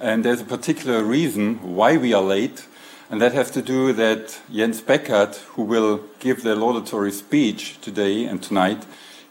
and 0.00 0.24
there's 0.24 0.40
a 0.40 0.44
particular 0.44 1.02
reason 1.02 1.74
why 1.74 1.96
we 1.96 2.12
are 2.12 2.22
late, 2.22 2.66
and 3.10 3.20
that 3.20 3.32
has 3.32 3.50
to 3.52 3.62
do 3.62 3.92
that 3.92 4.40
Jens 4.52 4.80
Beckert, 4.80 5.36
who 5.54 5.62
will 5.62 6.00
give 6.18 6.42
the 6.42 6.54
laudatory 6.54 7.12
speech 7.12 7.80
today 7.80 8.24
and 8.24 8.42
tonight, 8.42 8.84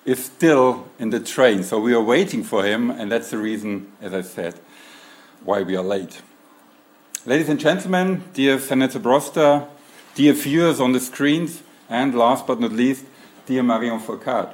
is 0.05 0.23
still 0.23 0.87
in 0.99 1.09
the 1.09 1.19
train. 1.19 1.63
So 1.63 1.79
we 1.79 1.93
are 1.93 2.01
waiting 2.01 2.43
for 2.43 2.63
him, 2.63 2.89
and 2.91 3.11
that's 3.11 3.31
the 3.31 3.37
reason, 3.37 3.91
as 4.01 4.13
I 4.13 4.21
said, 4.21 4.59
why 5.43 5.63
we 5.63 5.75
are 5.75 5.83
late. 5.83 6.21
Ladies 7.25 7.49
and 7.49 7.59
gentlemen, 7.59 8.23
dear 8.33 8.59
Senator 8.59 8.99
Brosda, 8.99 9.67
dear 10.13 10.33
viewers 10.33 10.79
on 10.79 10.91
the 10.91 10.99
screens, 10.99 11.61
and 11.89 12.15
last 12.15 12.47
but 12.47 12.59
not 12.59 12.71
least, 12.71 13.05
dear 13.45 13.63
Marion 13.63 13.99
Fourcade. 13.99 14.53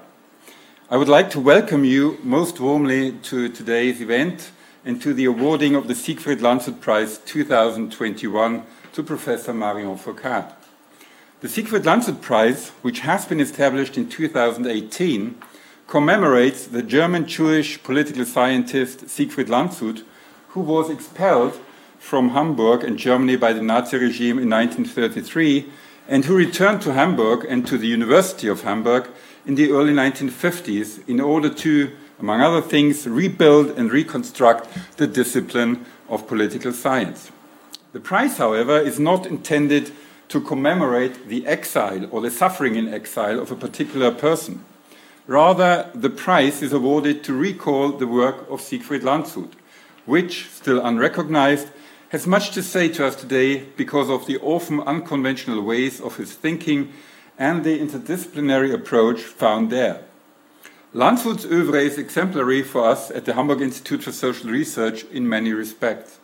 I 0.89 0.98
would 0.98 1.09
like 1.09 1.30
to 1.32 1.39
welcome 1.39 1.86
you 1.86 2.18
most 2.23 2.59
warmly 2.59 3.14
to 3.23 3.50
today's 3.50 4.02
event 4.02 4.52
and 4.84 5.02
to 5.02 5.13
the 5.13 5.25
awarding 5.25 5.75
of 5.75 5.88
the 5.88 5.95
Siegfried 5.95 6.39
Landshut 6.39 6.79
Prize 6.79 7.20
2021 7.20 8.64
to 8.93 9.04
Professor 9.04 9.54
Marion 9.54 9.97
Fourcade. 9.97 10.54
The 11.42 11.50
Siegfried 11.50 11.83
Landshut 11.83 12.21
Prize, 12.21 12.69
which 12.82 13.00
has 13.00 13.25
been 13.25 13.39
established 13.39 13.97
in 13.97 14.10
2018, 14.10 15.41
commemorates 15.88 16.68
the 16.68 16.82
German 16.82 17.28
Jewish 17.28 17.82
political 17.83 18.25
scientist 18.25 19.10
Siegfried 19.10 19.47
Landshut, 19.47 20.04
who 20.50 20.61
was 20.61 20.89
expelled 20.89 21.60
from 22.00 22.29
Hamburg 22.29 22.83
and 22.83 22.97
Germany 22.97 23.36
by 23.36 23.54
the 23.54 23.61
Nazi 23.61 23.97
regime 23.97 24.39
in 24.39 24.50
1933 24.50 25.69
and 26.07 26.25
who 26.25 26.36
returned 26.36 26.82
to 26.82 26.93
Hamburg 26.93 27.46
and 27.46 27.66
to 27.68 27.77
the 27.77 27.88
University 27.88 28.47
of 28.47 28.61
Hamburg 28.61 29.10
in 29.46 29.55
the 29.55 29.71
early 29.71 29.93
1950s 29.93 31.07
in 31.07 31.19
order 31.19 31.50
to, 31.50 31.91
among 32.22 32.39
other 32.39 32.61
things, 32.61 33.08
rebuild 33.08 33.72
and 33.72 33.92
reconstruct 33.92 34.70
the 34.98 35.08
discipline 35.08 35.86
of 36.08 36.28
political 36.28 36.72
science. 36.72 37.31
The 37.94 38.00
prize, 38.00 38.38
however, 38.38 38.78
is 38.80 39.00
not 39.00 39.25
intended 39.25 39.92
to 40.30 40.39
commemorate 40.39 41.28
the 41.28 41.45
exile 41.45 42.08
or 42.11 42.22
the 42.22 42.31
suffering 42.31 42.75
in 42.75 42.94
exile 42.94 43.39
of 43.39 43.52
a 43.52 43.55
particular 43.55 44.11
person. 44.11 44.63
Rather, 45.28 45.89
the 45.94 46.09
prize 46.09 46.61
is 46.61 46.72
awarded 46.72 47.23
to 47.23 47.33
recall 47.33 47.91
the 47.91 48.08
work 48.08 48.50
of 48.50 48.61
Siegfried 48.61 49.02
Landshut, 49.02 49.52
which, 50.06 50.47
still 50.50 50.80
unrecognized, 50.85 51.69
has 52.09 52.28
much 52.28 52.52
to 52.52 52.61
say 52.61 52.88
to 52.89 53.06
us 53.06 53.16
today 53.16 53.63
because 53.78 54.09
of 54.09 54.25
the 54.28 54.38
often 54.39 54.81
unconventional 54.81 55.61
ways 55.61 56.00
of 56.00 56.17
his 56.17 56.33
thinking 56.33 56.94
and 57.38 57.63
the 57.63 57.80
interdisciplinary 57.80 58.73
approach 58.73 59.22
found 59.22 59.69
there. 59.72 60.03
Landshut's 60.94 61.45
oeuvre 61.45 61.80
is 61.80 61.97
exemplary 61.97 62.61
for 62.61 62.84
us 62.84 63.11
at 63.11 63.23
the 63.23 63.34
Hamburg 63.34 63.61
Institute 63.61 64.03
for 64.03 64.11
Social 64.11 64.50
Research 64.50 65.06
in 65.06 65.30
many 65.30 65.53
respects. 65.53 66.20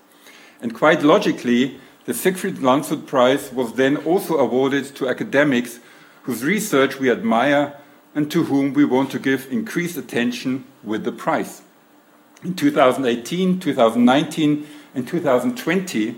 And 0.61 0.75
quite 0.75 1.03
logically, 1.03 1.79
the 2.03 2.13
Siegfried 2.13 2.57
Landshut 2.57 3.05
Prize 3.05 3.49
was 3.53 3.75
then 3.75 3.95
also 3.95 4.37
awarded 4.37 4.93
to 4.97 5.07
academics 5.07 5.79
whose 6.23 6.43
research 6.43 6.99
we 6.99 7.09
admire 7.09 7.77
and 8.13 8.29
to 8.29 8.43
whom 8.43 8.73
we 8.73 8.83
want 8.83 9.09
to 9.11 9.19
give 9.19 9.49
increased 9.49 9.95
attention 9.95 10.65
with 10.83 11.05
the 11.05 11.13
prize. 11.13 11.61
In 12.43 12.53
2018, 12.53 13.61
2019, 13.61 14.67
and 14.93 15.07
2020, 15.07 16.17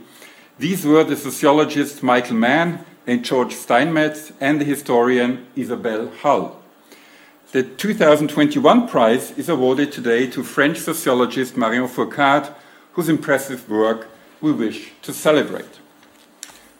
these 0.57 0.85
were 0.87 1.03
the 1.03 1.15
sociologists 1.15 2.01
Michael 2.01 2.37
Mann 2.37 2.83
and 3.05 3.23
George 3.23 3.53
Steinmetz 3.53 4.31
and 4.41 4.59
the 4.59 4.65
historian 4.65 5.45
Isabel 5.55 6.09
Hull. 6.21 6.58
The 7.51 7.63
2021 7.63 8.87
prize 8.87 9.31
is 9.31 9.49
awarded 9.49 9.91
today 9.91 10.27
to 10.27 10.43
French 10.43 10.77
sociologist 10.77 11.57
Marion 11.57 11.87
Fourcade, 11.87 12.53
whose 12.93 13.09
impressive 13.09 13.67
work 13.67 14.07
we 14.39 14.51
wish 14.51 14.91
to 15.01 15.11
celebrate. 15.11 15.79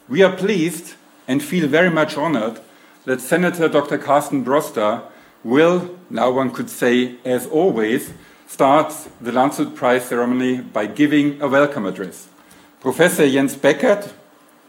We 0.08 0.22
are 0.22 0.36
pleased 0.36 0.94
and 1.26 1.42
feel 1.42 1.66
very 1.66 1.90
much 1.90 2.16
honored 2.16 2.60
that 3.04 3.20
Senator 3.20 3.68
Dr. 3.68 3.98
Carsten 3.98 4.44
Brosda 4.44 5.02
will, 5.42 5.98
now 6.08 6.30
one 6.30 6.52
could 6.52 6.70
say, 6.70 7.16
as 7.24 7.48
always, 7.48 8.12
start 8.46 8.94
the 9.20 9.32
Landshut 9.32 9.74
Prize 9.74 10.04
ceremony 10.04 10.60
by 10.60 10.86
giving 10.86 11.42
a 11.42 11.48
welcome 11.48 11.84
address. 11.84 12.28
Professor 12.78 13.28
Jens 13.28 13.56
Beckert, 13.56 14.12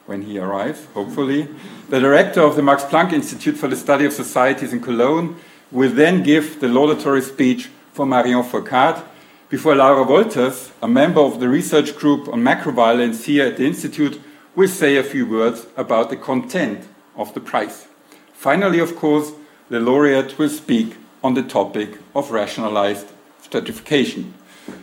when 0.08 0.24
he 0.24 0.40
arrives, 0.40 0.84
hopefully, 0.96 1.48
the 1.90 2.00
director 2.00 2.42
of 2.42 2.56
the 2.56 2.64
Max 2.64 2.84
Planck 2.86 3.14
Institute 3.14 3.56
for 3.56 3.68
the 3.68 3.76
Study 3.76 4.06
of 4.06 4.14
Societies 4.14 4.74
in 4.74 4.82
Cologne, 4.82 5.36
will 5.72 5.92
then 5.92 6.24
give 6.24 6.60
the 6.60 6.68
laudatory 6.68 7.22
speech 7.22 7.70
for 7.94 8.06
Marion 8.06 8.44
Fourcade 8.44 9.04
before 9.50 9.76
Laura 9.76 10.06
Wolters, 10.06 10.72
a 10.82 10.88
member 10.88 11.20
of 11.20 11.40
the 11.40 11.50
research 11.50 11.96
group 11.96 12.28
on 12.30 12.42
macroviolence 12.42 13.26
here 13.26 13.48
at 13.48 13.58
the 13.58 13.66
Institute, 13.66 14.22
will 14.56 14.68
say 14.68 14.98
a 14.98 15.04
few 15.04 15.26
words 15.26 15.68
about 15.76 16.10
the 16.10 16.16
content 16.16 16.88
of 17.18 17.34
the 17.34 17.40
prize. 17.40 17.88
Finally, 18.34 18.80
of 18.80 18.96
course, 18.96 19.34
the 19.70 19.80
laureate 19.80 20.38
will 20.38 20.50
speak 20.50 20.96
on 21.24 21.34
the 21.34 21.44
topic 21.44 21.98
of 22.16 22.32
rationalized 22.32 23.08
stratification. 23.42 24.34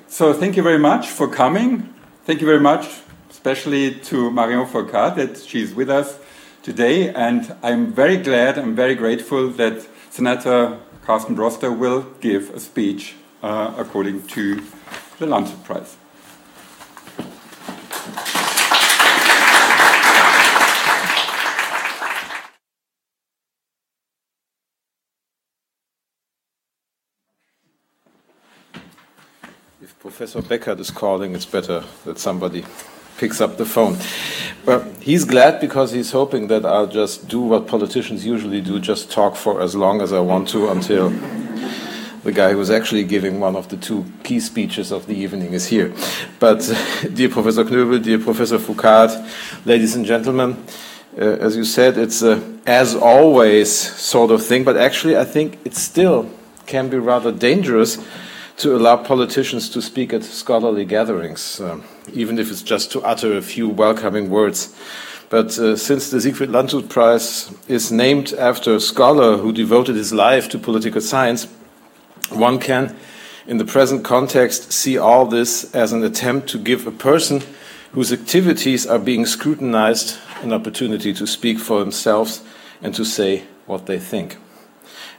So, 0.06 0.32
thank 0.32 0.56
you 0.56 0.62
very 0.62 0.78
much 0.78 1.08
for 1.08 1.28
coming. 1.28 1.94
Thank 2.24 2.40
you 2.40 2.46
very 2.46 2.60
much 2.60 2.86
especially 3.38 3.94
to 3.94 4.30
Marion 4.32 4.66
Fourcade 4.66 5.14
that 5.14 5.38
she's 5.38 5.72
with 5.72 5.88
us 5.88 6.18
today. 6.64 7.14
And 7.14 7.54
I'm 7.62 7.92
very 7.92 8.16
glad, 8.16 8.58
I'm 8.58 8.74
very 8.74 8.96
grateful 8.96 9.48
that 9.50 9.86
Senator 10.18 10.80
Carsten 11.04 11.36
Brosda 11.36 11.70
will 11.78 12.04
give 12.20 12.52
a 12.52 12.58
speech 12.58 13.14
uh, 13.40 13.72
according 13.78 14.26
to 14.26 14.56
the 15.20 15.26
Landshut 15.26 15.62
Prize. 15.62 15.96
If 29.80 29.96
Professor 30.00 30.42
Beckert 30.42 30.80
is 30.80 30.90
calling, 30.90 31.36
it's 31.36 31.46
better 31.46 31.84
that 32.04 32.18
somebody 32.18 32.64
picks 33.18 33.40
up 33.40 33.56
the 33.56 33.64
phone. 33.64 33.96
Well, 34.66 34.84
he's 35.00 35.24
glad 35.24 35.60
because 35.60 35.92
he's 35.92 36.12
hoping 36.12 36.48
that 36.48 36.66
I'll 36.66 36.86
just 36.86 37.28
do 37.28 37.40
what 37.40 37.66
politicians 37.66 38.26
usually 38.26 38.60
do 38.60 38.78
just 38.78 39.10
talk 39.10 39.36
for 39.36 39.62
as 39.62 39.74
long 39.74 40.02
as 40.02 40.12
I 40.12 40.20
want 40.20 40.48
to 40.48 40.68
until 40.68 41.10
the 42.24 42.32
guy 42.32 42.50
who 42.50 42.58
was 42.58 42.70
actually 42.70 43.04
giving 43.04 43.40
one 43.40 43.56
of 43.56 43.68
the 43.68 43.76
two 43.76 44.04
key 44.24 44.40
speeches 44.40 44.90
of 44.92 45.06
the 45.06 45.14
evening 45.14 45.52
is 45.52 45.66
here. 45.68 45.94
But, 46.38 46.58
dear 47.14 47.28
Professor 47.30 47.64
Knöbl, 47.64 48.02
dear 48.02 48.18
Professor 48.18 48.58
Fourcade, 48.58 49.14
ladies 49.64 49.96
and 49.96 50.04
gentlemen, 50.04 50.62
uh, 51.16 51.20
as 51.20 51.56
you 51.56 51.64
said, 51.64 51.96
it's 51.96 52.22
a 52.22 52.42
as 52.66 52.94
always 52.94 53.72
sort 53.72 54.30
of 54.30 54.44
thing, 54.44 54.62
but 54.62 54.76
actually, 54.76 55.16
I 55.16 55.24
think 55.24 55.58
it 55.64 55.74
still 55.74 56.28
can 56.66 56.90
be 56.90 56.98
rather 56.98 57.32
dangerous 57.32 57.96
to 58.58 58.76
allow 58.76 58.96
politicians 58.96 59.68
to 59.70 59.80
speak 59.80 60.12
at 60.12 60.24
scholarly 60.24 60.84
gatherings, 60.84 61.60
um, 61.60 61.84
even 62.12 62.38
if 62.38 62.50
it's 62.50 62.62
just 62.62 62.90
to 62.90 63.00
utter 63.02 63.36
a 63.36 63.42
few 63.42 63.68
welcoming 63.68 64.28
words. 64.30 64.74
But 65.30 65.56
uh, 65.58 65.76
since 65.76 66.10
the 66.10 66.20
Siegfried 66.20 66.50
Landshut 66.50 66.88
Prize 66.88 67.54
is 67.68 67.92
named 67.92 68.32
after 68.32 68.74
a 68.74 68.80
scholar 68.80 69.36
who 69.36 69.52
devoted 69.52 69.94
his 69.94 70.12
life 70.12 70.48
to 70.48 70.58
political 70.58 71.00
science, 71.00 71.44
one 72.30 72.58
can, 72.58 72.96
in 73.46 73.58
the 73.58 73.64
present 73.64 74.04
context, 74.04 74.72
see 74.72 74.98
all 74.98 75.26
this 75.26 75.72
as 75.74 75.92
an 75.92 76.02
attempt 76.02 76.48
to 76.48 76.58
give 76.58 76.86
a 76.86 76.90
person 76.90 77.42
whose 77.92 78.12
activities 78.12 78.86
are 78.86 78.98
being 78.98 79.24
scrutinized 79.24 80.18
an 80.42 80.52
opportunity 80.52 81.12
to 81.14 81.26
speak 81.26 81.58
for 81.58 81.78
themselves 81.78 82.42
and 82.82 82.94
to 82.94 83.04
say 83.04 83.44
what 83.66 83.86
they 83.86 83.98
think. 83.98 84.36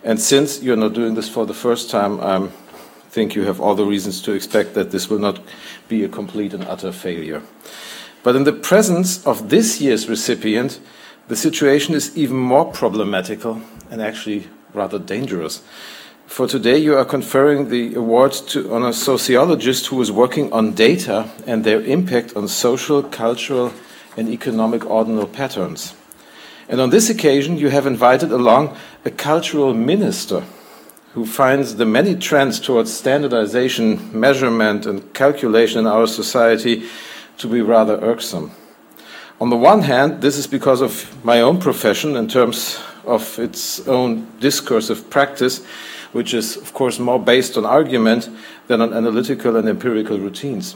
And 0.03 0.19
since 0.19 0.61
you're 0.61 0.75
not 0.75 0.93
doing 0.93 1.13
this 1.15 1.29
for 1.29 1.45
the 1.45 1.53
first 1.53 1.89
time, 1.89 2.19
I'm 2.19 2.51
think 3.09 3.35
you 3.35 3.43
have 3.43 3.59
all 3.59 3.75
the 3.75 3.85
reasons 3.85 4.21
to 4.21 4.33
expect 4.33 4.73
that 4.75 4.91
this 4.91 5.09
will 5.09 5.19
not 5.19 5.39
be 5.87 6.03
a 6.03 6.09
complete 6.09 6.53
and 6.53 6.63
utter 6.65 6.91
failure. 6.91 7.41
But 8.21 8.35
in 8.35 8.43
the 8.43 8.53
presence 8.53 9.25
of 9.25 9.49
this 9.49 9.81
year's 9.81 10.07
recipient, 10.07 10.79
the 11.27 11.35
situation 11.35 11.95
is 11.95 12.15
even 12.17 12.37
more 12.37 12.65
problematical 12.65 13.61
and 13.89 14.01
actually 14.01 14.47
rather 14.73 14.99
dangerous. 14.99 15.61
For 16.27 16.47
today, 16.47 16.77
you 16.77 16.95
are 16.95 17.05
conferring 17.05 17.69
the 17.69 17.95
award 17.95 18.33
to, 18.49 18.71
on 18.73 18.83
a 18.83 18.93
sociologist 18.93 19.87
who 19.87 19.99
is 20.01 20.11
working 20.11 20.53
on 20.53 20.73
data 20.73 21.31
and 21.47 21.63
their 21.63 21.81
impact 21.81 22.35
on 22.35 22.47
social, 22.47 23.01
cultural, 23.01 23.73
and 24.15 24.29
economic 24.29 24.85
ordinal 24.85 25.25
patterns. 25.25 25.95
And 26.67 26.79
on 26.79 26.91
this 26.91 27.09
occasion, 27.09 27.57
you 27.57 27.69
have 27.69 27.87
invited 27.87 28.31
along 28.31 28.77
a 29.03 29.09
cultural 29.09 29.73
minister 29.73 30.43
who 31.13 31.25
finds 31.25 31.75
the 31.75 31.85
many 31.85 32.15
trends 32.15 32.59
towards 32.59 32.93
standardization, 32.93 34.17
measurement, 34.17 34.85
and 34.85 35.13
calculation 35.13 35.79
in 35.79 35.87
our 35.87 36.07
society 36.07 36.83
to 37.37 37.47
be 37.47 37.61
rather 37.61 37.99
irksome. 38.01 38.51
On 39.41 39.49
the 39.49 39.55
one 39.55 39.83
hand, 39.83 40.21
this 40.21 40.37
is 40.37 40.47
because 40.47 40.81
of 40.81 41.23
my 41.23 41.41
own 41.41 41.59
profession 41.59 42.15
in 42.15 42.27
terms 42.27 42.79
of 43.05 43.39
its 43.39 43.87
own 43.87 44.27
discursive 44.39 45.09
practice, 45.09 45.65
which 46.11 46.33
is, 46.33 46.57
of 46.57 46.73
course, 46.73 46.99
more 46.99 47.19
based 47.19 47.57
on 47.57 47.65
argument 47.65 48.29
than 48.67 48.81
on 48.81 48.93
analytical 48.93 49.55
and 49.55 49.67
empirical 49.67 50.19
routines. 50.19 50.75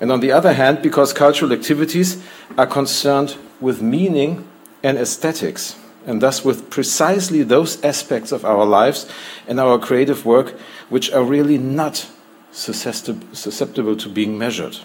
And 0.00 0.12
on 0.12 0.20
the 0.20 0.32
other 0.32 0.52
hand, 0.52 0.82
because 0.82 1.12
cultural 1.12 1.52
activities 1.52 2.22
are 2.56 2.66
concerned 2.66 3.36
with 3.60 3.82
meaning 3.82 4.46
and 4.82 4.98
aesthetics, 4.98 5.76
and 6.06 6.22
thus 6.22 6.44
with 6.44 6.70
precisely 6.70 7.42
those 7.42 7.82
aspects 7.84 8.32
of 8.32 8.44
our 8.44 8.64
lives 8.64 9.06
and 9.46 9.60
our 9.60 9.78
creative 9.78 10.24
work 10.24 10.58
which 10.88 11.12
are 11.12 11.24
really 11.24 11.58
not 11.58 12.08
susceptible 12.52 13.96
to 13.96 14.08
being 14.08 14.38
measured. 14.38 14.78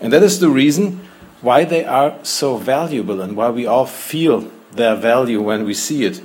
And 0.00 0.12
that 0.12 0.22
is 0.22 0.38
the 0.38 0.50
reason 0.50 1.00
why 1.40 1.64
they 1.64 1.84
are 1.84 2.22
so 2.22 2.58
valuable 2.58 3.20
and 3.20 3.36
why 3.36 3.50
we 3.50 3.66
all 3.66 3.86
feel 3.86 4.50
their 4.72 4.94
value 4.94 5.40
when 5.42 5.64
we 5.64 5.74
see 5.74 6.04
it. 6.04 6.20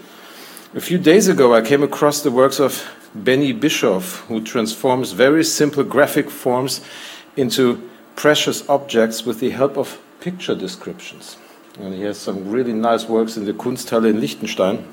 A 0.75 0.81
few 0.81 0.97
days 0.97 1.27
ago, 1.27 1.55
I 1.55 1.61
came 1.61 1.83
across 1.83 2.21
the 2.21 2.31
works 2.31 2.59
of 2.59 2.89
Benny 3.15 3.51
Bischoff, 3.51 4.19
who 4.27 4.41
transforms 4.41 5.11
very 5.11 5.43
simple 5.43 5.83
graphic 5.83 6.29
forms 6.29 6.81
into 7.35 7.89
precious 8.15 8.67
objects 8.69 9.25
with 9.25 9.39
the 9.39 9.49
help 9.49 9.77
of 9.77 9.99
picture 10.19 10.55
descriptions. 10.55 11.37
And 11.81 11.93
he 11.95 12.03
has 12.03 12.17
some 12.17 12.51
really 12.51 12.73
nice 12.73 13.05
works 13.05 13.37
in 13.37 13.45
the 13.45 13.53
Kunsthalle 13.53 14.09
in 14.09 14.19
Liechtenstein. 14.19 14.85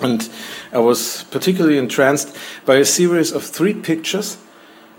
And 0.00 0.28
I 0.72 0.78
was 0.78 1.24
particularly 1.24 1.76
entranced 1.76 2.36
by 2.64 2.76
a 2.76 2.84
series 2.84 3.32
of 3.32 3.42
three 3.42 3.74
pictures, 3.74 4.38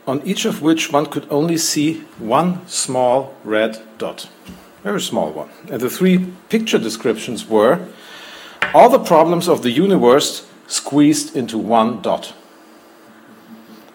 on 0.08 0.22
each 0.26 0.46
of 0.46 0.62
which 0.62 0.92
one 0.92 1.06
could 1.06 1.26
only 1.32 1.58
see 1.58 2.02
one 2.20 2.66
small 2.68 3.34
red 3.44 3.82
dot. 3.98 4.30
Very 4.84 5.02
small 5.02 5.32
one. 5.32 5.50
And 5.72 5.82
the 5.82 5.90
three 5.90 6.34
picture 6.50 6.78
descriptions 6.78 7.48
were 7.48 7.88
all 8.74 8.90
the 8.90 9.00
problems 9.00 9.48
of 9.48 9.64
the 9.64 9.72
universe 9.72 10.48
squeezed 10.68 11.36
into 11.36 11.58
one 11.58 12.02
dot. 12.02 12.34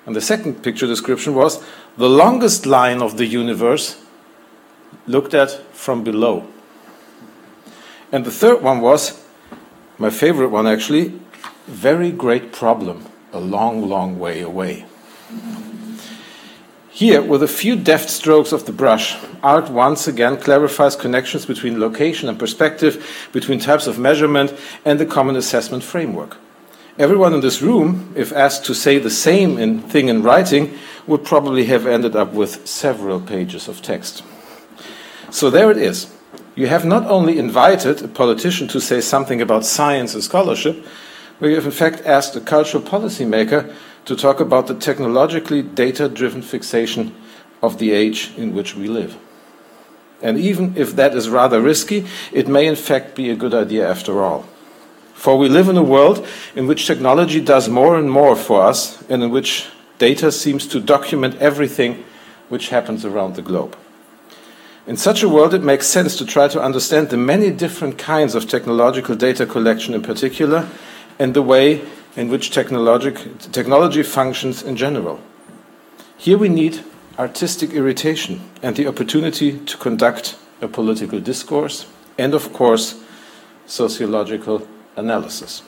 And 0.06 0.16
the 0.16 0.20
second 0.20 0.62
picture 0.62 0.86
description 0.86 1.34
was 1.34 1.62
the 1.96 2.08
longest 2.08 2.66
line 2.66 3.02
of 3.02 3.16
the 3.16 3.26
universe 3.26 4.02
looked 5.06 5.34
at 5.34 5.50
from 5.72 6.02
below. 6.02 6.46
And 8.12 8.24
the 8.24 8.30
third 8.30 8.62
one 8.62 8.80
was 8.80 9.24
my 9.98 10.10
favorite 10.10 10.48
one 10.48 10.66
actually 10.66 11.20
very 11.66 12.10
great 12.10 12.52
problem, 12.52 13.06
a 13.32 13.38
long, 13.38 13.88
long 13.88 14.18
way 14.18 14.40
away. 14.40 14.84
Here, 16.90 17.22
with 17.22 17.42
a 17.42 17.48
few 17.48 17.76
deft 17.76 18.10
strokes 18.10 18.52
of 18.52 18.66
the 18.66 18.72
brush, 18.72 19.16
art 19.42 19.70
once 19.70 20.08
again 20.08 20.36
clarifies 20.36 20.96
connections 20.96 21.46
between 21.46 21.80
location 21.80 22.28
and 22.28 22.38
perspective, 22.38 23.28
between 23.32 23.60
types 23.60 23.86
of 23.86 23.98
measurement, 23.98 24.52
and 24.84 24.98
the 24.98 25.06
common 25.06 25.36
assessment 25.36 25.84
framework. 25.84 26.36
Everyone 26.98 27.32
in 27.32 27.40
this 27.40 27.62
room, 27.62 28.12
if 28.16 28.32
asked 28.32 28.66
to 28.66 28.74
say 28.74 28.98
the 28.98 29.08
same 29.08 29.56
in 29.56 29.80
thing 29.80 30.08
in 30.08 30.22
writing, 30.22 30.76
would 31.06 31.24
probably 31.24 31.64
have 31.66 31.86
ended 31.86 32.16
up 32.16 32.32
with 32.32 32.66
several 32.66 33.20
pages 33.20 33.68
of 33.68 33.80
text. 33.80 34.22
So 35.30 35.48
there 35.48 35.70
it 35.70 35.78
is. 35.78 36.12
You 36.60 36.66
have 36.66 36.84
not 36.84 37.06
only 37.06 37.38
invited 37.38 38.02
a 38.02 38.08
politician 38.08 38.68
to 38.68 38.82
say 38.82 39.00
something 39.00 39.40
about 39.40 39.64
science 39.64 40.12
and 40.12 40.22
scholarship, 40.22 40.84
but 41.38 41.46
you 41.46 41.54
have 41.54 41.64
in 41.64 41.70
fact 41.70 42.04
asked 42.04 42.36
a 42.36 42.40
cultural 42.42 42.82
policymaker 42.82 43.74
to 44.04 44.14
talk 44.14 44.40
about 44.40 44.66
the 44.66 44.74
technologically 44.74 45.62
data 45.62 46.06
driven 46.06 46.42
fixation 46.42 47.14
of 47.62 47.78
the 47.78 47.92
age 47.92 48.32
in 48.36 48.54
which 48.54 48.76
we 48.76 48.88
live. 48.88 49.16
And 50.20 50.36
even 50.36 50.76
if 50.76 50.94
that 50.96 51.14
is 51.14 51.30
rather 51.30 51.62
risky, 51.62 52.04
it 52.30 52.46
may 52.46 52.66
in 52.66 52.76
fact 52.76 53.14
be 53.14 53.30
a 53.30 53.36
good 53.36 53.54
idea 53.54 53.88
after 53.88 54.20
all. 54.20 54.44
For 55.14 55.38
we 55.38 55.48
live 55.48 55.70
in 55.70 55.78
a 55.78 55.82
world 55.82 56.26
in 56.54 56.66
which 56.66 56.86
technology 56.86 57.40
does 57.40 57.70
more 57.70 57.96
and 57.96 58.10
more 58.10 58.36
for 58.36 58.60
us, 58.64 59.02
and 59.08 59.22
in 59.22 59.30
which 59.30 59.70
data 59.96 60.30
seems 60.30 60.66
to 60.66 60.78
document 60.78 61.40
everything 61.40 62.04
which 62.50 62.68
happens 62.68 63.06
around 63.06 63.36
the 63.36 63.48
globe. 63.50 63.78
In 64.86 64.96
such 64.96 65.22
a 65.22 65.28
world, 65.28 65.54
it 65.54 65.62
makes 65.62 65.86
sense 65.86 66.16
to 66.16 66.24
try 66.24 66.48
to 66.48 66.60
understand 66.60 67.10
the 67.10 67.16
many 67.16 67.50
different 67.50 67.98
kinds 67.98 68.34
of 68.34 68.48
technological 68.48 69.14
data 69.14 69.46
collection 69.46 69.94
in 69.94 70.02
particular, 70.02 70.68
and 71.18 71.34
the 71.34 71.42
way 71.42 71.82
in 72.16 72.28
which 72.28 72.50
technology 72.50 74.02
functions 74.02 74.62
in 74.62 74.76
general. 74.76 75.20
Here 76.16 76.38
we 76.38 76.48
need 76.48 76.82
artistic 77.18 77.72
irritation 77.72 78.40
and 78.62 78.74
the 78.74 78.86
opportunity 78.86 79.58
to 79.58 79.76
conduct 79.76 80.36
a 80.62 80.68
political 80.68 81.20
discourse 81.20 81.86
and, 82.18 82.34
of 82.34 82.52
course, 82.52 82.96
sociological 83.66 84.66
analysis. 84.96 85.62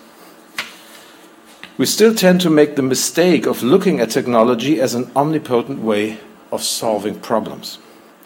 We 1.78 1.86
still 1.86 2.14
tend 2.14 2.40
to 2.40 2.50
make 2.50 2.76
the 2.76 2.82
mistake 2.82 3.46
of 3.46 3.62
looking 3.62 4.00
at 4.00 4.10
technology 4.10 4.80
as 4.80 4.94
an 4.94 5.10
omnipotent 5.14 5.80
way 5.80 6.18
of 6.50 6.62
solving 6.62 7.20
problems. 7.20 7.78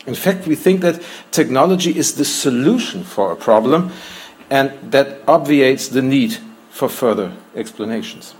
In 0.07 0.15
fact, 0.15 0.47
we 0.47 0.55
think 0.55 0.81
that 0.83 1.03
technology 1.31 1.97
is 1.97 2.15
the 2.15 2.25
solution 2.25 3.05
for 3.05 3.33
a 3.33 3.37
problem 3.37 3.91
and 4.51 4.73
that 4.93 5.21
obviates 5.27 5.89
the 5.89 6.03
need 6.03 6.39
for 6.71 6.89
further 6.89 7.33
explanations. 7.55 8.35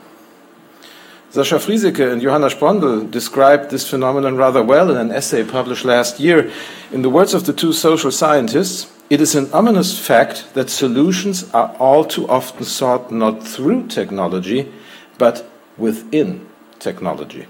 Sascha 1.33 1.59
Friesike 1.59 2.13
and 2.13 2.23
Johanna 2.23 2.47
Sprondel 2.47 3.11
described 3.11 3.71
this 3.71 3.89
phenomenon 3.89 4.37
rather 4.37 4.63
well 4.63 4.91
in 4.91 4.97
an 4.97 5.11
essay 5.11 5.45
published 5.45 5.85
last 5.85 6.21
year. 6.21 6.51
In 6.93 7.03
the 7.03 7.11
words 7.11 7.35
of 7.35 7.45
the 7.45 7.53
two 7.53 7.73
social 7.73 8.11
scientists, 8.11 8.93
it 9.11 9.21
is 9.21 9.35
an 9.35 9.53
ominous 9.53 9.99
fact 9.99 10.55
that 10.55 10.71
solutions 10.71 11.51
are 11.53 11.75
all 11.79 12.05
too 12.05 12.29
often 12.29 12.65
sought 12.65 13.13
not 13.13 13.43
through 13.43 13.89
technology, 13.89 14.73
but 15.19 15.49
within 15.77 16.47
technology. 16.79 17.47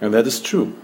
And 0.00 0.14
that 0.14 0.26
is 0.26 0.40
true. 0.40 0.74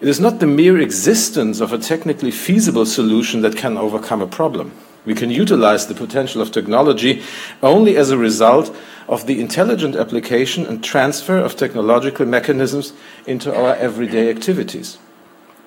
It 0.00 0.08
is 0.08 0.18
not 0.18 0.40
the 0.40 0.46
mere 0.46 0.78
existence 0.78 1.60
of 1.60 1.74
a 1.74 1.78
technically 1.78 2.30
feasible 2.30 2.86
solution 2.86 3.42
that 3.42 3.58
can 3.58 3.76
overcome 3.76 4.22
a 4.22 4.26
problem. 4.26 4.72
We 5.04 5.14
can 5.14 5.30
utilize 5.30 5.86
the 5.86 5.94
potential 5.94 6.40
of 6.40 6.50
technology 6.50 7.22
only 7.62 7.98
as 7.98 8.10
a 8.10 8.16
result 8.16 8.74
of 9.08 9.26
the 9.26 9.40
intelligent 9.42 9.96
application 9.96 10.64
and 10.64 10.82
transfer 10.82 11.36
of 11.36 11.54
technological 11.54 12.24
mechanisms 12.24 12.94
into 13.26 13.54
our 13.54 13.74
everyday 13.74 14.30
activities. 14.30 14.96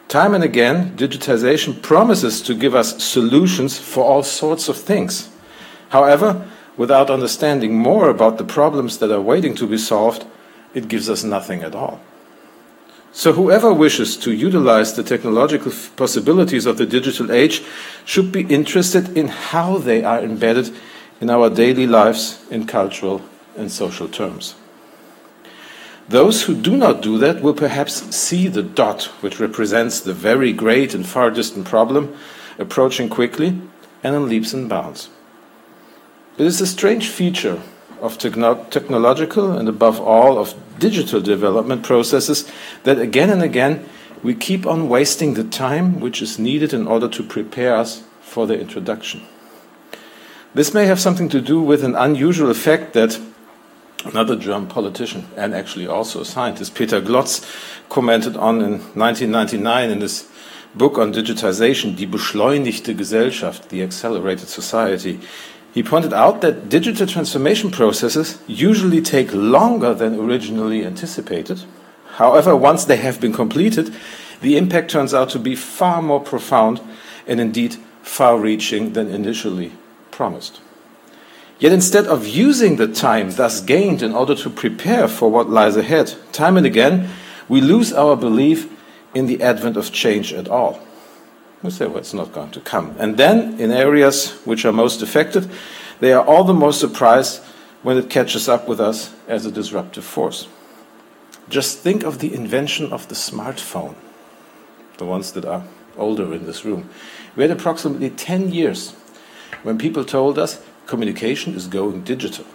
Time 0.08 0.34
and 0.34 0.44
again, 0.44 0.98
digitization 0.98 1.80
promises 1.80 2.42
to 2.42 2.56
give 2.56 2.74
us 2.74 3.04
solutions 3.04 3.78
for 3.78 4.04
all 4.04 4.24
sorts 4.24 4.68
of 4.68 4.78
things. 4.78 5.30
However, 5.90 6.48
without 6.76 7.12
understanding 7.12 7.76
more 7.76 8.10
about 8.10 8.40
the 8.40 8.44
problems 8.44 8.98
that 8.98 9.12
are 9.12 9.22
waiting 9.22 9.54
to 9.56 9.68
be 9.68 9.78
solved, 9.78 10.26
it 10.74 10.88
gives 10.88 11.08
us 11.08 11.24
nothing 11.24 11.62
at 11.62 11.76
all. 11.76 12.02
So, 13.16 13.32
whoever 13.34 13.72
wishes 13.72 14.18
to 14.18 14.34
utilize 14.34 14.94
the 14.94 15.04
technological 15.04 15.72
possibilities 15.96 16.66
of 16.66 16.78
the 16.78 16.88
digital 16.88 17.32
age 17.32 17.64
should 18.06 18.32
be 18.32 18.42
interested 18.42 19.16
in 19.16 19.28
how 19.28 19.78
they 19.78 20.04
are 20.04 20.20
embedded 20.20 20.74
in 21.22 21.30
our 21.30 21.52
daily 21.52 21.86
lives 21.86 22.44
in 22.50 22.66
cultural 22.66 23.22
and 23.56 23.72
social 23.72 24.08
terms. 24.08 24.56
Those 26.10 26.44
who 26.44 26.56
do 26.56 26.76
not 26.76 27.04
do 27.04 27.20
that 27.20 27.44
will 27.44 27.54
perhaps 27.54 28.16
see 28.16 28.48
the 28.48 28.64
dot, 28.64 29.04
which 29.22 29.40
represents 29.40 30.02
the 30.02 30.14
very 30.14 30.52
great 30.52 30.96
and 30.96 31.06
far 31.06 31.30
distant 31.30 31.68
problem, 31.68 32.18
approaching 32.58 33.10
quickly 33.10 33.62
and 34.04 34.16
in 34.16 34.28
leaps 34.28 34.54
and 34.54 34.68
bounds. 34.68 35.10
It 36.40 36.48
is 36.48 36.60
a 36.60 36.68
strange 36.68 37.10
feature 37.10 37.62
of 38.04 38.18
techno 38.18 38.66
technological 38.70 39.58
and, 39.58 39.70
above 39.70 40.00
all, 40.00 40.38
of 40.38 40.54
digital 40.78 41.22
development 41.22 41.84
processes 41.84 42.46
that 42.84 43.00
again 43.00 43.30
and 43.30 43.42
again 43.42 43.88
we 44.22 44.36
keep 44.36 44.66
on 44.68 44.90
wasting 44.90 45.36
the 45.36 45.44
time 45.44 46.02
which 46.02 46.22
is 46.22 46.38
needed 46.38 46.74
in 46.74 46.86
order 46.86 47.08
to 47.08 47.24
prepare 47.24 47.76
us 47.76 48.04
for 48.22 48.46
the 48.46 48.60
introduction. 48.60 49.22
This 50.54 50.74
may 50.74 50.86
have 50.86 51.00
something 51.00 51.30
to 51.30 51.42
do 51.42 51.62
with 51.62 51.84
an 51.84 51.96
unusual 51.96 52.52
effect 52.52 52.94
that 52.94 53.20
another 54.04 54.36
German 54.36 54.68
politician 54.68 55.26
and 55.38 55.54
actually 55.54 55.88
also 55.88 56.22
a 56.22 56.26
scientist, 56.26 56.76
Peter 56.76 57.02
Glotz, 57.02 57.42
commented 57.88 58.36
on 58.36 58.62
in 58.62 58.80
1999 58.96 59.90
in 59.90 60.02
his 60.02 60.28
book 60.76 60.98
on 60.98 61.14
digitization, 61.14 61.96
Die 61.96 62.06
beschleunigte 62.06 62.96
Gesellschaft, 62.96 63.70
The 63.70 63.84
Accelerated 63.84 64.50
Society. 64.50 65.20
He 65.74 65.82
pointed 65.82 66.14
out 66.14 66.42
that 66.42 66.70
digital 66.70 67.08
transformation 67.08 67.72
processes 67.72 68.38
usually 68.46 69.02
take 69.02 69.34
longer 69.34 69.96
than 69.96 70.20
originally 70.20 70.86
anticipated. 70.86 71.64
However, 72.18 72.56
once 72.56 72.86
they 72.86 72.98
have 72.98 73.20
been 73.20 73.34
completed, 73.34 73.92
the 74.42 74.56
impact 74.56 74.92
turns 74.92 75.16
out 75.16 75.32
to 75.32 75.40
be 75.40 75.56
far 75.56 76.04
more 76.04 76.20
profound 76.20 76.80
and 77.26 77.40
indeed 77.40 77.78
far 78.04 78.38
reaching 78.38 78.94
than 78.94 79.10
initially 79.10 79.72
promised. 80.12 80.62
Yet 81.58 81.72
instead 81.72 82.06
of 82.06 82.28
using 82.28 82.76
the 82.76 82.88
time 82.88 83.32
thus 83.32 83.60
gained 83.60 84.04
in 84.04 84.14
order 84.14 84.36
to 84.36 84.50
prepare 84.52 85.08
for 85.08 85.32
what 85.32 85.50
lies 85.50 85.76
ahead, 85.76 86.14
time 86.32 86.56
and 86.56 86.68
again, 86.68 87.10
we 87.50 87.62
lose 87.62 87.92
our 87.92 88.16
belief 88.16 88.70
in 89.16 89.26
the 89.26 89.42
advent 89.42 89.78
of 89.78 89.92
change 89.92 90.34
at 90.34 90.48
all. 90.48 90.80
We 91.64 91.72
say, 91.72 91.88
well, 91.88 91.98
it's 91.98 92.14
not 92.14 92.34
going 92.34 92.52
to 92.52 92.60
come. 92.60 92.96
And 93.00 93.18
then, 93.18 93.60
in 93.60 93.72
areas 93.72 94.32
which 94.46 94.66
are 94.66 94.74
most 94.74 95.02
affected, 95.02 95.50
they 96.00 96.12
are 96.12 96.26
all 96.26 96.44
the 96.44 96.54
more 96.54 96.74
surprised 96.74 97.42
when 97.84 97.98
it 97.98 98.10
catches 98.10 98.50
up 98.50 98.68
with 98.68 98.80
us 98.80 99.14
as 99.28 99.46
a 99.46 99.52
disruptive 99.52 100.04
force. 100.04 100.48
Just 101.50 101.80
think 101.80 102.04
of 102.04 102.20
the 102.20 102.34
invention 102.34 102.92
of 102.92 103.08
the 103.08 103.16
smartphone. 103.16 103.96
the 104.98 105.06
ones 105.06 105.32
that 105.32 105.46
are 105.46 105.64
older 105.98 106.34
in 106.34 106.46
this 106.46 106.64
room, 106.66 106.90
we 107.36 107.44
had 107.44 107.52
approximately 107.52 108.10
10 108.10 108.52
years 108.52 108.92
when 109.64 109.78
people 109.78 110.06
told 110.06 110.38
us 110.38 110.62
communication 110.86 111.56
is 111.56 111.68
going 111.68 112.04
digital. 112.04 112.46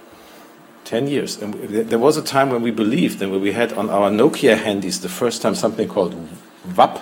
10 0.84 1.06
years. 1.06 1.40
And 1.42 1.54
there 1.54 1.98
was 1.98 2.16
a 2.16 2.22
time 2.22 2.48
when 2.48 2.62
we 2.62 2.70
believed, 2.70 3.20
and 3.20 3.30
when 3.30 3.42
we 3.42 3.52
had 3.52 3.72
on 3.74 3.90
our 3.90 4.10
Nokia 4.10 4.56
handies 4.56 5.00
the 5.00 5.08
first 5.08 5.42
time 5.42 5.54
something 5.54 5.86
called 5.86 6.14
WAP, 6.74 7.00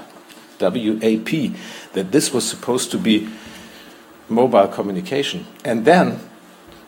W-A-P, 0.59 1.55
that 1.97 2.13
this 2.13 2.33
was 2.33 2.49
supposed 2.49 2.91
to 2.91 2.99
be 2.99 3.27
mobile 4.29 4.69
communication. 4.69 5.47
And 5.65 5.87
then, 5.87 6.21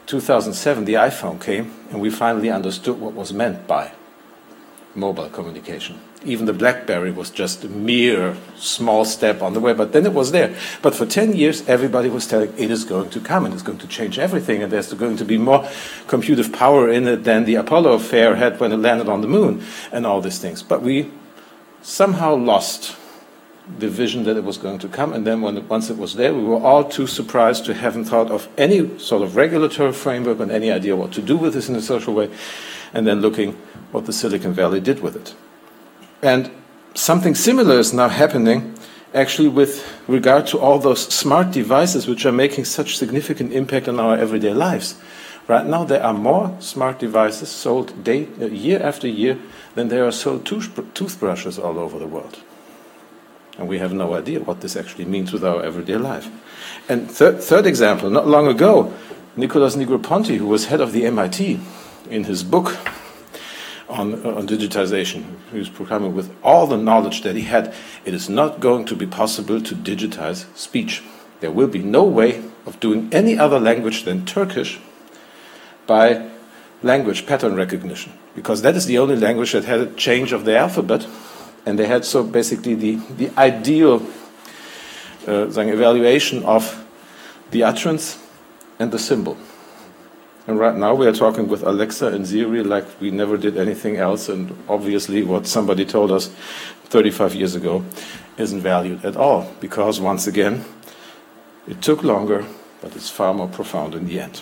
2007, 0.06 0.84
the 0.84 0.94
iPhone 0.94 1.40
came, 1.40 1.72
and 1.90 2.00
we 2.00 2.10
finally 2.10 2.50
understood 2.50 3.00
what 3.00 3.14
was 3.14 3.32
meant 3.32 3.66
by 3.66 3.92
mobile 4.94 5.30
communication. 5.30 5.98
Even 6.24 6.44
the 6.44 6.52
BlackBerry 6.52 7.10
was 7.10 7.30
just 7.30 7.64
a 7.64 7.68
mere 7.68 8.36
small 8.56 9.06
step 9.06 9.40
on 9.40 9.54
the 9.54 9.60
way, 9.60 9.72
but 9.72 9.92
then 9.92 10.04
it 10.04 10.12
was 10.12 10.32
there. 10.32 10.54
But 10.82 10.94
for 10.94 11.06
10 11.06 11.34
years, 11.34 11.66
everybody 11.66 12.10
was 12.10 12.26
telling 12.26 12.52
it 12.58 12.70
is 12.70 12.84
going 12.84 13.08
to 13.10 13.20
come 13.20 13.46
and 13.46 13.54
it's 13.54 13.62
going 13.62 13.78
to 13.78 13.88
change 13.88 14.18
everything, 14.18 14.62
and 14.62 14.70
there's 14.70 14.92
going 14.92 15.16
to 15.16 15.24
be 15.24 15.38
more 15.38 15.66
computive 16.06 16.52
power 16.52 16.90
in 16.90 17.08
it 17.08 17.24
than 17.24 17.46
the 17.46 17.54
Apollo 17.54 17.92
affair 17.92 18.36
had 18.36 18.60
when 18.60 18.72
it 18.72 18.76
landed 18.76 19.08
on 19.08 19.22
the 19.22 19.28
moon, 19.28 19.62
and 19.90 20.04
all 20.04 20.20
these 20.20 20.38
things. 20.38 20.62
But 20.62 20.82
we 20.82 21.10
somehow 21.80 22.34
lost 22.34 22.96
the 23.78 23.88
vision 23.88 24.24
that 24.24 24.36
it 24.36 24.44
was 24.44 24.56
going 24.56 24.78
to 24.78 24.88
come, 24.88 25.12
and 25.12 25.26
then 25.26 25.42
when 25.42 25.56
it, 25.56 25.64
once 25.64 25.90
it 25.90 25.98
was 25.98 26.14
there, 26.14 26.34
we 26.34 26.42
were 26.42 26.60
all 26.60 26.84
too 26.84 27.06
surprised 27.06 27.64
to 27.66 27.74
haven't 27.74 28.06
thought 28.06 28.30
of 28.30 28.48
any 28.56 28.98
sort 28.98 29.22
of 29.22 29.36
regulatory 29.36 29.92
framework 29.92 30.40
and 30.40 30.50
any 30.50 30.70
idea 30.70 30.96
what 30.96 31.12
to 31.12 31.22
do 31.22 31.36
with 31.36 31.54
this 31.54 31.68
in 31.68 31.76
a 31.76 31.82
social 31.82 32.14
way, 32.14 32.30
and 32.94 33.06
then 33.06 33.20
looking 33.20 33.52
what 33.92 34.06
the 34.06 34.12
Silicon 34.12 34.52
Valley 34.52 34.80
did 34.80 35.00
with 35.00 35.16
it. 35.16 35.34
And 36.22 36.50
something 36.94 37.34
similar 37.34 37.78
is 37.78 37.92
now 37.92 38.08
happening 38.08 38.74
actually 39.14 39.48
with 39.48 39.86
regard 40.06 40.46
to 40.46 40.58
all 40.58 40.78
those 40.78 41.02
smart 41.02 41.50
devices 41.50 42.06
which 42.06 42.26
are 42.26 42.32
making 42.32 42.64
such 42.64 42.98
significant 42.98 43.52
impact 43.52 43.88
on 43.88 43.98
our 43.98 44.16
everyday 44.16 44.52
lives. 44.52 44.96
Right 45.46 45.64
now, 45.64 45.84
there 45.84 46.02
are 46.02 46.12
more 46.12 46.54
smart 46.60 46.98
devices 46.98 47.48
sold 47.48 48.04
day, 48.04 48.28
uh, 48.38 48.46
year 48.46 48.82
after 48.82 49.08
year 49.08 49.38
than 49.74 49.88
there 49.88 50.06
are 50.06 50.12
sold 50.12 50.44
tooth 50.44 50.74
toothbrushes 50.92 51.58
all 51.58 51.78
over 51.78 51.98
the 51.98 52.06
world. 52.06 52.42
And 53.58 53.68
we 53.68 53.78
have 53.78 53.92
no 53.92 54.14
idea 54.14 54.40
what 54.40 54.60
this 54.60 54.76
actually 54.76 55.04
means 55.04 55.32
with 55.32 55.44
our 55.44 55.62
everyday 55.62 55.96
life. 55.96 56.30
And 56.88 57.10
third, 57.10 57.42
third 57.42 57.66
example, 57.66 58.08
not 58.08 58.26
long 58.26 58.46
ago, 58.46 58.94
Nicholas 59.36 59.76
Negroponte, 59.76 60.36
who 60.36 60.46
was 60.46 60.66
head 60.66 60.80
of 60.80 60.92
the 60.92 61.04
MIT, 61.04 61.60
in 62.10 62.24
his 62.24 62.42
book 62.42 62.76
on, 63.88 64.24
on 64.24 64.46
digitization. 64.46 65.24
He 65.52 65.58
was 65.58 65.68
proclaiming 65.68 66.14
with 66.14 66.34
all 66.42 66.66
the 66.66 66.76
knowledge 66.76 67.22
that 67.22 67.36
he 67.36 67.42
had, 67.42 67.74
it 68.04 68.14
is 68.14 68.28
not 68.28 68.60
going 68.60 68.84
to 68.86 68.96
be 68.96 69.06
possible 69.06 69.60
to 69.60 69.74
digitize 69.74 70.46
speech. 70.56 71.02
There 71.40 71.50
will 71.50 71.68
be 71.68 71.82
no 71.82 72.04
way 72.04 72.42
of 72.66 72.80
doing 72.80 73.08
any 73.12 73.38
other 73.38 73.60
language 73.60 74.04
than 74.04 74.26
Turkish 74.26 74.80
by 75.86 76.28
language 76.82 77.26
pattern 77.26 77.54
recognition, 77.54 78.12
because 78.34 78.62
that 78.62 78.76
is 78.76 78.86
the 78.86 78.98
only 78.98 79.16
language 79.16 79.52
that 79.52 79.64
had 79.64 79.80
a 79.80 79.94
change 79.94 80.32
of 80.32 80.44
the 80.44 80.56
alphabet, 80.56 81.06
and 81.68 81.78
they 81.78 81.86
had 81.86 82.02
so 82.02 82.24
basically 82.24 82.74
the, 82.74 82.96
the 83.18 83.30
ideal 83.36 84.02
uh, 85.26 85.46
evaluation 85.50 86.42
of 86.44 86.82
the 87.50 87.62
utterance 87.62 88.18
and 88.78 88.90
the 88.90 88.98
symbol. 88.98 89.36
And 90.46 90.58
right 90.58 90.74
now 90.74 90.94
we 90.94 91.06
are 91.06 91.12
talking 91.12 91.46
with 91.46 91.62
Alexa 91.62 92.06
and 92.06 92.26
Siri 92.26 92.62
like 92.62 92.86
we 93.02 93.10
never 93.10 93.36
did 93.36 93.58
anything 93.58 93.98
else. 93.98 94.30
And 94.30 94.56
obviously, 94.66 95.22
what 95.22 95.46
somebody 95.46 95.84
told 95.84 96.10
us 96.10 96.28
35 96.84 97.34
years 97.34 97.54
ago 97.54 97.84
isn't 98.38 98.62
valued 98.62 99.04
at 99.04 99.16
all 99.16 99.52
because, 99.60 100.00
once 100.00 100.26
again, 100.26 100.64
it 101.66 101.82
took 101.82 102.02
longer, 102.02 102.46
but 102.80 102.96
it's 102.96 103.10
far 103.10 103.34
more 103.34 103.48
profound 103.48 103.94
in 103.94 104.06
the 104.06 104.20
end. 104.20 104.40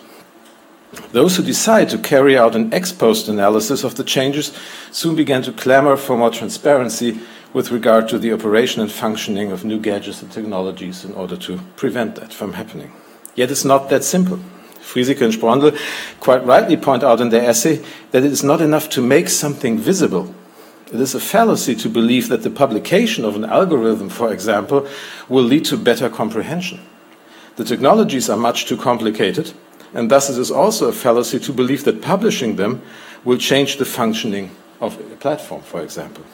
Those 1.12 1.36
who 1.36 1.42
decide 1.42 1.88
to 1.90 1.98
carry 1.98 2.38
out 2.38 2.54
an 2.54 2.72
ex 2.72 2.92
post 2.92 3.28
analysis 3.28 3.84
of 3.84 3.96
the 3.96 4.04
changes 4.04 4.56
soon 4.90 5.16
began 5.16 5.42
to 5.42 5.52
clamor 5.52 5.96
for 5.96 6.16
more 6.16 6.30
transparency 6.30 7.20
with 7.52 7.70
regard 7.70 8.08
to 8.08 8.18
the 8.18 8.32
operation 8.32 8.82
and 8.82 8.90
functioning 8.90 9.50
of 9.50 9.64
new 9.64 9.80
gadgets 9.80 10.22
and 10.22 10.30
technologies 10.30 11.04
in 11.04 11.14
order 11.14 11.36
to 11.36 11.58
prevent 11.76 12.16
that 12.16 12.32
from 12.32 12.52
happening. 12.52 12.92
Yet 13.34 13.50
it's 13.50 13.64
not 13.64 13.88
that 13.90 14.04
simple. 14.04 14.38
Friesike 14.80 15.20
and 15.20 15.32
Sprondel 15.32 15.76
quite 16.20 16.44
rightly 16.44 16.76
point 16.76 17.02
out 17.02 17.20
in 17.20 17.30
their 17.30 17.48
essay 17.48 17.84
that 18.12 18.24
it 18.24 18.32
is 18.32 18.44
not 18.44 18.60
enough 18.60 18.88
to 18.90 19.02
make 19.02 19.28
something 19.28 19.78
visible. 19.78 20.34
It 20.92 21.00
is 21.00 21.14
a 21.14 21.20
fallacy 21.20 21.74
to 21.76 21.88
believe 21.88 22.28
that 22.28 22.42
the 22.42 22.50
publication 22.50 23.24
of 23.24 23.34
an 23.34 23.44
algorithm, 23.44 24.08
for 24.08 24.32
example, 24.32 24.86
will 25.28 25.42
lead 25.42 25.64
to 25.66 25.76
better 25.76 26.08
comprehension. 26.08 26.80
The 27.56 27.64
technologies 27.64 28.30
are 28.30 28.36
much 28.36 28.66
too 28.66 28.76
complicated, 28.76 29.52
and 29.94 30.10
thus 30.10 30.30
it 30.30 30.38
is 30.38 30.50
also 30.50 30.88
a 30.88 30.92
fallacy 30.92 31.38
to 31.40 31.52
believe 31.52 31.84
that 31.84 32.02
publishing 32.02 32.56
them 32.56 32.82
will 33.24 33.38
change 33.38 33.76
the 33.76 33.84
functioning 33.84 34.54
of 34.80 35.00
a 35.00 35.16
platform, 35.16 35.62
for 35.62 35.82
example. 35.82 36.24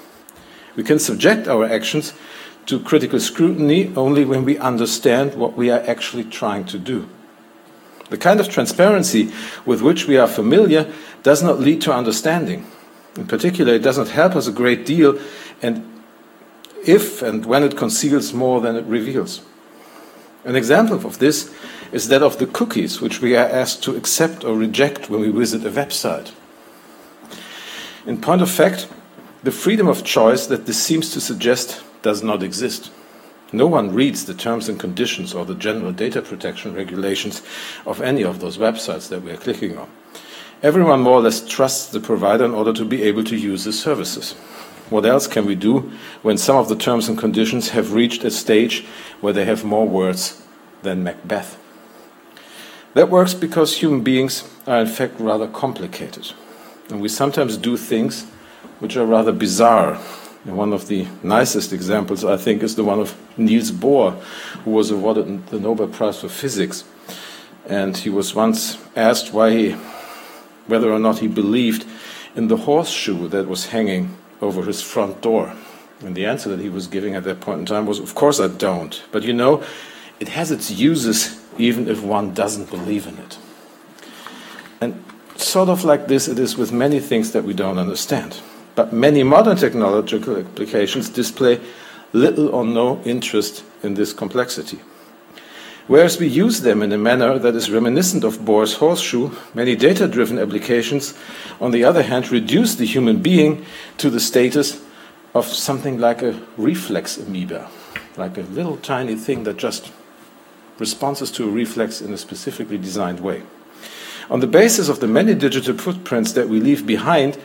We 0.76 0.82
can 0.82 0.99
subject 0.99 1.49
our 1.49 1.64
actions 1.64 2.14
to 2.66 2.80
critical 2.80 3.21
scrutiny 3.21 3.92
only 3.97 4.25
when 4.25 4.44
we 4.44 4.59
understand 4.59 5.35
what 5.35 5.56
we 5.56 5.71
are 5.71 5.80
actually 5.87 6.25
trying 6.25 6.64
to 6.66 6.78
do. 6.78 7.09
The 8.11 8.18
kind 8.18 8.40
of 8.40 8.49
transparency 8.49 9.32
with 9.64 9.80
which 9.80 10.06
we 10.06 10.18
are 10.18 10.28
familiar 10.28 10.92
does 11.23 11.42
not 11.42 11.61
lead 11.61 11.80
to 11.82 11.94
understanding. 11.94 12.66
In 13.16 13.26
particular, 13.26 13.75
it 13.75 13.82
does 13.82 13.99
not 13.99 14.09
help 14.09 14.37
us 14.37 14.47
a 14.47 14.52
great 14.52 14.87
deal, 14.87 15.18
and 15.61 16.02
if 16.85 17.23
and 17.23 17.47
when 17.47 17.62
it 17.62 17.76
conceals 17.76 18.32
more 18.32 18.61
than 18.61 18.76
it 18.76 18.85
reveals. 18.85 19.42
An 20.44 20.56
example 20.56 20.97
of 21.06 21.18
this 21.18 21.54
is 21.92 22.08
that 22.08 22.22
of 22.22 22.38
the 22.38 22.46
cookies 22.46 23.00
which 23.00 23.20
we 23.20 23.37
are 23.37 23.46
asked 23.46 23.82
to 23.84 23.94
accept 23.94 24.44
or 24.44 24.56
reject 24.56 25.11
when 25.11 25.20
we 25.20 25.30
visit 25.30 25.64
a 25.66 25.70
website. 25.70 26.32
In 28.06 28.20
point 28.20 28.42
of 28.42 28.50
fact, 28.50 28.88
the 29.42 29.52
freedom 29.52 29.87
of 29.87 30.02
choice 30.02 30.46
that 30.46 30.66
this 30.66 30.82
seems 30.82 31.12
to 31.12 31.20
suggest 31.20 31.82
does 32.00 32.22
not 32.22 32.42
exist. 32.42 32.90
No 33.52 33.66
one 33.66 33.94
reads 33.94 34.25
the 34.25 34.34
terms 34.34 34.68
and 34.68 34.80
conditions 34.80 35.34
or 35.34 35.44
the 35.44 35.54
general 35.54 35.92
data 35.92 36.22
protection 36.22 36.75
regulations 36.75 37.42
of 37.84 38.00
any 38.00 38.25
of 38.25 38.40
those 38.40 38.56
websites 38.56 39.08
that 39.11 39.22
we 39.22 39.30
are 39.30 39.37
clicking 39.37 39.76
on. 39.76 39.90
Everyone 40.62 41.00
more 41.00 41.18
or 41.18 41.22
less 41.22 41.46
trusts 41.46 41.90
the 41.90 42.00
provider 42.00 42.44
in 42.44 42.54
order 42.54 42.72
to 42.72 42.84
be 42.84 43.02
able 43.02 43.25
to 43.25 43.37
use 43.37 43.64
the 43.64 43.72
services. 43.72 44.32
What 44.88 45.04
else 45.04 45.26
can 45.26 45.44
we 45.44 45.54
do 45.54 45.92
when 46.22 46.38
some 46.38 46.56
of 46.56 46.68
the 46.68 46.76
terms 46.76 47.08
and 47.08 47.18
conditions 47.18 47.70
have 47.70 47.92
reached 47.92 48.25
a 48.25 48.30
stage 48.30 48.84
where 49.20 49.32
they 49.32 49.44
have 49.44 49.64
more 49.64 49.87
words 49.87 50.42
than 50.82 51.02
Macbeth? 51.02 51.62
That 52.94 53.08
works 53.08 53.34
because 53.34 53.78
human 53.78 54.02
beings 54.02 54.49
are 54.66 54.80
in 54.80 54.87
fact 54.87 55.18
rather 55.18 55.49
complicated. 55.49 56.32
And 56.90 57.00
we 57.00 57.08
sometimes 57.08 57.56
do 57.56 57.76
things 57.76 58.25
which 58.80 58.96
are 58.96 59.06
rather 59.06 59.32
bizarre 59.32 59.99
and 60.44 60.56
one 60.56 60.72
of 60.72 60.88
the 60.88 61.06
nicest 61.22 61.72
examples, 61.72 62.25
I 62.25 62.37
think, 62.37 62.62
is 62.64 62.75
the 62.75 62.82
one 62.82 62.99
of 62.99 63.16
Niels 63.37 63.70
Bohr, 63.70 64.18
who 64.64 64.72
was 64.72 64.90
awarded 64.90 65.46
the 65.49 65.61
Nobel 65.61 65.87
Prize 65.87 66.20
for 66.20 66.28
Physics. 66.28 66.82
And 67.66 67.96
he 67.96 68.11
was 68.11 68.34
once 68.34 68.76
asked 68.96 69.32
why 69.32 69.50
he, 69.50 69.70
whether 70.66 70.92
or 70.92 70.99
not 70.99 71.20
he 71.20 71.28
believed 71.28 71.87
in 72.34 72.49
the 72.49 72.56
horseshoe 72.56 73.28
that 73.28 73.46
was 73.46 73.66
hanging 73.66 74.16
over 74.40 74.64
his 74.64 74.82
front 74.82 75.20
door. 75.20 75.54
And 76.00 76.16
the 76.16 76.26
answer 76.26 76.49
that 76.49 76.58
he 76.58 76.68
was 76.68 76.88
giving 76.88 77.14
at 77.14 77.22
that 77.22 77.40
point 77.40 77.61
in 77.61 77.66
time 77.66 77.87
was, 77.87 78.00
Of 78.00 78.16
course 78.16 78.40
I 78.40 78.49
don't. 78.49 79.00
But 79.12 79.22
you 79.22 79.32
know, 79.32 79.62
it 80.18 80.28
has 80.28 80.50
its 80.50 80.72
uses 80.72 81.40
even 81.59 81.88
if 81.88 82.02
one 82.02 82.35
doesn't 82.35 82.71
believe 82.71 83.06
in 83.06 83.18
it. 83.18 83.38
And 84.80 85.04
sort 85.37 85.68
of 85.68 85.85
like 85.85 86.09
this, 86.09 86.28
it 86.28 86.38
is 86.38 86.56
with 86.56 86.73
many 86.73 87.00
things 87.00 87.32
that 87.32 87.44
we 87.44 87.54
don't 87.54 87.78
understand. 87.78 88.40
But 88.75 88.92
many 88.92 89.23
modern 89.23 89.56
technological 89.56 90.37
applications 90.37 91.09
display 91.09 91.61
little 92.12 92.49
or 92.49 92.64
no 92.64 93.00
interest 93.04 93.64
in 93.82 93.94
this 93.94 94.12
complexity. 94.12 94.80
Whereas 95.88 96.18
we 96.18 96.28
use 96.28 96.61
them 96.61 96.80
in 96.82 96.92
a 96.92 96.99
manner 96.99 97.38
that 97.38 97.56
is 97.56 97.71
reminiscent 97.71 98.23
of 98.25 98.44
Bohr's 98.44 98.75
horseshoe, 98.75 99.30
many 99.52 99.75
data 99.75 100.06
driven 100.06 100.38
applications, 100.38 101.14
on 101.61 101.73
the 101.73 101.85
other 101.85 102.02
hand, 102.02 102.30
reduce 102.30 102.76
the 102.76 102.87
human 102.87 103.21
being 103.21 103.64
to 103.99 104.09
the 104.09 104.21
status 104.21 104.80
of 105.35 105.47
something 105.47 105.99
like 105.99 106.23
a 106.23 106.40
reflex 106.56 107.18
amoeba, 107.18 107.68
like 108.16 108.38
a 108.38 108.42
little 108.42 108.76
tiny 108.76 109.16
thing 109.16 109.42
that 109.44 109.56
just 109.56 109.92
responds 110.79 111.31
to 111.31 111.49
a 111.49 111.50
reflex 111.50 112.00
in 112.00 112.12
a 112.12 112.19
specifically 112.19 112.79
designed 112.79 113.21
way. 113.21 113.43
On 114.31 114.41
the 114.41 114.47
basis 114.47 114.88
of 114.88 115.00
the 115.00 115.07
many 115.07 115.35
digital 115.35 115.76
footprints 115.76 116.33
that 116.33 116.49
we 116.49 116.61
leave 116.61 116.87
behind, 116.87 117.38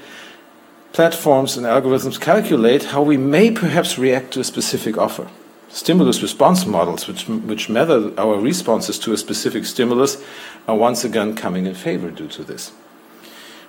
platforms 0.94 1.58
and 1.58 1.66
algorithms 1.66 2.20
calculate 2.20 2.86
how 2.86 3.02
we 3.02 3.18
may 3.18 3.52
perhaps 3.52 3.98
react 3.98 4.32
to 4.32 4.40
a 4.40 4.44
specific 4.44 4.98
offer. 4.98 5.28
Stimulus 5.70 6.22
response 6.22 6.66
models, 6.66 7.08
which, 7.08 7.28
which 7.28 7.70
measure 7.70 8.14
our 8.18 8.40
responses 8.40 8.98
to 9.00 9.12
a 9.12 9.18
specific 9.18 9.66
stimulus, 9.66 10.24
are 10.68 10.78
once 10.78 11.04
again 11.04 11.36
coming 11.36 11.66
in 11.66 11.76
favor 11.76 12.10
due 12.10 12.30
to 12.30 12.44
this. 12.44 12.72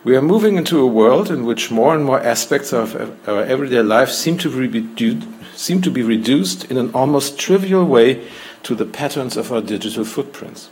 We 0.05 0.17
are 0.17 0.23
moving 0.23 0.57
into 0.57 0.79
a 0.79 0.87
world 0.87 1.29
in 1.29 1.45
which 1.45 1.73
more 1.73 1.95
and 1.95 2.05
more 2.05 2.21
aspects 2.21 2.73
of 2.73 2.95
our 3.29 3.43
everyday 3.43 3.83
life 3.83 4.11
seem 4.11 4.39
to, 4.39 4.69
be, 4.69 5.21
seem 5.57 5.83
to 5.83 5.91
be 5.91 6.03
reduced 6.03 6.71
in 6.71 6.77
an 6.77 6.93
almost 6.95 7.37
trivial 7.37 7.85
way 7.85 8.25
to 8.63 8.75
the 8.75 8.85
patterns 8.85 9.37
of 9.37 9.53
our 9.53 9.61
digital 9.61 10.05
footprints. 10.05 10.71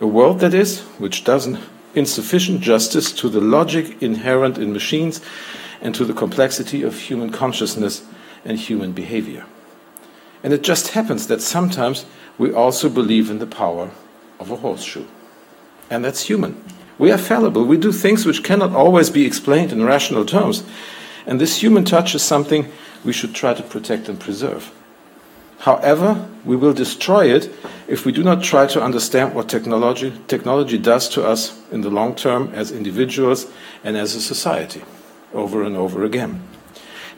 A 0.00 0.06
world, 0.06 0.40
that 0.40 0.54
is, 0.54 0.80
which 0.98 1.24
does 1.24 1.48
insufficient 1.94 2.60
justice 2.60 3.12
to 3.12 3.28
the 3.28 3.40
logic 3.40 4.02
inherent 4.02 4.58
in 4.58 4.72
machines 4.72 5.20
and 5.80 5.94
to 5.94 6.04
the 6.04 6.12
complexity 6.12 6.82
of 6.82 6.98
human 6.98 7.30
consciousness 7.30 8.04
and 8.44 8.58
human 8.58 8.92
behavior. 8.92 9.46
And 10.42 10.52
it 10.52 10.62
just 10.62 10.88
happens 10.88 11.26
that 11.26 11.42
sometimes 11.42 12.06
we 12.38 12.52
also 12.52 12.88
believe 12.88 13.30
in 13.30 13.38
the 13.38 13.46
power 13.46 13.90
of 14.38 14.50
a 14.50 14.56
horseshoe. 14.56 15.06
And 15.90 16.04
that's 16.04 16.22
human. 16.22 16.62
We 16.98 17.10
are 17.10 17.18
fallible. 17.18 17.64
We 17.64 17.76
do 17.76 17.92
things 17.92 18.26
which 18.26 18.44
cannot 18.44 18.72
always 18.72 19.10
be 19.10 19.26
explained 19.26 19.72
in 19.72 19.84
rational 19.84 20.24
terms. 20.24 20.64
And 21.26 21.40
this 21.40 21.62
human 21.62 21.84
touch 21.84 22.14
is 22.14 22.22
something 22.22 22.70
we 23.04 23.12
should 23.12 23.34
try 23.34 23.54
to 23.54 23.62
protect 23.62 24.08
and 24.08 24.18
preserve. 24.18 24.72
However, 25.58 26.28
we 26.44 26.56
will 26.56 26.72
destroy 26.72 27.34
it 27.34 27.50
if 27.88 28.04
we 28.04 28.12
do 28.12 28.22
not 28.22 28.42
try 28.42 28.66
to 28.66 28.82
understand 28.82 29.34
what 29.34 29.48
technology, 29.48 30.12
technology 30.28 30.78
does 30.78 31.08
to 31.10 31.24
us 31.24 31.58
in 31.70 31.80
the 31.80 31.90
long 31.90 32.14
term 32.14 32.50
as 32.54 32.70
individuals 32.70 33.46
and 33.82 33.96
as 33.96 34.14
a 34.14 34.20
society, 34.20 34.82
over 35.32 35.62
and 35.62 35.76
over 35.76 36.04
again. 36.04 36.42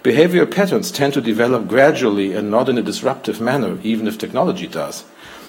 Behavior 0.02 0.47
patterns 0.47 0.92
tend 0.92 1.12
to 1.14 1.21
develop 1.21 1.66
gradually 1.66 2.33
and 2.33 2.50
not 2.50 2.68
in 2.68 2.78
a 2.78 2.83
disruptive 2.83 3.40
manner, 3.40 3.78
even 3.83 4.07
if 4.07 4.16
technology 4.16 4.68
does. 4.68 5.04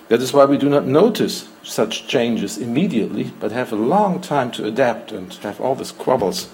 That 0.07 0.21
is 0.21 0.33
why 0.33 0.45
we 0.45 0.57
do 0.57 0.69
not 0.69 0.87
notice 0.87 1.47
such 1.61 2.07
changes 2.07 2.57
immediately, 2.57 3.31
but 3.39 3.51
have 3.51 3.71
a 3.71 3.75
long 3.75 4.19
time 4.19 4.49
to 4.53 4.65
adapt 4.65 5.11
and 5.11 5.31
have 5.35 5.61
all 5.61 5.75
these 5.75 5.89
squabbles 5.89 6.49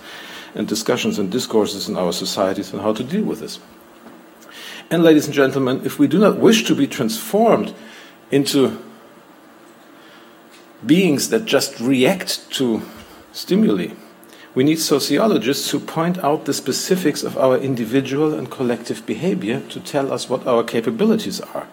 and 0.54 0.68
discussions 0.68 1.18
and 1.18 1.32
discourses 1.32 1.88
in 1.88 1.96
our 1.96 2.12
societies 2.12 2.74
on 2.74 2.82
how 2.82 2.94
to 2.94 3.04
deal 3.04 3.24
with 3.24 3.40
this. 3.40 3.60
And, 4.92 5.04
ladies 5.04 5.26
and 5.26 5.34
gentlemen, 5.34 5.82
if 5.84 5.98
we 5.98 6.08
do 6.08 6.20
not 6.20 6.38
wish 6.38 6.64
to 6.66 6.76
be 6.76 6.86
transformed 6.86 7.74
into 8.30 8.82
beings 10.86 11.30
that 11.30 11.46
just 11.46 11.80
react 11.80 12.52
to 12.52 12.84
stimuli, 13.34 13.94
we 14.54 14.64
need 14.64 14.80
sociologists 14.80 15.72
who 15.72 15.80
point 15.80 16.24
out 16.24 16.46
the 16.46 16.54
specifics 16.54 17.24
of 17.24 17.38
our 17.38 17.58
individual 17.58 18.34
and 18.34 18.50
collective 18.52 19.06
behavior 19.06 19.62
to 19.70 19.80
tell 19.80 20.14
us 20.14 20.30
what 20.30 20.46
our 20.46 20.64
capabilities 20.64 21.42
are. 21.42 21.68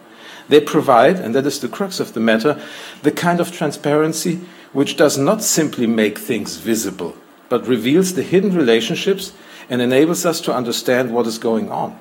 They 0.49 0.61
provide, 0.61 1.17
and 1.17 1.35
that 1.35 1.47
is 1.47 1.61
the 1.61 1.69
crux 1.69 2.01
of 2.01 2.15
the 2.15 2.21
matter, 2.21 2.61
the 3.03 3.13
kind 3.13 3.41
of 3.41 3.53
transparency 3.53 4.41
which 4.73 4.97
does 4.97 5.19
not 5.19 5.43
simply 5.43 5.87
make 5.87 6.19
things 6.19 6.57
visible, 6.57 7.15
but 7.51 7.69
reveals 7.69 8.15
the 8.15 8.23
hidden 8.23 8.57
relationships 8.57 9.33
and 9.69 9.83
enables 9.83 10.25
us 10.25 10.41
to 10.41 10.55
understand 10.55 11.13
what 11.13 11.27
is 11.27 11.39
going 11.39 11.71
on. 11.71 11.99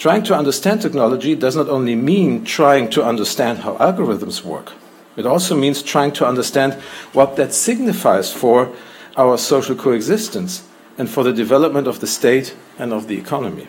Trying 0.00 0.22
to 0.22 0.34
understand 0.34 0.80
technology 0.80 1.34
does 1.34 1.54
not 1.54 1.68
only 1.68 1.94
mean 1.94 2.46
trying 2.46 2.88
to 2.88 3.04
understand 3.04 3.58
how 3.58 3.76
algorithms 3.76 4.42
work, 4.42 4.72
it 5.14 5.26
also 5.26 5.54
means 5.54 5.82
trying 5.82 6.12
to 6.12 6.26
understand 6.26 6.72
what 7.12 7.36
that 7.36 7.52
signifies 7.52 8.32
for 8.32 8.74
our 9.18 9.36
social 9.36 9.76
coexistence 9.76 10.66
and 10.96 11.10
for 11.10 11.22
the 11.22 11.34
development 11.34 11.86
of 11.86 12.00
the 12.00 12.06
state 12.06 12.56
and 12.78 12.94
of 12.94 13.08
the 13.08 13.18
economy. 13.18 13.68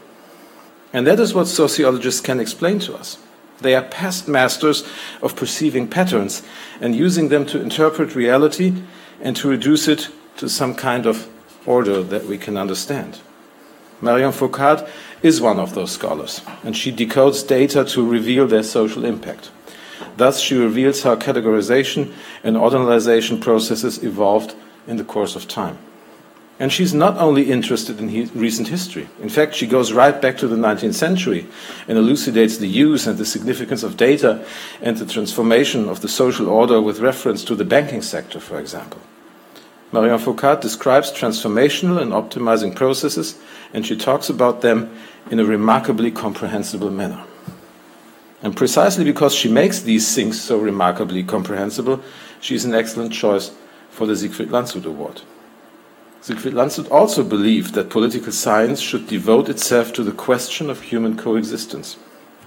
And 0.93 1.05
that 1.05 1.19
is 1.19 1.33
what 1.33 1.50
sociologists 1.50 2.21
can 2.21 2.39
explain 2.39 2.79
to 2.79 2.95
us. 2.95 3.17
They 3.59 3.75
are 3.75 3.83
past 3.83 4.29
masters 4.29 4.88
of 5.21 5.35
perceiving 5.35 5.89
patterns 5.89 6.43
and 6.79 6.95
using 6.95 7.27
them 7.27 7.45
to 7.47 7.59
interpret 7.59 8.15
reality 8.15 8.81
and 9.19 9.35
to 9.35 9.50
reduce 9.50 9.89
it 9.89 10.07
to 10.38 10.47
some 10.47 10.75
kind 10.75 11.05
of 11.05 11.27
order 11.65 12.01
that 12.01 12.23
we 12.23 12.38
can 12.38 12.55
understand. 12.55 13.19
Marion 14.01 14.31
Fourcade 14.31 14.89
is 15.22 15.42
one 15.42 15.60
of 15.60 15.75
those 15.75 15.92
scholars, 15.92 16.42
and 16.63 16.75
she 16.75 16.92
decodes 16.92 17.48
data 17.48 17.86
to 17.86 18.08
reveal 18.08 18.48
their 18.48 18.63
social 18.63 19.06
impact. 19.06 19.51
Thus, 20.18 20.40
she 20.40 20.56
reveals 20.56 21.04
how 21.04 21.16
categorization 21.16 22.13
and 22.44 22.56
ordinalization 22.56 23.40
processes 23.40 24.03
evolved 24.03 24.55
in 24.88 24.98
the 24.98 25.03
course 25.03 25.36
of 25.36 25.48
time. 25.48 25.77
And 26.60 26.72
she's 26.72 26.94
not 26.94 27.18
only 27.18 27.50
interested 27.50 28.00
in 28.00 28.10
he 28.10 28.25
recent 28.36 28.68
history. 28.68 29.10
In 29.20 29.29
fact, 29.29 29.55
she 29.55 29.66
goes 29.66 29.94
right 29.94 30.22
back 30.22 30.38
to 30.38 30.48
the 30.48 30.55
19th 30.55 30.94
century 30.94 31.48
and 31.88 31.98
elucidates 31.98 32.57
the 32.57 32.68
use 32.68 33.07
and 33.07 33.18
the 33.18 33.25
significance 33.25 33.81
of 33.81 33.98
data 33.98 34.46
and 34.79 34.98
the 34.98 35.07
transformation 35.07 35.90
of 35.90 36.01
the 36.01 36.07
social 36.07 36.48
order 36.48 36.79
with 36.79 37.00
reference 37.00 37.44
to 37.46 37.55
the 37.55 37.66
banking 37.66 38.03
sector, 38.03 38.40
for 38.40 38.60
example. 38.60 39.01
Marion 39.92 40.20
Fourcade 40.20 40.62
describes 40.62 41.12
transformational 41.12 42.00
and 42.00 42.12
optimizing 42.12 42.75
processes, 42.75 43.40
and 43.74 43.86
she 43.86 43.96
talks 43.96 44.29
about 44.29 44.62
them 44.62 44.96
in 45.29 45.40
a 45.40 45.46
remarkably 45.46 46.12
comprehensible 46.12 46.92
manner. 46.92 47.24
And 48.44 48.55
precisely 48.55 49.03
because 49.03 49.36
she 49.36 49.50
makes 49.50 49.81
these 49.81 50.16
things 50.16 50.42
so 50.42 50.57
remarkably 50.57 51.24
comprehensible, 51.24 52.01
she 52.40 52.55
is 52.55 52.66
an 52.66 52.74
excellent 52.74 53.14
choice 53.14 53.51
for 53.90 54.07
the 54.07 54.16
Siegfried 54.16 54.50
Landshut 54.50 54.86
Award. 54.86 55.22
Siegfried 56.22 56.53
Landshut 56.53 56.90
also 56.90 57.24
believed 57.24 57.74
that 57.74 57.90
political 57.90 58.31
science 58.31 58.79
should 58.79 59.07
devote 59.07 59.50
itself 59.50 59.94
to 59.94 60.03
the 60.03 60.12
question 60.12 60.70
of 60.70 60.81
human 60.81 61.18
coexistence. 61.18 61.98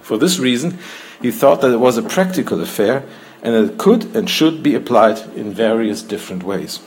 For 0.01 0.17
this 0.17 0.37
reason, 0.37 0.77
he 1.21 1.31
thought 1.31 1.61
that 1.61 1.73
it 1.73 1.79
was 1.79 1.97
a 1.97 2.03
practical 2.03 2.61
affair 2.61 3.05
and 3.41 3.53
that 3.53 3.73
it 3.73 3.77
could 3.77 4.15
and 4.15 4.29
should 4.29 4.61
be 4.61 4.75
applied 4.75 5.19
in 5.35 5.53
various 5.53 6.01
different 6.01 6.43
ways. 6.43 6.79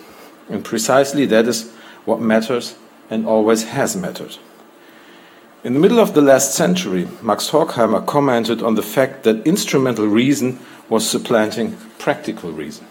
And 0.48 0.64
precisely 0.64 1.26
that 1.26 1.46
is 1.46 1.70
what 2.04 2.20
matters 2.20 2.74
and 3.10 3.26
always 3.26 3.64
has 3.64 3.96
mattered. 3.96 4.36
In 5.64 5.74
the 5.74 5.80
middle 5.80 5.98
of 5.98 6.14
the 6.14 6.22
last 6.22 6.54
century, 6.54 7.08
Max 7.20 7.50
Horkheimer 7.50 8.06
commented 8.06 8.62
on 8.62 8.76
the 8.76 8.82
fact 8.82 9.24
that 9.24 9.46
instrumental 9.46 10.06
reason 10.06 10.60
was 10.88 11.08
supplanting 11.08 11.76
practical 11.98 12.52
reason. 12.52 12.86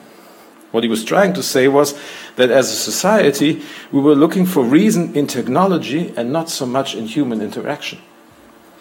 What 0.71 0.83
he 0.83 0.89
was 0.89 1.05
trying 1.05 1.33
to 1.33 1.43
say 1.43 1.69
was 1.69 1.97
that 2.35 2.51
as 2.51 2.69
a 2.69 2.75
society, 2.75 3.63
we 3.91 4.01
were 4.01 4.15
looking 4.15 4.45
for 4.45 4.63
reason 4.63 5.15
in 5.15 5.27
technology 5.27 6.13
and 6.17 6.33
not 6.33 6.49
so 6.49 6.65
much 6.65 6.93
in 6.93 7.05
human 7.05 7.41
interaction. 7.41 7.99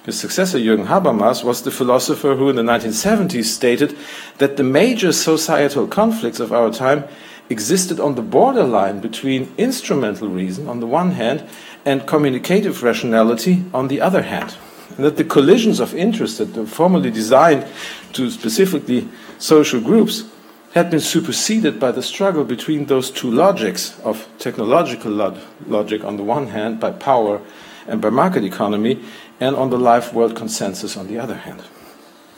His 0.04 0.18
successor, 0.18 0.58
Jürgen 0.58 0.86
Habermas, 0.86 1.42
was 1.42 1.62
the 1.62 1.70
philosopher 1.70 2.34
who 2.34 2.48
in 2.48 2.56
the 2.56 2.62
1970s 2.62 3.44
stated 3.44 3.96
that 4.38 4.56
the 4.56 4.62
major 4.62 5.12
societal 5.12 5.86
conflicts 5.86 6.38
of 6.38 6.52
our 6.52 6.72
time 6.72 7.04
existed 7.48 8.00
on 8.00 8.14
the 8.14 8.22
borderline 8.22 9.00
between 9.00 9.52
instrumental 9.56 10.28
reason 10.28 10.68
on 10.68 10.80
the 10.80 10.86
one 10.86 11.12
hand 11.12 11.46
and 11.84 12.06
communicative 12.06 12.82
rationality 12.82 13.64
on 13.72 13.88
the 13.88 14.00
other 14.00 14.22
hand. 14.22 14.56
And 14.96 15.04
that 15.04 15.16
the 15.16 15.24
collisions 15.24 15.80
of 15.80 15.94
interest 15.94 16.38
that 16.38 16.54
were 16.54 16.66
formerly 16.66 17.10
designed 17.10 17.66
to 18.14 18.30
specifically 18.30 19.08
social 19.38 19.80
groups 19.80 20.24
had 20.72 20.90
been 20.90 21.00
superseded 21.00 21.80
by 21.80 21.90
the 21.90 22.02
struggle 22.02 22.44
between 22.44 22.86
those 22.86 23.10
two 23.10 23.30
logics 23.30 23.98
of 24.00 24.28
technological 24.38 25.10
log 25.10 25.38
logic 25.66 26.04
on 26.04 26.16
the 26.16 26.22
one 26.22 26.48
hand, 26.48 26.78
by 26.78 26.90
power 26.90 27.40
and 27.86 28.00
by 28.00 28.10
market 28.10 28.44
economy, 28.44 29.02
and 29.40 29.56
on 29.56 29.70
the 29.70 29.78
life 29.78 30.12
world 30.12 30.36
consensus 30.36 30.96
on 30.96 31.06
the 31.06 31.18
other 31.18 31.36
hand. 31.36 31.62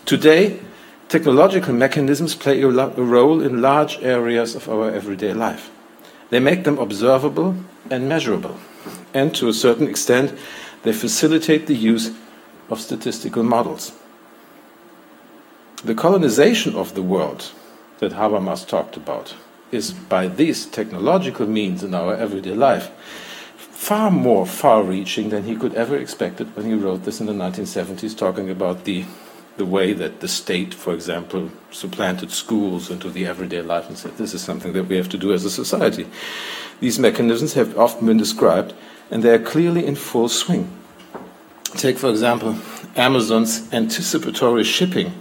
Today, 0.05 0.61
Technological 1.09 1.73
mechanisms 1.73 2.35
play 2.35 2.61
a, 2.61 2.69
a 2.69 3.03
role 3.03 3.41
in 3.41 3.63
large 3.63 3.99
areas 4.03 4.55
of 4.55 4.69
our 4.69 4.91
everyday 4.91 5.33
life. 5.33 5.71
They 6.29 6.39
make 6.39 6.65
them 6.65 6.79
observable 6.79 7.57
and 7.91 8.09
measurable, 8.09 8.59
and 9.15 9.35
to 9.37 9.49
a 9.49 9.55
certain 9.55 9.89
extent, 9.89 10.39
they 10.83 10.93
facilitate 10.93 11.67
the 11.67 11.75
use 11.75 12.11
of 12.69 12.81
statistical 12.81 13.43
models. 13.43 13.93
The 15.83 15.95
colonization 15.95 16.77
of 16.77 16.95
the 16.95 17.03
world 17.03 17.53
that 18.01 18.13
Habermas 18.13 18.67
talked 18.67 18.97
about 18.97 19.35
is 19.73 19.93
by 19.93 20.29
these 20.29 20.67
technological 20.67 21.47
means 21.47 21.83
in 21.83 21.95
our 21.95 22.15
everyday 22.15 22.55
life 22.55 22.91
far 23.57 24.11
more 24.11 24.45
far 24.45 24.83
reaching 24.83 25.31
than 25.31 25.45
he 25.45 25.57
could 25.57 25.73
ever 25.75 25.97
expect 25.97 26.41
it 26.41 26.49
when 26.55 26.67
he 26.67 26.75
wrote 26.75 27.05
this 27.05 27.21
in 27.21 27.27
the 27.27 27.33
1970s, 27.33 28.17
talking 28.17 28.51
about 28.51 28.85
the 28.85 29.05
the 29.59 29.67
way 29.67 29.93
that 29.93 30.21
the 30.21 30.29
state, 30.29 30.73
for 30.73 30.95
example, 30.95 31.51
supplanted 31.71 32.31
schools 32.31 32.91
into 32.91 33.11
the 33.11 33.27
everyday 33.27 33.61
life 33.61 33.89
and 33.89 33.99
said 33.99 34.17
this 34.17 34.33
is 34.33 34.41
something 34.41 34.73
that 34.73 34.85
we 34.85 34.97
have 34.97 35.09
to 35.11 35.19
do 35.19 35.33
as 35.33 35.45
a 35.45 35.51
society. 35.51 36.07
These 36.81 36.99
mechanisms 36.99 37.55
have 37.55 37.77
often 37.77 38.07
been 38.07 38.17
described 38.17 38.73
and 39.11 39.23
they 39.23 39.35
are 39.35 39.39
clearly 39.39 39.85
in 39.85 39.97
full 39.97 40.29
swing. 40.29 40.71
Take, 41.77 41.99
for 41.99 42.09
example, 42.09 42.57
Amazon's 42.97 43.73
anticipatory 43.75 44.65
shipping 44.65 45.13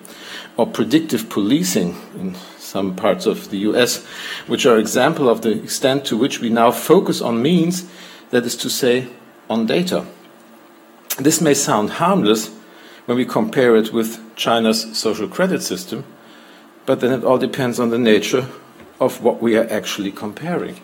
or 0.55 0.67
predictive 0.67 1.29
policing 1.29 1.95
in 2.15 2.35
some 2.57 2.95
parts 2.95 3.25
of 3.25 3.49
the 3.49 3.57
US, 3.69 4.05
which 4.45 4.65
are 4.65 4.77
example 4.77 5.29
of 5.29 5.41
the 5.41 5.63
extent 5.63 6.05
to 6.05 6.17
which 6.17 6.39
we 6.39 6.49
now 6.49 6.71
focus 6.71 7.21
on 7.21 7.41
means, 7.41 7.89
that 8.29 8.45
is 8.45 8.55
to 8.57 8.69
say, 8.69 9.07
on 9.49 9.65
data. 9.65 10.05
This 11.17 11.41
may 11.41 11.55
sound 11.55 11.91
harmless, 11.91 12.51
when 13.07 13.17
we 13.17 13.25
compare 13.25 13.75
it 13.77 13.93
with 13.93 14.19
China's 14.35 14.97
social 14.97 15.29
credit 15.29 15.63
system, 15.63 16.03
but 16.85 16.99
then 16.99 17.11
it 17.11 17.23
all 17.23 17.37
depends 17.37 17.79
on 17.79 17.89
the 17.89 17.97
nature 17.97 18.47
of 18.99 19.23
what 19.23 19.41
we 19.41 19.57
are 19.57 19.67
actually 19.71 20.11
comparing, 20.11 20.75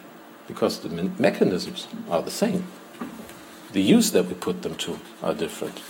because 0.47 0.79
the 0.79 0.89
me 0.89 1.11
mechanisms 1.19 1.87
are 2.09 2.21
the 2.21 2.31
same. 2.31 2.65
The 3.73 3.81
use 3.81 4.11
that 4.11 4.25
we 4.25 4.35
put 4.35 4.61
them 4.61 4.75
to 4.75 4.99
are 5.21 5.33
different. 5.33 5.81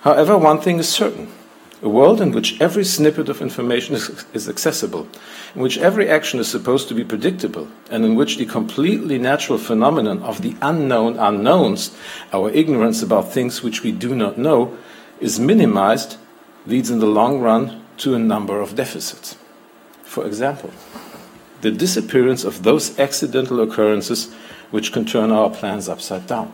However, 0.00 0.38
one 0.38 0.60
thing 0.60 0.78
is 0.78 0.88
certain 0.88 1.30
a 1.82 1.88
world 1.88 2.20
in 2.20 2.32
which 2.32 2.60
every 2.60 2.84
snippet 2.84 3.28
of 3.28 3.40
information 3.40 3.94
is, 3.94 4.24
is, 4.34 4.48
accessible, 4.48 5.08
in 5.54 5.62
which 5.62 5.78
every 5.78 6.08
action 6.08 6.38
is 6.38 6.48
supposed 6.48 6.88
to 6.88 6.94
be 6.94 7.04
predictable, 7.04 7.68
and 7.90 8.04
in 8.04 8.14
which 8.14 8.36
the 8.36 8.44
completely 8.44 9.18
natural 9.18 9.58
phenomenon 9.58 10.22
of 10.22 10.42
the 10.42 10.54
unknown 10.60 11.18
unknowns, 11.18 11.96
our 12.32 12.50
ignorance 12.50 13.02
about 13.02 13.32
things 13.32 13.62
which 13.62 13.82
we 13.82 13.92
do 13.92 14.14
not 14.14 14.36
know, 14.36 14.76
is 15.20 15.40
minimized, 15.40 16.16
leads 16.66 16.90
in 16.90 16.98
the 16.98 17.06
long 17.06 17.40
run 17.40 17.82
to 17.96 18.14
a 18.14 18.18
number 18.18 18.60
of 18.60 18.76
deficits. 18.76 19.36
For 20.02 20.26
example, 20.26 20.70
the 21.62 21.70
disappearance 21.70 22.44
of 22.44 22.62
those 22.62 22.98
accidental 22.98 23.60
occurrences 23.60 24.32
which 24.70 24.92
can 24.92 25.04
turn 25.04 25.30
our 25.30 25.50
plans 25.50 25.88
upside 25.88 26.26
down. 26.26 26.52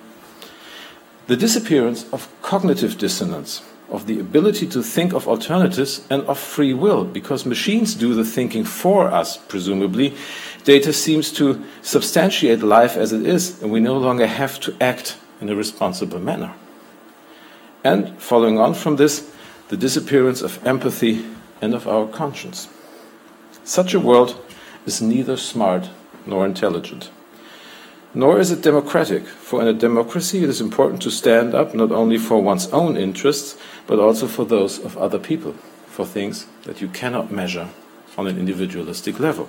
The 1.27 1.37
disappearance 1.37 2.09
of 2.12 2.29
cognitive 2.43 2.99
dissonance, 2.99 3.62
of 3.88 4.07
the 4.07 4.18
ability 4.18 4.66
to 4.66 4.83
think 4.83 5.12
of 5.12 5.29
alternatives 5.29 6.05
and 6.11 6.22
of 6.25 6.38
free 6.38 6.75
will, 6.75 7.05
because 7.05 7.46
machines 7.46 7.94
do 7.94 8.14
the 8.14 8.25
thinking 8.25 8.64
for 8.64 9.09
us, 9.09 9.37
presumably. 9.37 10.14
Data 10.64 10.92
seems 10.92 11.31
to 11.33 11.64
substantiate 11.83 12.62
life 12.62 12.96
as 12.96 13.12
it 13.12 13.25
is, 13.25 13.62
and 13.62 13.70
we 13.70 13.81
no 13.81 13.96
longer 13.96 14.27
have 14.27 14.59
to 14.61 14.75
act 14.81 15.16
in 15.40 15.49
a 15.49 15.55
responsible 15.55 16.18
manner. 16.18 16.53
And 17.85 18.18
following 18.20 18.59
on 18.59 18.75
from 18.75 18.96
this, 18.96 19.31
the 19.68 19.77
disappearance 19.77 20.42
of 20.42 20.64
empathy 20.66 21.25
and 21.61 21.75
of 21.75 21.87
our 21.87 22.07
conscience. 22.07 22.68
Such 23.62 23.94
a 23.94 24.01
world 24.01 24.40
is 24.85 25.01
neither 25.01 25.37
smart 25.37 25.90
nor 26.27 26.44
intelligent. 26.44 27.11
Nor 28.14 28.40
is 28.40 28.51
it 28.51 28.62
democratic, 28.62 29.27
for 29.27 29.61
in 29.61 29.68
a 29.68 29.72
democracy 29.75 30.42
it 30.42 30.49
is 30.49 30.61
important 30.61 31.03
to 31.03 31.11
stand 31.11 31.55
up 31.55 31.75
not 31.75 31.92
only 31.92 32.16
for 32.16 32.40
one's 32.40 32.66
own 32.68 32.96
interests, 32.96 33.59
but 33.87 33.99
also 33.99 34.27
for 34.27 34.44
those 34.44 34.79
of 34.79 34.96
other 34.96 35.18
people, 35.18 35.53
for 35.87 36.05
things 36.05 36.46
that 36.64 36.81
you 36.81 36.88
cannot 36.88 37.31
measure 37.31 37.68
on 38.18 38.27
an 38.27 38.38
individualistic 38.38 39.20
level. 39.20 39.49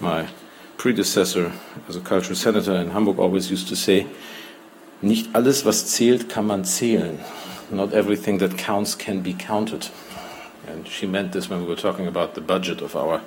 My 0.00 0.28
predecessor 0.76 1.52
as 1.88 1.96
a 1.96 2.00
cultural 2.00 2.36
senator 2.36 2.74
in 2.74 2.90
Hamburg 2.90 3.18
always 3.18 3.50
used 3.50 3.68
to 3.68 3.76
say, 3.76 4.06
Nicht 5.02 5.34
alles, 5.34 5.64
was 5.64 5.82
zählt, 5.84 6.28
kann 6.28 6.46
man 6.46 6.64
zählen. 6.64 7.18
Not 7.70 7.94
everything 7.94 8.38
that 8.38 8.58
counts 8.58 8.94
can 8.94 9.22
be 9.22 9.32
counted. 9.32 9.88
And 10.66 10.86
she 10.86 11.06
meant 11.06 11.32
this 11.32 11.48
when 11.48 11.60
we 11.60 11.66
were 11.66 11.76
talking 11.76 12.06
about 12.06 12.34
the 12.34 12.40
budget 12.40 12.82
of 12.82 12.94
our 12.96 13.22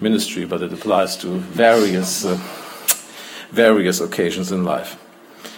ministry, 0.00 0.44
but 0.44 0.62
it 0.62 0.72
applies 0.72 1.16
to 1.18 1.28
various, 1.38 2.24
uh, 2.24 2.38
various 3.50 4.00
occasions 4.00 4.50
in 4.50 4.64
life. 4.64 4.96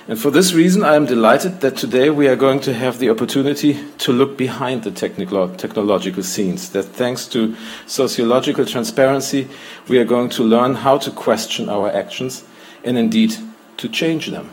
And 0.08 0.18
for 0.18 0.32
this 0.32 0.52
reason, 0.52 0.82
I 0.82 0.96
am 0.96 1.06
delighted 1.06 1.60
that 1.60 1.76
today 1.76 2.10
we 2.10 2.26
are 2.26 2.34
going 2.34 2.58
to 2.60 2.74
have 2.74 2.98
the 2.98 3.08
opportunity 3.08 3.78
to 3.98 4.12
look 4.12 4.36
behind 4.36 4.82
the 4.82 4.90
technological 4.90 6.24
scenes. 6.24 6.70
That 6.70 6.84
thanks 6.84 7.28
to 7.28 7.56
sociological 7.86 8.66
transparency, 8.66 9.48
we 9.88 9.98
are 9.98 10.04
going 10.04 10.28
to 10.30 10.42
learn 10.42 10.74
how 10.74 10.98
to 10.98 11.10
question 11.12 11.68
our 11.68 11.88
actions 11.88 12.42
and 12.82 12.98
indeed 12.98 13.36
to 13.76 13.88
change 13.88 14.26
them. 14.26 14.50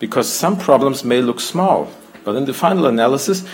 Because 0.00 0.28
some 0.28 0.58
problems 0.58 1.04
may 1.04 1.22
look 1.22 1.38
small, 1.38 1.92
but 2.24 2.34
in 2.34 2.46
the 2.46 2.54
final 2.54 2.86
analysis, 2.86 3.44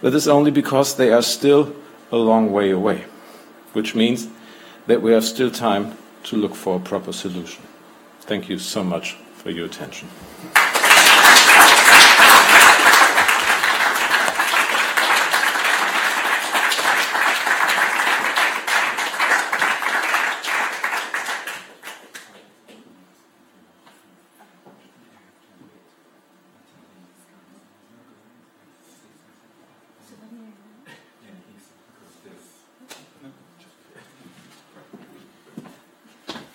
that 0.00 0.14
is 0.14 0.26
only 0.26 0.50
because 0.50 0.96
they 0.96 1.12
are 1.12 1.22
still 1.22 1.74
a 2.12 2.16
long 2.16 2.50
way 2.50 2.70
away, 2.70 3.04
which 3.74 3.94
means 3.94 4.28
that 4.86 5.02
we 5.02 5.12
have 5.12 5.24
still 5.24 5.50
time 5.50 5.96
to 6.24 6.36
look 6.36 6.54
for 6.54 6.76
a 6.76 6.80
proper 6.80 7.12
solution. 7.12 7.62
Thank 8.20 8.48
you 8.48 8.58
so 8.58 8.82
much 8.82 9.16
for 9.34 9.50
your 9.50 9.66
attention. 9.66 10.08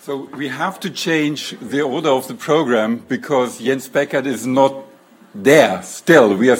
So 0.09 0.27
we 0.35 0.47
have 0.47 0.79
to 0.79 0.89
change 0.89 1.55
the 1.59 1.83
order 1.83 2.09
of 2.09 2.27
the 2.27 2.33
program 2.33 2.97
because 3.07 3.59
Jens 3.59 3.87
Beckert 3.87 4.25
is 4.25 4.47
not 4.47 4.73
there 5.35 5.83
still. 5.83 6.35
We 6.35 6.49
are 6.49 6.57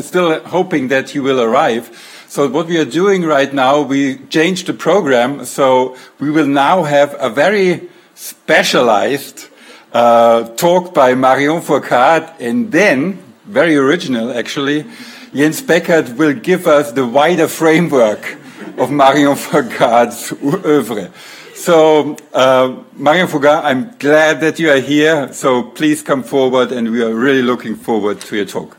still 0.00 0.38
hoping 0.44 0.86
that 0.86 1.10
he 1.10 1.18
will 1.18 1.40
arrive. 1.40 1.90
So 2.28 2.48
what 2.48 2.68
we 2.68 2.78
are 2.78 2.84
doing 2.84 3.24
right 3.24 3.52
now, 3.52 3.82
we 3.82 4.18
changed 4.26 4.68
the 4.68 4.74
program. 4.74 5.44
So 5.44 5.96
we 6.20 6.30
will 6.30 6.46
now 6.46 6.84
have 6.84 7.16
a 7.18 7.28
very 7.28 7.88
specialized 8.14 9.48
uh, 9.92 10.44
talk 10.50 10.94
by 10.94 11.16
Marion 11.16 11.60
Fourcade 11.60 12.32
and 12.38 12.70
then, 12.70 13.18
very 13.44 13.74
original 13.74 14.30
actually, 14.32 14.86
Jens 15.34 15.60
Beckert 15.62 16.16
will 16.16 16.32
give 16.32 16.68
us 16.68 16.92
the 16.92 17.04
wider 17.04 17.48
framework 17.48 18.38
of 18.78 18.92
Marion 18.92 19.34
Fourcade's 19.34 20.32
oeuvre. 20.40 21.10
So, 21.58 22.16
uh, 22.32 22.84
Marion 22.94 23.26
Fourcade, 23.26 23.64
I'm 23.64 23.90
glad 23.98 24.40
that 24.42 24.60
you 24.60 24.70
are 24.70 24.78
here. 24.78 25.32
So 25.32 25.64
please 25.64 26.02
come 26.02 26.22
forward, 26.22 26.70
and 26.70 26.88
we 26.88 27.02
are 27.02 27.12
really 27.12 27.42
looking 27.42 27.74
forward 27.74 28.20
to 28.20 28.36
your 28.36 28.44
talk. 28.44 28.76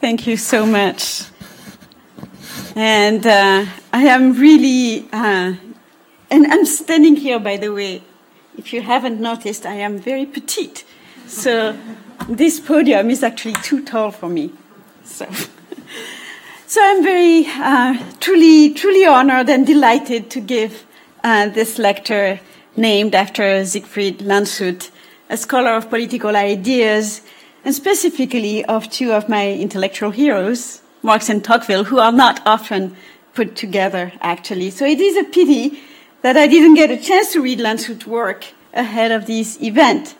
Thank 0.00 0.26
you 0.26 0.36
so 0.36 0.66
much. 0.66 1.22
And 2.74 3.24
uh, 3.24 3.66
I 3.92 4.02
am 4.06 4.32
really, 4.32 5.08
uh, 5.12 5.54
and 6.30 6.46
I'm 6.52 6.66
standing 6.66 7.14
here, 7.14 7.38
by 7.38 7.56
the 7.58 7.72
way. 7.72 8.02
If 8.58 8.72
you 8.72 8.82
haven't 8.82 9.20
noticed, 9.20 9.64
I 9.64 9.74
am 9.74 9.98
very 9.98 10.26
petite. 10.26 10.84
So 11.32 11.76
this 12.28 12.60
podium 12.60 13.08
is 13.08 13.22
actually 13.22 13.54
too 13.62 13.82
tall 13.82 14.10
for 14.10 14.28
me. 14.28 14.52
So, 15.02 15.26
so 16.66 16.80
I'm 16.84 17.02
very 17.02 17.46
uh, 17.46 17.98
truly, 18.20 18.74
truly 18.74 19.06
honored 19.06 19.48
and 19.48 19.66
delighted 19.66 20.30
to 20.30 20.40
give 20.40 20.84
uh, 21.24 21.48
this 21.48 21.78
lecture 21.78 22.38
named 22.76 23.14
after 23.14 23.64
Siegfried 23.64 24.18
Landshut, 24.18 24.90
a 25.30 25.38
scholar 25.38 25.72
of 25.72 25.88
political 25.88 26.36
ideas, 26.36 27.22
and 27.64 27.74
specifically 27.74 28.62
of 28.66 28.90
two 28.90 29.12
of 29.12 29.30
my 29.30 29.52
intellectual 29.52 30.10
heroes, 30.10 30.82
Marx 31.02 31.30
and 31.30 31.42
Tocqueville, 31.42 31.84
who 31.84 31.98
are 31.98 32.12
not 32.12 32.42
often 32.46 32.94
put 33.32 33.56
together, 33.56 34.12
actually. 34.20 34.70
So 34.70 34.84
it 34.84 35.00
is 35.00 35.16
a 35.16 35.24
pity 35.24 35.80
that 36.20 36.36
I 36.36 36.46
didn't 36.46 36.74
get 36.74 36.90
a 36.90 36.98
chance 36.98 37.32
to 37.32 37.40
read 37.40 37.58
Landshut's 37.58 38.06
work 38.06 38.48
ahead 38.74 39.10
of 39.10 39.26
this 39.26 39.60
event. 39.62 40.14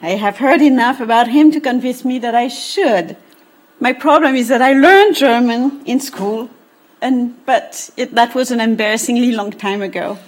I 0.00 0.10
have 0.10 0.36
heard 0.36 0.62
enough 0.62 1.00
about 1.00 1.28
him 1.28 1.50
to 1.50 1.60
convince 1.60 2.04
me 2.04 2.20
that 2.20 2.34
I 2.34 2.46
should. 2.46 3.16
My 3.80 3.92
problem 3.92 4.36
is 4.36 4.46
that 4.48 4.62
I 4.62 4.72
learned 4.72 5.16
German 5.16 5.82
in 5.86 5.98
school, 5.98 6.50
and, 7.00 7.34
but 7.46 7.90
it, 7.96 8.14
that 8.14 8.34
was 8.34 8.50
an 8.52 8.60
embarrassingly 8.60 9.32
long 9.32 9.50
time 9.50 9.82
ago. 9.82 10.18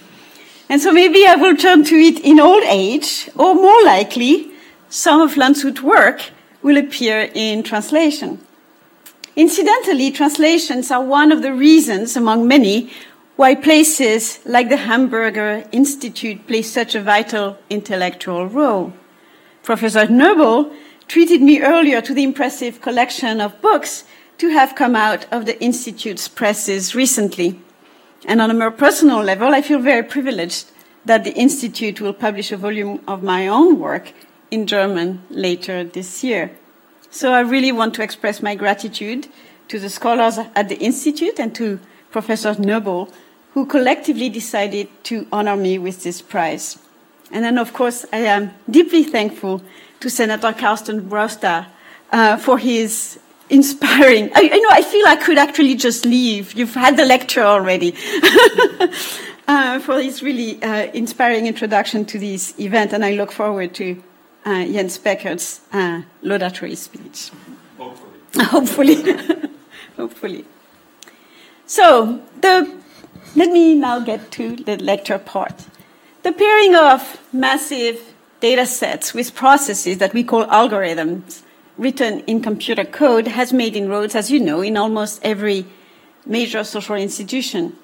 And 0.69 0.81
so 0.81 0.93
maybe 0.93 1.25
I 1.27 1.37
will 1.37 1.57
turn 1.57 1.85
to 1.85 1.95
it 1.95 2.19
in 2.21 2.41
old 2.41 2.65
age, 2.65 3.31
or 3.37 3.55
more 3.55 3.83
likely, 3.85 4.51
some 4.89 5.21
of 5.21 5.35
Landshut's 5.35 5.83
work 5.83 6.31
will 6.63 6.77
appear 6.77 7.31
in 7.33 7.63
translation. 7.63 8.45
Incidentally, 9.37 10.11
translations 10.11 10.91
are 10.91 11.03
one 11.03 11.31
of 11.31 11.43
the 11.43 11.55
reasons, 11.55 12.17
among 12.17 12.49
many, 12.49 12.91
why 13.37 13.55
places 13.55 14.41
like 14.45 14.69
the 14.69 14.77
Hamburger 14.77 15.65
Institute 15.71 16.47
play 16.49 16.63
such 16.63 16.97
a 16.97 17.01
vital 17.01 17.57
intellectual 17.71 18.47
role. 18.47 18.93
Professor 19.63 20.07
Knöbl 20.07 20.75
treated 21.07 21.43
me 21.43 21.61
earlier 21.61 22.01
to 22.01 22.15
the 22.15 22.23
impressive 22.23 22.81
collection 22.81 23.41
of 23.41 23.61
books 23.61 24.05
to 24.39 24.49
have 24.49 24.75
come 24.75 24.97
out 24.97 25.27
of 25.31 25.45
the 25.45 25.61
Institute's 25.63 26.29
presses 26.29 26.95
recently. 26.95 27.61
And 28.25 28.41
on 28.41 28.51
a 28.51 28.55
more 28.55 28.71
personal 28.71 29.23
level, 29.23 29.49
I 29.49 29.61
feel 29.61 29.81
very 29.81 30.03
privileged 30.03 30.71
that 31.05 31.25
the 31.25 31.35
Institute 31.35 32.01
will 32.01 32.13
publish 32.13 32.53
a 32.53 32.57
volume 32.57 33.01
of 33.07 33.23
my 33.23 33.49
own 33.49 33.79
work 33.79 34.13
in 34.51 34.67
German 34.67 35.23
later 35.31 35.85
this 35.85 36.25
year. 36.25 36.53
So 37.11 37.33
I 37.33 37.41
really 37.41 37.73
want 37.73 37.95
to 37.95 38.03
express 38.03 38.43
my 38.43 38.55
gratitude 38.55 39.29
to 39.69 39.79
the 39.79 39.89
scholars 39.89 40.39
at 40.39 40.69
the 40.69 40.79
Institute 40.79 41.39
and 41.39 41.55
to 41.57 41.81
Professor 42.11 42.55
Knöbl, 42.55 43.13
who 43.53 43.67
collectively 43.67 44.29
decided 44.29 44.89
to 45.05 45.27
honor 45.33 45.57
me 45.57 45.79
with 45.79 46.03
this 46.03 46.23
prize. 46.23 46.79
And 47.33 47.45
then, 47.45 47.59
of 47.59 47.73
course, 47.73 48.05
I 48.13 48.19
am 48.19 48.53
deeply 48.69 49.05
thankful 49.05 49.63
to 50.01 50.11
Senator 50.11 50.53
Carsten 50.53 51.09
Brosda 51.09 51.67
uh, 52.13 52.37
for 52.37 52.59
his 52.59 53.19
inspiring. 53.49 54.31
I, 54.35 54.41
you 54.41 54.63
know, 54.63 54.69
I 54.71 54.83
feel 54.83 55.07
I 55.07 55.17
could 55.17 55.39
actually 55.39 55.75
just 55.75 56.05
leave. 56.05 56.55
You've 56.55 56.75
had 56.75 56.97
the 56.97 57.05
lecture 57.05 57.43
already. 57.43 57.95
uh, 59.49 59.81
for 59.81 60.01
his 60.01 60.23
really 60.23 60.63
uh, 60.63 60.91
inspiring 60.93 61.47
introduction 61.47 62.05
to 62.07 62.19
this 62.19 62.59
event, 62.59 62.93
and 62.93 63.05
I 63.05 63.13
look 63.13 63.33
forward 63.33 63.75
to 63.75 64.03
uh, 64.45 64.65
Jens 64.65 64.99
Beckert's 64.99 65.61
uh, 65.73 66.03
laudatory 66.23 66.77
speech. 66.77 67.31
Hopefully. 67.79 68.15
Hopefully. 68.37 69.51
Hopefully. 69.97 70.45
So, 71.67 72.21
the, 72.41 72.81
let 73.37 73.51
me 73.51 73.75
now 73.75 74.01
get 74.01 74.31
to 74.33 74.57
the 74.57 74.77
lecture 74.77 75.19
part. 75.19 75.67
The 76.23 76.33
pairing 76.33 76.75
of 76.75 77.19
massive 77.33 78.13
data 78.41 78.67
sets 78.67 79.15
with 79.15 79.35
processes 79.35 79.97
that 79.99 80.13
we 80.13 80.23
call 80.23 80.45
algorithms 80.47 81.43
written 81.79 82.21
in 82.21 82.43
computer 82.43 82.85
code 82.85 83.27
has 83.27 83.55
made 83.55 83.75
inroads, 83.75 84.15
as 84.15 84.31
you 84.31 84.39
know, 84.39 84.61
in 84.61 84.77
almost 84.77 85.19
every 85.23 85.65
major 86.27 86.63
social 86.63 86.97
institution. 86.97 87.75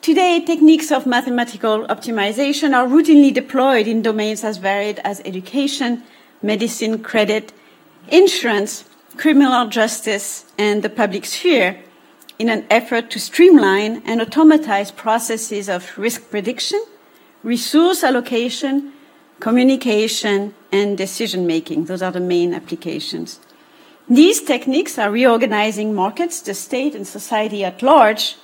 Today, 0.00 0.44
techniques 0.44 0.92
of 0.92 1.06
mathematical 1.06 1.84
optimization 1.88 2.72
are 2.72 2.86
routinely 2.86 3.34
deployed 3.34 3.88
in 3.88 4.00
domains 4.00 4.44
as 4.44 4.58
varied 4.58 5.00
as 5.02 5.20
education, 5.24 6.04
medicine, 6.40 7.02
credit, 7.02 7.52
insurance, 8.08 8.84
criminal 9.16 9.66
justice, 9.66 10.44
and 10.56 10.84
the 10.84 10.88
public 10.88 11.24
sphere 11.24 11.80
in 12.38 12.48
an 12.48 12.64
effort 12.70 13.10
to 13.10 13.18
streamline 13.18 14.02
and 14.06 14.20
automatize 14.20 14.92
processes 14.92 15.68
of 15.68 15.98
risk 15.98 16.30
prediction, 16.30 16.80
resource 17.42 18.04
allocation, 18.04 18.92
communication, 19.40 20.54
and 20.70 20.96
decision 20.96 21.46
making. 21.46 21.86
Those 21.86 22.02
are 22.02 22.12
the 22.12 22.20
main 22.20 22.54
applications. 22.54 23.40
These 24.08 24.42
techniques 24.42 24.98
are 24.98 25.10
reorganizing 25.10 25.94
markets, 25.94 26.40
the 26.40 26.54
state, 26.54 26.94
and 26.94 27.06
society 27.06 27.64
at 27.64 27.82
large 27.82 28.36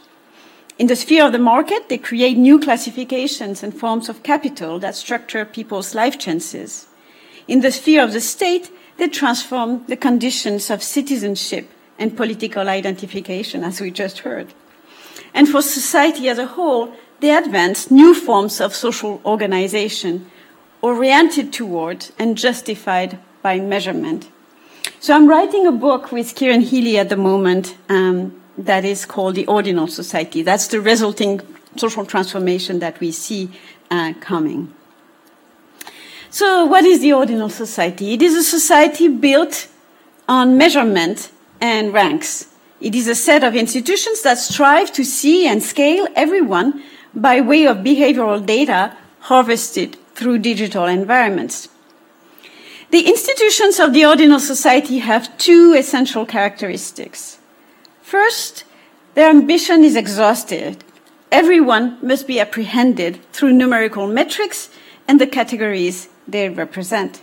in 0.79 0.87
the 0.87 0.95
sphere 0.95 1.27
of 1.27 1.33
the 1.33 1.41
market, 1.41 1.89
they 1.89 1.99
create 1.99 2.39
new 2.39 2.61
classifications 2.61 3.65
and 3.65 3.75
forms 3.75 4.09
of 4.09 4.23
capital 4.23 4.79
that 4.79 4.95
structure 4.95 5.45
people's 5.45 5.93
life 5.93 6.21
chances. 6.21 6.87
In 7.49 7.63
the 7.63 7.73
sphere 7.73 8.05
of 8.05 8.13
the 8.13 8.21
state, 8.21 8.71
they 8.97 9.09
transform 9.09 9.85
the 9.89 9.97
conditions 9.97 10.71
of 10.71 10.85
citizenship 10.85 11.69
and 11.99 12.17
political 12.17 12.69
identification, 12.69 13.65
as 13.65 13.81
we 13.81 13.91
just 13.91 14.21
heard. 14.21 14.55
And 15.35 15.49
for 15.49 15.63
society 15.63 16.29
as 16.29 16.39
a 16.39 16.47
whole, 16.47 16.95
they 17.21 17.37
advance 17.37 17.91
new 17.91 18.15
forms 18.15 18.61
of 18.61 18.75
social 18.75 19.21
organization 19.25 20.31
oriented 20.81 21.53
toward 21.53 22.07
and 22.19 22.37
justified 22.37 23.19
by 23.43 23.59
measurement. 23.59 24.29
So 25.01 25.15
I'm 25.15 25.29
writing 25.29 25.67
a 25.67 25.73
book 25.73 26.13
with 26.13 26.35
Kieran 26.35 26.61
Healy 26.61 26.99
at 26.99 27.09
the 27.09 27.17
moment 27.17 27.77
um, 27.89 28.41
that 28.57 28.85
is 28.85 29.05
called 29.05 29.35
the 29.35 29.47
ordinal 29.47 29.87
society. 29.87 30.43
That's 30.43 30.69
the 30.69 30.81
resulting 30.81 31.41
social 31.77 32.05
transformation 32.05 32.79
that 32.81 32.99
we 33.01 33.13
see 33.13 33.51
uh, 33.91 34.15
coming. 34.21 34.73
So, 36.31 36.67
what 36.67 36.85
is 36.85 37.01
the 37.01 37.13
ordinal 37.15 37.49
society? 37.49 38.13
It 38.13 38.23
is 38.23 38.35
a 38.35 38.43
society 38.43 39.09
built 39.09 39.69
on 40.29 40.59
measurement 40.59 41.31
and 41.61 41.93
ranks. 41.93 42.49
It 42.81 42.95
is 42.95 43.09
a 43.09 43.15
set 43.15 43.43
of 43.43 43.57
institutions 43.57 44.23
that 44.23 44.39
strive 44.39 44.93
to 44.93 45.05
see 45.05 45.49
and 45.49 45.63
scale 45.63 46.07
everyone 46.15 46.83
by 47.15 47.41
way 47.41 47.67
of 47.67 47.79
behavioral 47.79 48.45
data 48.45 48.97
harvested 49.21 49.97
through 50.15 50.39
digital 50.39 50.87
environments. 50.87 51.69
The 52.91 53.07
institutions 53.07 53.79
of 53.79 53.93
the 53.93 54.07
ordinal 54.07 54.41
society 54.41 54.99
have 54.99 55.37
two 55.37 55.75
essential 55.77 56.25
characteristics. 56.25 57.39
First, 58.03 58.65
their 59.15 59.29
ambition 59.29 59.85
is 59.85 59.97
exhausted. 59.97 60.85
Everyone 61.31 61.99
must 62.01 62.27
be 62.27 62.41
apprehended 62.41 63.23
through 63.33 63.53
numerical 63.53 64.07
metrics 64.07 64.71
and 65.07 65.21
the 65.21 65.27
categories 65.27 66.09
they 66.27 66.49
represent. 66.49 67.21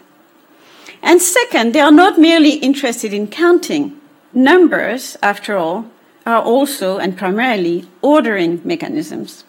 And 1.01 1.21
second, 1.21 1.73
they 1.73 1.79
are 1.79 1.91
not 1.91 2.19
merely 2.19 2.53
interested 2.55 3.13
in 3.13 3.27
counting. 3.27 3.99
Numbers, 4.33 5.17
after 5.23 5.57
all, 5.57 5.85
are 6.25 6.41
also 6.41 6.97
and 6.97 7.17
primarily 7.17 7.85
ordering 8.01 8.61
mechanisms. 8.63 9.43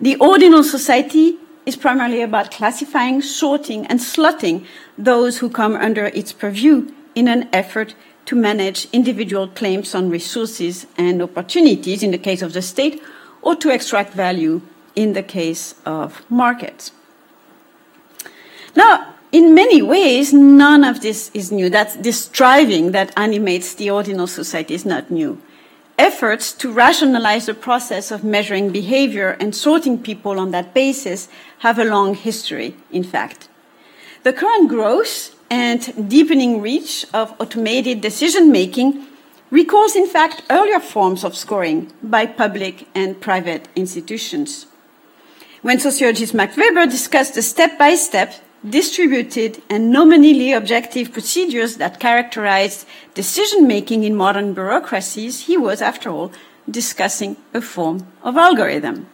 The 0.00 0.16
ordinal 0.16 0.62
society 0.64 1.36
is 1.66 1.76
primarily 1.76 2.22
about 2.22 2.50
classifying, 2.50 3.20
sorting, 3.20 3.86
and 3.86 4.00
slotting 4.00 4.64
those 4.96 5.38
who 5.38 5.50
come 5.50 5.76
under 5.76 6.06
its 6.06 6.32
purview 6.32 6.90
in 7.14 7.28
an 7.28 7.48
effort 7.52 7.94
to 8.24 8.34
manage 8.34 8.88
individual 8.92 9.48
claims 9.48 9.94
on 9.94 10.08
resources 10.08 10.86
and 10.96 11.20
opportunities 11.20 12.02
in 12.02 12.12
the 12.12 12.18
case 12.18 12.40
of 12.40 12.54
the 12.54 12.62
state, 12.62 13.02
or 13.42 13.54
to 13.56 13.70
extract 13.70 14.14
value 14.14 14.62
in 14.96 15.12
the 15.12 15.22
case 15.22 15.74
of 15.84 16.22
markets. 16.30 16.92
Now, 18.74 19.14
in 19.32 19.54
many 19.54 19.82
ways, 19.82 20.32
none 20.32 20.82
of 20.82 21.02
this 21.02 21.30
is 21.34 21.52
new. 21.52 21.68
That 21.68 22.02
this 22.02 22.24
striving 22.24 22.92
that 22.92 23.12
animates 23.16 23.74
the 23.74 23.90
ordinal 23.90 24.26
society 24.26 24.74
is 24.74 24.86
not 24.86 25.10
new. 25.10 25.40
Efforts 26.00 26.54
to 26.54 26.72
rationalize 26.72 27.44
the 27.44 27.52
process 27.52 28.10
of 28.10 28.24
measuring 28.24 28.70
behavior 28.70 29.36
and 29.38 29.54
sorting 29.54 30.02
people 30.02 30.40
on 30.40 30.50
that 30.50 30.72
basis 30.72 31.28
have 31.58 31.78
a 31.78 31.84
long 31.84 32.14
history, 32.14 32.74
in 32.90 33.04
fact. 33.04 33.50
The 34.22 34.32
current 34.32 34.70
growth 34.70 35.34
and 35.50 36.08
deepening 36.08 36.62
reach 36.62 37.04
of 37.12 37.38
automated 37.38 38.00
decision 38.00 38.50
making 38.50 39.08
recalls, 39.50 39.94
in 39.94 40.06
fact, 40.06 40.42
earlier 40.48 40.80
forms 40.80 41.22
of 41.22 41.36
scoring 41.36 41.92
by 42.02 42.24
public 42.24 42.88
and 42.94 43.20
private 43.20 43.68
institutions. 43.76 44.64
When 45.60 45.78
sociologist 45.80 46.32
Max 46.32 46.56
Weber 46.56 46.86
discussed 46.86 47.34
the 47.34 47.42
step 47.42 47.76
by 47.76 47.94
step, 47.94 48.32
distributed, 48.68 49.62
and 49.70 49.90
nominally 49.90 50.52
objective 50.52 51.12
procedures 51.12 51.76
that 51.76 52.00
characterized 52.00 52.86
decision 53.14 53.66
making 53.66 54.04
in 54.04 54.14
modern 54.14 54.52
bureaucracies, 54.52 55.46
he 55.46 55.56
was, 55.56 55.80
after 55.80 56.10
all, 56.10 56.30
discussing 56.68 57.36
a 57.54 57.60
form 57.60 58.06
of 58.22 58.36
algorithm. 58.36 59.06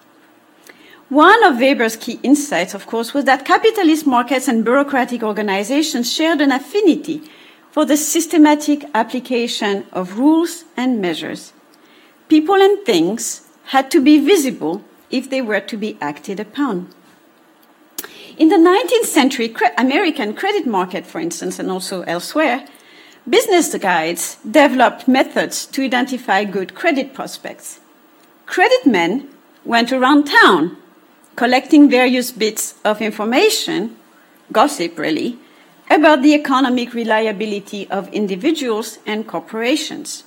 One 1.09 1.45
of 1.45 1.61
Weber's 1.61 1.97
key 1.97 2.19
insights, 2.25 2.75
of 2.75 2.87
course, 2.87 3.15
was 3.15 3.25
that 3.27 3.45
capitalist 3.45 4.07
markets 4.07 4.49
and 4.49 4.65
bureaucratic 4.65 5.23
organizations 5.23 6.13
shared 6.13 6.41
an 6.41 6.51
affinity 6.51 7.23
for 7.71 7.85
the 7.85 7.97
systematic 7.97 8.85
application 8.93 9.87
of 9.93 10.19
rules 10.19 10.65
and 10.77 11.01
measures. 11.01 11.53
People 12.29 12.57
and 12.57 12.85
things 12.85 13.47
had 13.67 13.91
to 13.93 14.01
be 14.01 14.19
visible 14.19 14.83
if 15.11 15.31
they 15.31 15.41
were 15.41 15.61
to 15.61 15.77
be 15.77 15.97
acted 16.01 16.41
upon. 16.41 16.89
In 18.39 18.51
the 18.51 18.57
19th 18.57 19.07
century 19.07 19.55
American 19.79 20.35
credit 20.35 20.67
market, 20.67 21.07
for 21.07 21.21
instance, 21.21 21.59
and 21.59 21.71
also 21.71 22.03
elsewhere, 22.03 22.67
business 23.27 23.75
guides 23.79 24.37
developed 24.45 25.09
methods 25.09 25.65
to 25.65 25.83
identify 25.83 26.45
good 26.45 26.75
credit 26.75 27.15
prospects. 27.15 27.81
Credit 28.45 28.85
men 28.85 29.31
went 29.65 29.91
around 29.91 30.25
town 30.25 30.77
collecting 31.35 31.89
various 31.89 32.31
bits 32.31 32.75
of 32.85 33.01
information, 33.01 33.97
gossip 34.53 34.99
really, 34.99 35.39
about 35.91 36.21
the 36.21 36.35
economic 36.35 36.93
reliability 36.93 37.89
of 37.89 38.13
individuals 38.13 38.99
and 39.07 39.27
corporations. 39.27 40.25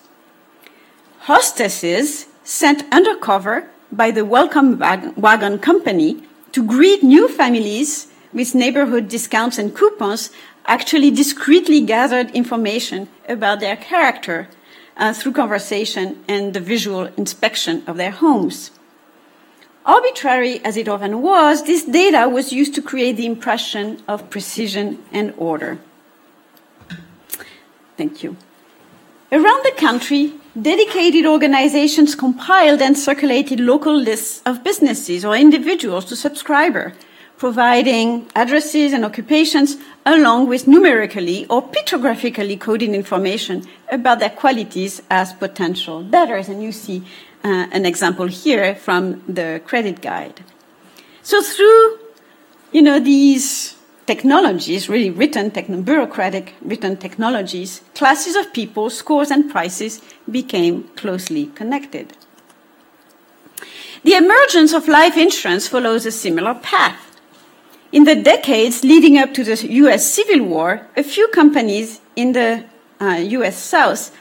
Hostesses 1.30 2.26
sent 2.44 2.92
undercover 2.92 3.70
by 3.92 4.10
the 4.10 4.26
Welcome 4.26 4.80
Wagon 5.16 5.60
Company 5.60 6.24
to 6.60 6.66
greet 6.66 7.02
new 7.02 7.30
families 7.30 8.08
with 8.34 8.54
neighborhood 8.54 9.08
discounts 9.08 9.58
and 9.58 9.74
coupons 9.74 10.30
actually 10.66 11.10
discreetly 11.10 11.80
gathered 11.80 12.30
information 12.32 13.08
about 13.30 13.62
their 13.62 13.78
character 13.78 14.50
uh, 14.98 15.14
through 15.14 15.32
conversation 15.32 16.22
and 16.28 16.54
the 16.54 16.60
visual 16.60 17.06
inspection 17.16 17.82
of 17.88 17.96
their 17.96 18.12
homes. 18.12 18.72
Arbitrary 19.86 20.60
as 20.66 20.76
it 20.76 20.90
often 20.90 21.22
was, 21.22 21.64
this 21.64 21.86
data 21.86 22.28
was 22.28 22.52
used 22.52 22.76
to 22.76 22.82
create 22.82 23.16
the 23.16 23.26
impression 23.26 24.04
of 24.06 24.30
precision 24.30 25.02
and 25.14 25.34
order. 25.38 25.80
Thank 27.96 28.22
you. 28.22 28.36
Around 29.32 29.64
the 29.64 29.76
country, 29.78 30.34
dedicated 30.62 31.26
organizations 31.26 32.16
compiled 32.16 32.82
and 32.82 32.98
circulated 32.98 33.60
local 33.60 33.96
lists 33.96 34.42
of 34.46 34.64
businesses 34.64 35.24
or 35.24 35.36
individuals 35.36 36.06
to 36.06 36.16
subscriber, 36.16 36.94
providing 37.38 38.28
addresses 38.36 38.94
and 38.94 39.06
occupations 39.06 39.78
along 40.06 40.48
with 40.48 40.68
numerically 40.68 41.46
or 41.48 41.62
pictographically 41.62 42.60
coded 42.60 42.90
information 42.90 43.66
about 43.92 44.20
their 44.20 44.30
qualities 44.30 45.02
as 45.10 45.34
potential 45.34 46.04
debtors. 46.04 46.50
And 46.50 46.62
you 46.62 46.72
see 46.72 47.04
uh, 47.44 47.68
an 47.72 47.86
example 47.86 48.28
here 48.28 48.76
from 48.76 49.24
the 49.28 49.62
credit 49.66 50.02
guide. 50.02 50.42
So 51.24 51.42
through, 51.42 52.00
you 52.72 52.82
know, 52.82 53.00
these 53.00 53.76
technologies, 54.14 54.90
really 54.90 55.12
written, 55.12 55.50
bureaucratic 55.84 56.56
written 56.62 56.98
technologies, 56.98 57.82
classes 57.94 58.36
of 58.36 58.52
people, 58.54 58.90
scores, 58.90 59.30
and 59.30 59.52
prices 59.52 60.02
became 60.32 60.76
closely 61.02 61.46
connected. 61.60 62.08
The 64.04 64.16
emergence 64.16 64.74
of 64.74 64.88
life 64.88 65.16
insurance 65.16 65.68
follows 65.68 66.08
a 66.08 66.12
similar 66.12 66.56
path. 66.56 67.20
In 67.92 68.06
the 68.06 68.16
decades 68.16 68.84
leading 68.84 69.16
up 69.20 69.32
to 69.36 69.44
the 69.44 69.58
US 69.84 70.12
Civil 70.12 70.42
War, 70.54 70.88
a 70.98 71.04
few 71.04 71.28
companies 71.28 72.02
in 72.16 72.32
the 72.32 72.64
uh, 73.00 73.20
US 73.38 73.58
South 73.58 74.12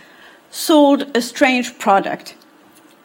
sold 0.51 1.01
a 1.17 1.23
strange 1.23 1.79
product 1.79 2.35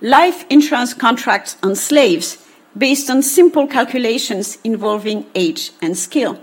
life 0.01 0.45
insurance 0.49 0.93
contracts 0.93 1.55
on 1.63 1.75
slaves 1.75 2.29
based 2.77 3.09
on 3.09 3.21
simple 3.21 3.67
calculations 3.67 4.57
involving 4.65 5.25
age 5.33 5.71
and 5.81 5.97
skill. 5.97 6.33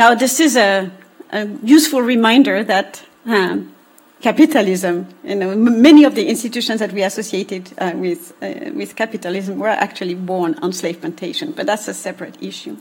Now, 0.00 0.14
this 0.14 0.40
is 0.40 0.56
a, 0.56 0.90
a 1.30 1.46
useful 1.62 2.00
reminder 2.00 2.64
that 2.64 3.04
um, 3.26 3.74
capitalism, 4.22 5.06
you 5.22 5.34
know, 5.34 5.54
many 5.54 6.04
of 6.04 6.14
the 6.14 6.26
institutions 6.26 6.80
that 6.80 6.90
we 6.94 7.02
associated 7.02 7.70
uh, 7.76 7.92
with, 7.96 8.32
uh, 8.40 8.70
with 8.72 8.96
capitalism 8.96 9.58
were 9.58 9.68
actually 9.68 10.14
born 10.14 10.54
on 10.62 10.72
slave 10.72 11.02
plantation, 11.02 11.52
but 11.52 11.66
that's 11.66 11.86
a 11.86 11.92
separate 11.92 12.42
issue. 12.42 12.78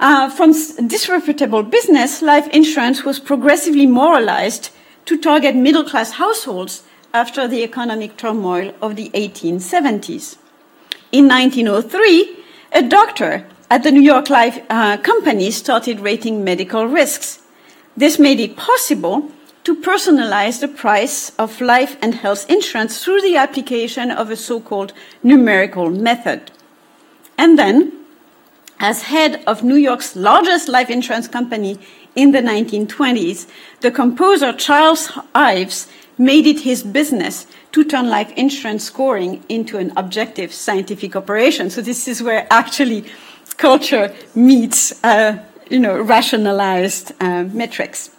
Uh, 0.00 0.28
from 0.30 0.52
disreputable 0.88 1.62
business, 1.62 2.22
life 2.22 2.48
insurance 2.48 3.04
was 3.04 3.20
progressively 3.20 3.86
moralized 3.86 4.70
to 5.04 5.16
target 5.16 5.54
middle 5.54 5.84
class 5.84 6.10
households 6.14 6.82
after 7.12 7.46
the 7.46 7.62
economic 7.62 8.16
turmoil 8.16 8.74
of 8.82 8.96
the 8.96 9.10
1870s. 9.10 10.38
In 11.12 11.28
1903, 11.28 12.36
a 12.72 12.82
doctor 12.82 13.46
at 13.74 13.82
the 13.82 13.90
New 13.90 14.00
York 14.00 14.30
Life 14.30 14.64
uh, 14.70 14.96
Company 14.98 15.50
started 15.50 15.98
rating 15.98 16.44
medical 16.44 16.86
risks. 16.86 17.40
This 17.96 18.20
made 18.20 18.38
it 18.38 18.56
possible 18.56 19.32
to 19.64 19.74
personalize 19.74 20.60
the 20.60 20.68
price 20.68 21.32
of 21.40 21.60
life 21.60 21.96
and 22.00 22.14
health 22.14 22.48
insurance 22.48 23.02
through 23.02 23.20
the 23.22 23.36
application 23.36 24.12
of 24.12 24.30
a 24.30 24.36
so 24.36 24.60
called 24.60 24.92
numerical 25.24 25.90
method. 25.90 26.52
And 27.36 27.58
then, 27.58 27.92
as 28.78 29.10
head 29.14 29.42
of 29.44 29.64
New 29.64 29.74
York's 29.74 30.14
largest 30.14 30.68
life 30.68 30.88
insurance 30.88 31.26
company 31.26 31.76
in 32.14 32.30
the 32.30 32.42
1920s, 32.42 33.48
the 33.80 33.90
composer 33.90 34.52
Charles 34.52 35.10
Ives 35.34 35.88
made 36.16 36.46
it 36.46 36.60
his 36.60 36.84
business 36.84 37.48
to 37.72 37.82
turn 37.82 38.08
life 38.08 38.30
insurance 38.36 38.84
scoring 38.84 39.42
into 39.48 39.78
an 39.78 39.92
objective 39.96 40.54
scientific 40.54 41.16
operation. 41.16 41.70
So 41.70 41.80
this 41.80 42.06
is 42.06 42.22
where 42.22 42.46
actually 42.50 43.04
culture 43.56 44.14
meets, 44.34 45.02
uh, 45.04 45.38
you 45.70 45.78
know, 45.78 46.00
rationalized 46.00 47.12
uh, 47.20 47.44
metrics. 47.44 48.10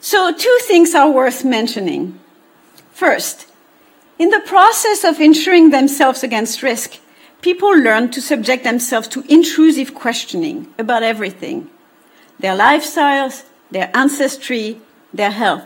So 0.00 0.32
two 0.32 0.58
things 0.62 0.94
are 0.94 1.10
worth 1.10 1.44
mentioning. 1.44 2.18
First, 2.92 3.46
in 4.18 4.30
the 4.30 4.40
process 4.40 5.04
of 5.04 5.20
insuring 5.20 5.70
themselves 5.70 6.22
against 6.22 6.62
risk, 6.62 6.98
people 7.42 7.70
learn 7.70 8.10
to 8.10 8.20
subject 8.20 8.64
themselves 8.64 9.08
to 9.08 9.24
intrusive 9.28 9.94
questioning 9.94 10.72
about 10.78 11.02
everything 11.02 11.70
their 12.40 12.56
lifestyles, 12.56 13.42
their 13.72 13.90
ancestry, 13.94 14.80
their 15.12 15.32
health 15.32 15.64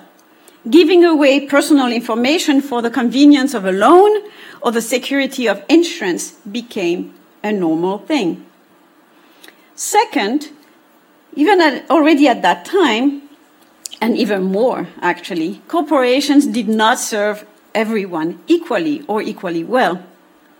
giving 0.69 1.05
away 1.05 1.47
personal 1.47 1.89
information 1.89 2.61
for 2.61 2.83
the 2.83 2.91
convenience 2.91 3.55
of 3.55 3.65
a 3.65 3.73
loan 3.73 4.29
or 4.61 4.71
the 4.71 4.81
security 4.81 5.49
of 5.49 5.65
insurance 5.69 6.33
became 6.51 7.15
a 7.43 7.53
normal 7.53 7.99
thing. 7.99 8.47
Second, 9.75 10.51
even 11.35 11.61
at, 11.61 11.91
already 11.91 12.29
at 12.29 12.43
that 12.43 12.65
time, 12.65 13.23
and 14.01 14.17
even 14.17 14.43
more 14.43 14.89
actually, 15.01 15.63
corporations 15.69 16.47
did 16.47 16.69
not 16.69 16.99
serve 16.99 17.47
everyone 17.75 18.41
equally 18.47 19.03
or 19.07 19.23
equally 19.23 19.65
well. 19.65 20.03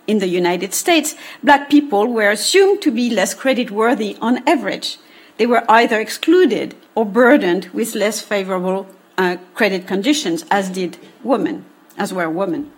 In 0.07 0.19
the 0.19 0.29
United 0.29 0.75
States, 0.75 1.15
black 1.43 1.71
people 1.71 2.07
were 2.07 2.31
assumed 2.31 2.83
to 2.83 2.91
be 2.91 3.11
less 3.11 3.35
creditworthy 3.35 4.17
on 4.21 4.47
average. 4.49 4.99
They 5.37 5.47
were 5.47 5.65
either 5.69 6.01
excluded 6.01 6.75
or 6.95 7.07
burdened 7.07 7.67
with 7.73 7.95
less 7.95 8.21
favorable 8.21 8.87
uh, 9.17 9.37
credit 9.55 9.87
conditions, 9.87 10.45
as 10.51 10.71
did 10.71 10.99
women, 11.23 11.65
as 11.97 12.13
were 12.13 12.29
women. 12.29 12.73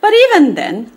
But 0.00 0.12
even 0.12 0.54
then, 0.54 0.92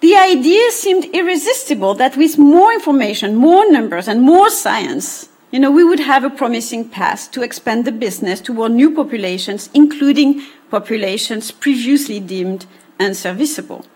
the 0.00 0.16
idea 0.16 0.70
seemed 0.70 1.06
irresistible 1.06 1.94
that 1.94 2.16
with 2.16 2.38
more 2.38 2.72
information, 2.72 3.34
more 3.34 3.70
numbers, 3.70 4.06
and 4.06 4.22
more 4.22 4.48
science, 4.48 5.28
you 5.50 5.58
know, 5.58 5.70
we 5.70 5.82
would 5.82 6.00
have 6.00 6.24
a 6.24 6.30
promising 6.30 6.88
path 6.88 7.30
to 7.32 7.42
expand 7.42 7.84
the 7.84 7.92
business 7.92 8.40
toward 8.40 8.72
new 8.72 8.94
populations, 8.94 9.70
including 9.74 10.42
populations 10.70 11.50
previously 11.50 12.20
deemed 12.20 12.66
unserviceable. 13.00 13.86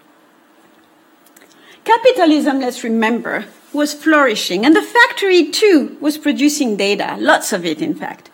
Capitalism, 1.84 2.60
let's 2.60 2.82
remember, 2.82 3.44
was 3.72 3.94
flourishing, 3.94 4.64
and 4.64 4.74
the 4.74 4.82
factory 4.82 5.50
too 5.50 5.96
was 6.00 6.18
producing 6.18 6.76
data, 6.76 7.16
lots 7.18 7.52
of 7.52 7.64
it, 7.64 7.80
in 7.80 7.94
fact. 7.94 8.30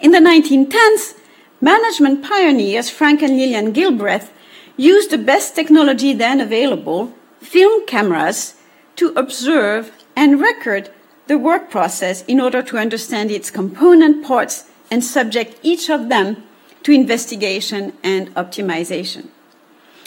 In 0.00 0.10
the 0.10 0.18
1910s, 0.18 1.14
management 1.60 2.22
pioneers 2.22 2.90
Frank 2.90 3.22
and 3.22 3.36
Lillian 3.36 3.72
Gilbreth 3.72 4.30
used 4.78 5.10
the 5.10 5.18
best 5.18 5.54
technology 5.54 6.14
then 6.14 6.40
available, 6.40 7.12
film 7.40 7.84
cameras, 7.86 8.54
to 8.96 9.12
observe 9.16 9.92
and 10.16 10.40
record 10.40 10.90
the 11.26 11.36
work 11.36 11.68
process 11.70 12.24
in 12.24 12.40
order 12.40 12.62
to 12.62 12.78
understand 12.78 13.30
its 13.30 13.50
component 13.50 14.24
parts 14.24 14.64
and 14.90 15.04
subject 15.04 15.58
each 15.62 15.90
of 15.90 16.08
them 16.08 16.42
to 16.82 16.92
investigation 16.92 17.92
and 18.02 18.34
optimization. 18.34 19.28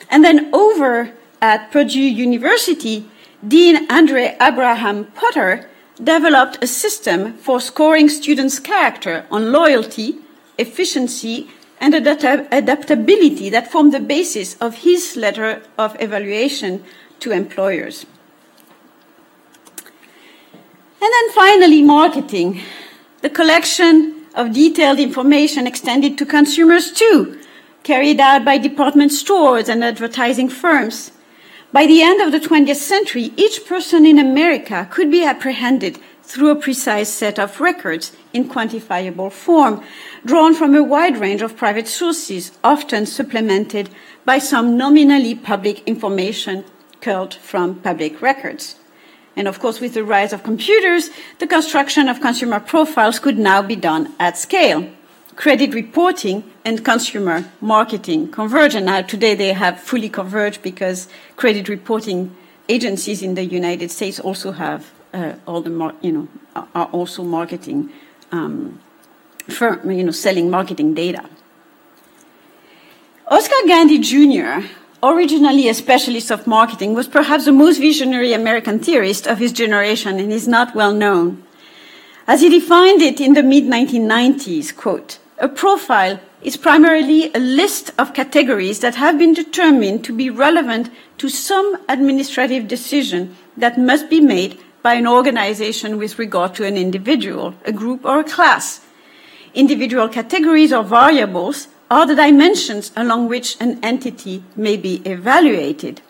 And 0.10 0.26
then 0.26 0.54
over 0.54 1.14
at 1.42 1.72
Purdue 1.72 2.00
University, 2.00 3.06
Dean 3.48 3.88
Andrey 3.90 4.36
Abraham 4.42 5.06
Potter 5.12 5.70
developed 6.04 6.58
a 6.64 6.68
system 6.68 7.34
for 7.38 7.60
scoring 7.60 8.10
students' 8.10 8.60
character 8.60 9.26
on 9.30 9.52
loyalty, 9.52 10.18
efficiency, 10.58 11.50
and 11.82 11.96
adaptability 11.96 13.50
that 13.50 13.72
formed 13.72 13.92
the 13.92 14.00
basis 14.00 14.56
of 14.62 14.76
his 14.76 15.18
letter 15.18 15.64
of 15.80 15.98
evaluation 16.00 16.84
to 17.20 17.32
employers. 17.32 18.06
And 21.02 21.12
then 21.12 21.32
finally, 21.34 21.82
marketing. 21.82 22.62
The 23.22 23.32
collection 23.32 24.28
of 24.36 24.54
detailed 24.54 25.00
information 25.00 25.66
extended 25.66 26.20
to 26.20 26.26
consumers 26.26 26.92
too, 26.92 27.40
carried 27.82 28.20
out 28.20 28.46
by 28.46 28.60
department 28.60 29.12
stores 29.12 29.68
and 29.68 29.84
advertising 29.84 30.50
firms. 30.50 31.12
By 31.74 31.88
the 31.88 32.04
end 32.04 32.22
of 32.22 32.32
the 32.32 32.40
20th 32.48 32.76
century, 32.76 33.34
each 33.36 33.66
person 33.66 34.06
in 34.06 34.20
America 34.20 34.88
could 34.92 35.10
be 35.10 35.24
apprehended 35.24 35.98
through 36.22 36.50
a 36.50 36.56
precise 36.56 37.10
set 37.10 37.40
of 37.40 37.60
records 37.60 38.16
in 38.34 38.48
quantifiable 38.48 39.32
form, 39.32 39.84
drawn 40.26 40.54
from 40.56 40.76
a 40.76 40.84
wide 40.84 41.18
range 41.18 41.42
of 41.42 41.58
private 41.58 41.88
sources, 41.88 42.52
often 42.64 43.06
supplemented 43.06 43.90
by 44.26 44.38
some 44.38 44.78
nominally 44.78 45.36
public 45.36 45.88
information 45.88 46.64
culled 47.02 47.34
from 47.34 47.76
public 47.76 48.22
records. 48.22 48.76
And 49.36 49.48
of 49.48 49.60
course, 49.60 49.80
with 49.80 49.94
the 49.94 50.04
rise 50.04 50.34
of 50.34 50.44
computers, 50.44 51.10
the 51.40 51.48
construction 51.48 52.10
of 52.10 52.22
consumer 52.22 52.60
profiles 52.60 53.20
could 53.20 53.38
now 53.38 53.62
be 53.62 53.76
done 53.76 54.14
at 54.20 54.38
scale 54.38 54.92
credit 55.36 55.74
reporting 55.74 56.44
and 56.66 56.84
consumer 56.86 57.46
marketing 57.62 58.30
converge. 58.32 58.76
And 58.76 58.86
now 58.86 59.02
today 59.02 59.34
they 59.36 59.54
have 59.54 59.80
fully 59.80 60.10
converged 60.10 60.62
because 60.62 61.08
credit 61.36 61.68
reporting 61.70 62.36
agencies 62.70 63.22
in 63.22 63.36
the 63.36 63.44
United 63.44 63.92
States 63.92 64.20
also 64.20 64.52
have 64.52 64.92
uh, 65.14 65.34
all 65.48 65.62
the, 65.62 65.96
you 66.02 66.12
know, 66.12 66.28
are 66.56 66.86
also 66.92 67.24
marketing, 67.24 67.90
um, 68.32 68.80
firm, 69.50 69.92
you 69.92 70.04
know, 70.04 70.12
selling 70.12 70.50
marketing 70.50 70.94
data. 70.94 71.30
Oscar 73.28 73.66
Gandy 73.66 74.00
Jr., 74.00 74.68
originally 75.02 75.70
a 75.70 75.74
specialist 75.74 76.32
of 76.32 76.48
marketing, 76.48 76.94
was 76.94 77.08
perhaps 77.08 77.46
the 77.46 77.52
most 77.52 77.78
visionary 77.78 78.34
American 78.34 78.80
theorist 78.80 79.26
of 79.26 79.38
his 79.38 79.52
generation 79.52 80.20
and 80.20 80.32
is 80.32 80.48
not 80.48 80.76
well 80.76 80.94
known. 80.94 81.44
As 82.28 82.42
he 82.42 82.50
defined 82.50 83.02
it 83.02 83.20
in 83.20 83.34
the 83.34 83.44
mid 83.44 83.66
1990s, 83.66 84.76
quote, 84.76 85.20
a 85.38 85.48
profile 85.48 86.20
is 86.44 86.58
primarily 86.58 87.32
a 87.34 87.40
list 87.40 87.92
of 87.98 88.14
categories 88.14 88.80
that 88.80 88.96
have 88.96 89.18
been 89.18 89.34
determined 89.34 90.04
to 90.06 90.14
be 90.14 90.30
relevant 90.30 90.90
to 91.18 91.30
some 91.30 91.78
administrative 91.88 92.68
decision 92.68 93.36
that 93.58 93.78
must 93.78 94.10
be 94.10 94.20
made 94.20 94.60
by 94.82 94.96
an 94.96 95.08
organization 95.08 95.98
with 95.98 96.18
regard 96.20 96.56
to 96.56 96.66
an 96.66 96.78
individual, 96.78 97.54
a 97.66 97.72
group, 97.72 98.04
or 98.06 98.20
a 98.20 98.24
class. 98.24 98.82
Individual 99.54 100.08
categories 100.08 100.72
or 100.72 100.84
variables 100.84 101.68
are 101.90 102.06
the 102.06 102.16
dimensions 102.16 102.92
along 102.96 103.28
which 103.28 103.58
an 103.60 103.84
entity 103.84 104.44
may 104.56 104.78
be 104.78 105.02
evaluated. 105.06 106.02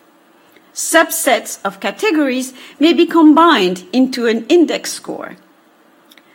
Subsets 0.72 1.58
of 1.64 1.80
categories 1.80 2.54
may 2.78 2.92
be 2.92 3.04
combined 3.04 3.84
into 3.92 4.26
an 4.26 4.46
index 4.46 4.92
score. 4.92 5.36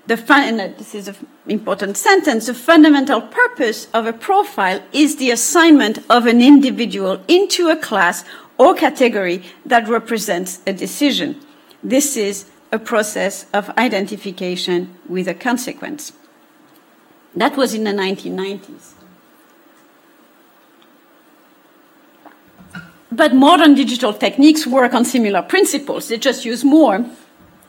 the 0.07 0.17
fun, 0.17 0.43
and 0.43 0.61
uh, 0.61 0.77
this 0.77 0.95
is 0.95 1.09
an 1.09 1.15
important 1.47 1.97
sentence, 1.97 2.47
the 2.47 2.53
fundamental 2.53 3.21
purpose 3.21 3.87
of 3.93 4.05
a 4.05 4.13
profile 4.13 4.81
is 4.93 5.17
the 5.17 5.31
assignment 5.31 5.99
of 6.09 6.25
an 6.25 6.41
individual 6.41 7.21
into 7.27 7.69
a 7.69 7.75
class 7.75 8.23
or 8.57 8.73
category 8.73 9.43
that 9.65 9.87
represents 9.87 10.61
a 10.65 10.73
decision. 10.73 11.39
This 11.83 12.17
is 12.17 12.49
a 12.71 12.79
process 12.79 13.45
of 13.53 13.69
identification 13.77 14.97
with 15.07 15.27
a 15.27 15.33
consequence. 15.33 16.13
That 17.37 17.55
was 17.55 17.75
in 17.75 17.83
the 17.83 17.91
1990s. 17.91 18.93
But 23.11 23.35
modern 23.35 23.75
digital 23.75 24.11
techniques 24.11 24.65
work 24.65 24.95
on 24.95 25.05
similar 25.05 25.43
principles. 25.43 26.07
They 26.07 26.17
just 26.17 26.45
use 26.45 26.63
more 26.63 27.05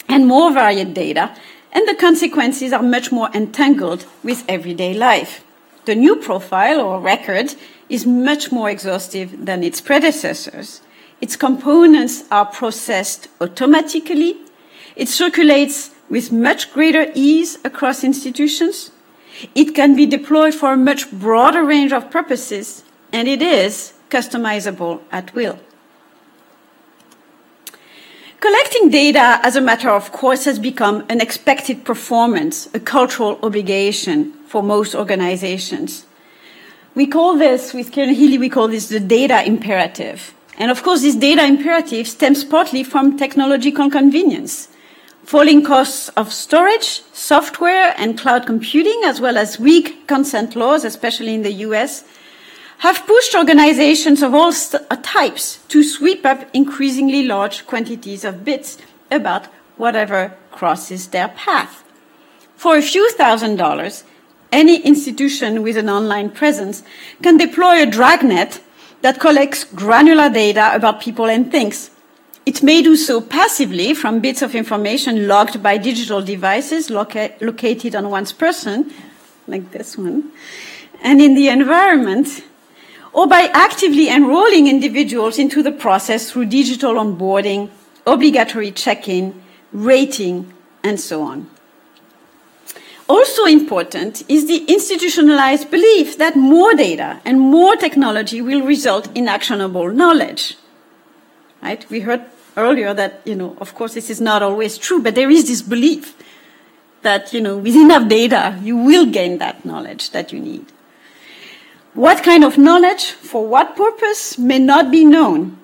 and 0.08 0.26
more 0.26 0.52
varied 0.52 0.94
data 0.94 1.36
and 1.72 1.86
the 1.86 1.94
consequences 1.94 2.72
are 2.72 2.82
much 2.82 3.12
more 3.12 3.28
entangled 3.34 4.06
with 4.24 4.42
everyday 4.48 4.94
life. 4.94 5.44
The 5.84 5.94
new 5.94 6.16
profile 6.16 6.80
or 6.80 6.98
record 6.98 7.54
is 7.90 8.06
much 8.06 8.50
more 8.50 8.70
exhaustive 8.70 9.44
than 9.44 9.62
its 9.62 9.82
predecessors. 9.82 10.80
Its 11.20 11.36
components 11.36 12.24
are 12.30 12.46
processed 12.46 13.28
automatically. 13.38 14.38
It 14.96 15.08
circulates 15.08 15.90
with 16.08 16.32
much 16.32 16.72
greater 16.72 17.12
ease 17.14 17.58
across 17.64 18.02
institutions. 18.02 18.92
It 19.54 19.74
can 19.74 19.94
be 19.94 20.06
deployed 20.06 20.54
for 20.54 20.72
a 20.72 20.76
much 20.76 21.10
broader 21.10 21.64
range 21.64 21.92
of 21.92 22.10
purposes, 22.10 22.82
and 23.12 23.28
it 23.28 23.42
is 23.42 23.92
customizable 24.10 25.00
at 25.12 25.34
will. 25.34 25.58
Collecting 28.40 28.88
data 28.88 29.40
as 29.42 29.56
a 29.56 29.60
matter 29.60 29.90
of 29.90 30.12
course 30.12 30.44
has 30.44 30.60
become 30.60 31.04
an 31.08 31.20
expected 31.20 31.84
performance, 31.84 32.68
a 32.72 32.78
cultural 32.78 33.38
obligation 33.42 34.32
for 34.46 34.62
most 34.62 34.94
organizations. 34.94 36.06
We 36.94 37.06
call 37.06 37.36
this, 37.36 37.74
with 37.74 37.90
Kieran 37.90 38.14
Healy, 38.14 38.38
we 38.38 38.48
call 38.48 38.68
this 38.68 38.88
the 38.88 39.00
data 39.00 39.44
imperative. 39.44 40.34
And 40.56 40.70
of 40.70 40.82
course, 40.82 41.02
this 41.02 41.16
data 41.16 41.44
imperative 41.44 42.08
stems 42.08 42.44
partly 42.44 42.82
from 42.82 43.16
technological 43.16 43.90
convenience. 43.90 44.68
Falling 45.28 45.62
costs 45.62 46.08
of 46.16 46.32
storage, 46.32 47.02
software, 47.12 47.92
and 47.98 48.18
cloud 48.18 48.46
computing, 48.46 49.02
as 49.04 49.20
well 49.20 49.36
as 49.36 49.60
weak 49.60 50.06
consent 50.06 50.56
laws, 50.56 50.86
especially 50.86 51.34
in 51.34 51.42
the 51.42 51.52
US, 51.68 52.02
have 52.78 53.06
pushed 53.06 53.34
organizations 53.34 54.22
of 54.22 54.34
all 54.34 54.54
uh, 54.72 54.96
types 55.02 55.58
to 55.68 55.84
sweep 55.84 56.24
up 56.24 56.48
increasingly 56.54 57.24
large 57.24 57.66
quantities 57.66 58.24
of 58.24 58.42
bits 58.42 58.78
about 59.10 59.48
whatever 59.76 60.32
crosses 60.50 61.08
their 61.08 61.28
path. 61.28 61.84
For 62.56 62.78
a 62.78 62.88
few 62.90 63.10
thousand 63.10 63.56
dollars, 63.56 64.04
any 64.50 64.80
institution 64.80 65.62
with 65.62 65.76
an 65.76 65.90
online 65.90 66.30
presence 66.30 66.82
can 67.22 67.36
deploy 67.36 67.82
a 67.82 67.90
dragnet 67.98 68.62
that 69.02 69.20
collects 69.20 69.64
granular 69.64 70.30
data 70.30 70.70
about 70.74 71.02
people 71.02 71.26
and 71.26 71.52
things. 71.52 71.90
It 72.48 72.62
may 72.62 72.80
do 72.80 72.96
so 72.96 73.20
passively 73.20 73.92
from 73.92 74.20
bits 74.20 74.40
of 74.40 74.54
information 74.54 75.28
logged 75.28 75.62
by 75.62 75.76
digital 75.76 76.22
devices 76.22 76.88
loca- 76.88 77.34
located 77.42 77.94
on 77.94 78.08
one's 78.08 78.32
person, 78.32 78.90
like 79.46 79.70
this 79.72 79.98
one, 79.98 80.30
and 81.02 81.20
in 81.20 81.34
the 81.34 81.50
environment 81.50 82.42
or 83.12 83.26
by 83.26 83.50
actively 83.52 84.08
enrolling 84.08 84.66
individuals 84.66 85.38
into 85.38 85.62
the 85.62 85.70
process 85.70 86.30
through 86.30 86.46
digital 86.46 86.94
onboarding, 86.94 87.68
obligatory 88.06 88.70
check-in, 88.70 89.34
rating, 89.70 90.50
and 90.82 90.98
so 90.98 91.20
on. 91.24 91.50
Also 93.10 93.44
important 93.44 94.24
is 94.26 94.46
the 94.46 94.64
institutionalized 94.64 95.70
belief 95.70 96.16
that 96.16 96.34
more 96.34 96.72
data 96.72 97.20
and 97.26 97.38
more 97.38 97.76
technology 97.76 98.40
will 98.40 98.62
result 98.62 99.14
in 99.14 99.28
actionable 99.28 99.90
knowledge. 99.92 100.56
Right? 101.60 101.84
We 101.90 102.00
heard 102.00 102.24
earlier 102.56 102.94
that, 102.94 103.20
you 103.24 103.34
know, 103.34 103.56
of 103.60 103.74
course 103.74 103.94
this 103.94 104.10
is 104.10 104.20
not 104.20 104.42
always 104.42 104.78
true, 104.78 105.02
but 105.02 105.14
there 105.14 105.30
is 105.30 105.48
this 105.48 105.62
belief 105.62 106.14
that, 107.02 107.32
you 107.32 107.40
know, 107.40 107.56
with 107.56 107.76
enough 107.76 108.08
data, 108.08 108.58
you 108.62 108.76
will 108.76 109.06
gain 109.06 109.38
that 109.38 109.64
knowledge 109.64 110.10
that 110.10 110.32
you 110.32 110.40
need. 110.40 110.66
What 111.94 112.22
kind 112.22 112.44
of 112.44 112.58
knowledge, 112.58 113.10
for 113.10 113.46
what 113.46 113.76
purpose, 113.76 114.38
may 114.38 114.58
not 114.58 114.90
be 114.90 115.04
known. 115.04 115.58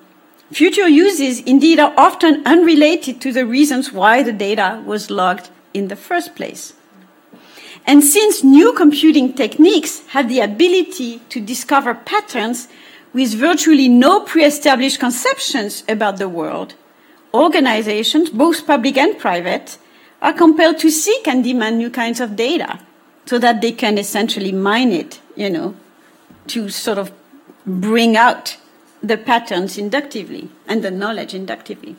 Future 0.51 0.87
uses, 0.87 1.39
indeed, 1.41 1.79
are 1.79 1.93
often 1.97 2.45
unrelated 2.45 3.21
to 3.21 3.31
the 3.31 3.45
reasons 3.45 3.91
why 3.91 4.23
the 4.23 4.33
data 4.33 4.81
was 4.85 5.09
logged 5.09 5.49
in 5.73 5.87
the 5.87 5.95
first 5.95 6.35
place. 6.35 6.73
And 7.87 8.03
since 8.03 8.43
new 8.43 8.73
computing 8.73 9.33
techniques 9.33 10.05
have 10.07 10.27
the 10.27 10.39
ability 10.39 11.19
to 11.29 11.39
discover 11.39 11.93
patterns 11.93 12.67
with 13.15 13.33
virtually 13.33 13.87
no 13.87 14.19
pre-established 14.19 14.99
conceptions 14.99 15.85
about 15.87 16.17
the 16.17 16.27
world, 16.27 16.73
organizations, 17.33 18.29
both 18.29 18.67
public 18.67 18.97
and 18.97 19.17
private, 19.17 19.77
are 20.21 20.33
compelled 20.33 20.77
to 20.79 20.91
seek 20.91 21.25
and 21.25 21.41
demand 21.41 21.77
new 21.77 21.89
kinds 21.89 22.19
of 22.19 22.35
data 22.35 22.77
so 23.25 23.39
that 23.39 23.61
they 23.61 23.71
can 23.71 23.97
essentially 23.97 24.51
mine 24.51 24.91
it, 24.91 25.21
you 25.37 25.49
know, 25.49 25.73
to 26.47 26.67
sort 26.67 26.97
of 26.97 27.09
bring 27.65 28.17
out 28.17 28.57
the 29.01 29.15
patterns 29.15 29.77
inductively 29.77 30.49
and 30.67 30.83
the 30.83 30.91
knowledge 30.91 31.33
inductively. 31.33 31.95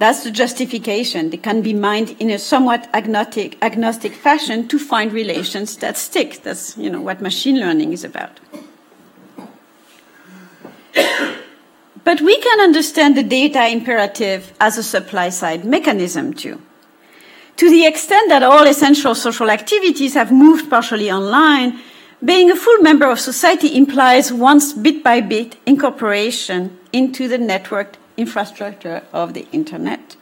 That's 0.00 0.24
the 0.24 0.32
justification. 0.32 1.30
They 1.30 1.36
can 1.36 1.62
be 1.62 1.74
mined 1.74 2.16
in 2.18 2.30
a 2.30 2.40
somewhat 2.40 2.88
agnostic, 2.92 3.56
agnostic 3.62 4.14
fashion 4.14 4.66
to 4.66 4.80
find 4.80 5.12
relations 5.12 5.76
that 5.76 5.96
stick. 5.96 6.42
That's 6.42 6.76
you 6.76 6.90
know 6.90 7.00
what 7.00 7.20
machine 7.20 7.60
learning 7.60 7.92
is 7.92 8.02
about. 8.02 8.40
but 12.04 12.20
we 12.20 12.40
can 12.40 12.60
understand 12.60 13.16
the 13.16 13.22
data 13.22 13.66
imperative 13.68 14.52
as 14.60 14.78
a 14.78 14.82
supply 14.82 15.28
side 15.28 15.64
mechanism 15.64 16.32
too. 16.32 16.60
To 17.56 17.68
the 17.68 17.86
extent 17.86 18.28
that 18.28 18.42
all 18.42 18.66
essential 18.66 19.14
social 19.14 19.50
activities 19.50 20.14
have 20.14 20.30
moved 20.30 20.70
partially 20.70 21.10
online, 21.10 21.80
being 22.24 22.50
a 22.50 22.56
full 22.56 22.78
member 22.78 23.10
of 23.10 23.20
society 23.20 23.76
implies 23.76 24.32
once 24.32 24.72
bit 24.72 25.02
by 25.02 25.20
bit 25.20 25.56
incorporation 25.66 26.78
into 26.92 27.28
the 27.28 27.38
networked 27.38 27.94
infrastructure 28.16 29.02
of 29.12 29.34
the 29.34 29.46
internet. 29.52 30.16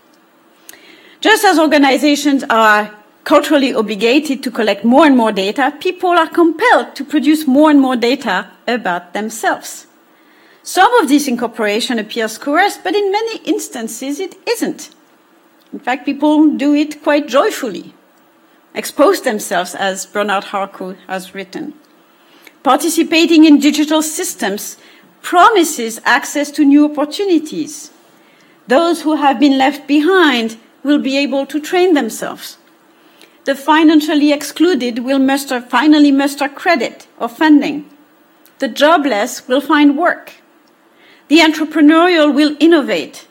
Just 1.20 1.44
as 1.44 1.58
organizations 1.58 2.44
are 2.50 2.94
culturally 3.24 3.74
obligated 3.74 4.42
to 4.42 4.50
collect 4.50 4.84
more 4.84 5.04
and 5.04 5.16
more 5.16 5.32
data, 5.32 5.74
people 5.80 6.10
are 6.10 6.28
compelled 6.28 6.94
to 6.94 7.04
produce 7.04 7.46
more 7.46 7.70
and 7.70 7.80
more 7.80 7.96
data 7.96 8.50
about 8.68 9.12
themselves. 9.12 9.86
Some 10.66 10.92
of 10.96 11.08
this 11.08 11.28
incorporation 11.28 12.00
appears 12.00 12.38
coerced, 12.38 12.82
but 12.82 12.96
in 12.96 13.12
many 13.12 13.38
instances 13.44 14.18
it 14.18 14.34
isn't. 14.48 14.90
In 15.72 15.78
fact, 15.78 16.04
people 16.04 16.56
do 16.56 16.74
it 16.74 17.04
quite 17.04 17.28
joyfully, 17.28 17.94
expose 18.74 19.20
themselves, 19.20 19.76
as 19.76 20.06
Bernard 20.06 20.42
Harcourt 20.42 20.96
has 21.06 21.36
written. 21.36 21.74
Participating 22.64 23.44
in 23.44 23.60
digital 23.60 24.02
systems 24.02 24.76
promises 25.22 26.00
access 26.04 26.50
to 26.50 26.64
new 26.64 26.86
opportunities. 26.86 27.92
Those 28.66 29.02
who 29.02 29.14
have 29.14 29.38
been 29.38 29.56
left 29.56 29.86
behind 29.86 30.58
will 30.82 30.98
be 30.98 31.16
able 31.16 31.46
to 31.46 31.60
train 31.60 31.94
themselves. 31.94 32.58
The 33.44 33.54
financially 33.54 34.32
excluded 34.32 34.98
will 34.98 35.20
muster, 35.20 35.60
finally 35.60 36.10
muster 36.10 36.48
credit 36.48 37.06
or 37.20 37.28
funding. 37.28 37.88
The 38.58 38.66
jobless 38.66 39.46
will 39.46 39.60
find 39.60 39.96
work. 39.96 40.32
The 41.28 41.38
entrepreneurial 41.38 42.32
will 42.32 42.56
innovate. 42.60 43.26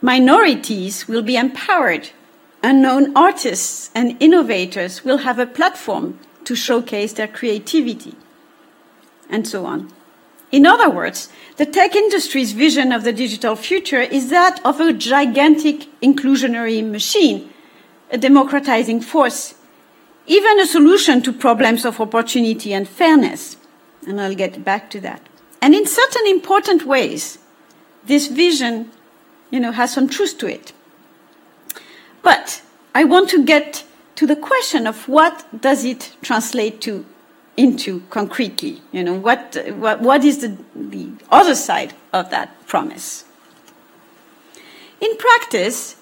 Minorities 0.00 1.08
will 1.08 1.22
be 1.22 1.36
empowered. 1.36 2.10
Unknown 2.62 3.16
artists 3.16 3.90
and 3.94 4.16
innovators 4.20 5.04
will 5.04 5.18
have 5.18 5.38
a 5.38 5.46
platform 5.46 6.18
to 6.44 6.54
showcase 6.54 7.12
their 7.14 7.28
creativity 7.28 8.14
and 9.28 9.48
so 9.48 9.66
on. 9.66 9.90
In 10.52 10.66
other 10.66 10.88
words, 10.88 11.28
the 11.56 11.66
tech 11.66 11.96
industry's 11.96 12.52
vision 12.52 12.92
of 12.92 13.02
the 13.02 13.12
digital 13.12 13.56
future 13.56 14.00
is 14.00 14.30
that 14.30 14.64
of 14.64 14.78
a 14.80 14.92
gigantic 14.92 15.88
inclusionary 16.00 16.88
machine, 16.88 17.50
a 18.12 18.18
democratizing 18.18 19.00
force, 19.00 19.54
even 20.26 20.60
a 20.60 20.66
solution 20.66 21.22
to 21.22 21.32
problems 21.32 21.84
of 21.84 22.00
opportunity 22.00 22.72
and 22.72 22.88
fairness. 22.88 23.56
And 24.06 24.20
I'll 24.20 24.34
get 24.34 24.64
back 24.64 24.90
to 24.90 25.00
that. 25.00 25.28
And 25.64 25.74
in 25.74 25.86
certain 25.86 26.26
important 26.26 26.84
ways, 26.84 27.38
this 28.04 28.26
vision, 28.26 28.90
you 29.50 29.58
know, 29.58 29.72
has 29.72 29.94
some 29.94 30.10
truth 30.10 30.36
to 30.40 30.46
it. 30.46 30.74
But 32.20 32.60
I 32.94 33.04
want 33.04 33.30
to 33.30 33.42
get 33.42 33.82
to 34.16 34.26
the 34.26 34.36
question 34.36 34.86
of 34.86 35.08
what 35.08 35.46
does 35.58 35.82
it 35.86 36.16
translate 36.20 36.82
to 36.82 37.06
into 37.56 38.00
concretely? 38.10 38.82
You 38.92 39.04
know, 39.04 39.14
what, 39.14 39.56
what, 39.78 40.02
what 40.02 40.22
is 40.22 40.42
the, 40.42 40.54
the 40.74 41.12
other 41.30 41.54
side 41.54 41.94
of 42.12 42.28
that 42.28 42.66
promise? 42.66 43.24
In 45.00 45.16
practice, 45.16 45.96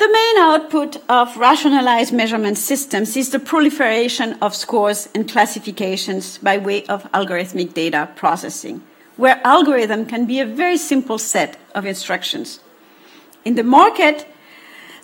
The 0.00 0.08
main 0.08 0.36
output 0.38 0.96
of 1.10 1.36
rationalized 1.36 2.10
measurement 2.10 2.56
systems 2.56 3.18
is 3.18 3.28
the 3.28 3.38
proliferation 3.38 4.38
of 4.40 4.56
scores 4.56 5.10
and 5.14 5.28
classifications 5.28 6.38
by 6.38 6.56
way 6.56 6.86
of 6.86 7.02
algorithmic 7.12 7.74
data 7.74 8.08
processing, 8.16 8.80
where 9.20 9.40
algorithm 9.44 10.06
can 10.06 10.24
be 10.24 10.40
a 10.40 10.46
very 10.46 10.78
simple 10.78 11.18
set 11.18 11.58
of 11.74 11.84
instructions. 11.84 12.60
In 13.44 13.54
the 13.54 13.62
market, 13.62 14.26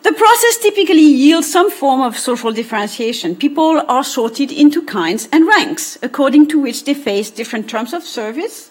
the 0.02 0.12
process 0.12 0.56
typically 0.58 1.02
yields 1.02 1.52
some 1.52 1.70
form 1.70 2.00
of 2.00 2.16
social 2.16 2.52
differentiation. 2.52 3.36
People 3.36 3.82
are 3.88 4.04
sorted 4.04 4.50
into 4.50 4.82
kinds 4.82 5.28
and 5.32 5.46
ranks 5.46 5.98
according 6.02 6.48
to 6.48 6.58
which 6.58 6.84
they 6.84 6.94
face 6.94 7.30
different 7.30 7.68
terms 7.68 7.92
of 7.92 8.04
service, 8.04 8.70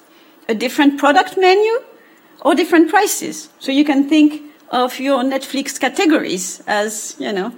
a 0.49 0.55
different 0.55 0.97
product 0.97 1.37
menu, 1.37 1.83
or 2.41 2.55
different 2.55 2.89
prices. 2.89 3.49
So 3.59 3.71
you 3.71 3.85
can 3.85 4.09
think 4.09 4.41
of 4.69 4.99
your 4.99 5.23
Netflix 5.23 5.79
categories 5.79 6.63
as, 6.65 7.15
you 7.19 7.31
know, 7.31 7.53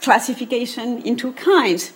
classification 0.00 1.02
into 1.02 1.32
kinds. 1.34 1.92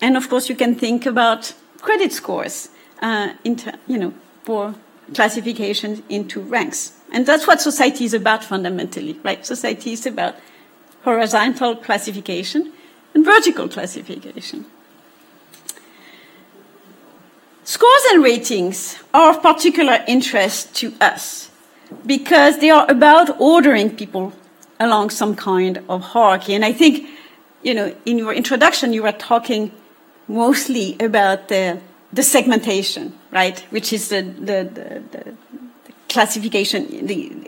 And 0.00 0.16
of 0.16 0.28
course, 0.28 0.48
you 0.48 0.54
can 0.54 0.76
think 0.76 1.06
about 1.06 1.54
credit 1.80 2.12
scores, 2.12 2.68
uh, 3.02 3.32
you 3.44 3.98
know, 3.98 4.12
for 4.48 4.74
classification 5.12 6.02
into 6.08 6.40
ranks. 6.40 6.92
And 7.12 7.26
that's 7.26 7.46
what 7.46 7.60
society 7.60 8.06
is 8.06 8.14
about 8.14 8.42
fundamentally, 8.42 9.20
right? 9.22 9.44
Society 9.44 9.92
is 9.92 10.06
about 10.06 10.36
horizontal 11.02 11.76
classification 11.76 12.72
and 13.12 13.26
vertical 13.26 13.68
classification. 13.68 14.64
Scores 17.62 18.04
and 18.10 18.24
ratings 18.24 18.98
are 19.12 19.32
of 19.32 19.42
particular 19.42 20.02
interest 20.08 20.74
to 20.76 20.94
us 20.98 21.50
because 22.06 22.58
they 22.60 22.70
are 22.70 22.90
about 22.90 23.38
ordering 23.38 23.94
people 23.94 24.32
along 24.80 25.10
some 25.10 25.36
kind 25.36 25.82
of 25.90 26.00
hierarchy. 26.00 26.54
And 26.54 26.64
I 26.64 26.72
think, 26.72 27.06
you 27.62 27.74
know, 27.74 27.94
in 28.06 28.16
your 28.16 28.32
introduction, 28.32 28.94
you 28.94 29.02
were 29.02 29.12
talking 29.12 29.72
mostly 30.26 30.96
about 30.98 31.48
the, 31.48 31.80
the 32.12 32.22
segmentation, 32.22 33.18
right? 33.30 33.60
Which 33.70 33.92
is 33.92 34.08
the, 34.08 34.22
the, 34.22 34.64
the, 34.64 35.02
the 35.10 35.34
classification 36.08 36.86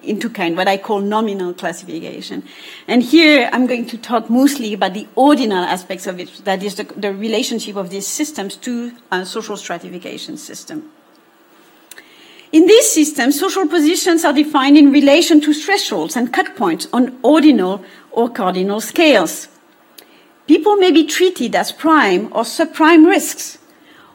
into 0.03 0.29
kind, 0.29 0.57
what 0.57 0.69
I 0.69 0.77
call 0.77 1.01
nominal 1.01 1.55
classification. 1.55 2.45
And 2.87 3.03
here 3.03 3.49
I'm 3.53 3.67
going 3.67 3.87
to 3.87 3.99
talk 3.99 4.29
mostly 4.29 4.75
about 4.75 4.95
the 4.95 5.09
ordinal 5.15 5.65
aspects 5.65 6.07
of 6.07 6.21
it, 6.21 6.45
that 6.45 6.63
is 6.63 6.75
the, 6.75 6.85
the 6.85 7.15
relationship 7.15 7.77
of 7.77 7.91
these 7.91 8.07
systems 8.07 8.57
to 8.57 8.93
a 9.11 9.25
social 9.25 9.57
stratification 9.57 10.37
system. 10.37 10.91
In 12.53 12.67
these 12.67 12.91
systems, 12.91 13.39
social 13.39 13.67
positions 13.69 14.25
are 14.25 14.33
defined 14.33 14.77
in 14.77 14.93
relation 14.93 15.41
to 15.43 15.55
thresholds 15.55 16.17
and 16.17 16.33
cut 16.33 16.57
points 16.57 16.89
on 16.93 17.19
ordinal 17.23 17.85
or 18.11 18.29
cardinal 18.29 18.81
scales. 18.81 19.49
People 20.49 20.75
may 20.77 20.91
be 20.91 21.07
treated 21.07 21.55
as 21.55 21.71
prime 21.71 22.27
or 22.33 22.43
subprime 22.43 23.07
risks. 23.07 23.59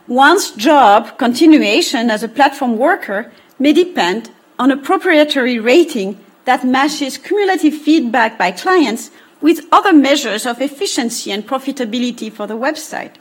One's 0.07 0.51
job 0.51 1.17
continuation 1.17 2.11
as 2.11 2.21
a 2.21 2.27
platform 2.27 2.77
worker 2.77 3.31
may 3.57 3.73
depend 3.73 4.29
on 4.59 4.71
a 4.71 4.77
proprietary 4.77 5.57
rating 5.57 6.23
that 6.45 6.63
matches 6.63 7.17
cumulative 7.17 7.73
feedback 7.73 8.37
by 8.37 8.51
clients 8.51 9.09
with 9.41 9.65
other 9.71 9.93
measures 9.93 10.45
of 10.45 10.61
efficiency 10.61 11.31
and 11.31 11.47
profitability 11.47 12.31
for 12.31 12.45
the 12.45 12.57
website. 12.57 13.15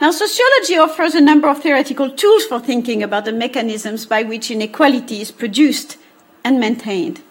Now, 0.00 0.10
sociology 0.10 0.76
offers 0.76 1.14
a 1.14 1.20
number 1.20 1.48
of 1.48 1.62
theoretical 1.62 2.10
tools 2.10 2.44
for 2.44 2.60
thinking 2.60 3.02
about 3.02 3.24
the 3.24 3.32
mechanisms 3.32 4.06
by 4.06 4.22
which 4.22 4.50
inequality 4.50 5.20
is 5.20 5.32
produced 5.32 5.96
and 6.44 6.60
maintained. 6.60 7.22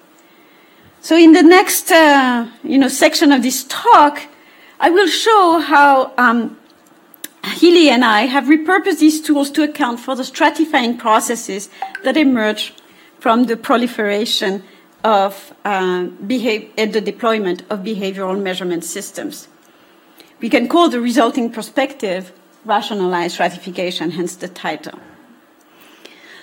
So, 0.99 1.15
in 1.15 1.33
the 1.33 1.43
next, 1.43 1.91
uh, 1.91 2.49
you 2.63 2.79
know, 2.79 2.87
section 2.87 3.31
of 3.31 3.43
this 3.43 3.65
talk, 3.65 4.23
I 4.79 4.89
will 4.89 5.07
show 5.07 5.59
how 5.59 6.11
um, 6.17 6.57
Healy 7.53 7.89
and 7.89 8.03
I 8.03 8.21
have 8.23 8.45
repurposed 8.45 8.99
these 8.99 9.21
tools 9.21 9.51
to 9.51 9.63
account 9.63 9.99
for 9.99 10.15
the 10.15 10.23
stratifying 10.23 10.97
processes 10.97 11.69
that 12.03 12.17
emerge 12.17 12.73
from 13.19 13.45
the 13.45 13.55
proliferation 13.55 14.63
of 15.03 15.53
uh, 15.63 16.05
behave- 16.25 16.75
the 16.75 17.01
deployment 17.01 17.61
of 17.69 17.79
behavioral 17.79 18.41
measurement 18.41 18.83
systems. 18.83 19.47
We 20.41 20.49
can 20.49 20.67
call 20.67 20.89
the 20.89 20.99
resulting 20.99 21.51
perspective 21.51 22.33
rationalized 22.65 23.35
stratification, 23.35 24.11
hence 24.11 24.35
the 24.35 24.47
title. 24.47 24.99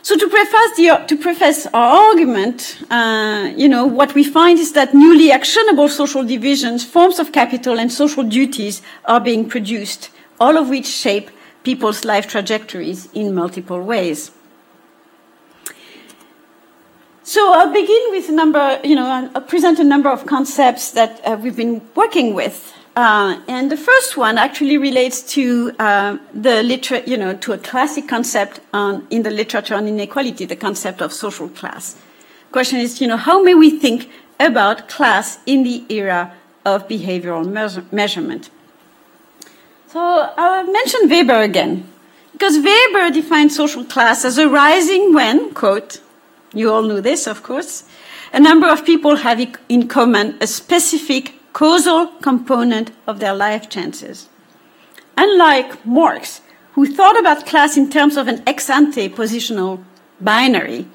So 0.03 0.16
to 0.16 0.28
preface, 0.28 0.76
the, 0.76 1.05
to 1.07 1.16
preface 1.16 1.66
our 1.66 2.09
argument, 2.09 2.82
uh, 2.90 3.53
you 3.57 3.68
know, 3.68 3.86
what 3.86 4.14
we 4.14 4.24
find 4.24 4.59
is 4.59 4.72
that 4.72 4.94
newly 4.94 5.30
actionable 5.30 5.88
social 5.88 6.24
divisions, 6.24 6.84
forms 6.84 7.20
of 7.20 7.30
capital, 7.30 7.78
and 7.78 7.92
social 7.92 8.24
duties 8.24 8.82
are 9.05 9.20
being 9.20 9.48
produced, 9.48 10.11
all 10.41 10.57
of 10.57 10.68
which 10.68 10.87
shape 10.87 11.30
people's 11.64 12.05
life 12.05 12.26
trajectories 12.26 13.09
in 13.12 13.35
multiple 13.35 13.80
ways. 13.80 14.30
So 17.22 17.53
I'll 17.53 17.72
begin 17.72 18.11
with 18.11 18.28
a 18.28 18.33
number, 18.33 18.80
you 18.83 18.97
know, 18.97 19.30
I'll 19.35 19.43
present 19.43 19.78
a 19.78 19.85
number 19.85 20.11
of 20.11 20.26
concepts 20.26 20.91
that 20.93 21.20
uh, 21.24 21.39
we've 21.41 21.57
been 21.57 21.83
working 21.95 22.35
with 22.35 22.74
uh, 22.95 23.41
and 23.49 23.70
the 23.70 23.76
first 23.76 24.18
one 24.18 24.37
actually 24.37 24.76
relates 24.76 25.22
to 25.22 25.72
uh, 25.78 26.18
the 26.35 26.62
liter- 26.62 27.03
you 27.07 27.16
know, 27.16 27.35
to 27.35 27.53
a 27.53 27.59
classic 27.59 28.07
concept 28.07 28.61
on, 28.74 29.07
in 29.09 29.22
the 29.22 29.30
literature 29.30 29.74
on 29.74 29.89
inequality, 29.89 30.45
the 30.45 30.57
concept 30.57 31.01
of 31.01 31.12
social 31.12 31.49
class. 31.49 31.97
Question 32.51 32.80
is, 32.80 33.01
you 33.01 33.07
know, 33.07 33.16
how 33.16 33.43
may 33.43 33.55
we 33.55 33.70
think 33.78 34.11
about 34.39 34.89
class 34.89 35.39
in 35.47 35.62
the 35.62 35.85
era 35.89 36.35
of 36.66 36.87
behavioral 36.87 37.49
measure- 37.49 37.87
measurement? 37.91 38.51
So 39.93 40.01
I'll 40.01 40.72
mention 40.72 41.11
Weber 41.11 41.43
again, 41.43 41.86
because 42.32 42.57
Weber 42.57 43.11
defined 43.11 43.53
social 43.53 43.84
class 43.84 44.24
as 44.24 44.38
arising 44.38 45.12
when, 45.12 45.53
quote, 45.53 46.01
you 46.55 46.72
all 46.72 46.80
know 46.80 47.03
this, 47.03 47.26
of 47.26 47.43
course, 47.43 47.84
a 48.32 48.40
number 48.40 48.66
of 48.66 48.86
people 48.86 49.16
have 49.16 49.38
in 49.68 49.88
common 49.88 50.38
a 50.40 50.47
specific 50.47 51.34
causal 51.53 52.07
component 52.22 52.90
of 53.07 53.20
their 53.20 53.34
life 53.34 53.68
chances. 53.68 54.30
Unlike 55.18 55.84
Marx, 55.84 56.40
who 56.72 56.86
thought 56.86 57.20
about 57.20 57.45
class 57.45 57.76
in 57.76 57.90
terms 57.90 58.16
of 58.16 58.28
an 58.28 58.43
ex 58.47 58.70
ante 58.70 59.11
positional 59.11 59.84
binary, 60.22 60.86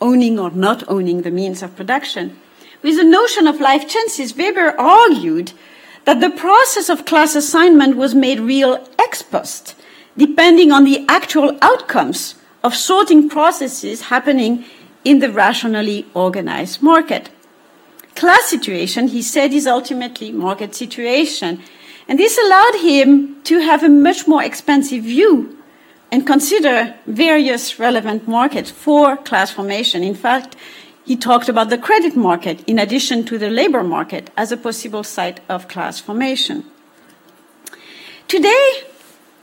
owning 0.00 0.38
or 0.38 0.52
not 0.52 0.88
owning 0.88 1.22
the 1.22 1.32
means 1.32 1.60
of 1.60 1.74
production, 1.74 2.38
with 2.84 2.98
the 2.98 3.02
notion 3.02 3.48
of 3.48 3.60
life 3.60 3.88
chances, 3.88 4.36
Weber 4.36 4.78
argued 4.78 5.54
that 6.04 6.20
the 6.20 6.30
process 6.30 6.88
of 6.88 7.04
class 7.04 7.34
assignment 7.34 7.96
was 7.96 8.14
made 8.14 8.40
real 8.40 8.86
ex 8.98 9.22
post, 9.22 9.74
depending 10.16 10.70
on 10.70 10.84
the 10.84 11.04
actual 11.08 11.58
outcomes 11.62 12.34
of 12.62 12.74
sorting 12.74 13.28
processes 13.28 14.02
happening 14.02 14.64
in 15.04 15.20
the 15.20 15.30
rationally 15.30 16.06
organized 16.14 16.82
market. 16.82 17.30
Class 18.14 18.44
situation, 18.44 19.08
he 19.08 19.22
said, 19.22 19.52
is 19.52 19.66
ultimately 19.66 20.30
market 20.30 20.74
situation. 20.74 21.60
And 22.06 22.18
this 22.18 22.38
allowed 22.38 22.76
him 22.76 23.42
to 23.44 23.60
have 23.60 23.82
a 23.82 23.88
much 23.88 24.28
more 24.28 24.42
expansive 24.42 25.04
view 25.04 25.58
and 26.12 26.26
consider 26.26 26.94
various 27.06 27.78
relevant 27.78 28.28
markets 28.28 28.70
for 28.70 29.16
class 29.16 29.50
formation. 29.50 30.04
In 30.04 30.14
fact, 30.14 30.54
he 31.04 31.16
talked 31.16 31.48
about 31.48 31.70
the 31.70 31.78
credit 31.78 32.16
market 32.16 32.66
in 32.66 32.78
addition 32.78 33.24
to 33.24 33.38
the 33.38 33.50
labor 33.50 33.82
market 33.82 34.30
as 34.36 34.50
a 34.50 34.56
possible 34.56 35.04
site 35.04 35.40
of 35.48 35.68
class 35.68 36.00
formation. 36.00 36.64
Today, 38.28 38.84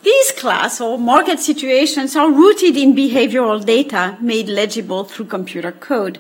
these 0.04 0.32
class 0.32 0.82
or 0.82 0.98
market 0.98 1.40
situations 1.40 2.16
are 2.16 2.32
rooted 2.32 2.76
in 2.76 2.96
behavioral 2.96 3.64
data 3.64 4.18
made 4.20 4.50
legible 4.50 5.04
through 5.04 5.26
computer 5.26 5.72
code. 5.72 6.20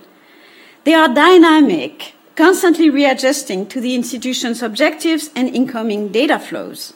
They 0.84 0.94
are 0.94 1.14
dynamic 1.14 2.14
constantly 2.36 2.90
readjusting 2.90 3.68
to 3.68 3.82
the 3.82 3.94
institution's 3.96 4.62
objectives 4.62 5.30
and 5.36 5.48
incoming 5.50 6.10
data 6.10 6.40
flows. 6.40 6.94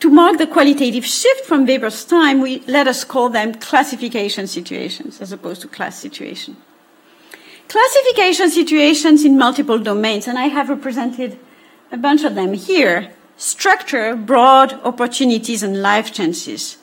To 0.00 0.10
mark 0.10 0.38
the 0.38 0.46
qualitative 0.46 1.04
shift 1.04 1.44
from 1.44 1.66
Weber's 1.66 2.04
time, 2.04 2.40
we 2.40 2.60
let 2.66 2.86
us 2.86 3.04
call 3.04 3.30
them 3.30 3.54
classification 3.54 4.46
situations 4.46 5.20
as 5.20 5.32
opposed 5.32 5.62
to 5.62 5.68
class 5.68 5.98
situation. 5.98 6.56
Classification 7.68 8.50
situations 8.50 9.24
in 9.24 9.38
multiple 9.38 9.78
domains, 9.78 10.28
and 10.28 10.38
I 10.38 10.46
have 10.46 10.68
represented 10.68 11.38
a 11.90 11.96
bunch 11.96 12.24
of 12.24 12.34
them 12.34 12.54
here, 12.54 13.10
structure 13.36 14.14
broad 14.16 14.74
opportunities 14.84 15.62
and 15.62 15.82
life 15.82 16.12
chances. 16.12 16.76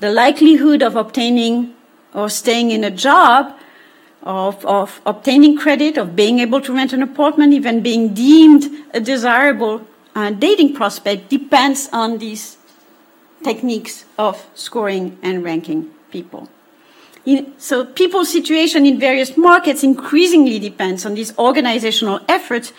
The 0.00 0.10
likelihood 0.10 0.82
of 0.82 0.96
obtaining 0.96 1.74
or 2.12 2.28
staying 2.28 2.70
in 2.70 2.84
a 2.84 2.90
job 2.90 3.58
of, 4.22 4.64
of 4.64 5.00
obtaining 5.04 5.56
credit, 5.56 5.98
of 5.98 6.16
being 6.16 6.38
able 6.38 6.60
to 6.62 6.74
rent 6.74 6.92
an 6.92 7.02
apartment, 7.02 7.52
even 7.52 7.82
being 7.82 8.14
deemed 8.14 8.64
a 8.92 9.00
desirable 9.00 9.86
uh, 10.14 10.30
dating 10.30 10.74
prospect 10.74 11.28
depends 11.28 11.88
on 11.92 12.18
these 12.18 12.56
techniques 13.42 14.04
of 14.16 14.46
scoring 14.54 15.18
and 15.22 15.44
ranking 15.44 15.90
people. 16.10 16.48
So 17.56 17.86
people's 17.86 18.30
situation 18.30 18.84
in 18.84 19.00
various 19.00 19.36
markets 19.36 19.82
increasingly 19.82 20.58
depends 20.58 21.06
on 21.06 21.14
these 21.14 21.36
organizational 21.38 22.20
efforts 22.28 22.72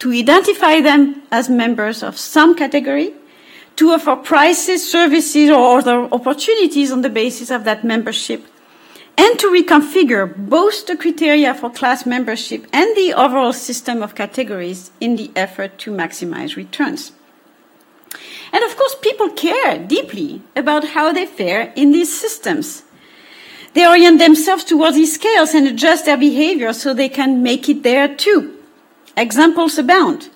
to 0.00 0.12
identify 0.12 0.80
them 0.80 1.22
as 1.30 1.48
members 1.48 2.02
of 2.02 2.18
some 2.18 2.56
category, 2.56 3.14
to 3.76 3.90
offer 3.90 4.16
prices, 4.16 4.90
services, 4.90 5.50
or 5.50 5.78
other 5.78 6.08
opportunities 6.12 6.90
on 6.90 7.02
the 7.02 7.08
basis 7.08 7.50
of 7.50 7.62
that 7.64 7.84
membership, 7.84 8.44
and 9.16 9.38
to 9.38 9.46
reconfigure 9.46 10.34
both 10.36 10.86
the 10.86 10.96
criteria 10.96 11.54
for 11.54 11.70
class 11.70 12.04
membership 12.04 12.66
and 12.72 12.96
the 12.96 13.12
overall 13.14 13.52
system 13.52 14.02
of 14.02 14.16
categories 14.16 14.90
in 15.00 15.14
the 15.14 15.30
effort 15.36 15.78
to 15.78 15.92
maximize 15.92 16.56
returns. 16.56 17.12
And 18.52 18.64
of 18.64 18.76
course, 18.76 18.96
people 19.00 19.30
care 19.30 19.78
deeply 19.78 20.42
about 20.56 20.88
how 20.88 21.12
they 21.12 21.26
fare 21.26 21.72
in 21.76 21.92
these 21.92 22.12
systems. 22.12 22.82
They 23.74 23.86
orient 23.86 24.18
themselves 24.18 24.64
towards 24.64 24.96
these 24.96 25.14
scales 25.14 25.54
and 25.54 25.66
adjust 25.66 26.04
their 26.04 26.18
behavior 26.18 26.72
so 26.72 26.92
they 26.92 27.08
can 27.08 27.42
make 27.42 27.68
it 27.68 27.82
there 27.82 28.14
too. 28.14 28.58
Examples 29.16 29.78
abound. 29.78 30.28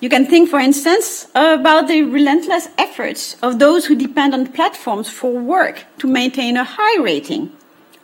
You 0.00 0.08
can 0.08 0.24
think, 0.26 0.48
for 0.48 0.58
instance, 0.58 1.26
about 1.34 1.88
the 1.88 2.02
relentless 2.02 2.68
efforts 2.78 3.36
of 3.42 3.58
those 3.58 3.86
who 3.86 3.94
depend 3.94 4.32
on 4.32 4.46
platforms 4.46 5.10
for 5.10 5.32
work 5.32 5.84
to 5.98 6.06
maintain 6.06 6.56
a 6.56 6.64
high 6.64 7.02
rating 7.02 7.52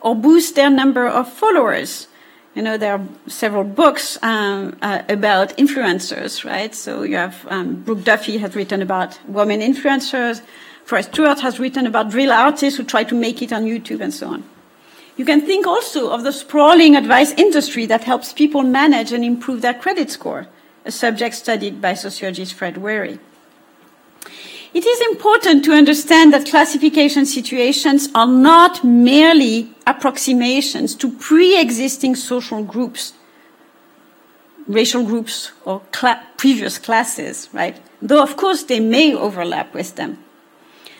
or 0.01 0.15
boost 0.15 0.55
their 0.55 0.69
number 0.69 1.07
of 1.07 1.31
followers. 1.31 2.07
You 2.53 2.61
know, 2.61 2.77
there 2.77 2.93
are 2.93 3.07
several 3.27 3.63
books 3.63 4.17
um, 4.21 4.77
uh, 4.81 5.01
about 5.09 5.57
influencers, 5.57 6.45
right? 6.45 6.73
So 6.73 7.03
you 7.03 7.15
have 7.15 7.45
um, 7.49 7.81
Brooke 7.81 8.03
Duffy 8.03 8.37
has 8.37 8.55
written 8.55 8.81
about 8.81 9.19
women 9.27 9.59
influencers. 9.59 10.41
Forrest 10.87 11.11
Stuart 11.11 11.41
has 11.41 11.59
written 11.59 11.85
about 11.85 12.13
real 12.13 12.31
artists 12.31 12.77
who 12.77 12.83
try 12.85 13.03
to 13.03 13.13
make 13.13 13.41
it 13.41 13.51
on 13.51 13.65
YouTube 13.65 13.99
and 13.99 14.13
so 14.13 14.29
on. 14.29 14.45
You 15.17 15.25
can 15.25 15.41
think 15.41 15.67
also 15.67 16.11
of 16.11 16.23
the 16.23 16.31
sprawling 16.31 16.95
advice 16.95 17.31
industry 17.31 17.85
that 17.87 18.05
helps 18.05 18.31
people 18.31 18.63
manage 18.63 19.11
and 19.11 19.21
improve 19.21 19.61
their 19.61 19.73
credit 19.73 20.09
score, 20.09 20.47
a 20.85 20.91
subject 20.91 21.35
studied 21.35 21.81
by 21.81 21.93
sociologist 21.93 22.53
Fred 22.53 22.77
Wherry. 22.77 23.19
It 24.73 24.85
is 24.85 25.01
important 25.11 25.65
to 25.65 25.73
understand 25.73 26.31
that 26.31 26.47
classification 26.47 27.25
situations 27.25 28.07
are 28.15 28.27
not 28.27 28.85
merely 28.85 29.69
approximations 29.85 30.95
to 30.95 31.11
pre-existing 31.11 32.15
social 32.15 32.63
groups, 32.63 33.11
racial 34.69 35.03
groups 35.03 35.51
or 35.65 35.81
previous 36.37 36.77
classes, 36.77 37.49
right? 37.51 37.77
Though 38.01 38.23
of 38.23 38.37
course 38.37 38.63
they 38.63 38.79
may 38.79 39.13
overlap 39.13 39.73
with 39.73 39.97
them. 39.97 40.23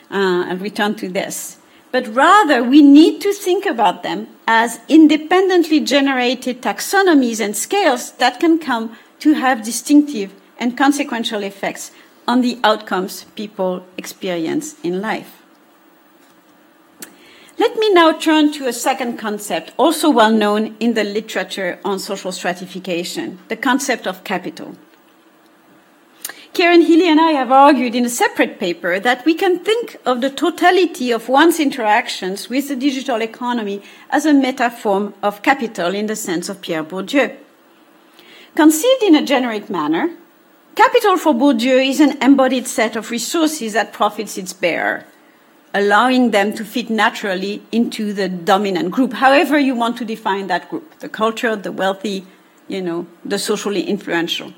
Uh, 0.10 0.46
I'll 0.48 0.58
return 0.58 0.96
to 0.96 1.10
this. 1.10 1.58
But 1.92 2.08
rather 2.08 2.64
we 2.64 2.82
need 2.82 3.22
to 3.22 3.34
think 3.34 3.66
about 3.66 4.04
them 4.04 4.28
as 4.48 4.80
independently 4.88 5.80
generated 5.80 6.62
taxonomies 6.62 7.40
and 7.40 7.56
scales 7.56 8.12
that 8.14 8.40
can 8.40 8.60
come 8.60 8.96
to 9.20 9.34
have 9.34 9.64
distinctive 9.64 10.34
and 10.60 10.78
consequential 10.78 11.44
effects 11.44 11.92
on 12.28 12.42
the 12.42 12.60
outcomes 12.64 13.24
people 13.36 13.86
experience 13.98 14.76
in 14.84 15.02
life. 15.02 15.42
Let 17.60 17.76
me 17.78 17.92
now 17.92 18.12
turn 18.12 18.52
to 18.54 18.68
a 18.68 18.74
second 18.74 19.18
concept, 19.18 19.72
also 19.78 20.12
well 20.12 20.32
known 20.32 20.76
in 20.80 20.94
the 20.94 21.04
literature 21.04 21.80
on 21.84 21.98
social 21.98 22.32
stratification, 22.32 23.40
the 23.48 23.56
concept 23.56 24.06
of 24.06 24.24
capital. 24.24 24.76
Kieran 26.58 26.82
Healy 26.82 27.08
and 27.08 27.22
I 27.22 27.34
have 27.34 27.52
argued 27.52 27.94
in 27.94 28.04
a 28.04 28.10
separate 28.10 28.60
paper 28.60 29.00
that 29.00 29.24
we 29.26 29.36
can 29.36 29.60
think 29.60 29.98
of 30.08 30.22
the 30.22 30.32
totality 30.32 31.12
of 31.12 31.30
one's 31.30 31.60
interactions 31.60 32.50
with 32.50 32.68
the 32.68 32.76
digital 32.76 33.22
economy 33.22 33.84
as 34.10 34.26
a 34.26 34.34
metaphor 34.34 35.14
of 35.22 35.44
capital 35.44 35.94
in 35.94 36.08
the 36.08 36.16
sense 36.16 36.50
of 36.50 36.60
Pierre 36.60 36.84
Bourdieu. 36.84 37.38
Conceived 38.56 39.04
in 39.04 39.14
a 39.14 39.24
generic 39.24 39.70
manner, 39.70 40.10
Capital 40.74 41.18
for 41.18 41.36
Bourdieu 41.36 41.78
is 41.88 42.00
an 42.00 42.20
embodied 42.24 42.66
set 42.66 42.96
of 42.96 43.12
resources 43.12 43.74
that 43.74 43.94
profits 43.94 44.36
its 44.36 44.52
bearer, 44.52 45.06
allowing 45.76 46.32
them 46.32 46.56
to 46.56 46.66
fit 46.66 46.90
naturally 46.90 47.62
into 47.72 48.14
the 48.14 48.28
dominant 48.28 48.90
group, 48.90 49.14
however 49.14 49.60
you 49.60 49.76
want 49.76 49.96
to 49.98 50.06
define 50.06 50.48
that 50.48 50.72
group, 50.72 50.98
the 51.02 51.10
culture, 51.10 51.56
the 51.56 51.72
wealthy, 51.72 52.26
you 52.68 52.82
know, 52.82 53.06
the 53.24 53.38
socially 53.38 53.84
influential. 53.84 54.54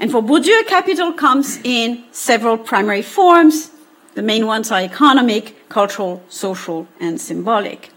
And 0.00 0.10
for 0.10 0.22
Bourdieu, 0.22 0.66
capital 0.66 1.12
comes 1.12 1.60
in 1.62 2.04
several 2.10 2.56
primary 2.56 3.02
forms. 3.02 3.70
The 4.14 4.22
main 4.22 4.46
ones 4.46 4.72
are 4.72 4.80
economic, 4.80 5.68
cultural, 5.68 6.22
social, 6.30 6.88
and 6.98 7.20
symbolic. 7.20 7.90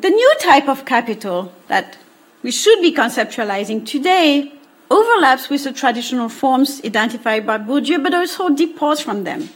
The 0.00 0.08
new 0.08 0.34
type 0.40 0.66
of 0.66 0.86
capital 0.86 1.52
that 1.66 1.98
we 2.42 2.50
should 2.50 2.80
be 2.80 2.94
conceptualizing 2.94 3.84
today 3.84 4.50
overlaps 4.90 5.50
with 5.50 5.64
the 5.64 5.72
traditional 5.72 6.30
forms 6.30 6.80
identified 6.82 7.46
by 7.46 7.58
Bourdieu, 7.58 8.02
but 8.02 8.14
also 8.14 8.48
departs 8.48 9.02
from 9.02 9.24
them. 9.24 9.50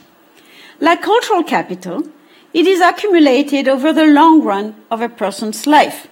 Like 0.79 1.01
cultural 1.01 1.43
capital, 1.43 2.03
it 2.53 2.67
is 2.67 2.79
accumulated 2.79 3.67
over 3.67 3.91
the 3.91 4.05
long 4.05 4.43
run 4.43 4.75
of 4.91 5.01
a 5.01 5.09
person's 5.09 5.65
life. 5.65 6.07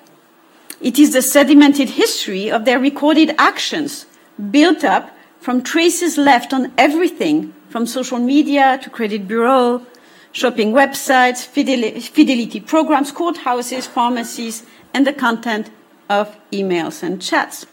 It 0.81 0.97
is 0.97 1.13
the 1.13 1.19
sedimented 1.19 1.89
history 1.89 2.49
of 2.49 2.65
their 2.65 2.79
recorded 2.79 3.35
actions, 3.37 4.07
built 4.51 4.83
up 4.83 5.11
from 5.39 5.63
traces 5.63 6.17
left 6.17 6.53
on 6.53 6.71
everything 6.77 7.53
from 7.69 7.85
social 7.85 8.19
media 8.19 8.79
to 8.83 8.89
credit 8.89 9.27
bureau, 9.27 9.85
shopping 10.31 10.71
websites, 10.71 11.45
fidelity 11.45 12.59
programs, 12.59 13.11
courthouses, 13.11 13.87
pharmacies, 13.87 14.63
and 14.93 15.07
the 15.07 15.13
content 15.13 15.69
of 16.09 16.37
emails 16.51 17.01
and 17.01 17.21
chats. 17.21 17.65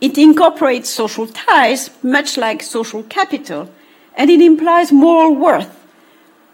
It 0.00 0.16
incorporates 0.16 0.88
social 0.88 1.26
ties, 1.26 1.90
much 2.02 2.36
like 2.36 2.62
social 2.62 3.02
capital, 3.02 3.70
and 4.16 4.30
it 4.30 4.40
implies 4.40 4.92
moral 4.92 5.34
worth, 5.34 5.86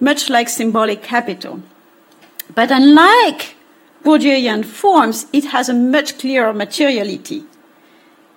much 0.00 0.30
like 0.30 0.48
symbolic 0.48 1.02
capital. 1.02 1.62
But 2.54 2.70
unlike 2.70 3.56
Bourdieuian 4.02 4.64
forms, 4.64 5.26
it 5.32 5.46
has 5.46 5.68
a 5.68 5.74
much 5.74 6.18
clearer 6.18 6.52
materiality. 6.52 7.44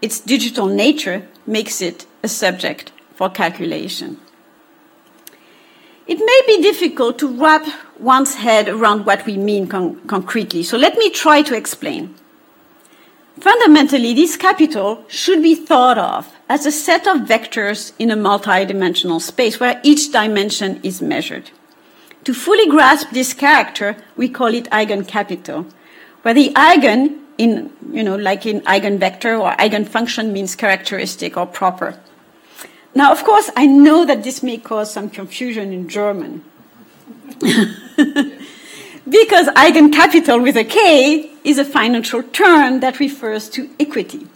Its 0.01 0.19
digital 0.19 0.67
nature 0.67 1.27
makes 1.45 1.81
it 1.81 2.05
a 2.21 2.27
subject 2.27 2.91
for 3.15 3.29
calculation. 3.29 4.19
It 6.05 6.19
may 6.19 6.41
be 6.45 6.61
difficult 6.61 7.19
to 7.19 7.27
wrap 7.27 7.67
one's 7.99 8.35
head 8.35 8.69
around 8.69 9.05
what 9.05 9.25
we 9.25 9.37
mean 9.37 9.67
con 9.67 9.99
concretely, 10.07 10.63
so 10.63 10.77
let 10.77 10.97
me 10.97 11.09
try 11.09 11.41
to 11.41 11.55
explain. 11.55 12.15
Fundamentally, 13.39 14.13
this 14.13 14.37
capital 14.37 15.03
should 15.07 15.43
be 15.43 15.53
thought 15.53 15.97
of 15.97 16.33
as 16.49 16.65
a 16.65 16.71
set 16.71 17.07
of 17.07 17.27
vectors 17.27 17.91
in 17.99 18.09
a 18.09 18.15
multidimensional 18.15 19.21
space 19.21 19.59
where 19.59 19.79
each 19.83 20.11
dimension 20.11 20.79
is 20.81 21.01
measured. 21.01 21.51
To 22.23 22.33
fully 22.33 22.67
grasp 22.67 23.11
this 23.11 23.33
character, 23.33 23.95
we 24.15 24.29
call 24.29 24.53
it 24.53 24.69
eigencapital, 24.69 25.71
where 26.21 26.33
the 26.33 26.51
eigen 26.55 27.19
in, 27.37 27.71
you 27.91 28.03
know, 28.03 28.15
like 28.15 28.45
in 28.45 28.61
eigenvector 28.61 29.39
or 29.39 29.51
eigenfunction 29.57 30.31
means 30.31 30.55
characteristic 30.55 31.37
or 31.37 31.45
proper. 31.45 31.99
Now, 32.95 33.11
of 33.11 33.23
course, 33.23 33.49
I 33.55 33.67
know 33.67 34.05
that 34.05 34.23
this 34.23 34.41
may 34.41 34.57
cause 34.57 34.91
some 34.91 35.09
confusion 35.09 35.71
in 35.71 35.87
German. 35.87 36.43
because 39.09 39.47
eigencapital 39.47 40.41
with 40.41 40.57
a 40.57 40.63
K 40.63 41.31
is 41.43 41.57
a 41.57 41.65
financial 41.65 42.23
term 42.23 42.79
that 42.79 42.99
refers 42.99 43.49
to 43.49 43.69
equity 43.79 44.27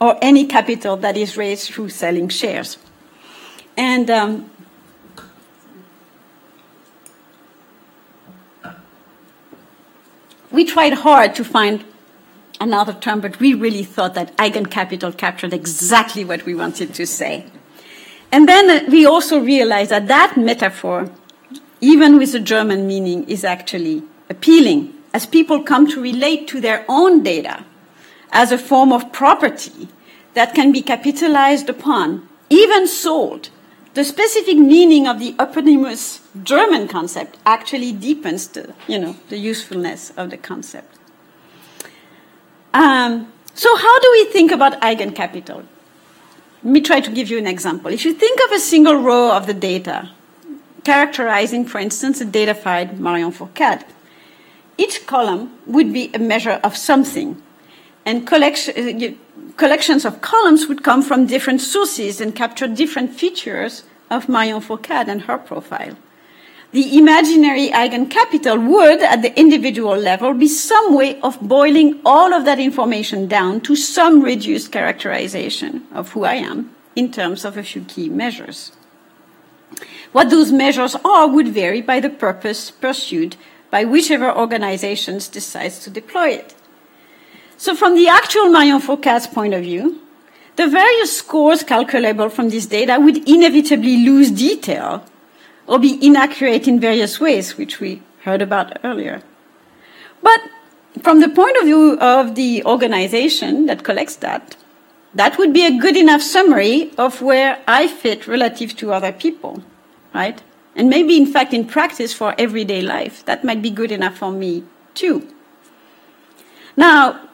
or 0.00 0.16
any 0.22 0.46
capital 0.46 0.96
that 0.98 1.16
is 1.16 1.36
raised 1.36 1.72
through 1.72 1.88
selling 1.88 2.28
shares. 2.28 2.78
And 3.76 4.10
um, 4.10 4.50
we 10.50 10.64
tried 10.64 10.94
hard 10.94 11.34
to 11.34 11.44
find 11.44 11.84
another 12.60 12.92
term, 12.92 13.20
but 13.20 13.40
we 13.40 13.54
really 13.54 13.82
thought 13.82 14.14
that 14.14 14.36
eigencapital 14.36 15.16
captured 15.16 15.52
exactly 15.52 16.24
what 16.24 16.44
we 16.44 16.54
wanted 16.54 16.94
to 16.94 17.06
say. 17.06 17.46
And 18.30 18.48
then 18.48 18.70
uh, 18.70 18.88
we 18.90 19.06
also 19.06 19.40
realized 19.40 19.90
that 19.90 20.06
that 20.08 20.36
metaphor 20.36 21.10
even 21.80 22.18
with 22.18 22.32
the 22.32 22.40
German 22.40 22.86
meaning, 22.86 23.28
is 23.28 23.44
actually 23.44 24.02
appealing 24.28 24.94
as 25.12 25.26
people 25.26 25.62
come 25.62 25.86
to 25.88 26.00
relate 26.00 26.46
to 26.48 26.60
their 26.60 26.84
own 26.88 27.22
data 27.22 27.64
as 28.32 28.52
a 28.52 28.58
form 28.58 28.92
of 28.92 29.12
property 29.12 29.88
that 30.34 30.54
can 30.54 30.70
be 30.70 30.82
capitalized 30.82 31.68
upon, 31.68 32.28
even 32.48 32.86
sold. 32.86 33.48
The 33.94 34.04
specific 34.04 34.56
meaning 34.56 35.08
of 35.08 35.18
the 35.18 35.34
eponymous 35.38 36.20
German 36.44 36.86
concept 36.86 37.38
actually 37.44 37.92
deepens 37.92 38.46
the, 38.46 38.72
you 38.86 38.98
know, 38.98 39.16
the 39.30 39.38
usefulness 39.38 40.10
of 40.16 40.30
the 40.30 40.36
concept. 40.36 40.89
Um, 42.72 43.32
so, 43.54 43.76
how 43.76 44.00
do 44.00 44.10
we 44.12 44.24
think 44.26 44.52
about 44.52 44.80
eigencapital? 44.80 45.64
Let 46.62 46.72
me 46.72 46.80
try 46.80 47.00
to 47.00 47.10
give 47.10 47.30
you 47.30 47.38
an 47.38 47.46
example. 47.46 47.90
If 47.92 48.04
you 48.04 48.12
think 48.12 48.38
of 48.46 48.52
a 48.52 48.60
single 48.60 48.94
row 48.94 49.32
of 49.32 49.46
the 49.46 49.54
data, 49.54 50.10
characterizing, 50.84 51.64
for 51.66 51.78
instance, 51.78 52.20
a 52.20 52.26
datafied 52.26 52.98
Marion 52.98 53.32
Fourcade. 53.32 53.84
each 54.78 55.06
column 55.06 55.52
would 55.66 55.92
be 55.92 56.10
a 56.14 56.18
measure 56.18 56.58
of 56.64 56.74
something. 56.74 57.36
And 58.06 58.26
collection, 58.26 58.72
uh, 58.76 59.52
collections 59.58 60.06
of 60.06 60.22
columns 60.22 60.66
would 60.68 60.82
come 60.82 61.02
from 61.02 61.26
different 61.26 61.60
sources 61.60 62.20
and 62.20 62.34
capture 62.34 62.66
different 62.66 63.10
features 63.12 63.84
of 64.08 64.28
Marion 64.28 64.60
Fourcade 64.60 65.08
and 65.08 65.22
her 65.22 65.36
profile. 65.36 65.96
The 66.72 66.96
imaginary 66.98 67.68
eigencapital 67.70 68.68
would, 68.68 69.02
at 69.02 69.22
the 69.22 69.36
individual 69.38 69.96
level, 69.96 70.34
be 70.34 70.46
some 70.46 70.94
way 70.94 71.20
of 71.20 71.40
boiling 71.40 72.00
all 72.04 72.32
of 72.32 72.44
that 72.44 72.60
information 72.60 73.26
down 73.26 73.60
to 73.62 73.74
some 73.74 74.22
reduced 74.22 74.70
characterization 74.70 75.84
of 75.92 76.12
who 76.12 76.24
I 76.24 76.34
am 76.34 76.72
in 76.94 77.10
terms 77.10 77.44
of 77.44 77.56
a 77.56 77.64
few 77.64 77.82
key 77.82 78.08
measures. 78.08 78.70
What 80.12 80.30
those 80.30 80.52
measures 80.52 80.94
are 81.04 81.26
would 81.26 81.48
vary 81.48 81.80
by 81.80 81.98
the 81.98 82.10
purpose 82.10 82.70
pursued 82.70 83.36
by 83.70 83.84
whichever 83.84 84.32
organizations 84.32 85.26
decides 85.26 85.80
to 85.80 85.90
deploy 85.90 86.30
it. 86.30 86.54
So 87.56 87.74
from 87.74 87.96
the 87.96 88.08
actual 88.08 88.48
Marion 88.48 88.80
Fourcade's 88.80 89.26
point 89.26 89.54
of 89.54 89.62
view, 89.62 90.00
the 90.54 90.68
various 90.68 91.16
scores 91.18 91.62
calculable 91.62 92.28
from 92.28 92.50
this 92.50 92.66
data 92.66 92.98
would 93.00 93.28
inevitably 93.28 94.04
lose 94.04 94.30
detail 94.30 95.04
or 95.70 95.78
be 95.78 96.04
inaccurate 96.04 96.66
in 96.66 96.80
various 96.80 97.20
ways, 97.20 97.56
which 97.56 97.78
we 97.78 98.02
heard 98.24 98.42
about 98.42 98.76
earlier. 98.82 99.22
But 100.20 100.40
from 101.00 101.20
the 101.20 101.28
point 101.28 101.56
of 101.58 101.64
view 101.64 101.96
of 102.00 102.34
the 102.34 102.64
organization 102.64 103.66
that 103.66 103.84
collects 103.84 104.16
that, 104.16 104.56
that 105.14 105.38
would 105.38 105.52
be 105.52 105.64
a 105.64 105.78
good 105.78 105.96
enough 105.96 106.22
summary 106.22 106.90
of 106.98 107.22
where 107.22 107.62
I 107.68 107.86
fit 107.86 108.26
relative 108.26 108.76
to 108.78 108.92
other 108.92 109.12
people, 109.12 109.62
right? 110.12 110.42
And 110.74 110.90
maybe, 110.90 111.16
in 111.16 111.26
fact, 111.26 111.54
in 111.54 111.64
practice 111.64 112.12
for 112.12 112.34
everyday 112.36 112.82
life, 112.82 113.24
that 113.26 113.44
might 113.44 113.62
be 113.62 113.70
good 113.70 113.92
enough 113.92 114.18
for 114.18 114.32
me 114.32 114.64
too. 114.94 115.28
Now, 116.76 117.28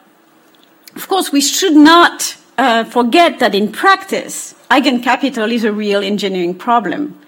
of 0.95 1.09
course, 1.09 1.33
we 1.33 1.41
should 1.41 1.77
not 1.77 2.37
uh, 2.59 2.85
forget 2.85 3.39
that 3.39 3.55
in 3.55 3.73
practice, 3.73 4.55
eigencapital 4.71 5.51
is 5.51 5.65
a 5.65 5.73
real 5.73 6.03
engineering 6.03 6.55
problem. 6.55 7.19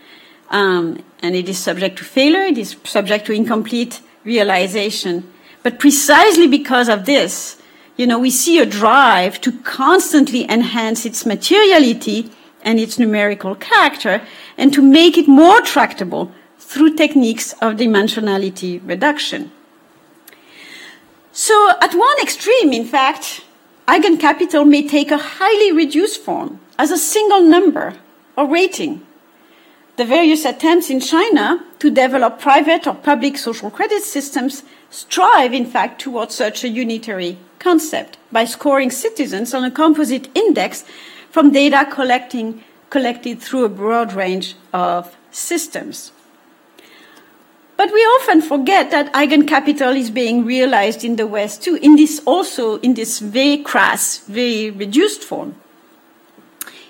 Um, 0.50 1.04
and 1.22 1.34
it 1.34 1.48
is 1.48 1.58
subject 1.58 1.98
to 1.98 2.04
failure, 2.04 2.42
it 2.42 2.58
is 2.58 2.76
subject 2.84 3.26
to 3.26 3.32
incomplete 3.32 4.00
realization. 4.24 5.30
But 5.62 5.78
precisely 5.78 6.46
because 6.46 6.88
of 6.88 7.04
this, 7.04 7.60
you 7.96 8.06
know, 8.06 8.18
we 8.18 8.30
see 8.30 8.58
a 8.58 8.66
drive 8.66 9.40
to 9.42 9.52
constantly 9.62 10.48
enhance 10.48 11.04
its 11.04 11.26
materiality 11.26 12.30
and 12.62 12.78
its 12.78 12.98
numerical 12.98 13.54
character 13.54 14.22
and 14.56 14.72
to 14.72 14.82
make 14.82 15.18
it 15.18 15.28
more 15.28 15.60
tractable 15.60 16.32
through 16.58 16.94
techniques 16.94 17.52
of 17.54 17.76
dimensionality 17.76 18.80
reduction. 18.86 19.50
So 21.32 21.70
at 21.80 21.94
one 21.94 22.18
extreme, 22.20 22.72
in 22.72 22.84
fact, 22.84 23.42
eigencapital 23.86 24.68
may 24.68 24.86
take 24.86 25.10
a 25.10 25.18
highly 25.18 25.72
reduced 25.72 26.20
form 26.20 26.60
as 26.78 26.90
a 26.90 26.98
single 26.98 27.42
number 27.42 27.94
or 28.36 28.46
rating. 28.46 29.06
The 29.98 30.04
various 30.04 30.44
attempts 30.44 30.90
in 30.90 31.00
China 31.00 31.64
to 31.80 31.90
develop 31.90 32.38
private 32.38 32.86
or 32.86 32.94
public 32.94 33.36
social 33.36 33.68
credit 33.68 34.04
systems 34.04 34.62
strive, 34.90 35.52
in 35.52 35.66
fact, 35.66 36.00
towards 36.00 36.36
such 36.36 36.62
a 36.62 36.68
unitary 36.68 37.36
concept 37.58 38.16
by 38.30 38.44
scoring 38.44 38.92
citizens 38.92 39.52
on 39.54 39.64
a 39.64 39.72
composite 39.72 40.28
index 40.36 40.84
from 41.30 41.50
data 41.50 41.84
collecting, 41.90 42.62
collected 42.90 43.42
through 43.42 43.64
a 43.64 43.68
broad 43.68 44.12
range 44.12 44.54
of 44.72 45.16
systems. 45.32 46.12
But 47.76 47.92
we 47.92 48.00
often 48.02 48.40
forget 48.40 48.92
that 48.92 49.12
eigencapital 49.12 49.96
is 49.96 50.10
being 50.10 50.44
realized 50.44 51.02
in 51.02 51.16
the 51.16 51.26
West 51.26 51.64
too, 51.64 51.74
in 51.74 51.96
this 51.96 52.22
also 52.24 52.78
in 52.82 52.94
this 52.94 53.18
very 53.18 53.58
crass, 53.64 54.18
very 54.28 54.70
reduced 54.70 55.24
form. 55.24 55.56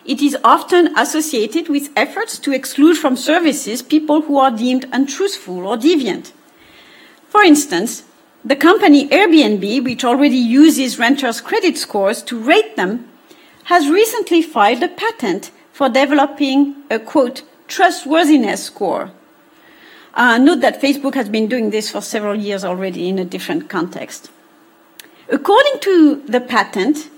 It 0.09 0.23
is 0.23 0.39
often 0.43 0.97
associated 0.97 1.69
with 1.69 1.91
efforts 1.95 2.39
to 2.39 2.51
exclude 2.51 2.97
from 2.97 3.15
services 3.15 3.83
people 3.83 4.23
who 4.23 4.39
are 4.39 4.51
deemed 4.51 4.89
untruthful 4.91 5.67
or 5.67 5.77
deviant. 5.77 6.33
For 7.29 7.43
instance, 7.43 8.05
the 8.43 8.57
company 8.57 9.07
Airbnb, 9.11 9.85
which 9.85 10.05
already 10.07 10.39
uses 10.39 10.99
renters' 10.99 11.43
credit 11.43 11.77
scores 11.77 12.23
to 12.23 12.39
rate 12.39 12.75
them, 12.75 13.07
has 13.65 13.91
recently 13.91 14.41
filed 14.41 14.83
a 14.83 14.89
patent 14.89 15.51
for 15.75 15.91
developing 15.91 16.77
a 16.91 16.99
quote, 16.99 17.43
trustworthiness 17.67 18.65
score. 18.65 19.11
Uh, 20.15 20.39
note 20.39 20.63
that 20.63 20.81
Facebook 20.81 21.17
has 21.17 21.29
been 21.29 21.49
doing 21.49 21.69
this 21.69 21.91
for 21.91 22.01
several 22.01 22.35
years 22.35 22.65
already 22.65 23.11
in 23.11 23.19
a 23.19 23.27
different 23.27 23.69
context. 23.69 24.31
According 25.29 25.81
to 25.81 26.23
the 26.27 26.41
patent, 26.41 27.11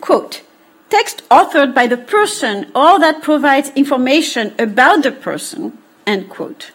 quote, 0.00 0.42
text 0.90 1.22
authored 1.28 1.74
by 1.74 1.86
the 1.86 1.96
person 1.96 2.70
or 2.74 2.98
that 2.98 3.22
provides 3.22 3.70
information 3.76 4.54
about 4.58 5.02
the 5.02 5.12
person, 5.12 5.78
end 6.06 6.28
quote, 6.28 6.72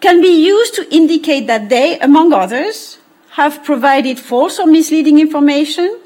can 0.00 0.20
be 0.20 0.44
used 0.44 0.74
to 0.74 0.94
indicate 0.94 1.46
that 1.46 1.68
they, 1.68 1.98
among 2.00 2.32
others, 2.32 2.98
have 3.30 3.64
provided 3.64 4.18
false 4.18 4.58
or 4.58 4.66
misleading 4.66 5.18
information, 5.18 5.98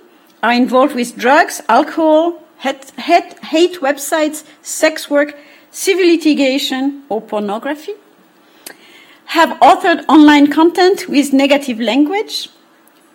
are 0.42 0.52
involved 0.52 0.94
with 0.94 1.16
drugs, 1.16 1.60
alcohol, 1.68 2.40
hate, 2.58 2.90
hate, 2.98 3.38
hate 3.44 3.80
websites, 3.80 4.44
sex 4.62 5.10
work, 5.10 5.36
civil 5.70 6.06
litigation, 6.06 7.02
or 7.08 7.20
pornography, 7.20 7.94
have 9.26 9.58
authored 9.60 10.04
online 10.08 10.46
content 10.46 11.08
with 11.08 11.32
negative 11.32 11.80
language, 11.80 12.48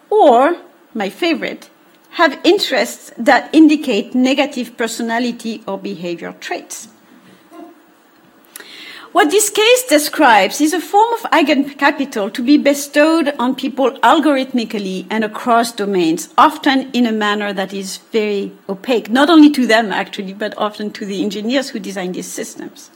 or, 0.09 0.57
my 0.93 1.09
favorite, 1.09 1.69
have 2.11 2.39
interests 2.43 3.11
that 3.17 3.49
indicate 3.53 4.13
negative 4.13 4.75
personality 4.77 5.63
or 5.65 5.77
behavior 5.77 6.33
traits. 6.39 6.89
What 9.13 9.29
this 9.29 9.49
case 9.49 9.83
describes 9.83 10.61
is 10.61 10.71
a 10.71 10.79
form 10.79 11.11
of 11.13 11.29
eigencapital 11.31 12.33
to 12.33 12.41
be 12.41 12.57
bestowed 12.57 13.33
on 13.37 13.55
people 13.55 13.91
algorithmically 13.99 15.05
and 15.09 15.25
across 15.25 15.73
domains, 15.73 16.29
often 16.37 16.89
in 16.91 17.05
a 17.05 17.11
manner 17.11 17.51
that 17.51 17.73
is 17.73 17.97
very 18.13 18.53
opaque, 18.69 19.09
not 19.09 19.29
only 19.29 19.49
to 19.49 19.67
them 19.67 19.91
actually, 19.91 20.33
but 20.33 20.57
often 20.57 20.91
to 20.91 21.05
the 21.05 21.21
engineers 21.21 21.69
who 21.69 21.79
design 21.79 22.13
these 22.13 22.31
systems. 22.31 22.89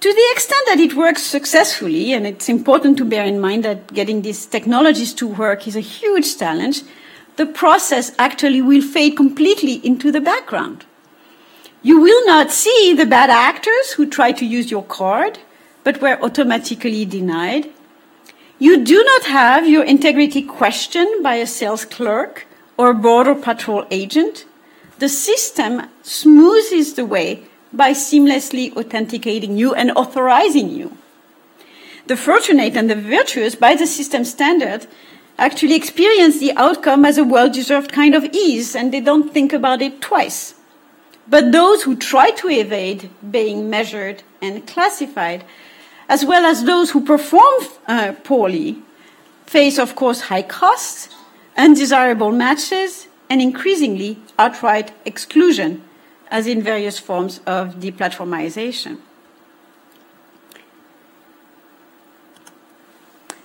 To 0.00 0.12
the 0.12 0.28
extent 0.32 0.62
that 0.66 0.80
it 0.80 0.94
works 0.94 1.22
successfully, 1.22 2.14
and 2.14 2.26
it's 2.26 2.48
important 2.48 2.96
to 2.98 3.04
bear 3.04 3.24
in 3.24 3.38
mind 3.38 3.64
that 3.64 3.92
getting 3.92 4.22
these 4.22 4.46
technologies 4.46 5.12
to 5.14 5.26
work 5.26 5.66
is 5.66 5.76
a 5.76 5.80
huge 5.80 6.38
challenge, 6.38 6.82
the 7.36 7.46
process 7.46 8.12
actually 8.18 8.62
will 8.62 8.82
fade 8.82 9.16
completely 9.16 9.74
into 9.86 10.10
the 10.10 10.20
background. 10.20 10.84
You 11.82 12.00
will 12.00 12.26
not 12.26 12.50
see 12.50 12.94
the 12.94 13.06
bad 13.06 13.30
actors 13.30 13.92
who 13.92 14.06
try 14.06 14.32
to 14.32 14.44
use 14.44 14.70
your 14.70 14.82
card, 14.82 15.38
but 15.84 16.00
were 16.00 16.20
automatically 16.22 17.04
denied. 17.04 17.70
You 18.58 18.82
do 18.82 19.04
not 19.04 19.24
have 19.24 19.68
your 19.68 19.84
integrity 19.84 20.42
questioned 20.42 21.22
by 21.22 21.34
a 21.34 21.46
sales 21.46 21.84
clerk 21.84 22.46
or 22.76 22.94
border 22.94 23.34
patrol 23.34 23.86
agent. 23.90 24.46
The 24.98 25.10
system 25.10 25.82
smooths 26.02 26.94
the 26.94 27.04
way 27.04 27.44
by 27.72 27.90
seamlessly 27.90 28.74
authenticating 28.74 29.58
you 29.58 29.74
and 29.74 29.90
authorizing 29.92 30.70
you. 30.70 30.96
The 32.06 32.16
fortunate 32.16 32.76
and 32.76 32.88
the 32.88 32.96
virtuous, 32.96 33.54
by 33.54 33.74
the 33.74 33.86
system 33.86 34.24
standard, 34.24 34.86
actually 35.38 35.74
experience 35.74 36.38
the 36.38 36.52
outcome 36.56 37.04
as 37.04 37.18
a 37.18 37.24
well 37.24 37.50
deserved 37.50 37.92
kind 37.92 38.14
of 38.14 38.24
ease 38.32 38.74
and 38.74 38.92
they 38.92 39.00
don't 39.00 39.32
think 39.32 39.52
about 39.52 39.82
it 39.82 40.00
twice. 40.00 40.54
But 41.28 41.52
those 41.52 41.82
who 41.82 41.96
try 41.96 42.30
to 42.30 42.48
evade 42.48 43.10
being 43.30 43.68
measured 43.68 44.22
and 44.40 44.66
classified, 44.66 45.44
as 46.08 46.24
well 46.24 46.46
as 46.46 46.64
those 46.64 46.90
who 46.90 47.04
perform 47.04 47.64
uh, 47.86 48.14
poorly, 48.22 48.78
face, 49.44 49.78
of 49.78 49.96
course, 49.96 50.22
high 50.22 50.42
costs, 50.42 51.08
undesirable 51.56 52.30
matches, 52.30 53.08
and 53.28 53.42
increasingly 53.42 54.18
outright 54.38 54.92
exclusion, 55.04 55.82
as 56.30 56.46
in 56.46 56.62
various 56.62 56.98
forms 56.98 57.40
of 57.46 57.76
deplatformization. 57.76 58.98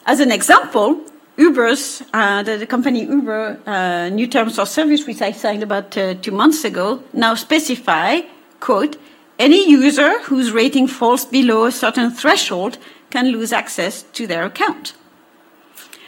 As 0.06 0.20
an 0.20 0.32
example, 0.32 1.04
Uber's, 1.38 2.04
uh, 2.14 2.44
the, 2.44 2.58
the, 2.58 2.68
company 2.68 3.04
Uber, 3.04 3.60
uh, 3.66 4.10
new 4.10 4.28
terms 4.28 4.60
of 4.60 4.68
service, 4.68 5.08
which 5.08 5.22
I 5.22 5.32
signed 5.32 5.64
about 5.64 5.98
uh, 5.98 6.14
two 6.16 6.32
months 6.32 6.64
ago, 6.64 7.04
now 7.14 7.36
specify, 7.36 8.22
quote, 8.60 8.98
any 9.40 9.68
user 9.70 10.22
whose 10.24 10.52
rating 10.52 10.88
falls 10.88 11.26
below 11.26 11.66
a 11.66 11.72
certain 11.72 12.12
threshold 12.12 12.78
can 13.10 13.28
lose 13.30 13.52
access 13.52 14.04
to 14.14 14.28
their 14.28 14.46
account. 14.46 14.94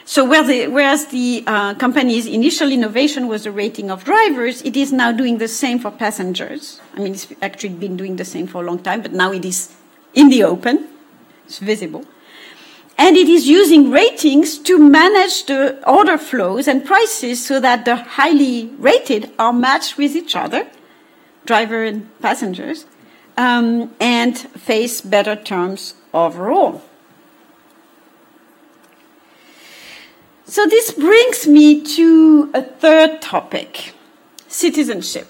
So 0.04 0.24
where 0.24 0.44
the, 0.44 0.68
whereas 0.68 1.06
the 1.06 1.42
uh, 1.46 1.74
company's 1.74 2.26
initial 2.26 2.70
innovation 2.70 3.26
was 3.26 3.44
the 3.44 3.50
rating 3.50 3.90
of 3.90 4.04
drivers, 4.04 4.60
it 4.62 4.76
is 4.76 4.92
now 4.92 5.12
doing 5.12 5.38
the 5.38 5.48
same 5.48 5.78
for 5.78 5.90
passengers. 5.90 6.80
I 6.94 7.00
mean, 7.00 7.14
it's 7.14 7.26
actually 7.40 7.70
been 7.70 7.96
doing 7.96 8.16
the 8.16 8.24
same 8.24 8.46
for 8.46 8.62
a 8.62 8.66
long 8.66 8.80
time, 8.80 9.00
but 9.00 9.12
now 9.12 9.32
it 9.32 9.44
is 9.44 9.74
in 10.12 10.28
the 10.28 10.44
open. 10.44 10.88
It's 11.46 11.58
visible. 11.58 12.04
And 12.96 13.16
it 13.16 13.28
is 13.28 13.46
using 13.48 13.90
ratings 13.90 14.58
to 14.58 14.78
manage 14.78 15.46
the 15.46 15.82
order 15.88 16.16
flows 16.16 16.68
and 16.68 16.84
prices 16.84 17.44
so 17.44 17.60
that 17.60 17.84
the 17.84 17.96
highly 17.96 18.66
rated 18.78 19.30
are 19.38 19.52
matched 19.52 19.98
with 19.98 20.14
each 20.14 20.36
other, 20.36 20.68
driver 21.44 21.84
and 21.84 22.08
passengers, 22.20 22.86
um, 23.36 23.92
and 24.00 24.38
face 24.38 25.00
better 25.00 25.34
terms 25.34 25.94
overall. 26.12 26.82
So 30.46 30.66
this 30.66 30.92
brings 30.92 31.48
me 31.48 31.82
to 31.96 32.50
a 32.54 32.62
third 32.62 33.20
topic 33.20 33.94
citizenship. 34.46 35.26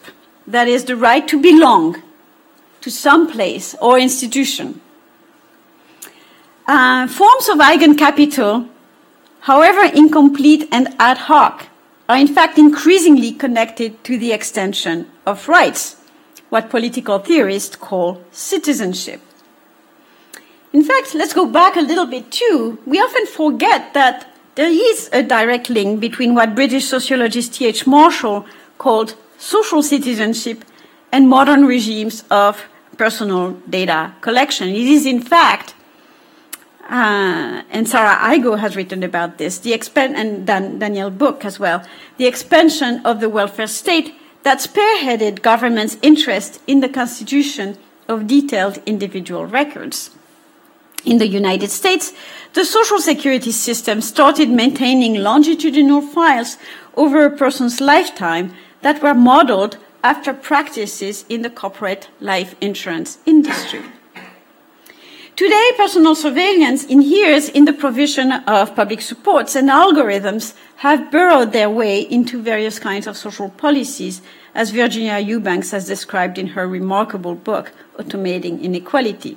That 0.47 0.69
is 0.69 0.85
the 0.85 0.97
right 0.97 1.27
to 1.29 1.41
belong 1.41 2.03
to 2.83 2.91
some 2.91 3.31
place 3.31 3.75
or 3.81 3.99
institution. 3.99 4.83
Uh, 6.67 7.07
forms 7.07 7.49
of 7.51 7.59
eigencapital, 7.59 8.67
however 9.41 9.85
incomplete 9.85 10.67
and 10.73 10.89
ad 10.99 11.19
hoc, 11.19 11.67
are 12.09 12.17
in 12.17 12.27
fact 12.27 12.57
increasingly 12.57 13.33
connected 13.33 14.03
to 14.03 14.17
the 14.17 14.33
extension 14.33 15.07
of 15.27 15.47
rights, 15.47 15.97
what 16.49 16.71
political 16.71 17.19
theorists 17.19 17.77
call 17.77 18.23
citizenship. 18.31 19.21
In 20.73 20.83
fact, 20.83 21.15
let's 21.15 21.35
go 21.35 21.45
back 21.45 21.77
a 21.77 21.83
little 21.83 22.07
bit 22.07 22.33
too. 22.33 22.79
We 22.87 22.99
often 22.99 23.27
forget 23.27 23.93
that 23.93 24.27
there 24.55 24.71
is 24.71 25.11
a 25.13 25.23
direct 25.23 25.69
link 25.69 26.01
between 26.01 26.35
what 26.35 26.55
British 26.55 26.87
sociologist 26.87 27.55
T.H. 27.55 27.87
Marshall 27.87 28.47
called 28.79 29.17
social 29.37 29.83
citizenship 29.83 30.65
and 31.13 31.29
modern 31.29 31.67
regimes 31.67 32.25
of 32.31 32.65
personal 32.97 33.53
data 33.69 34.15
collection. 34.23 34.69
It 34.69 34.89
is, 34.89 35.05
in 35.05 35.21
fact, 35.21 35.75
uh, 36.91 37.63
and 37.71 37.89
Sarah 37.89 38.17
Igo 38.17 38.59
has 38.59 38.77
written 38.77 39.03
about 39.03 39.39
this, 39.39 39.59
the 39.59 39.73
expan- 39.73 40.15
and 40.15 40.47
Dan- 40.47 40.79
Daniel 40.79 41.11
Bouk 41.11 41.45
as 41.45 41.59
well, 41.59 41.83
the 42.19 42.27
expansion 42.27 43.05
of 43.05 43.21
the 43.21 43.29
welfare 43.29 43.67
state 43.67 44.15
that 44.43 44.59
spearheaded 44.59 45.43
government's 45.43 45.97
interest 46.03 46.61
in 46.67 46.81
the 46.81 46.89
constitution 46.89 47.79
of 48.09 48.27
detailed 48.27 48.83
individual 48.85 49.47
records. 49.47 50.11
In 51.05 51.19
the 51.19 51.27
United 51.27 51.71
States, 51.71 52.13
the 52.55 52.65
social 52.65 52.99
security 52.99 53.53
system 53.53 54.01
started 54.01 54.49
maintaining 54.49 55.23
longitudinal 55.23 56.01
files 56.01 56.57
over 56.97 57.25
a 57.25 57.37
person's 57.37 57.81
lifetime 57.81 58.55
that 58.83 59.03
were 59.03 59.15
modeled 59.15 59.77
after 60.03 60.35
practices 60.35 61.25
in 61.29 61.43
the 61.43 61.51
corporate 61.51 62.09
life 62.21 62.55
insurance 62.61 63.19
industry. 63.25 63.83
Today, 65.37 65.71
personal 65.77 66.15
surveillance 66.15 66.85
inheres 66.85 67.49
in 67.49 67.65
the 67.65 67.73
provision 67.73 68.31
of 68.31 68.77
public 68.77 69.01
supports 69.01 69.57
and 69.57 69.69
algorithms 69.69 70.55
have 70.77 71.11
burrowed 71.11 71.51
their 71.51 71.69
way 71.69 72.03
into 72.03 72.41
various 72.41 72.79
kinds 72.79 73.09
of 73.09 73.17
social 73.17 73.49
policies, 73.49 74.23
as 74.55 74.71
Virginia 74.71 75.19
Eubanks 75.19 75.73
has 75.73 75.89
described 75.89 76.39
in 76.39 76.55
her 76.55 76.69
remarkable 76.69 77.35
book, 77.35 77.73
Automating 77.99 78.63
Inequality. 78.63 79.37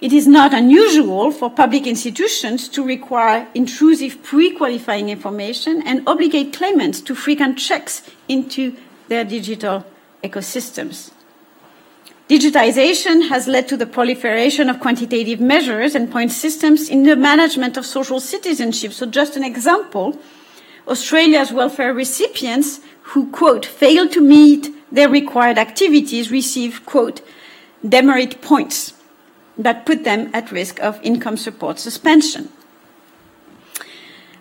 It 0.00 0.14
is 0.14 0.26
not 0.26 0.54
unusual 0.54 1.32
for 1.32 1.50
public 1.50 1.86
institutions 1.86 2.66
to 2.70 2.82
require 2.82 3.46
intrusive 3.54 4.22
pre-qualifying 4.22 5.10
information 5.10 5.82
and 5.86 6.02
obligate 6.06 6.54
claimants 6.54 7.02
to 7.02 7.14
frequent 7.14 7.58
checks 7.58 8.08
into 8.26 8.74
their 9.08 9.24
digital 9.24 9.84
ecosystems. 10.24 11.10
Digitization 12.28 13.30
has 13.30 13.48
led 13.48 13.66
to 13.68 13.76
the 13.76 13.86
proliferation 13.86 14.68
of 14.68 14.80
quantitative 14.80 15.40
measures 15.40 15.94
and 15.94 16.10
point 16.10 16.30
systems 16.30 16.90
in 16.90 17.04
the 17.04 17.16
management 17.16 17.78
of 17.78 17.86
social 17.86 18.20
citizenship. 18.20 18.92
So 18.92 19.06
just 19.06 19.34
an 19.34 19.44
example, 19.44 20.18
Australia's 20.86 21.52
welfare 21.52 21.94
recipients 21.94 22.80
who, 23.14 23.30
quote, 23.30 23.64
fail 23.64 24.06
to 24.08 24.20
meet 24.20 24.68
their 24.92 25.08
required 25.08 25.56
activities 25.56 26.30
receive, 26.30 26.84
quote, 26.84 27.22
demerit 27.86 28.42
points 28.42 28.92
that 29.56 29.86
put 29.86 30.04
them 30.04 30.30
at 30.34 30.52
risk 30.52 30.80
of 30.80 31.00
income 31.02 31.38
support 31.38 31.78
suspension. 31.78 32.50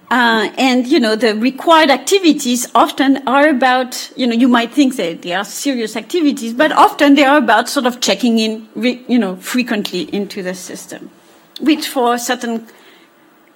Uh, 0.10 0.50
and 0.58 0.88
you 0.88 1.02
know 1.02 1.18
the 1.18 1.36
required 1.36 1.90
activities 1.90 2.66
often 2.74 3.28
are 3.28 3.50
about 3.50 4.10
you 4.16 4.26
know 4.26 4.34
you 4.34 4.48
might 4.48 4.72
think 4.72 4.96
that 4.96 5.22
they 5.22 5.34
are 5.34 5.44
serious 5.44 5.98
activities 5.98 6.54
but 6.54 6.72
often 6.72 7.16
they 7.16 7.26
are 7.26 7.38
about 7.38 7.68
sort 7.68 7.86
of 7.86 8.00
checking 8.00 8.40
in 8.40 8.66
you 9.10 9.20
know 9.20 9.36
frequently 9.36 10.04
into 10.16 10.42
the 10.42 10.54
system 10.54 11.10
which 11.60 11.90
for 11.90 12.18
certain 12.18 12.66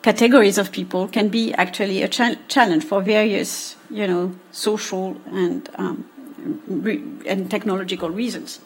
categories 0.02 0.58
of 0.58 0.74
people 0.74 1.08
can 1.08 1.30
be 1.30 1.54
actually 1.54 2.02
a 2.02 2.10
cha- 2.10 2.36
challenge 2.49 2.84
for 2.84 3.02
various 3.02 3.78
you 3.89 4.06
know 4.06 4.36
social 4.52 5.16
and 5.28 5.70
um, 5.76 6.04
re- 6.68 7.02
and 7.26 7.49
technological 7.49 8.10
reasons 8.10 8.60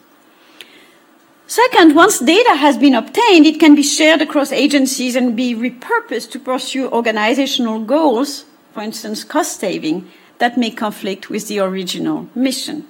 Second, 1.48 1.96
once 1.96 2.20
data 2.20 2.56
has 2.56 2.76
been 2.76 2.96
obtained, 2.96 3.46
it 3.46 3.60
can 3.60 3.76
be 3.76 3.84
shared 3.84 4.20
across 4.20 4.52
agencies 4.52 5.16
and 5.16 5.36
be 5.36 5.54
repurposed 5.54 6.32
to 6.32 6.39
pursue 6.39 6.89
organizational 6.89 7.80
goals, 7.82 8.46
for 8.74 8.82
instance, 8.82 9.24
cost 9.24 9.60
saving, 9.60 10.10
that 10.39 10.58
may 10.58 10.72
conflict 10.72 11.30
with 11.30 11.48
the 11.48 11.60
original 11.60 12.28
mission. 12.34 12.88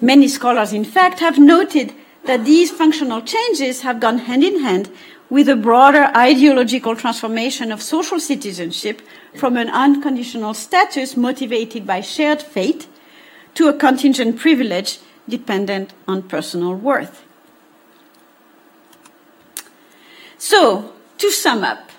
Many 0.00 0.28
scholars, 0.28 0.72
in 0.72 0.84
fact, 0.84 1.20
have 1.20 1.38
noted 1.38 1.92
that 2.24 2.46
these 2.46 2.70
functional 2.70 3.20
changes 3.20 3.82
have 3.82 4.00
gone 4.00 4.18
hand 4.18 4.42
in 4.42 4.62
hand 4.62 4.90
with 5.28 5.46
a 5.48 5.56
broader 5.56 6.10
ideological 6.16 6.96
transformation 6.96 7.70
of 7.70 7.82
social 7.82 8.18
citizenship 8.18 9.02
from 9.36 9.58
an 9.58 9.68
unconditional 9.68 10.54
status 10.54 11.18
motivated 11.18 11.86
by 11.86 12.00
shared 12.00 12.40
fate 12.40 12.86
to 13.54 13.68
a 13.68 13.76
contingent 13.76 14.38
privilege 14.38 15.00
dependent 15.28 15.92
on 16.06 16.22
personal 16.22 16.74
worth. 16.74 17.27
So, 20.38 20.92
to 21.18 21.30
sum 21.30 21.64
up, 21.64 21.90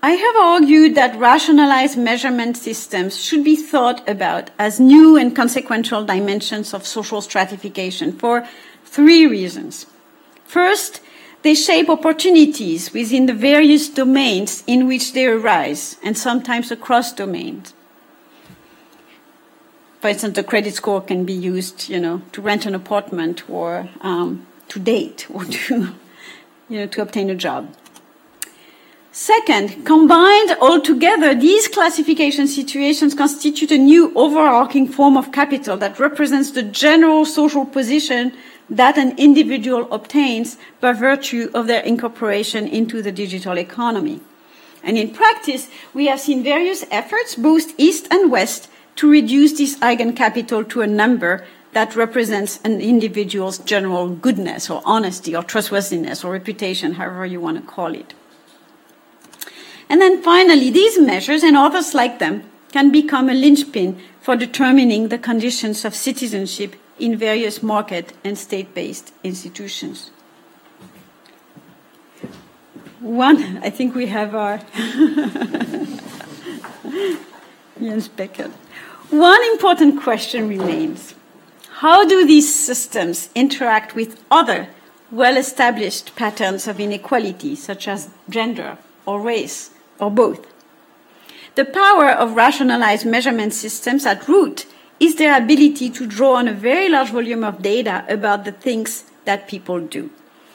I 0.00 0.12
have 0.12 0.36
argued 0.36 0.94
that 0.94 1.18
rationalized 1.18 1.98
measurement 1.98 2.56
systems 2.56 3.20
should 3.20 3.42
be 3.42 3.56
thought 3.56 4.06
about 4.08 4.50
as 4.58 4.78
new 4.78 5.16
and 5.16 5.34
consequential 5.34 6.04
dimensions 6.04 6.72
of 6.72 6.86
social 6.86 7.20
stratification 7.20 8.12
for 8.12 8.46
three 8.84 9.26
reasons. 9.26 9.86
First, 10.44 11.00
they 11.42 11.54
shape 11.54 11.88
opportunities 11.88 12.92
within 12.92 13.26
the 13.26 13.34
various 13.34 13.88
domains 13.88 14.62
in 14.66 14.86
which 14.86 15.12
they 15.12 15.26
arise, 15.26 15.96
and 16.02 16.16
sometimes 16.16 16.70
across 16.70 17.12
domains. 17.12 17.74
For 20.00 20.08
instance, 20.08 20.36
the 20.36 20.44
credit 20.44 20.74
score 20.74 21.00
can 21.00 21.24
be 21.24 21.32
used, 21.32 21.88
you 21.88 21.98
know, 21.98 22.22
to 22.32 22.40
rent 22.40 22.66
an 22.66 22.74
apartment 22.74 23.48
or 23.48 23.88
um, 24.00 24.46
to 24.68 24.78
date 24.78 25.26
or 25.30 25.44
to 25.66 25.94
you 26.74 26.80
know, 26.80 26.86
to 26.88 27.02
obtain 27.02 27.30
a 27.30 27.36
job. 27.36 27.72
Second, 29.12 29.86
combined 29.86 30.56
all 30.60 30.80
together, 30.80 31.36
these 31.36 31.68
classification 31.68 32.48
situations 32.48 33.14
constitute 33.14 33.70
a 33.70 33.78
new 33.78 34.12
overarching 34.16 34.88
form 34.88 35.16
of 35.16 35.30
capital 35.30 35.76
that 35.76 36.00
represents 36.00 36.50
the 36.50 36.64
general 36.64 37.24
social 37.24 37.64
position 37.64 38.32
that 38.68 38.98
an 38.98 39.16
individual 39.16 39.86
obtains 39.92 40.56
by 40.80 40.92
virtue 40.92 41.48
of 41.54 41.68
their 41.68 41.82
incorporation 41.82 42.66
into 42.66 43.02
the 43.02 43.12
digital 43.12 43.56
economy. 43.56 44.18
And 44.82 44.98
in 44.98 45.10
practice, 45.10 45.68
we 45.94 46.06
have 46.06 46.18
seen 46.18 46.42
various 46.42 46.84
efforts, 46.90 47.36
both 47.36 47.78
east 47.78 48.08
and 48.10 48.32
west, 48.32 48.68
to 48.96 49.08
reduce 49.08 49.52
this 49.52 49.78
eigencapital 49.78 50.68
to 50.70 50.82
a 50.82 50.88
number 50.88 51.46
that 51.74 51.94
represents 51.96 52.60
an 52.64 52.80
individual's 52.80 53.58
general 53.58 54.08
goodness 54.08 54.70
or 54.70 54.80
honesty 54.84 55.36
or 55.36 55.42
trustworthiness 55.42 56.24
or 56.24 56.32
reputation, 56.32 56.94
however 56.94 57.26
you 57.26 57.40
want 57.40 57.60
to 57.60 57.66
call 57.66 57.94
it. 57.94 58.14
And 59.88 60.00
then 60.00 60.22
finally, 60.22 60.70
these 60.70 60.98
measures 60.98 61.42
and 61.42 61.56
others 61.56 61.92
like 61.94 62.18
them 62.18 62.44
can 62.72 62.90
become 62.90 63.28
a 63.28 63.34
linchpin 63.34 64.00
for 64.20 64.36
determining 64.36 65.08
the 65.08 65.18
conditions 65.18 65.84
of 65.84 65.94
citizenship 65.94 66.76
in 66.98 67.16
various 67.16 67.62
market 67.62 68.12
and 68.24 68.38
state 68.38 68.74
based 68.74 69.12
institutions. 69.22 70.10
One, 73.00 73.58
I 73.58 73.68
think 73.68 73.94
we 73.94 74.06
have 74.06 74.34
our 74.34 74.58
Jens 77.78 78.08
Beckert. 78.08 78.52
One 79.10 79.44
important 79.52 80.02
question 80.02 80.48
remains 80.48 81.14
how 81.84 82.02
do 82.02 82.26
these 82.26 82.48
systems 82.48 83.28
interact 83.34 83.94
with 83.94 84.18
other 84.30 84.68
well 85.10 85.36
established 85.36 86.16
patterns 86.16 86.66
of 86.66 86.80
inequality, 86.80 87.54
such 87.54 87.86
as 87.86 88.08
gender 88.26 88.78
or 89.04 89.20
race 89.20 89.68
or 89.98 90.10
both? 90.10 90.46
The 91.56 91.66
power 91.66 92.08
of 92.08 92.36
rationalized 92.36 93.04
measurement 93.04 93.52
systems 93.52 94.06
at 94.06 94.26
root 94.26 94.64
is 94.98 95.16
their 95.16 95.36
ability 95.36 95.90
to 95.90 96.06
draw 96.06 96.36
on 96.36 96.48
a 96.48 96.54
very 96.54 96.88
large 96.88 97.10
volume 97.10 97.44
of 97.44 97.60
data 97.60 98.06
about 98.08 98.46
the 98.46 98.52
things 98.52 99.04
that 99.26 99.46
people 99.46 99.78
do. 99.78 100.08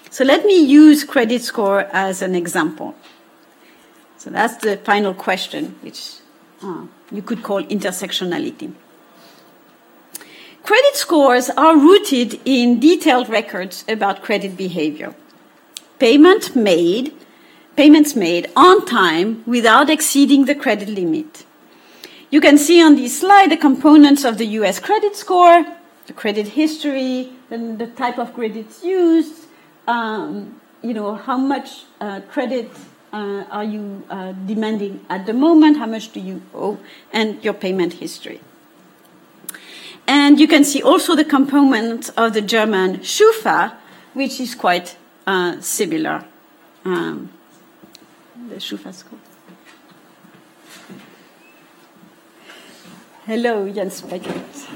So 0.09 0.23
let 0.23 0.45
me 0.45 0.59
use 0.59 1.03
credit 1.03 1.43
score 1.43 1.81
as 1.93 2.23
an 2.23 2.33
example. 2.33 2.95
So 4.17 4.31
that's 4.31 4.57
the 4.63 4.77
final 4.77 5.13
question, 5.13 5.75
which 5.83 6.15
uh, 6.63 6.87
you 7.11 7.21
could 7.21 7.43
call 7.43 7.63
intersectionality. 7.65 8.73
Credit 10.69 10.95
scores 10.95 11.49
are 11.49 11.75
rooted 11.75 12.39
in 12.45 12.79
detailed 12.79 13.27
records 13.27 13.83
about 13.87 14.21
credit 14.21 14.55
behavior. 14.55 15.15
Payment 15.97 16.55
made, 16.55 17.11
payments 17.75 18.15
made 18.15 18.51
on 18.55 18.85
time 18.85 19.43
without 19.47 19.89
exceeding 19.89 20.45
the 20.45 20.53
credit 20.53 20.87
limit. 20.87 21.43
You 22.29 22.39
can 22.39 22.59
see 22.59 22.83
on 22.83 22.95
this 22.95 23.19
slide 23.19 23.49
the 23.49 23.57
components 23.57 24.23
of 24.23 24.37
the 24.37 24.45
US 24.59 24.79
credit 24.79 25.15
score, 25.15 25.65
the 26.05 26.13
credit 26.13 26.49
history, 26.49 27.31
the, 27.49 27.57
the 27.57 27.87
type 27.87 28.19
of 28.19 28.35
credits 28.35 28.83
used, 28.83 29.47
um, 29.87 30.61
you 30.83 30.93
know, 30.93 31.15
how 31.15 31.37
much 31.39 31.85
uh, 31.99 32.21
credit 32.29 32.69
uh, 33.11 33.43
are 33.49 33.63
you 33.63 34.05
uh, 34.11 34.33
demanding 34.45 35.03
at 35.09 35.25
the 35.25 35.33
moment, 35.33 35.77
how 35.77 35.87
much 35.87 36.13
do 36.13 36.19
you 36.19 36.43
owe, 36.53 36.77
and 37.11 37.43
your 37.43 37.55
payment 37.55 37.93
history. 37.93 38.39
And 40.09 40.39
you 40.39 40.47
can 40.47 40.63
see 40.63 40.81
also 40.81 41.15
the 41.15 41.23
component 41.23 42.09
of 42.17 42.33
the 42.33 42.41
German 42.41 42.97
Schufa, 43.01 43.75
which 44.15 44.39
is 44.39 44.55
quite 44.55 44.97
uh, 45.27 45.61
similar. 45.61 46.25
Um, 46.83 47.29
the 48.49 48.55
Schufa 48.55 48.91
score. 48.91 49.19
Hello, 53.27 53.69
Jens 53.69 54.01
Beckert. 54.01 54.67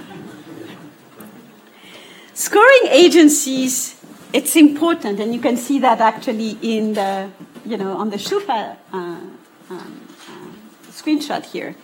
Scoring 2.35 2.87
agencies, 2.91 3.95
it's 4.33 4.55
important, 4.55 5.19
and 5.19 5.33
you 5.33 5.41
can 5.41 5.57
see 5.57 5.79
that 5.79 5.99
actually 5.99 6.59
in 6.61 6.93
the, 6.93 7.31
you 7.65 7.77
know, 7.77 7.97
on 7.97 8.11
the 8.11 8.17
Schufa 8.17 8.77
uh, 8.93 8.97
um, 8.97 10.07
uh, 10.29 10.91
screenshot 10.91 11.43
here. 11.43 11.75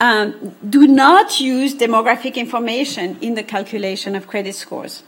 Um, 0.00 0.54
do 0.68 0.86
not 0.86 1.40
use 1.40 1.74
demographic 1.74 2.36
information 2.36 3.18
in 3.20 3.34
the 3.34 3.42
calculation 3.42 4.14
of 4.14 4.28
credit 4.28 4.54
scores. 4.54 5.02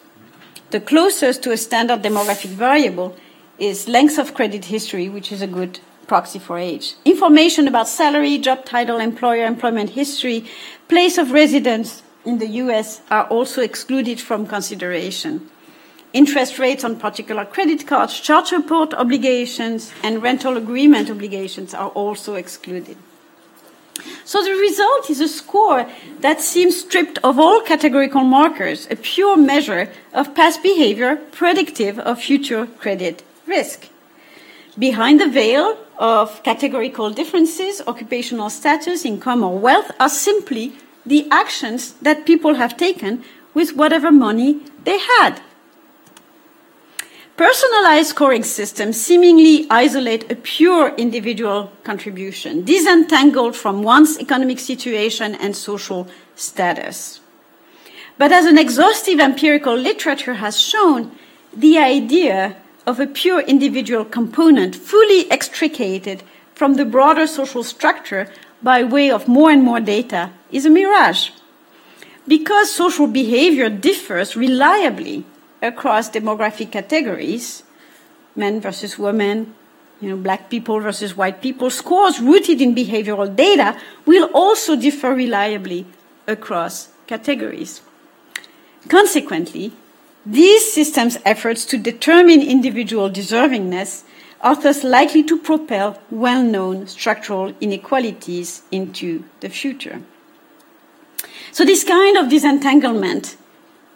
The 0.71 0.81
closest 0.81 1.43
to 1.45 1.53
a 1.53 1.57
standard 1.57 2.03
demographic 2.03 2.51
variable 2.51 3.17
is 3.59 3.89
length 3.89 4.19
of 4.19 4.35
credit 4.35 4.65
history, 4.65 5.09
which 5.09 5.31
is 5.31 5.43
a 5.43 5.47
good 5.47 5.79
proxy 6.09 6.41
for 6.41 6.59
age. 6.59 6.95
Information 7.05 7.69
about 7.69 7.87
salary, 7.87 8.37
job 8.39 8.65
title, 8.65 8.99
employer, 8.99 9.45
employment 9.45 9.91
history, 9.91 10.45
place 10.89 11.19
of 11.19 11.31
residence 11.31 12.03
in 12.25 12.39
the 12.39 12.49
US 12.65 13.01
are 13.11 13.27
also 13.29 13.63
excluded 13.63 14.21
from 14.21 14.47
consideration. 14.47 15.49
Interest 16.13 16.59
rates 16.59 16.83
on 16.83 16.99
particular 16.99 17.45
credit 17.45 17.87
cards, 17.87 18.19
charge 18.19 18.51
report 18.51 18.93
obligations, 18.95 19.93
and 20.03 20.21
rental 20.21 20.57
agreement 20.57 21.09
obligations 21.09 21.75
are 21.75 21.91
also 21.91 22.35
excluded. 22.35 22.97
So 24.25 24.43
the 24.43 24.53
result 24.53 25.11
is 25.11 25.21
a 25.21 25.29
score 25.29 25.87
that 26.21 26.41
seems 26.41 26.81
stripped 26.81 27.19
of 27.23 27.39
all 27.39 27.61
categorical 27.61 28.23
markers, 28.23 28.87
a 28.91 28.97
pure 28.97 29.37
measure 29.37 29.91
of 30.13 30.35
past 30.35 30.63
behavior 30.63 31.17
predictive 31.33 31.99
of 31.99 32.21
future 32.21 32.67
credit 32.67 33.23
risk. 33.47 33.89
Behind 34.79 35.21
the 35.21 35.29
veil 35.29 35.77
of 35.99 36.43
categorical 36.43 37.11
differences, 37.11 37.83
occupational 37.87 38.51
status, 38.51 39.05
income, 39.05 39.43
or 39.43 39.59
wealth 39.59 39.91
are 40.01 40.09
simply 40.09 40.73
the 41.05 41.27
actions 41.31 41.93
that 42.03 42.27
people 42.27 42.55
have 42.55 42.77
taken 42.77 43.25
with 43.53 43.77
whatever 43.77 44.11
money 44.13 44.61
they 44.85 44.99
had. 44.99 45.41
Personalized 47.41 48.11
scoring 48.11 48.45
systems 48.45 49.01
seemingly 49.01 49.67
isolate 49.71 50.31
a 50.31 50.37
pure 50.37 50.95
individual 50.97 51.73
contribution, 51.85 52.67
disentangled 52.67 53.57
from 53.57 53.83
one's 53.83 54.21
economic 54.21 54.59
situation 54.59 55.35
and 55.37 55.57
social 55.57 56.07
status. 56.37 57.21
But 58.19 58.31
as 58.31 58.45
an 58.45 58.59
exhaustive 58.59 59.21
empirical 59.21 59.75
literature 59.75 60.35
has 60.35 60.61
shown, 60.61 61.13
the 61.57 61.79
idea 61.79 62.57
of 62.87 63.01
a 63.01 63.07
pure 63.07 63.41
individual 63.41 64.05
component 64.05 64.77
fully 64.77 65.31
extricated 65.31 66.23
from 66.55 66.75
the 66.75 66.85
broader 66.85 67.27
social 67.27 67.65
structure 67.65 68.31
by 68.63 68.85
way 68.85 69.11
of 69.11 69.27
more 69.27 69.51
and 69.51 69.63
more 69.63 69.81
data 69.81 70.31
is 70.53 70.67
a 70.67 70.69
mirage. 70.69 71.31
Because 72.29 72.71
social 72.71 73.07
behavior 73.07 73.71
differs 73.71 74.37
reliably 74.37 75.25
across 75.63 76.11
demographic 76.11 76.73
categories, 76.73 77.63
men 78.35 78.61
versus 78.61 78.99
women, 78.99 79.55
you 80.01 80.09
know, 80.09 80.17
black 80.17 80.49
people 80.49 80.81
versus 80.81 81.17
white 81.17 81.43
people, 81.43 81.71
scores 81.71 82.21
rooted 82.21 82.61
in 82.61 82.75
behavioral 82.75 83.35
data 83.35 83.79
will 84.07 84.31
also 84.33 84.75
differ 84.75 85.15
reliably 85.15 85.85
across 86.27 86.89
categories. 87.07 87.83
Consequently, 88.89 89.73
these 90.25 90.73
systems' 90.73 91.19
efforts 91.25 91.65
to 91.67 91.77
determine 91.77 92.41
individual 92.41 93.11
deservingness 93.11 94.05
are 94.41 94.57
thus 94.57 94.83
likely 94.85 95.23
to 95.25 95.39
propel 95.39 96.01
well 96.11 96.43
known 96.43 96.87
structural 96.87 97.53
inequalities 97.61 98.63
into 98.71 99.25
the 99.41 99.49
future. 99.49 100.01
So, 101.53 101.65
this 101.65 101.85
kind 101.85 102.17
of 102.17 102.31
disentanglement 102.31 103.37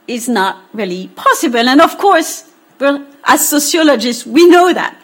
is 0.06 0.28
not 0.28 0.62
really 0.72 1.08
possible. 1.08 1.68
And 1.68 1.80
of 1.80 1.98
course, 1.98 2.50
well, 2.78 3.06
as 3.24 3.48
sociologists, 3.48 4.26
we 4.26 4.46
know 4.48 4.72
that, 4.72 4.96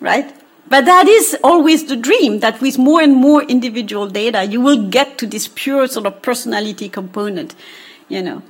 right? 0.00 0.34
But 0.68 0.84
that 0.84 1.08
is 1.08 1.36
always 1.42 1.86
the 1.86 1.96
dream 1.96 2.40
that 2.40 2.60
with 2.60 2.78
more 2.78 3.00
and 3.00 3.14
more 3.14 3.42
individual 3.42 4.06
data, 4.06 4.44
you 4.44 4.60
will 4.60 4.88
get 4.88 5.18
to 5.18 5.26
this 5.26 5.48
pure 5.48 5.86
sort 5.86 6.06
of 6.06 6.20
personality 6.20 6.88
component, 6.88 7.54
you 8.08 8.22
know. 8.22 8.42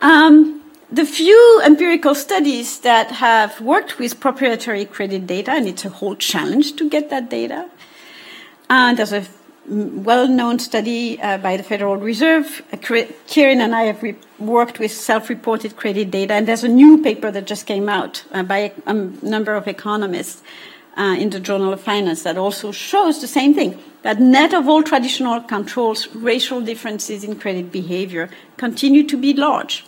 Um, 0.00 0.62
the 0.90 1.04
few 1.04 1.60
empirical 1.64 2.14
studies 2.14 2.80
that 2.80 3.10
have 3.10 3.60
worked 3.60 3.98
with 3.98 4.20
proprietary 4.20 4.84
credit 4.84 5.26
data, 5.26 5.52
and 5.52 5.66
it's 5.66 5.84
a 5.84 5.90
whole 5.90 6.16
challenge 6.16 6.76
to 6.76 6.88
get 6.88 7.10
that 7.10 7.28
data. 7.28 7.68
And 8.70 8.98
there's 8.98 9.12
a 9.12 9.24
well-known 9.66 10.58
study 10.58 11.20
uh, 11.20 11.38
by 11.38 11.56
the 11.56 11.62
Federal 11.62 11.96
Reserve. 11.96 12.62
Uh, 12.72 12.76
Kieran 13.26 13.60
and 13.60 13.74
I 13.74 13.84
have 13.84 14.16
worked 14.38 14.78
with 14.78 14.92
self-reported 14.92 15.76
credit 15.76 16.10
data, 16.10 16.34
and 16.34 16.46
there's 16.46 16.64
a 16.64 16.68
new 16.68 17.02
paper 17.02 17.30
that 17.30 17.46
just 17.46 17.66
came 17.66 17.88
out 17.88 18.24
uh, 18.32 18.42
by 18.42 18.58
a, 18.58 18.72
a, 18.86 18.94
number 18.94 19.54
of 19.54 19.66
economists 19.66 20.42
uh, 20.96 21.16
in 21.18 21.30
the 21.30 21.40
Journal 21.40 21.72
of 21.72 21.80
Finance 21.80 22.22
that 22.22 22.36
also 22.36 22.72
shows 22.72 23.20
the 23.20 23.26
same 23.26 23.54
thing: 23.54 23.78
that 24.02 24.20
net 24.20 24.52
of 24.52 24.68
all 24.68 24.82
traditional 24.82 25.40
controls, 25.40 26.08
racial 26.14 26.60
differences 26.60 27.24
in 27.24 27.38
credit 27.38 27.72
behavior 27.72 28.28
continue 28.56 29.06
to 29.06 29.16
be 29.16 29.32
large. 29.32 29.84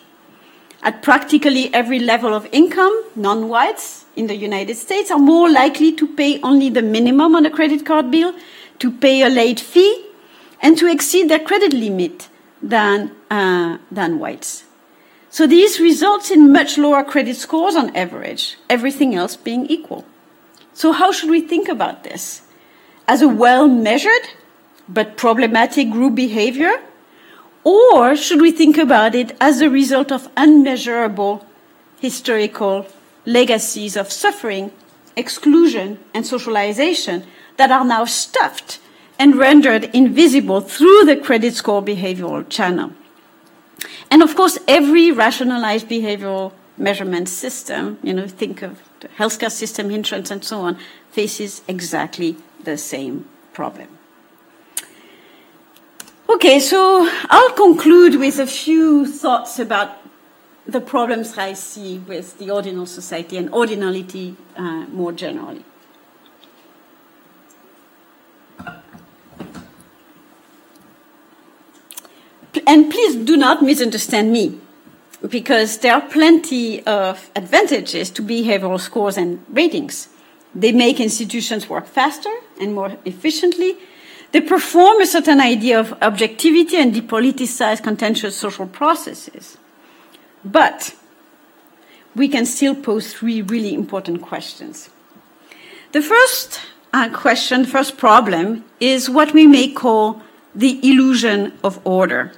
At 0.82 1.02
practically 1.02 1.72
every 1.74 1.98
level 1.98 2.32
of 2.32 2.46
income, 2.52 2.94
non-whites 3.14 4.04
in 4.14 4.26
the 4.26 4.36
United 4.36 4.76
States 4.76 5.10
are 5.10 5.18
more 5.18 5.50
likely 5.50 5.92
to 5.92 6.06
pay 6.06 6.40
only 6.42 6.70
the 6.70 6.82
minimum 6.82 7.34
on 7.34 7.44
a 7.44 7.50
credit 7.50 7.84
card 7.84 8.10
bill 8.10 8.34
to 8.78 8.90
pay 8.90 9.22
a 9.22 9.28
late 9.28 9.60
fee 9.60 10.04
and 10.60 10.76
to 10.78 10.90
exceed 10.90 11.28
their 11.28 11.38
credit 11.38 11.72
limit 11.72 12.28
than, 12.62 13.12
uh, 13.30 13.78
than 13.90 14.18
whites. 14.18 14.64
So 15.30 15.46
this 15.46 15.78
results 15.78 16.30
in 16.30 16.52
much 16.52 16.78
lower 16.78 17.04
credit 17.04 17.36
scores 17.36 17.76
on 17.76 17.94
average, 17.94 18.56
everything 18.70 19.14
else 19.14 19.36
being 19.36 19.66
equal. 19.66 20.04
So 20.72 20.92
how 20.92 21.12
should 21.12 21.30
we 21.30 21.40
think 21.40 21.68
about 21.68 22.04
this? 22.04 22.42
As 23.06 23.22
a 23.22 23.28
well 23.28 23.68
measured 23.68 24.28
but 24.88 25.16
problematic 25.16 25.90
group 25.90 26.14
behavior? 26.14 26.80
Or 27.64 28.14
should 28.14 28.40
we 28.40 28.52
think 28.52 28.78
about 28.78 29.14
it 29.14 29.36
as 29.40 29.60
a 29.60 29.68
result 29.68 30.12
of 30.12 30.28
unmeasurable 30.36 31.44
historical 31.98 32.86
legacies 33.24 33.96
of 33.96 34.12
suffering, 34.12 34.70
exclusion, 35.16 35.98
and 36.14 36.24
socialization 36.24 37.24
that 37.56 37.70
are 37.70 37.84
now 37.84 38.04
stuffed 38.04 38.80
and 39.18 39.36
rendered 39.36 39.84
invisible 39.94 40.60
through 40.60 41.04
the 41.04 41.16
credit 41.16 41.54
score 41.54 41.82
behavioral 41.82 42.48
channel. 42.48 42.92
And 44.10 44.22
of 44.22 44.34
course, 44.34 44.58
every 44.68 45.10
rationalized 45.10 45.88
behavioral 45.88 46.52
measurement 46.76 47.28
system, 47.28 47.98
you 48.02 48.12
know, 48.12 48.26
think 48.26 48.62
of 48.62 48.82
the 49.00 49.08
healthcare 49.08 49.50
system, 49.50 49.90
insurance, 49.90 50.30
and 50.30 50.44
so 50.44 50.60
on, 50.60 50.78
faces 51.10 51.62
exactly 51.66 52.36
the 52.62 52.76
same 52.76 53.26
problem. 53.52 53.88
Okay, 56.28 56.58
so 56.58 57.08
I'll 57.30 57.52
conclude 57.52 58.16
with 58.16 58.38
a 58.38 58.46
few 58.46 59.06
thoughts 59.06 59.58
about 59.58 59.98
the 60.66 60.80
problems 60.80 61.38
I 61.38 61.52
see 61.52 61.98
with 61.98 62.38
the 62.38 62.50
ordinal 62.50 62.86
society 62.86 63.36
and 63.36 63.50
ordinality 63.50 64.34
uh, 64.56 64.86
more 64.88 65.12
generally. 65.12 65.64
And 72.66 72.90
please 72.90 73.16
do 73.16 73.36
not 73.36 73.62
misunderstand 73.62 74.32
me, 74.32 74.58
because 75.28 75.78
there 75.78 75.94
are 75.94 76.00
plenty 76.00 76.84
of 76.86 77.30
advantages 77.34 78.10
to 78.10 78.22
behavioral 78.22 78.80
scores 78.80 79.16
and 79.16 79.44
ratings. 79.48 80.08
They 80.54 80.72
make 80.72 81.00
institutions 81.00 81.68
work 81.68 81.86
faster 81.86 82.32
and 82.60 82.74
more 82.74 82.96
efficiently. 83.04 83.76
They 84.32 84.40
perform 84.40 85.00
a 85.00 85.06
certain 85.06 85.40
idea 85.40 85.80
of 85.80 85.94
objectivity 86.02 86.76
and 86.76 86.94
depoliticize 86.94 87.82
contentious 87.82 88.36
social 88.36 88.66
processes. 88.66 89.58
But 90.44 90.94
we 92.14 92.28
can 92.28 92.46
still 92.46 92.74
pose 92.74 93.12
three 93.12 93.42
really 93.42 93.74
important 93.74 94.22
questions. 94.22 94.90
The 95.92 96.02
first 96.02 96.60
uh, 96.92 97.08
question, 97.10 97.64
first 97.64 97.96
problem, 97.98 98.64
is 98.80 99.10
what 99.10 99.32
we 99.32 99.46
may 99.46 99.68
call 99.68 100.22
the 100.54 100.80
illusion 100.88 101.52
of 101.62 101.80
order. 101.84 102.32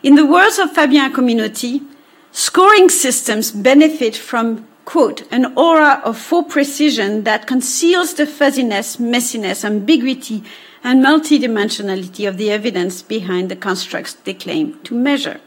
In 0.00 0.14
the 0.14 0.26
words 0.26 0.60
of 0.60 0.72
Fabien 0.72 1.10
Accominotti, 1.10 1.84
scoring 2.30 2.88
systems 2.88 3.50
benefit 3.50 4.14
from, 4.14 4.68
quote, 4.84 5.22
an 5.32 5.52
aura 5.56 6.00
of 6.04 6.16
full 6.16 6.44
precision 6.44 7.24
that 7.24 7.48
conceals 7.48 8.14
the 8.14 8.24
fuzziness, 8.24 8.98
messiness, 8.98 9.64
ambiguity, 9.64 10.44
and 10.84 11.04
multidimensionality 11.04 12.28
of 12.28 12.36
the 12.36 12.50
evidence 12.50 13.02
behind 13.02 13.50
the 13.50 13.56
constructs 13.56 14.14
they 14.14 14.34
claim 14.34 14.78
to 14.84 14.94
measure. 14.94 15.40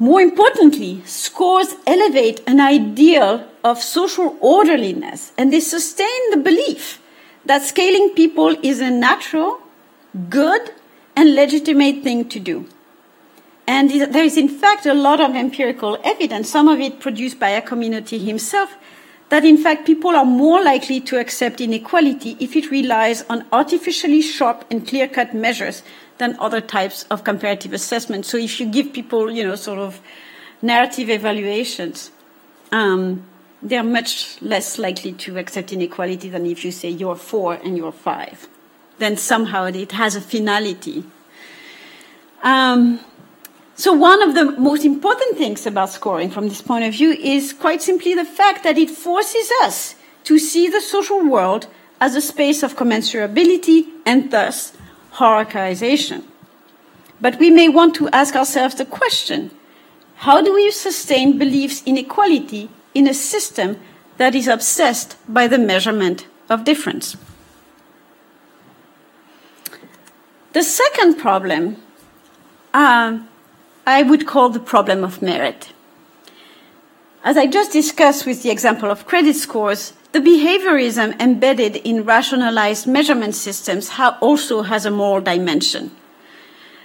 More 0.00 0.20
importantly, 0.20 1.02
scores 1.04 1.74
elevate 1.86 2.40
an 2.46 2.60
ideal 2.60 3.46
of 3.62 3.80
social 3.80 4.36
orderliness 4.40 5.32
and 5.38 5.52
they 5.52 5.60
sustain 5.60 6.30
the 6.30 6.36
belief 6.36 7.00
that 7.44 7.62
scaling 7.62 8.10
people 8.16 8.56
is 8.64 8.80
a 8.80 8.90
natural, 8.90 9.60
good, 10.28 10.72
and 11.18 11.34
legitimate 11.34 12.04
thing 12.04 12.28
to 12.28 12.38
do. 12.38 12.64
And 13.66 13.90
there 13.90 14.22
is, 14.22 14.36
in 14.36 14.48
fact, 14.48 14.86
a 14.86 14.94
lot 14.94 15.20
of 15.20 15.34
empirical 15.34 15.98
evidence, 16.04 16.48
some 16.48 16.68
of 16.68 16.78
it 16.78 17.00
produced 17.00 17.40
by 17.40 17.60
Accominotti 17.60 18.24
himself, 18.24 18.76
that 19.28 19.44
in 19.44 19.58
fact 19.58 19.84
people 19.84 20.14
are 20.14 20.24
more 20.24 20.62
likely 20.62 21.00
to 21.00 21.18
accept 21.18 21.60
inequality 21.60 22.36
if 22.38 22.54
it 22.54 22.70
relies 22.70 23.24
on 23.28 23.44
artificially 23.52 24.22
sharp 24.22 24.64
and 24.70 24.86
clear 24.86 25.08
cut 25.08 25.34
measures 25.34 25.82
than 26.18 26.36
other 26.38 26.60
types 26.60 27.02
of 27.10 27.24
comparative 27.24 27.72
assessment. 27.72 28.24
So 28.24 28.38
if 28.38 28.60
you 28.60 28.66
give 28.66 28.92
people, 28.92 29.28
you 29.30 29.44
know, 29.44 29.56
sort 29.56 29.80
of 29.80 30.00
narrative 30.62 31.10
evaluations, 31.10 32.12
um, 32.70 33.26
they're 33.60 33.82
much 33.82 34.40
less 34.40 34.78
likely 34.78 35.12
to 35.14 35.36
accept 35.36 35.72
inequality 35.72 36.28
than 36.28 36.46
if 36.46 36.64
you 36.64 36.70
say 36.70 36.88
you're 36.90 37.16
four 37.16 37.54
and 37.54 37.76
you're 37.76 37.92
five. 37.92 38.48
Then 38.98 39.16
somehow 39.16 39.64
it 39.64 39.92
has 39.92 40.16
a 40.16 40.20
finality. 40.20 41.04
Um, 42.42 43.00
so 43.74 43.92
one 43.92 44.22
of 44.22 44.34
the 44.34 44.52
most 44.58 44.84
important 44.84 45.38
things 45.38 45.66
about 45.66 45.90
scoring 45.90 46.30
from 46.30 46.48
this 46.48 46.62
point 46.62 46.84
of 46.84 46.94
view 46.94 47.12
is 47.12 47.52
quite 47.52 47.80
simply 47.80 48.14
the 48.14 48.24
fact 48.24 48.64
that 48.64 48.76
it 48.76 48.90
forces 48.90 49.50
us 49.62 49.94
to 50.24 50.38
see 50.38 50.68
the 50.68 50.80
social 50.80 51.24
world 51.24 51.68
as 52.00 52.14
a 52.14 52.20
space 52.20 52.62
of 52.62 52.76
commensurability 52.76 53.86
and 54.04 54.30
thus 54.30 54.72
hierarchization. 55.14 56.24
But 57.20 57.38
we 57.38 57.50
may 57.50 57.68
want 57.68 57.94
to 57.96 58.08
ask 58.10 58.34
ourselves 58.34 58.74
the 58.74 58.84
question 58.84 59.50
how 60.16 60.42
do 60.42 60.52
we 60.54 60.70
sustain 60.72 61.38
beliefs 61.38 61.82
in 61.86 61.96
equality 61.96 62.68
in 62.94 63.06
a 63.06 63.14
system 63.14 63.78
that 64.16 64.34
is 64.34 64.48
obsessed 64.48 65.16
by 65.28 65.46
the 65.46 65.58
measurement 65.58 66.26
of 66.50 66.64
difference? 66.64 67.16
The 70.58 70.64
second 70.64 71.18
problem 71.18 71.76
uh, 72.74 73.20
I 73.86 74.02
would 74.02 74.26
call 74.26 74.48
the 74.48 74.58
problem 74.58 75.04
of 75.04 75.22
merit. 75.22 75.72
As 77.22 77.36
I 77.36 77.46
just 77.46 77.70
discussed 77.70 78.26
with 78.26 78.42
the 78.42 78.50
example 78.50 78.90
of 78.90 79.06
credit 79.06 79.36
scores, 79.36 79.92
the 80.10 80.18
behaviorism 80.18 81.14
embedded 81.20 81.76
in 81.76 82.04
rationalized 82.04 82.88
measurement 82.88 83.36
systems 83.36 83.92
also 84.20 84.62
has 84.62 84.84
a 84.84 84.90
moral 84.90 85.20
dimension. 85.20 85.92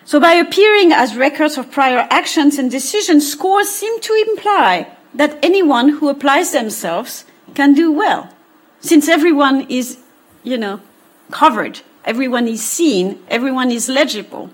So 0.05 0.19
by 0.19 0.34
appearing 0.34 0.91
as 0.91 1.17
records 1.17 1.57
of 1.57 1.71
prior 1.71 2.07
actions 2.11 2.59
and 2.59 2.69
decisions, 2.69 3.32
scores 3.32 3.69
seem 3.69 3.99
to 4.01 4.26
imply 4.28 4.95
that 5.15 5.39
anyone 5.41 5.89
who 5.97 6.09
applies 6.09 6.51
themselves 6.51 7.26
can 7.55 7.74
do 7.74 7.91
well, 7.91 8.30
since 8.82 9.09
everyone 9.09 9.65
is, 9.67 9.97
you 10.43 10.59
know, 10.59 10.80
covered, 11.32 11.82
everyone 12.06 12.47
is 12.47 12.64
seen, 12.64 13.20
everyone 13.28 13.72
is 13.72 13.89
legible. 13.89 14.49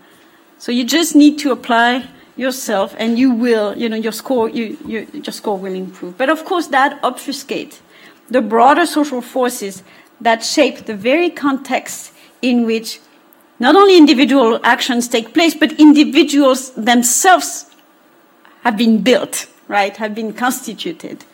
So 0.58 0.72
you 0.72 0.84
just 0.84 1.16
need 1.16 1.40
to 1.40 1.52
apply 1.52 2.08
yourself 2.36 2.96
and 2.98 3.20
you 3.20 3.32
will, 3.32 3.78
you 3.78 3.90
know, 3.90 3.96
your 3.96 4.12
score, 4.12 4.50
you, 4.50 4.78
you, 4.86 5.08
your 5.14 5.34
score 5.34 5.58
will 5.58 5.74
improve. 5.74 6.18
But 6.18 6.30
of 6.30 6.46
course 6.46 6.68
that 6.68 7.02
obfuscates 7.02 7.80
the 8.30 8.42
broader 8.42 8.86
social 8.86 9.22
forces 9.22 9.84
that 10.22 10.44
shape 10.44 10.86
the 10.86 10.96
very 10.96 11.30
context 11.30 12.14
in 12.42 12.66
which 12.66 13.00
not 13.60 13.76
only 13.76 13.98
individual 13.98 14.60
actions 14.64 15.08
take 15.08 15.34
place, 15.34 15.54
but 15.54 15.74
individuals 15.80 16.72
themselves 16.72 17.66
have 18.64 18.78
been 18.78 19.02
built, 19.02 19.48
right, 19.68 19.96
have 19.98 20.16
been 20.16 20.34
constituted, 20.34 21.26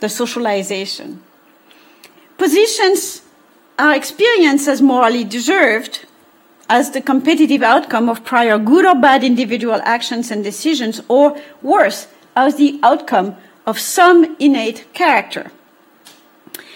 the 0.00 0.08
socialization. 0.08 1.22
Positions 2.38 3.22
are 3.78 3.94
experienced 3.94 4.68
as 4.68 4.80
morally 4.80 5.24
deserved 5.24 6.06
as 6.68 6.92
the 6.92 7.00
competitive 7.00 7.62
outcome 7.62 8.08
of 8.08 8.24
prior 8.24 8.58
good 8.58 8.86
or 8.86 8.94
bad 8.94 9.22
individual 9.22 9.80
actions 9.84 10.30
and 10.30 10.42
decisions, 10.42 11.00
or 11.08 11.36
worse, 11.62 12.06
as 12.36 12.56
the 12.56 12.80
outcome 12.82 13.36
of 13.66 13.78
some 13.78 14.36
innate 14.38 14.92
character. 14.94 15.50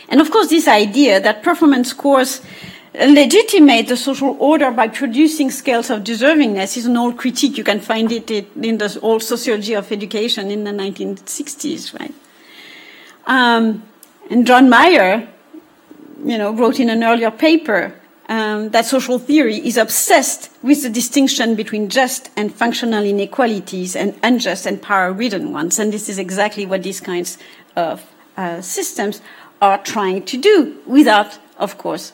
And 0.09 0.21
of 0.21 0.31
course, 0.31 0.49
this 0.49 0.69
idea 0.69 1.21
that 1.21 1.43
performance 1.43 1.91
scores 1.91 2.41
legitimate 2.95 3.87
the 3.89 3.97
social 3.97 4.37
order 4.41 4.71
by 4.71 4.89
producing 4.89 5.51
scales 5.51 5.91
of 5.91 6.03
deservingness 6.03 6.77
is 6.77 6.87
an 6.87 6.97
old 6.97 7.17
critique. 7.17 7.57
You 7.57 7.65
can 7.65 7.81
find 7.81 8.11
it 8.11 8.31
in 8.31 8.79
the 8.79 8.99
old 9.03 9.23
sociology 9.23 9.75
of 9.75 9.93
education 9.93 10.51
in 10.51 10.65
the 10.65 10.71
1960s, 10.71 11.99
right? 11.99 12.15
Um, 13.27 13.85
and 14.31 14.47
John 14.47 14.69
Meyer, 14.69 15.29
you 16.25 16.39
know, 16.39 16.53
wrote 16.53 16.81
in 16.81 16.91
an 16.91 17.05
earlier 17.05 17.31
paper 17.31 17.95
um, 18.29 18.71
that 18.71 18.85
social 18.85 19.19
theory 19.19 19.57
is 19.57 19.77
obsessed 19.77 20.51
with 20.62 20.83
the 20.83 20.91
distinction 20.91 21.55
between 21.55 21.89
just 21.89 22.31
and 22.37 22.55
functional 22.55 23.05
inequalities 23.05 23.97
and 23.97 24.19
unjust 24.23 24.66
and 24.66 24.83
power-ridden 24.83 25.53
ones. 25.53 25.79
And 25.79 25.93
this 25.93 26.09
is 26.09 26.19
exactly 26.19 26.66
what 26.66 26.83
these 26.83 27.01
kinds 27.01 27.39
of 27.75 28.05
uh, 28.37 28.61
systems 28.61 29.23
are 29.62 29.79
trying 29.79 30.25
to 30.27 30.37
do 30.37 30.77
without, 30.87 31.39
of 31.59 31.79
course, 31.79 32.12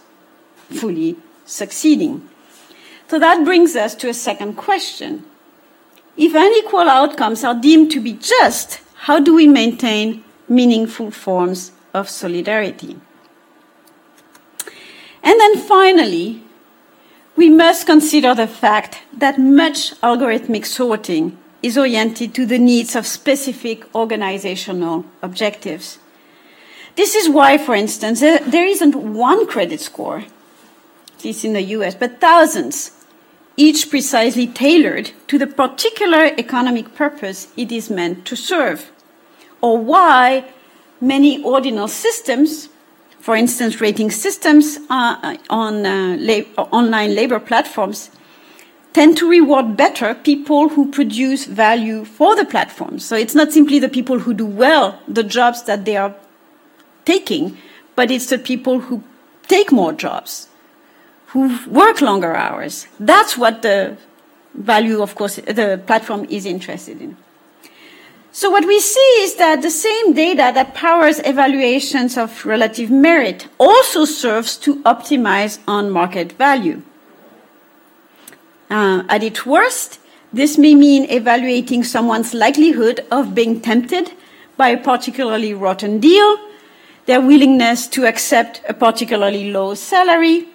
fully 0.70 1.16
succeeding. 1.44 2.28
So 3.08 3.18
that 3.18 3.44
brings 3.44 3.76
us 3.76 3.94
to 3.96 4.08
a 4.08 4.14
second 4.14 4.54
question. 4.54 5.24
If 6.16 6.32
unequal 6.34 6.88
outcomes 6.88 7.44
are 7.44 7.54
deemed 7.54 7.90
to 7.92 8.00
be 8.00 8.12
just, 8.12 8.80
how 8.94 9.20
do 9.20 9.34
we 9.34 9.46
maintain 9.46 10.24
meaningful 10.48 11.10
forms 11.10 11.72
of 11.92 12.08
solidarity? 12.08 12.96
And 15.24 15.40
then 15.40 15.58
finally, 15.58 16.42
we 17.34 17.50
must 17.50 17.86
consider 17.86 18.34
the 18.34 18.46
fact 18.46 19.02
that 19.12 19.38
much 19.38 19.98
algorithmic 20.02 20.66
sorting 20.66 21.36
is 21.62 21.78
oriented 21.78 22.34
to 22.34 22.44
the 22.44 22.58
needs 22.58 22.94
of 22.94 23.06
specific 23.06 23.92
organizational 23.94 25.06
objectives. 25.22 25.98
This 26.94 27.14
is 27.14 27.28
why, 27.28 27.58
for 27.58 27.74
instance, 27.74 28.20
there 28.20 28.66
isn't 28.66 28.94
one 28.94 29.46
credit 29.46 29.80
score, 29.80 30.18
at 30.18 31.24
least 31.24 31.44
in 31.44 31.54
the 31.54 31.62
US, 31.62 31.94
but 31.94 32.20
thousands, 32.20 32.92
each 33.56 33.88
precisely 33.88 34.46
tailored 34.46 35.12
to 35.28 35.38
the 35.38 35.46
particular 35.46 36.26
economic 36.36 36.94
purpose 36.94 37.48
it 37.56 37.72
is 37.72 37.88
meant 37.88 38.26
to 38.26 38.36
serve. 38.36 38.92
Or 39.60 39.78
why 39.78 40.52
many 41.00 41.42
ordinal 41.42 41.88
systems, 41.88 42.68
for 43.24 43.34
instance, 43.34 43.80
rating 43.80 44.10
systems 44.10 44.78
uh, 44.90 45.34
on 45.48 45.86
uh, 45.86 46.14
lab 46.20 46.44
online 46.58 47.14
labor 47.14 47.40
platforms, 47.40 48.10
tend 48.92 49.16
to 49.16 49.26
reward 49.26 49.78
better 49.78 50.14
people 50.14 50.68
who 50.68 50.90
produce 50.90 51.46
value 51.46 52.04
for 52.04 52.36
the 52.36 52.44
platform. 52.44 52.98
So 52.98 53.16
it's 53.16 53.34
not 53.34 53.50
simply 53.50 53.78
the 53.78 53.88
people 53.88 54.18
who 54.18 54.34
do 54.34 54.44
well 54.44 55.00
the 55.08 55.22
jobs 55.22 55.62
that 55.62 55.86
they 55.86 55.96
are 55.96 56.14
taking, 57.06 57.56
but 57.96 58.10
it's 58.10 58.26
the 58.26 58.36
people 58.36 58.80
who 58.80 59.02
take 59.48 59.72
more 59.72 59.94
jobs, 59.94 60.48
who 61.28 61.58
work 61.66 62.02
longer 62.02 62.36
hours. 62.36 62.88
That's 63.00 63.38
what 63.38 63.62
the 63.62 63.96
value, 64.52 65.00
of 65.00 65.14
course, 65.14 65.36
the 65.36 65.80
platform 65.86 66.26
is 66.28 66.44
interested 66.44 67.00
in. 67.00 67.16
So 68.36 68.50
what 68.50 68.66
we 68.66 68.80
see 68.80 69.14
is 69.20 69.36
that 69.36 69.62
the 69.62 69.70
same 69.70 70.12
data 70.12 70.50
that 70.52 70.74
powers 70.74 71.20
evaluations 71.20 72.18
of 72.18 72.44
relative 72.44 72.90
merit 72.90 73.46
also 73.60 74.04
serves 74.04 74.56
to 74.56 74.82
optimize 74.82 75.60
on 75.68 75.92
market 75.92 76.32
value. 76.32 76.82
Uh, 78.68 79.04
at 79.08 79.22
its 79.22 79.46
worst, 79.46 80.00
this 80.32 80.58
may 80.58 80.74
mean 80.74 81.08
evaluating 81.08 81.84
someone's 81.84 82.34
likelihood 82.34 83.06
of 83.08 83.36
being 83.36 83.60
tempted 83.60 84.10
by 84.56 84.70
a 84.70 84.82
particularly 84.82 85.54
rotten 85.54 86.00
deal 86.00 86.36
their 87.06 87.20
willingness 87.20 87.86
to 87.86 88.04
accept 88.04 88.62
a 88.68 88.74
particularly 88.74 89.52
low 89.52 89.74
salary, 89.74 90.48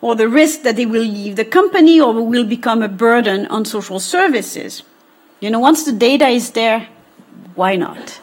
or 0.00 0.14
the 0.14 0.28
risk 0.28 0.62
that 0.62 0.76
they 0.76 0.86
will 0.86 1.02
leave 1.02 1.36
the 1.36 1.44
company 1.44 2.00
or 2.00 2.14
will 2.24 2.44
become 2.44 2.82
a 2.82 2.88
burden 2.88 3.46
on 3.48 3.66
social 3.66 4.00
services. 4.00 4.82
You 5.40 5.50
know, 5.50 5.58
once 5.58 5.84
the 5.84 5.92
data 5.92 6.28
is 6.28 6.52
there, 6.52 6.88
why 7.54 7.76
not? 7.76 8.20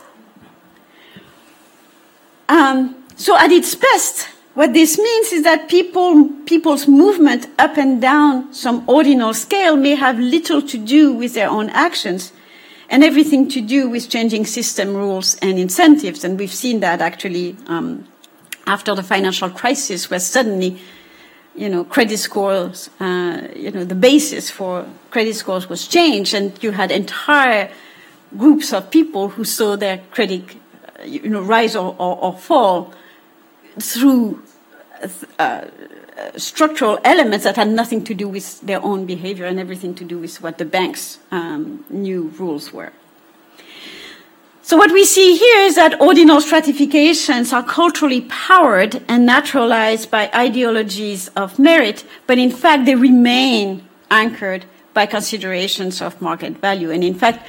Um, 2.47 2.95
so 3.15 3.37
at 3.37 3.51
its 3.51 3.75
best, 3.75 4.27
what 4.55 4.73
this 4.73 4.97
means 4.97 5.31
is 5.31 5.43
that 5.43 5.69
people, 5.69 6.29
people's 6.45 6.87
movement 6.87 7.47
up 7.59 7.77
and 7.77 8.01
down 8.01 8.53
some 8.53 8.83
ordinal 8.89 9.33
scale 9.33 9.77
may 9.77 9.95
have 9.95 10.19
little 10.19 10.61
to 10.63 10.77
do 10.77 11.13
with 11.13 11.33
their 11.33 11.49
own 11.49 11.69
actions 11.69 12.33
and 12.89 13.03
everything 13.03 13.47
to 13.49 13.61
do 13.61 13.87
with 13.87 14.09
changing 14.09 14.45
system 14.45 14.95
rules 14.95 15.35
and 15.35 15.59
incentives. 15.59 16.23
And 16.23 16.39
we've 16.39 16.53
seen 16.53 16.79
that 16.79 17.01
actually 17.01 17.55
um, 17.67 18.07
after 18.65 18.95
the 18.95 19.03
financial 19.03 19.49
crisis, 19.49 20.09
where 20.09 20.19
suddenly, 20.19 20.79
you 21.55 21.69
know, 21.69 21.83
credit 21.83 22.17
scores, 22.17 22.89
uh, 22.99 23.47
you 23.55 23.71
know, 23.71 23.83
the 23.83 23.95
basis 23.95 24.49
for 24.49 24.85
credit 25.11 25.35
scores 25.35 25.69
was 25.69 25.87
changed, 25.87 26.33
and 26.33 26.61
you 26.63 26.71
had 26.71 26.91
entire 26.91 27.71
groups 28.37 28.73
of 28.73 28.89
people 28.91 29.29
who 29.29 29.43
saw 29.43 29.75
their 29.75 29.99
credit, 30.11 30.43
uh, 30.99 31.03
you 31.03 31.29
know, 31.29 31.41
rise 31.41 31.75
or, 31.75 31.95
or, 31.97 32.17
or 32.21 32.37
fall 32.37 32.93
through 33.79 34.41
uh, 35.37 35.65
structural 36.35 36.99
elements 37.03 37.45
that 37.45 37.55
had 37.55 37.69
nothing 37.69 38.03
to 38.03 38.13
do 38.13 38.27
with 38.27 38.59
their 38.61 38.83
own 38.83 39.05
behavior 39.05 39.45
and 39.45 39.59
everything 39.59 39.95
to 39.95 40.03
do 40.03 40.19
with 40.19 40.41
what 40.41 40.57
the 40.57 40.65
bank's 40.65 41.19
um, 41.31 41.85
new 41.89 42.27
rules 42.37 42.73
were. 42.73 42.91
So 44.61 44.77
what 44.77 44.91
we 44.91 45.03
see 45.03 45.35
here 45.35 45.61
is 45.61 45.75
that 45.75 45.99
ordinal 45.99 46.41
stratifications 46.41 47.53
are 47.53 47.63
culturally 47.63 48.21
powered 48.21 49.01
and 49.07 49.25
naturalized 49.25 50.11
by 50.11 50.29
ideologies 50.35 51.29
of 51.29 51.57
merit, 51.57 52.05
but 52.27 52.37
in 52.37 52.51
fact 52.51 52.85
they 52.85 52.95
remain 52.95 53.87
anchored 54.11 54.65
by 54.93 55.05
considerations 55.05 56.01
of 56.01 56.21
market 56.21 56.57
value. 56.57 56.91
And 56.91 57.03
in 57.03 57.15
fact, 57.15 57.47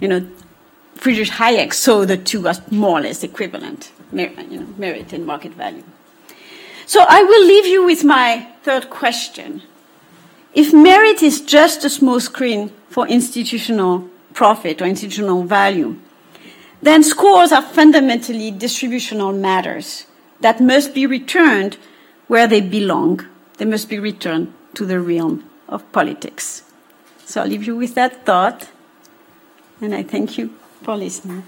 you 0.00 0.08
know, 0.08 0.26
Friedrich 0.94 1.28
Hayek 1.28 1.72
saw 1.72 2.04
the 2.04 2.16
two 2.16 2.48
as 2.48 2.60
more 2.72 2.98
or 2.98 3.02
less 3.02 3.22
equivalent, 3.22 3.92
you 4.12 4.28
know, 4.28 4.66
merit 4.76 5.12
and 5.12 5.24
market 5.24 5.52
value. 5.52 5.84
So 6.86 7.04
I 7.08 7.22
will 7.22 7.46
leave 7.46 7.66
you 7.66 7.84
with 7.84 8.04
my 8.04 8.48
third 8.62 8.90
question. 8.90 9.62
If 10.54 10.72
merit 10.72 11.22
is 11.22 11.40
just 11.40 11.84
a 11.84 11.90
small 11.90 12.18
screen 12.18 12.72
for 12.88 13.06
institutional 13.06 14.08
profit 14.32 14.80
or 14.80 14.86
institutional 14.86 15.44
value, 15.44 15.98
then 16.80 17.02
scores 17.02 17.52
are 17.52 17.62
fundamentally 17.62 18.50
distributional 18.50 19.32
matters 19.32 20.06
that 20.40 20.60
must 20.60 20.94
be 20.94 21.06
returned 21.06 21.76
where 22.28 22.46
they 22.46 22.60
belong. 22.60 23.26
They 23.58 23.64
must 23.64 23.88
be 23.88 23.98
returned 23.98 24.52
to 24.74 24.86
the 24.86 25.00
realm 25.00 25.48
of 25.68 25.90
politics. 25.92 26.62
So 27.24 27.42
I'll 27.42 27.48
leave 27.48 27.64
you 27.64 27.76
with 27.76 27.94
that 27.96 28.24
thought, 28.24 28.68
and 29.80 29.94
I 29.94 30.02
thank 30.02 30.38
you 30.38 30.50
for 30.82 30.96
listening. 30.96 31.44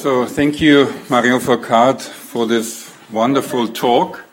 So 0.00 0.24
thank 0.24 0.62
you, 0.62 0.86
Marion 1.10 1.40
Fourcade, 1.40 2.00
for 2.00 2.46
this 2.46 2.90
wonderful 3.10 3.68
talk. 3.68 4.24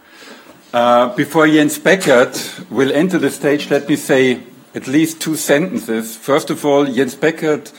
Uh, 0.74 1.14
before 1.16 1.46
Jens 1.46 1.78
Beckert 1.78 2.70
will 2.70 2.92
enter 2.94 3.20
the 3.20 3.30
stage, 3.30 3.70
let 3.70 3.90
me 3.90 3.98
say 3.98 4.44
at 4.76 4.88
least 4.88 5.22
two 5.22 5.36
sentences. 5.36 6.16
First 6.16 6.50
of 6.50 6.66
all, 6.66 6.86
Jens 6.86 7.16
Beckert, 7.16 7.74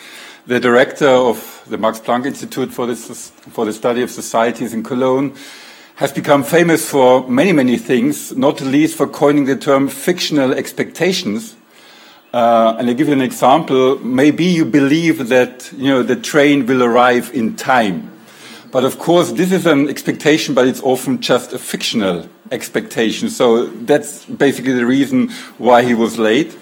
the 0.47 0.61
director 0.61 1.09
of 1.09 1.65
the 1.69 1.79
Max 1.79 2.01
Planck 2.01 2.27
Institute 2.27 2.73
for, 2.73 2.87
this, 2.87 3.31
for 3.31 3.65
the 3.65 3.73
Study 3.73 4.03
of 4.03 4.11
Societies 4.11 4.73
in 4.73 4.83
Cologne, 4.83 5.35
has 5.97 6.13
become 6.13 6.45
famous 6.45 6.89
for 6.89 7.29
many, 7.29 7.53
many 7.53 7.77
things, 7.77 8.37
not 8.37 8.61
least 8.61 8.97
for 8.97 9.07
coining 9.07 9.47
the 9.47 9.57
term 9.57 9.89
fictional 9.89 10.53
expectations, 10.53 11.57
uh, 12.33 12.77
and 12.79 12.89
I 12.89 12.93
give 12.93 13.09
you 13.09 13.15
an 13.15 13.23
example. 13.23 13.99
Maybe 13.99 14.45
you 14.45 14.65
believe 14.65 15.29
that 15.29 15.73
you 15.77 15.89
know 15.89 16.03
the 16.03 16.15
train 16.15 16.67
will 16.67 16.85
arrive 16.85 17.31
in 17.35 17.57
time, 17.57 18.13
but 18.71 18.85
of 18.85 18.99
course 18.99 19.33
this 19.33 19.51
is 19.51 19.67
an 19.67 19.89
expectation, 19.89 20.55
but 20.55 20.69
it's 20.69 20.83
often 20.83 21.21
just 21.21 21.53
a 21.53 21.59
fictional 21.59 22.29
expectation. 22.53 23.29
So 23.31 23.67
that's 23.67 24.25
basically 24.27 24.75
the 24.75 24.87
reason 24.87 25.31
why 25.57 25.83
he 25.83 25.95
was 25.95 26.19
late. 26.19 26.57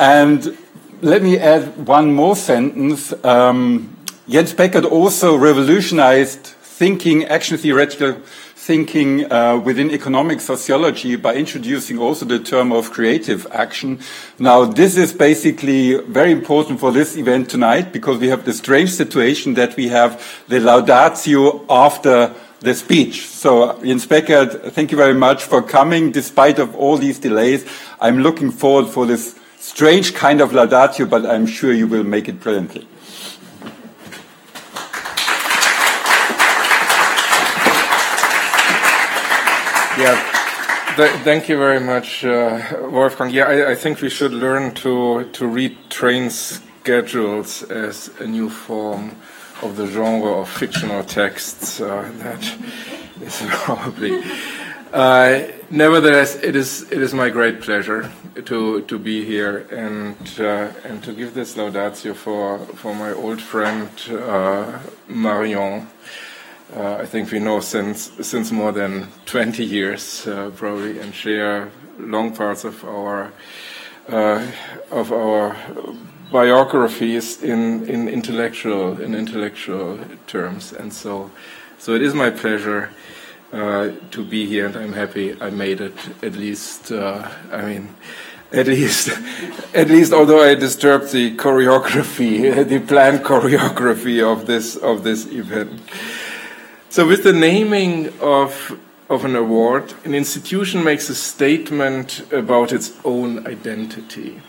And 0.00 0.56
let 1.02 1.22
me 1.22 1.38
add 1.38 1.86
one 1.86 2.12
more 2.12 2.36
sentence. 2.36 3.12
Um, 3.24 3.96
Jens 4.28 4.52
Beckert 4.54 4.90
also 4.90 5.36
revolutionized 5.36 6.40
thinking, 6.40 7.24
action 7.24 7.56
theoretical 7.56 8.16
thinking 8.66 9.30
uh, 9.30 9.56
within 9.56 9.92
economic 9.92 10.40
sociology 10.40 11.14
by 11.14 11.34
introducing 11.36 11.98
also 11.98 12.24
the 12.24 12.40
term 12.40 12.72
of 12.72 12.90
creative 12.90 13.46
action. 13.52 14.00
Now, 14.40 14.64
this 14.64 14.96
is 14.96 15.12
basically 15.12 15.94
very 15.94 16.32
important 16.32 16.80
for 16.80 16.90
this 16.90 17.16
event 17.16 17.48
tonight 17.48 17.92
because 17.92 18.18
we 18.18 18.28
have 18.28 18.44
the 18.44 18.52
strange 18.52 18.90
situation 18.90 19.54
that 19.54 19.76
we 19.76 19.88
have 19.88 20.20
the 20.48 20.58
laudatio 20.58 21.64
after 21.70 22.34
the 22.60 22.74
speech. 22.74 23.26
So, 23.28 23.80
Jens 23.84 24.06
Beckert, 24.06 24.72
thank 24.72 24.90
you 24.90 24.96
very 24.96 25.14
much 25.14 25.44
for 25.44 25.62
coming 25.62 26.10
despite 26.10 26.58
of 26.58 26.74
all 26.74 26.96
these 26.96 27.20
delays. 27.20 27.64
I'm 28.00 28.18
looking 28.18 28.50
forward 28.50 28.88
for 28.88 29.06
this 29.06 29.38
strange 29.58 30.14
kind 30.14 30.40
of 30.40 30.52
laudatio, 30.52 31.08
but 31.08 31.26
I'm 31.26 31.46
sure 31.46 31.72
you 31.72 31.86
will 31.86 32.04
make 32.04 32.28
it 32.28 32.40
brilliantly. 32.40 32.86
Yeah, 39.98 40.20
th 40.96 41.10
thank 41.24 41.48
you 41.48 41.56
very 41.56 41.80
much, 41.80 42.22
uh, 42.22 42.60
Wolfgang. 42.90 43.30
Yeah, 43.30 43.48
I, 43.48 43.70
I, 43.70 43.74
think 43.74 44.02
we 44.02 44.10
should 44.10 44.32
learn 44.32 44.74
to, 44.82 45.24
to 45.32 45.46
read 45.46 45.74
train 45.88 46.28
schedules 46.28 47.62
as 47.70 48.10
a 48.20 48.26
new 48.26 48.50
form 48.50 49.16
of 49.62 49.76
the 49.76 49.86
genre 49.86 50.32
of 50.40 50.50
fictional 50.50 51.02
texts. 51.02 51.80
Uh, 51.80 52.12
that 52.18 52.44
is 53.22 53.42
probably. 53.64 54.22
Uh, 54.96 55.46
nevertheless, 55.68 56.36
it 56.36 56.56
is 56.56 56.90
it 56.90 57.02
is 57.02 57.12
my 57.12 57.28
great 57.28 57.60
pleasure 57.60 58.10
to 58.46 58.80
to 58.80 58.98
be 58.98 59.26
here 59.26 59.66
and 59.70 60.16
uh, 60.40 60.72
and 60.88 61.04
to 61.04 61.12
give 61.12 61.34
this 61.34 61.54
laudatio 61.54 62.14
for 62.14 62.58
for 62.76 62.94
my 62.94 63.12
old 63.12 63.38
friend 63.38 63.90
uh, 64.10 64.78
Marion. 65.06 65.86
Uh, 66.74 66.94
I 67.02 67.04
think 67.04 67.30
we 67.30 67.38
know 67.38 67.60
since 67.60 68.10
since 68.22 68.50
more 68.50 68.72
than 68.72 69.08
20 69.26 69.62
years, 69.62 70.26
uh, 70.26 70.50
probably, 70.56 70.98
and 70.98 71.14
share 71.14 71.68
long 71.98 72.34
parts 72.34 72.64
of 72.64 72.82
our 72.82 73.34
uh, 74.08 74.46
of 74.90 75.12
our 75.12 75.56
biographies 76.32 77.42
in, 77.42 77.84
in 77.86 78.08
intellectual 78.08 78.98
in 78.98 79.14
intellectual 79.14 79.98
terms. 80.26 80.72
And 80.72 80.90
so, 80.90 81.30
so 81.76 81.92
it 81.92 82.00
is 82.00 82.14
my 82.14 82.30
pleasure 82.30 82.88
uh, 83.56 83.92
to 84.10 84.24
be 84.24 84.46
here, 84.46 84.66
and 84.66 84.76
I'm 84.76 84.92
happy 84.92 85.40
I 85.40 85.50
made 85.50 85.80
it. 85.80 85.96
At 86.22 86.34
least, 86.34 86.92
uh, 86.92 87.28
I 87.50 87.62
mean 87.62 87.94
at 88.52 88.68
least, 88.68 89.08
at 89.74 89.88
least, 89.88 90.12
although 90.12 90.42
I 90.42 90.54
disturbed 90.54 91.12
the 91.12 91.36
choreography, 91.36 92.68
the 92.68 92.80
planned 92.80 93.24
choreography 93.24 94.22
of 94.22 94.46
this 94.46 94.76
of 94.76 95.02
this 95.02 95.26
event. 95.26 95.80
So, 96.88 97.06
with 97.06 97.24
the 97.24 97.32
naming 97.32 98.18
of, 98.20 98.78
of 99.10 99.24
an 99.24 99.36
award, 99.36 99.94
an 100.04 100.14
institution 100.14 100.82
makes 100.84 101.10
a 101.10 101.14
statement 101.14 102.22
about 102.32 102.72
its 102.72 102.92
own 103.04 103.46
identity. 103.46 104.40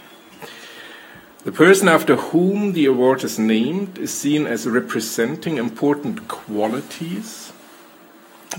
The 1.43 1.51
person 1.51 1.88
after 1.88 2.15
whom 2.15 2.73
the 2.73 2.85
award 2.85 3.23
is 3.23 3.39
named 3.39 3.97
is 3.97 4.13
seen 4.13 4.45
as 4.45 4.67
representing 4.67 5.57
important 5.57 6.27
qualities 6.27 7.47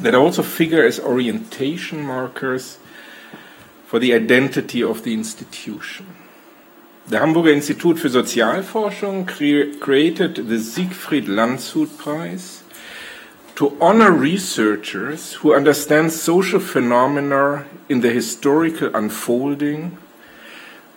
that 0.00 0.14
also 0.14 0.42
figure 0.42 0.84
as 0.84 1.00
orientation 1.00 2.04
markers 2.04 2.78
for 3.86 3.98
the 3.98 4.12
identity 4.12 4.82
of 4.82 5.02
the 5.02 5.14
institution. 5.14 6.06
The 7.08 7.20
Hamburger 7.20 7.52
Institut 7.52 7.98
für 7.98 8.10
Sozialforschung 8.10 9.26
created 9.26 10.48
the 10.48 10.58
Siegfried 10.58 11.26
Landshut 11.26 11.96
Prize 11.96 12.64
to 13.54 13.76
honor 13.80 14.12
researchers 14.12 15.32
who 15.40 15.54
understand 15.54 16.12
social 16.12 16.60
phenomena 16.60 17.64
in 17.88 18.02
the 18.02 18.10
historical 18.10 18.94
unfolding, 18.94 19.96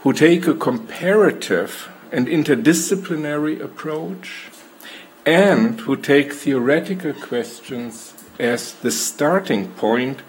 who 0.02 0.12
take 0.12 0.48
a 0.48 0.54
comparative 0.54 1.90
and 2.12 2.28
interdisciplinary 2.28 3.62
approach, 3.62 4.50
and 5.26 5.80
who 5.80 5.96
take 5.96 6.34
theoretical 6.34 7.14
questions 7.14 8.11
as 8.42 8.74
the 8.74 8.92
starting 8.92 9.68
point 9.74 10.22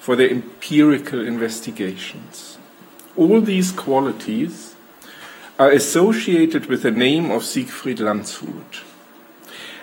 for 0.00 0.16
their 0.16 0.28
empirical 0.28 1.24
investigations. 1.24 2.58
All 3.16 3.40
these 3.40 3.70
qualities 3.70 4.74
are 5.58 5.70
associated 5.70 6.66
with 6.66 6.82
the 6.82 6.90
name 6.90 7.30
of 7.30 7.44
Siegfried 7.44 7.98
Landshut. 7.98 8.82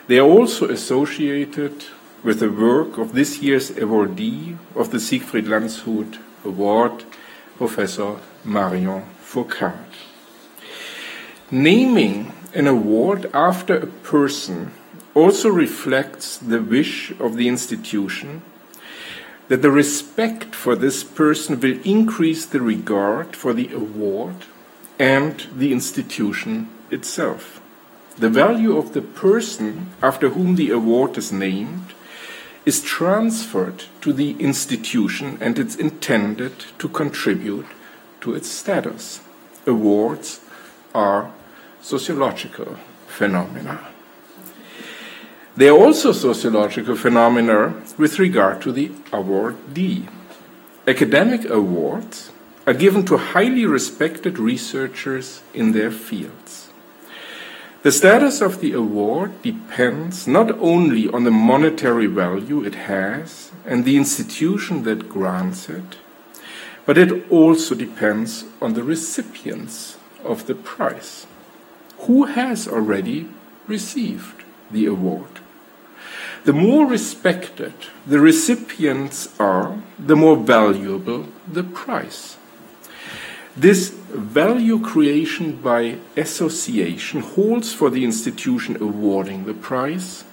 They 0.08 0.20
are 0.20 0.28
also 0.28 0.70
associated 0.70 1.86
with 2.24 2.40
the 2.40 2.52
work 2.52 2.98
of 2.98 3.14
this 3.14 3.40
year's 3.42 3.72
awardee 3.72 4.58
of 4.76 4.92
the 4.92 5.00
Siegfried 5.00 5.46
Landshut 5.46 6.18
Award, 6.44 7.06
Professor 7.58 8.18
Marion 8.44 9.04
Fourcade. 9.24 9.94
Naming 11.52 12.34
an 12.54 12.68
award 12.68 13.30
after 13.34 13.78
a 13.78 13.88
person 13.88 14.72
also 15.18 15.49
reflects 15.49 16.38
the 16.38 16.61
wish 16.61 17.11
of 17.19 17.38
the 17.38 17.48
institution 17.48 18.44
that 19.48 19.64
the 19.64 19.72
respect 19.72 20.53
for 20.53 20.76
this 20.76 21.03
person 21.03 21.60
will 21.60 21.80
increase 21.84 22.45
the 22.45 22.61
regard 22.61 23.35
for 23.35 23.52
the 23.52 23.73
award 23.73 24.35
and 24.99 25.48
the 25.56 25.72
institution 25.72 26.69
itself. 26.91 27.60
The 28.19 28.30
value 28.30 28.77
of 28.77 28.94
the 28.94 29.02
person 29.02 29.89
after 30.03 30.30
whom 30.30 30.56
the 30.56 30.69
award 30.69 31.18
is 31.18 31.31
named 31.31 31.94
is 32.64 32.84
transferred 32.84 33.85
to 34.02 34.14
the 34.14 34.31
institution 34.39 35.39
and 35.41 35.57
it's 35.57 35.76
intended 35.76 36.65
to 36.77 36.88
contribute 36.88 37.65
to 38.22 38.35
its 38.35 38.49
status. 38.49 39.22
Awards 39.65 40.41
are 40.94 41.31
sociological 41.81 42.77
phenomena. 43.07 43.97
They 45.58 45.70
are 45.70 45.78
also 45.78 46.12
sociological 46.12 46.96
phenomena 46.96 47.74
with 47.98 48.20
regard 48.20 48.62
to 48.62 48.72
the 48.72 48.90
awardee. 49.12 50.08
Academic 50.88 51.50
awards 51.50 52.32
are 52.68 52.76
given 52.76 53.04
to 53.06 53.18
highly 53.18 53.66
respected 53.66 54.38
researchers 54.38 55.42
in 55.56 55.72
their 55.72 55.90
fields. 55.90 56.70
The 57.82 57.92
status 57.92 58.40
of 58.40 58.62
the 58.62 58.74
award 58.74 59.42
depends 59.42 60.28
not 60.28 60.52
only 60.60 61.10
on 61.10 61.24
the 61.24 61.32
monetary 61.32 62.06
value 62.06 62.64
it 62.64 62.76
has 62.76 63.52
and 63.66 63.84
the 63.84 63.98
institution 63.98 64.84
that 64.84 65.10
grants 65.10 65.70
it, 65.70 65.98
but 66.86 67.00
it 67.00 67.32
also 67.32 67.74
depends 67.74 68.46
on 68.62 68.76
the 68.76 68.84
recipients 68.84 69.98
of 70.24 70.46
the 70.46 70.54
prize. 70.54 71.26
Who 72.06 72.26
has 72.26 72.68
already 72.68 73.30
received 73.66 74.44
the 74.70 74.86
award? 74.86 75.40
The 76.46 76.54
more 76.54 76.86
respected 76.86 77.74
the 78.06 78.20
recipients 78.20 79.38
are, 79.40 79.82
the 80.00 80.16
more 80.16 80.38
valuable 80.38 81.28
the 81.48 81.64
prize. 81.64 82.38
This 83.56 83.90
value 83.90 84.80
creation 84.80 85.56
by 85.56 85.98
association 86.16 87.22
holds 87.22 87.74
for 87.74 87.90
the 87.90 88.06
institution 88.06 88.78
awarding 88.80 89.46
the 89.46 89.54
prize 89.54 90.24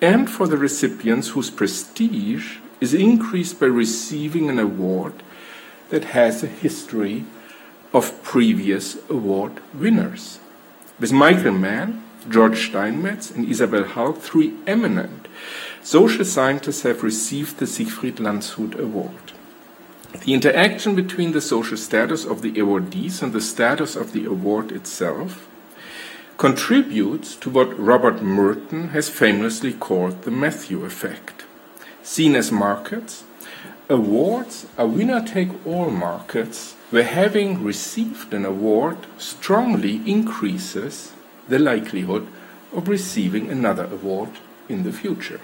and 0.00 0.30
for 0.30 0.46
the 0.46 0.56
recipients 0.56 1.30
whose 1.30 1.50
prestige 1.50 2.58
is 2.80 2.94
increased 2.94 3.58
by 3.58 3.66
receiving 3.66 4.48
an 4.48 4.58
award 4.58 5.12
that 5.90 6.04
has 6.04 6.42
a 6.42 6.46
history 6.46 7.24
of 7.92 8.22
previous 8.22 8.96
award 9.08 9.60
winners. 9.74 10.38
With 11.00 11.12
Michael 11.12 11.52
Mann, 11.52 12.04
George 12.28 12.68
Steinmetz, 12.68 13.30
and 13.30 13.48
Isabel 13.48 13.84
Hull, 13.84 14.12
three 14.12 14.54
eminent 14.66 15.17
social 15.88 16.22
scientists 16.22 16.82
have 16.82 17.02
received 17.02 17.56
the 17.56 17.66
Siegfried 17.66 18.16
Landshut 18.16 18.78
Award. 18.78 19.32
The 20.22 20.34
interaction 20.34 20.94
between 20.94 21.32
the 21.32 21.40
social 21.40 21.78
status 21.78 22.26
of 22.26 22.42
the 22.42 22.52
awardees 22.52 23.22
and 23.22 23.32
the 23.32 23.40
status 23.40 23.96
of 23.96 24.12
the 24.12 24.26
award 24.26 24.70
itself 24.70 25.48
contributes 26.36 27.34
to 27.36 27.48
what 27.48 27.78
Robert 27.78 28.20
Merton 28.20 28.88
has 28.88 29.08
famously 29.08 29.72
called 29.72 30.24
the 30.24 30.30
Matthew 30.30 30.84
effect. 30.84 31.46
Seen 32.02 32.36
as 32.36 32.52
markets, 32.52 33.24
awards 33.88 34.66
are 34.76 34.86
winner 34.86 35.24
take 35.24 35.66
all 35.66 35.90
markets 35.90 36.74
where 36.90 37.04
having 37.22 37.64
received 37.64 38.34
an 38.34 38.44
award 38.44 38.98
strongly 39.16 40.02
increases 40.04 41.12
the 41.48 41.58
likelihood 41.58 42.28
of 42.74 42.88
receiving 42.88 43.48
another 43.48 43.84
award 43.84 44.32
in 44.68 44.82
the 44.82 44.92
future. 44.92 45.40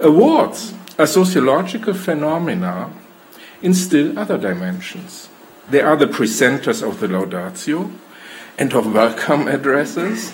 Awards 0.00 0.74
are 0.98 1.06
sociological 1.06 1.94
phenomena 1.94 2.90
in 3.62 3.74
still 3.74 4.18
other 4.18 4.38
dimensions. 4.38 5.28
They 5.68 5.80
are 5.80 5.96
the 5.96 6.06
presenters 6.06 6.86
of 6.86 7.00
the 7.00 7.06
laudatio 7.06 7.92
and 8.58 8.72
of 8.74 8.92
welcome 8.92 9.48
addresses, 9.48 10.32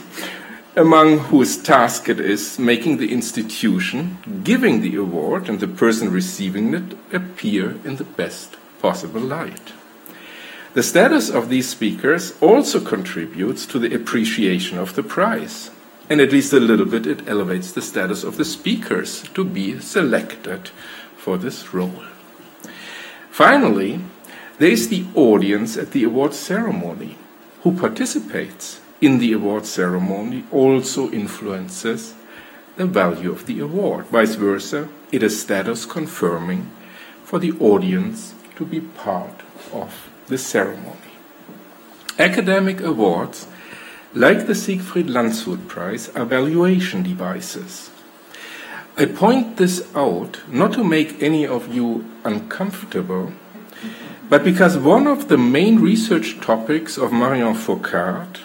among 0.76 1.18
whose 1.30 1.56
task 1.56 2.08
it 2.08 2.20
is 2.20 2.58
making 2.58 2.96
the 2.98 3.12
institution 3.12 4.18
giving 4.44 4.80
the 4.80 4.96
award 4.96 5.48
and 5.48 5.60
the 5.60 5.68
person 5.68 6.10
receiving 6.10 6.74
it 6.74 6.96
appear 7.12 7.76
in 7.84 7.96
the 7.96 8.04
best 8.04 8.56
possible 8.80 9.20
light. 9.20 9.72
The 10.74 10.82
status 10.82 11.30
of 11.30 11.48
these 11.48 11.68
speakers 11.68 12.34
also 12.42 12.80
contributes 12.80 13.64
to 13.66 13.78
the 13.78 13.94
appreciation 13.94 14.76
of 14.76 14.94
the 14.94 15.02
prize, 15.02 15.70
and 16.08 16.20
at 16.20 16.32
least 16.32 16.52
a 16.52 16.60
little 16.60 16.86
bit 16.86 17.06
it 17.06 17.28
elevates 17.28 17.72
the 17.72 17.82
status 17.82 18.24
of 18.24 18.36
the 18.36 18.44
speakers 18.44 19.22
to 19.34 19.44
be 19.44 19.78
selected 19.80 20.68
for 21.16 21.36
this 21.36 21.74
role. 21.74 22.04
Finally, 23.30 24.00
there 24.58 24.70
is 24.70 24.88
the 24.88 25.04
audience 25.14 25.76
at 25.76 25.90
the 25.90 26.04
award 26.04 26.32
ceremony. 26.32 27.18
Who 27.62 27.76
participates 27.76 28.80
in 29.00 29.18
the 29.18 29.32
award 29.32 29.66
ceremony 29.66 30.44
also 30.52 31.10
influences 31.10 32.14
the 32.76 32.86
value 32.86 33.32
of 33.32 33.46
the 33.46 33.60
award. 33.60 34.06
Vice 34.06 34.36
versa, 34.36 34.88
it 35.10 35.22
is 35.22 35.40
status 35.40 35.84
confirming 35.84 36.70
for 37.24 37.38
the 37.38 37.52
audience 37.58 38.34
to 38.54 38.64
be 38.64 38.80
part 38.80 39.42
of 39.72 40.08
the 40.28 40.38
ceremony. 40.38 40.96
Academic 42.18 42.80
awards, 42.80 43.46
like 44.16 44.46
the 44.46 44.54
Siegfried 44.54 45.08
Landshut 45.08 45.68
Prize, 45.68 46.08
are 46.16 46.24
valuation 46.24 47.02
devices. 47.02 47.90
I 48.96 49.04
point 49.04 49.58
this 49.58 49.86
out 49.94 50.40
not 50.48 50.72
to 50.72 50.82
make 50.82 51.22
any 51.22 51.46
of 51.46 51.74
you 51.74 52.06
uncomfortable, 52.24 53.34
but 54.30 54.42
because 54.42 54.78
one 54.78 55.06
of 55.06 55.28
the 55.28 55.36
main 55.36 55.80
research 55.80 56.40
topics 56.40 56.96
of 56.96 57.12
Marion 57.12 57.54
Fourcade, 57.54 58.38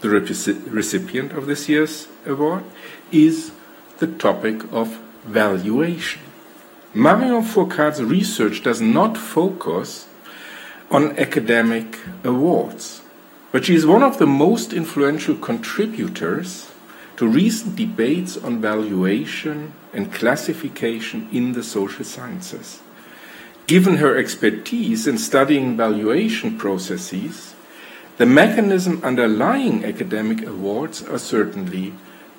the 0.00 0.08
recipient 0.08 1.32
of 1.32 1.44
this 1.44 1.68
year's 1.68 2.08
award, 2.24 2.64
is 3.12 3.52
the 3.98 4.06
topic 4.06 4.62
of 4.72 5.00
valuation. 5.26 6.22
Marion 6.94 7.42
Fourcade's 7.42 8.02
research 8.02 8.62
does 8.62 8.80
not 8.80 9.18
focus 9.18 10.08
on 10.90 11.18
academic 11.18 11.98
awards, 12.24 12.99
but 13.52 13.64
she 13.64 13.74
is 13.74 13.84
one 13.86 14.02
of 14.02 14.18
the 14.18 14.26
most 14.26 14.72
influential 14.72 15.34
contributors 15.34 16.70
to 17.16 17.26
recent 17.26 17.76
debates 17.76 18.36
on 18.36 18.60
valuation 18.60 19.72
and 19.92 20.12
classification 20.12 21.28
in 21.32 21.52
the 21.52 21.62
social 21.62 22.04
sciences. 22.04 22.80
Given 23.66 23.96
her 23.96 24.16
expertise 24.16 25.06
in 25.06 25.18
studying 25.18 25.76
valuation 25.76 26.58
processes, 26.58 27.54
the 28.16 28.26
mechanism 28.26 29.00
underlying 29.02 29.84
academic 29.84 30.46
awards 30.46 31.02
are 31.02 31.18
certainly 31.18 31.94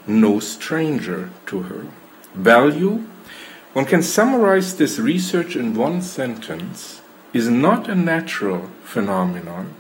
no 0.08 0.40
stranger 0.40 1.30
to 1.48 1.64
her. 1.64 1.86
Value, 2.34 3.06
one 3.74 3.86
can 3.86 4.04
summarize 4.04 4.76
this 4.76 5.00
research 5.00 5.56
in 5.56 5.76
one 5.76 6.02
sentence, 6.02 7.02
is 7.34 7.50
not 7.50 7.90
a 7.90 7.96
natural 7.96 8.70
phenomenon 8.84 9.74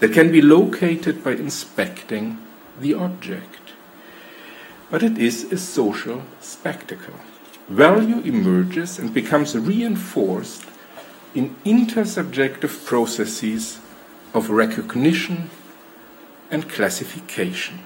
that 0.00 0.12
can 0.12 0.30
be 0.30 0.40
located 0.40 1.24
by 1.24 1.32
inspecting 1.32 2.38
the 2.80 2.94
object 2.94 3.68
but 4.90 5.02
it 5.02 5.18
is 5.18 5.52
a 5.52 5.58
social 5.58 6.22
spectacle. 6.40 7.14
Value 7.68 8.20
emerges 8.20 8.98
and 8.98 9.12
becomes 9.12 9.56
reinforced 9.56 10.64
in 11.34 11.54
intersubjective 11.64 12.86
processes 12.86 13.78
of 14.32 14.48
recognition 14.48 15.50
and 16.50 16.68
classification. 16.68 17.78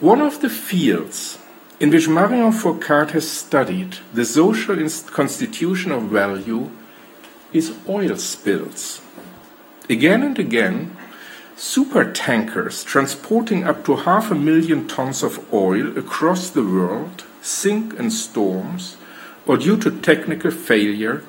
One 0.00 0.20
of 0.20 0.40
the 0.42 0.50
fields 0.50 1.38
in 1.80 1.90
which 1.90 2.08
Marion 2.08 2.52
Fourcade 2.52 3.12
has 3.12 3.30
studied 3.30 3.96
the 4.12 4.24
social 4.24 4.76
constitution 5.10 5.92
of 5.92 6.02
value 6.02 6.70
is 7.52 7.74
oil 7.88 8.16
spills. 8.16 9.00
Again 9.90 10.22
and 10.22 10.38
again, 10.38 10.94
supertankers 11.56 12.84
transporting 12.84 13.64
up 13.64 13.86
to 13.86 13.96
half 13.96 14.30
a 14.30 14.34
million 14.34 14.86
tons 14.86 15.22
of 15.22 15.50
oil 15.52 15.96
across 15.96 16.50
the 16.50 16.62
world 16.62 17.24
sink 17.40 17.94
in 17.94 18.10
storms 18.10 18.98
or 19.46 19.56
due 19.56 19.78
to 19.78 19.90
technical 19.90 20.50
failure 20.50 21.24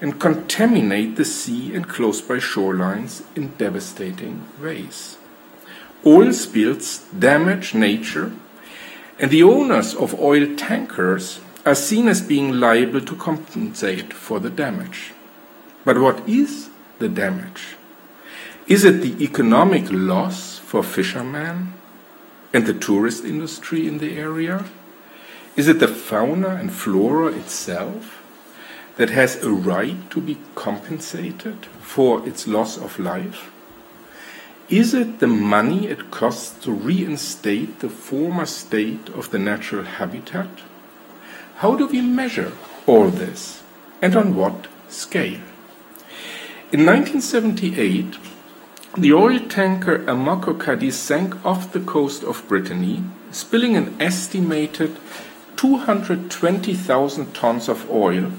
and 0.00 0.20
contaminate 0.20 1.14
the 1.14 1.24
sea 1.24 1.72
and 1.76 1.88
close 1.88 2.20
by 2.20 2.38
shorelines 2.38 3.22
in 3.36 3.54
devastating 3.56 4.48
ways. 4.60 5.16
Oil 6.04 6.32
spills 6.32 6.98
damage 7.16 7.72
nature, 7.72 8.32
and 9.20 9.30
the 9.30 9.44
owners 9.44 9.94
of 9.94 10.18
oil 10.18 10.56
tankers 10.56 11.38
are 11.64 11.76
seen 11.76 12.08
as 12.08 12.20
being 12.20 12.58
liable 12.58 13.00
to 13.00 13.14
compensate 13.14 14.12
for 14.12 14.40
the 14.40 14.50
damage. 14.50 15.12
But 15.84 15.98
what 15.98 16.28
is 16.28 16.68
the 16.98 17.08
damage? 17.08 17.76
Is 18.68 18.84
it 18.84 19.02
the 19.02 19.22
economic 19.22 19.86
loss 19.90 20.58
for 20.58 20.84
fishermen 20.84 21.74
and 22.52 22.64
the 22.64 22.74
tourist 22.74 23.24
industry 23.24 23.88
in 23.88 23.98
the 23.98 24.16
area? 24.16 24.66
Is 25.56 25.66
it 25.68 25.80
the 25.80 25.88
fauna 25.88 26.50
and 26.50 26.72
flora 26.72 27.32
itself 27.32 28.22
that 28.96 29.10
has 29.10 29.42
a 29.42 29.50
right 29.50 30.10
to 30.10 30.20
be 30.20 30.38
compensated 30.54 31.66
for 31.80 32.26
its 32.26 32.46
loss 32.46 32.78
of 32.78 33.00
life? 33.00 33.50
Is 34.68 34.94
it 34.94 35.18
the 35.18 35.26
money 35.26 35.88
it 35.88 36.10
costs 36.10 36.64
to 36.64 36.72
reinstate 36.72 37.80
the 37.80 37.90
former 37.90 38.46
state 38.46 39.08
of 39.08 39.30
the 39.30 39.38
natural 39.38 39.84
habitat? 39.84 40.48
How 41.56 41.74
do 41.74 41.88
we 41.88 42.00
measure 42.00 42.52
all 42.86 43.10
this 43.10 43.62
and 44.00 44.14
on 44.14 44.36
what 44.36 44.68
scale? 44.88 45.40
In 46.70 46.86
1978, 46.86 48.16
the 48.96 49.12
oil 49.12 49.38
tanker 49.48 50.00
Amoco 50.00 50.52
Cadiz 50.60 50.96
sank 50.96 51.42
off 51.46 51.72
the 51.72 51.80
coast 51.80 52.22
of 52.22 52.46
Brittany, 52.46 53.02
spilling 53.30 53.74
an 53.74 53.96
estimated 53.98 54.98
220,000 55.56 57.34
tons 57.34 57.70
of 57.70 57.90
oil, 57.90 58.30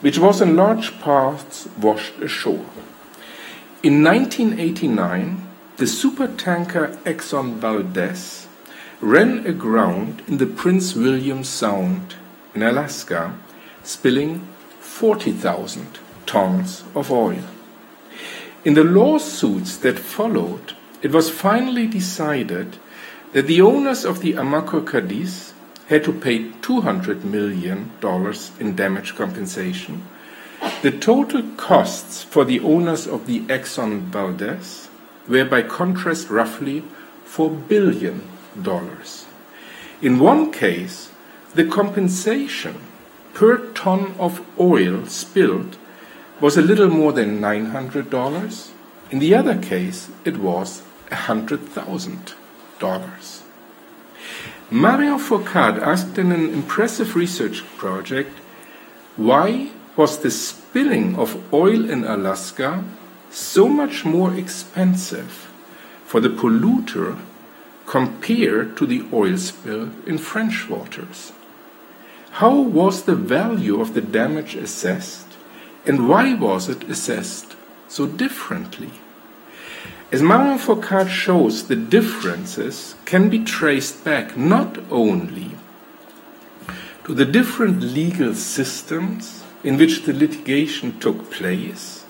which 0.00 0.18
was 0.18 0.40
in 0.40 0.56
large 0.56 0.98
parts 1.00 1.68
washed 1.78 2.16
ashore. 2.22 2.64
In 3.82 4.02
1989, 4.02 5.46
the 5.76 5.84
supertanker 5.84 6.96
Exxon 7.02 7.56
Valdez 7.56 8.46
ran 9.02 9.46
aground 9.46 10.22
in 10.26 10.38
the 10.38 10.46
Prince 10.46 10.94
William 10.94 11.44
Sound 11.44 12.14
in 12.54 12.62
Alaska, 12.62 13.38
spilling 13.82 14.48
40,000 14.80 15.98
tons 16.24 16.82
of 16.94 17.10
oil. 17.12 17.44
In 18.64 18.74
the 18.74 18.84
lawsuits 18.84 19.76
that 19.78 19.98
followed, 19.98 20.74
it 21.02 21.10
was 21.10 21.28
finally 21.28 21.88
decided 21.88 22.76
that 23.32 23.48
the 23.48 23.60
owners 23.60 24.04
of 24.04 24.20
the 24.20 24.34
Amoco 24.34 24.86
Cadiz 24.86 25.52
had 25.88 26.04
to 26.04 26.12
pay 26.12 26.44
$200 26.60 27.24
million 27.24 27.90
in 28.60 28.76
damage 28.76 29.16
compensation. 29.16 30.06
The 30.82 30.92
total 30.92 31.42
costs 31.56 32.22
for 32.22 32.44
the 32.44 32.60
owners 32.60 33.08
of 33.08 33.26
the 33.26 33.40
Exxon 33.46 34.02
Valdez 34.02 34.88
were 35.26 35.44
by 35.44 35.62
contrast 35.62 36.30
roughly 36.30 36.84
$4 37.26 37.66
billion. 37.66 38.22
In 40.00 40.20
one 40.20 40.52
case, 40.52 41.10
the 41.54 41.64
compensation 41.64 42.76
per 43.34 43.56
ton 43.72 44.14
of 44.20 44.40
oil 44.60 45.04
spilled 45.06 45.78
was 46.42 46.56
a 46.56 46.62
little 46.62 46.88
more 46.88 47.12
than 47.12 47.40
$900. 47.40 48.70
In 49.12 49.20
the 49.20 49.32
other 49.32 49.56
case, 49.56 50.08
it 50.24 50.38
was 50.38 50.82
$100,000. 51.10 53.42
Marion 54.68 55.20
Fourcade 55.20 55.80
asked 55.80 56.18
in 56.18 56.32
an 56.32 56.52
impressive 56.52 57.14
research 57.14 57.64
project 57.76 58.36
why 59.14 59.70
was 59.94 60.18
the 60.18 60.32
spilling 60.32 61.14
of 61.14 61.38
oil 61.52 61.88
in 61.88 62.02
Alaska 62.02 62.82
so 63.30 63.68
much 63.68 64.04
more 64.04 64.34
expensive 64.34 65.48
for 66.04 66.20
the 66.20 66.30
polluter 66.30 67.16
compared 67.86 68.76
to 68.78 68.86
the 68.86 69.04
oil 69.12 69.36
spill 69.36 69.90
in 70.08 70.18
French 70.18 70.68
waters? 70.68 71.30
How 72.42 72.58
was 72.58 73.04
the 73.04 73.14
value 73.14 73.80
of 73.80 73.94
the 73.94 74.00
damage 74.00 74.56
assessed 74.56 75.31
and 75.84 76.08
why 76.08 76.34
was 76.34 76.68
it 76.68 76.84
assessed 76.84 77.56
so 77.88 78.06
differently? 78.06 78.90
As 80.12 80.22
Marion 80.22 80.58
Fourcade 80.58 81.08
shows, 81.08 81.68
the 81.68 81.76
differences 81.76 82.94
can 83.06 83.30
be 83.30 83.42
traced 83.42 84.04
back 84.04 84.36
not 84.36 84.78
only 84.90 85.52
to 87.04 87.14
the 87.14 87.24
different 87.24 87.82
legal 87.82 88.34
systems 88.34 89.42
in 89.64 89.76
which 89.76 90.02
the 90.02 90.12
litigation 90.12 90.98
took 91.00 91.30
place, 91.30 92.04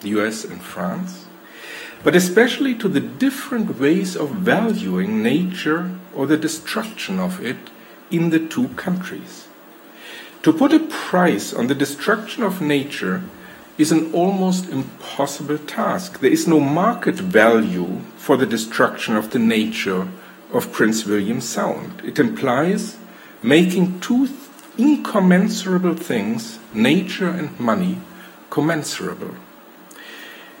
the 0.00 0.08
US 0.20 0.44
and 0.44 0.60
France, 0.60 1.26
but 2.02 2.14
especially 2.14 2.74
to 2.74 2.88
the 2.88 3.00
different 3.00 3.78
ways 3.78 4.16
of 4.16 4.30
valuing 4.30 5.22
nature 5.22 5.96
or 6.14 6.26
the 6.26 6.36
destruction 6.36 7.18
of 7.18 7.40
it 7.44 7.70
in 8.10 8.30
the 8.30 8.38
two 8.38 8.68
countries. 8.68 9.48
To 10.44 10.52
put 10.52 10.74
a 10.74 10.80
price 10.80 11.54
on 11.54 11.68
the 11.68 11.74
destruction 11.74 12.42
of 12.42 12.60
nature 12.60 13.22
is 13.78 13.90
an 13.90 14.12
almost 14.12 14.68
impossible 14.68 15.56
task. 15.56 16.20
There 16.20 16.30
is 16.30 16.46
no 16.46 16.60
market 16.60 17.14
value 17.14 18.02
for 18.18 18.36
the 18.36 18.44
destruction 18.44 19.16
of 19.16 19.30
the 19.30 19.38
nature 19.38 20.06
of 20.52 20.70
Prince 20.70 21.06
William 21.06 21.40
Sound. 21.40 22.02
It 22.04 22.18
implies 22.18 22.98
making 23.42 24.00
two 24.00 24.28
incommensurable 24.76 25.94
things, 25.94 26.58
nature 26.74 27.30
and 27.30 27.58
money, 27.58 27.96
commensurable. 28.50 29.34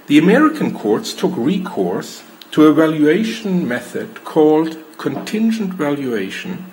The 0.06 0.16
American 0.16 0.72
courts 0.72 1.12
took 1.12 1.36
recourse 1.36 2.22
to 2.52 2.64
a 2.64 2.72
valuation 2.72 3.68
method 3.68 4.24
called 4.24 4.78
contingent 4.96 5.74
valuation 5.74 6.72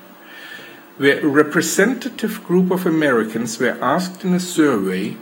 where 1.01 1.25
a 1.25 1.27
representative 1.27 2.43
group 2.43 2.69
of 2.69 2.85
Americans 2.85 3.57
were 3.57 3.75
asked 3.81 4.23
in 4.23 4.35
a 4.35 4.39
survey 4.39 5.17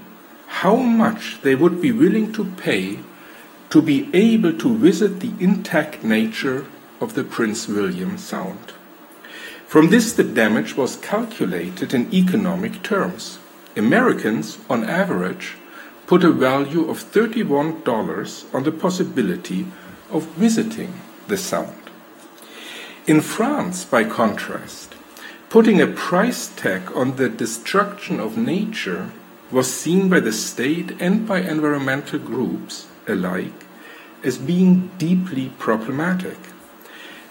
how 0.60 0.76
much 0.76 1.40
they 1.42 1.56
would 1.56 1.82
be 1.82 1.90
willing 1.90 2.34
to 2.34 2.44
pay 2.44 3.00
to 3.70 3.82
be 3.82 4.10
able 4.14 4.52
to 4.52 4.78
visit 4.78 5.22
the 5.22 5.32
intact 5.40 6.04
nature 6.04 6.66
of 7.00 7.14
the 7.14 7.24
Prince 7.24 7.70
William 7.70 8.18
Sound. 8.18 8.74
From 9.68 9.90
this, 9.90 10.12
the 10.12 10.26
damage 10.26 10.76
was 10.76 10.98
calculated 10.98 11.94
in 11.94 12.14
economic 12.14 12.84
terms. 12.84 13.40
Americans, 13.78 14.58
on 14.70 14.84
average, 14.84 15.56
put 16.08 16.26
a 16.26 16.32
value 16.32 16.90
of 16.90 17.02
$31 17.02 18.54
on 18.54 18.64
the 18.64 18.74
possibility 18.74 19.66
of 20.12 20.26
visiting 20.36 20.94
the 21.30 21.38
Sound. 21.38 21.90
In 23.08 23.22
France, 23.22 23.86
by 23.86 24.04
contrast, 24.04 24.89
Putting 25.50 25.82
a 25.82 25.88
price 25.88 26.48
tag 26.48 26.92
on 26.94 27.16
the 27.16 27.28
destruction 27.28 28.20
of 28.20 28.38
nature 28.38 29.10
was 29.50 29.74
seen 29.74 30.08
by 30.08 30.20
the 30.20 30.32
state 30.32 31.02
and 31.02 31.28
by 31.28 31.40
environmental 31.40 32.20
groups 32.20 32.86
alike 33.08 33.66
as 34.24 34.38
being 34.38 34.92
deeply 35.00 35.52
problematic. 35.58 36.38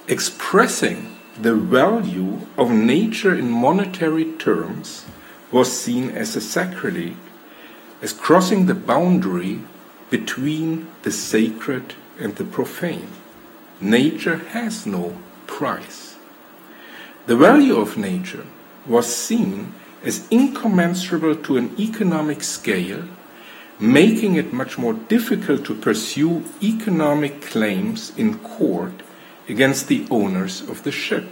Expressing 0.08 1.16
the 1.40 1.54
value 1.54 2.40
of 2.56 2.72
nature 2.72 3.38
in 3.38 3.52
monetary 3.52 4.32
terms 4.32 5.04
was 5.52 5.70
seen 5.70 6.10
as 6.10 6.34
a 6.34 6.40
sacrilege, 6.40 7.14
as 8.02 8.12
crossing 8.12 8.66
the 8.66 8.74
boundary 8.74 9.60
between 10.10 10.88
the 11.02 11.12
sacred 11.12 11.94
and 12.18 12.34
the 12.34 12.44
profane. 12.44 13.12
Nature 13.80 14.38
has 14.38 14.86
no 14.86 15.16
price. 15.46 16.07
The 17.28 17.36
value 17.36 17.76
of 17.76 17.98
nature 17.98 18.46
was 18.86 19.14
seen 19.14 19.74
as 20.02 20.26
incommensurable 20.30 21.36
to 21.36 21.58
an 21.58 21.78
economic 21.78 22.42
scale, 22.42 23.04
making 23.78 24.36
it 24.36 24.54
much 24.54 24.78
more 24.78 24.94
difficult 24.94 25.66
to 25.66 25.74
pursue 25.74 26.42
economic 26.62 27.42
claims 27.42 28.16
in 28.16 28.38
court 28.38 29.02
against 29.46 29.88
the 29.88 30.06
owners 30.10 30.62
of 30.62 30.84
the 30.84 30.90
ship. 30.90 31.28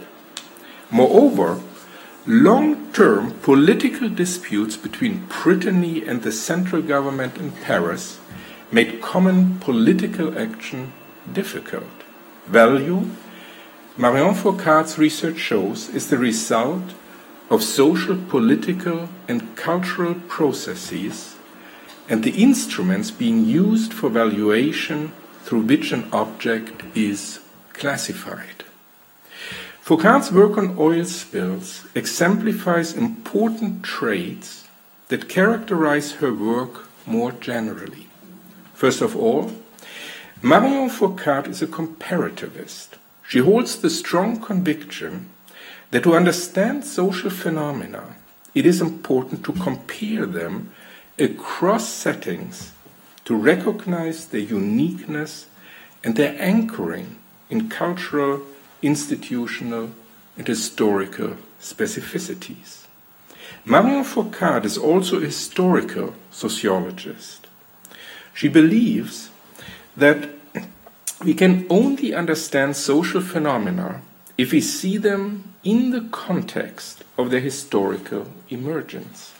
Moreover, 0.91 1.59
long 2.27 2.93
term 2.93 3.31
political 3.41 4.07
disputes 4.07 4.77
between 4.77 5.25
Brittany 5.25 6.05
and 6.05 6.21
the 6.21 6.31
central 6.31 6.83
government 6.83 7.39
in 7.39 7.49
Paris 7.51 8.19
made 8.71 9.01
common 9.01 9.57
political 9.57 10.37
action 10.37 10.93
difficult. 11.33 12.05
Value 12.45 13.09
Marion 13.99 14.35
Fourcade's 14.35 14.99
research 14.99 15.39
shows 15.39 15.89
is 15.89 16.09
the 16.11 16.19
result 16.19 16.93
of 17.49 17.63
social, 17.63 18.15
political, 18.15 19.09
and 19.27 19.55
cultural 19.55 20.13
processes 20.27 21.35
and 22.07 22.23
the 22.23 22.43
instruments 22.43 23.09
being 23.09 23.43
used 23.43 23.91
for 23.91 24.09
valuation 24.11 25.13
through 25.41 25.61
which 25.61 25.91
an 25.91 26.07
object 26.13 26.83
is 26.95 27.39
classified. 27.73 28.65
Fourcade's 29.81 30.31
work 30.31 30.59
on 30.59 30.75
oil 30.77 31.03
spills 31.03 31.85
exemplifies 31.95 32.93
important 32.93 33.81
traits 33.81 34.67
that 35.07 35.27
characterize 35.27 36.11
her 36.21 36.31
work 36.31 36.87
more 37.07 37.31
generally. 37.31 38.05
First 38.75 39.01
of 39.01 39.15
all, 39.15 39.53
Marion 40.43 40.87
Fourcade 40.87 41.47
is 41.47 41.63
a 41.63 41.67
comparativist. 41.67 42.96
She 43.27 43.39
holds 43.39 43.77
the 43.77 43.89
strong 43.89 44.39
conviction 44.39 45.29
that 45.91 46.03
to 46.03 46.15
understand 46.15 46.85
social 46.85 47.29
phenomena, 47.29 48.15
it 48.55 48.65
is 48.65 48.81
important 48.81 49.43
to 49.45 49.53
compare 49.53 50.25
them 50.25 50.71
across 51.19 51.89
settings 51.89 52.71
to 53.25 53.35
recognize 53.35 54.27
their 54.27 54.41
uniqueness 54.41 55.47
and 56.03 56.15
their 56.15 56.35
anchoring 56.39 57.17
in 57.49 57.69
cultural, 57.69 58.41
institutional, 58.81 59.91
and 60.37 60.47
historical 60.47 61.35
specificities. 61.59 62.85
Marion 63.65 64.03
Fourcade 64.03 64.63
is 64.63 64.77
also 64.77 65.17
a 65.17 65.25
historical 65.25 66.13
sociologist. 66.31 67.47
She 68.33 68.47
believes 68.47 69.29
that 69.97 70.29
we 71.23 71.33
can 71.33 71.65
only 71.69 72.13
understand 72.13 72.75
social 72.75 73.21
phenomena 73.21 74.01
if 74.37 74.51
we 74.51 74.61
see 74.61 74.97
them 74.97 75.53
in 75.63 75.89
the 75.91 76.07
context 76.11 77.03
of 77.17 77.31
their 77.31 77.39
historical 77.39 78.27
emergence. 78.49 79.33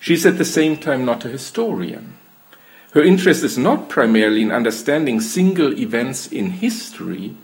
She 0.00 0.14
is 0.14 0.26
at 0.26 0.38
the 0.38 0.44
same 0.44 0.76
time 0.76 1.04
not 1.04 1.24
a 1.24 1.28
historian. 1.28 2.14
Her 2.92 3.02
interest 3.02 3.42
is 3.42 3.58
not 3.58 3.88
primarily 3.88 4.42
in 4.42 4.52
understanding 4.52 5.20
single 5.20 5.78
events 5.78 6.26
in 6.26 6.50
history, 6.50 7.36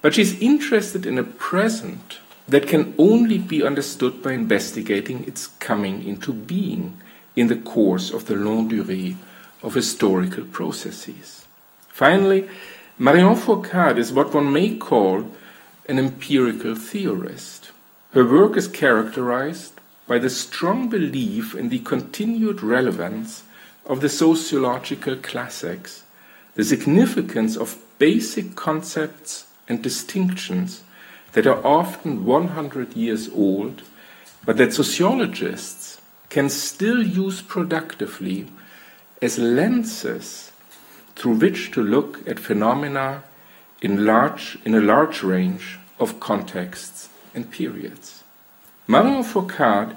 but 0.00 0.14
she's 0.14 0.40
interested 0.40 1.04
in 1.04 1.18
a 1.18 1.24
present 1.24 2.18
that 2.46 2.66
can 2.66 2.94
only 2.98 3.36
be 3.36 3.62
understood 3.62 4.22
by 4.22 4.32
investigating 4.32 5.24
its 5.24 5.48
coming 5.58 6.06
into 6.06 6.32
being 6.32 6.98
in 7.36 7.48
the 7.48 7.56
course 7.56 8.10
of 8.10 8.26
the 8.26 8.36
longue 8.36 8.70
durée 8.70 9.16
of 9.62 9.74
historical 9.74 10.44
processes. 10.44 11.37
Finally, 11.98 12.48
Marion 12.96 13.34
Fourcade 13.34 13.98
is 13.98 14.12
what 14.12 14.32
one 14.32 14.52
may 14.52 14.76
call 14.76 15.32
an 15.88 15.98
empirical 15.98 16.76
theorist. 16.76 17.72
Her 18.12 18.24
work 18.24 18.56
is 18.56 18.68
characterized 18.68 19.72
by 20.06 20.20
the 20.20 20.30
strong 20.30 20.88
belief 20.88 21.56
in 21.56 21.70
the 21.70 21.80
continued 21.80 22.62
relevance 22.62 23.42
of 23.84 24.00
the 24.00 24.08
sociological 24.08 25.16
classics, 25.16 26.04
the 26.54 26.62
significance 26.62 27.56
of 27.56 27.78
basic 27.98 28.54
concepts 28.54 29.48
and 29.68 29.82
distinctions 29.82 30.84
that 31.32 31.48
are 31.48 31.66
often 31.66 32.24
100 32.24 32.94
years 32.94 33.28
old, 33.30 33.82
but 34.44 34.56
that 34.58 34.72
sociologists 34.72 36.00
can 36.28 36.48
still 36.48 37.02
use 37.02 37.42
productively 37.42 38.46
as 39.20 39.36
lenses 39.36 40.47
through 41.18 41.34
which 41.34 41.72
to 41.72 41.82
look 41.82 42.26
at 42.28 42.38
phenomena 42.38 43.24
in, 43.82 44.06
large, 44.06 44.56
in 44.64 44.72
a 44.72 44.80
large 44.80 45.24
range 45.24 45.76
of 45.98 46.20
contexts 46.20 47.08
and 47.34 47.50
periods. 47.50 48.22
Marion 48.86 49.24
Fourcade 49.24 49.96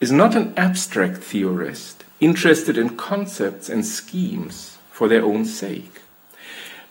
is 0.00 0.12
not 0.12 0.36
an 0.36 0.54
abstract 0.56 1.18
theorist 1.18 2.04
interested 2.20 2.78
in 2.78 2.96
concepts 2.96 3.68
and 3.68 3.84
schemes 3.84 4.78
for 4.92 5.08
their 5.08 5.24
own 5.24 5.44
sake, 5.44 6.00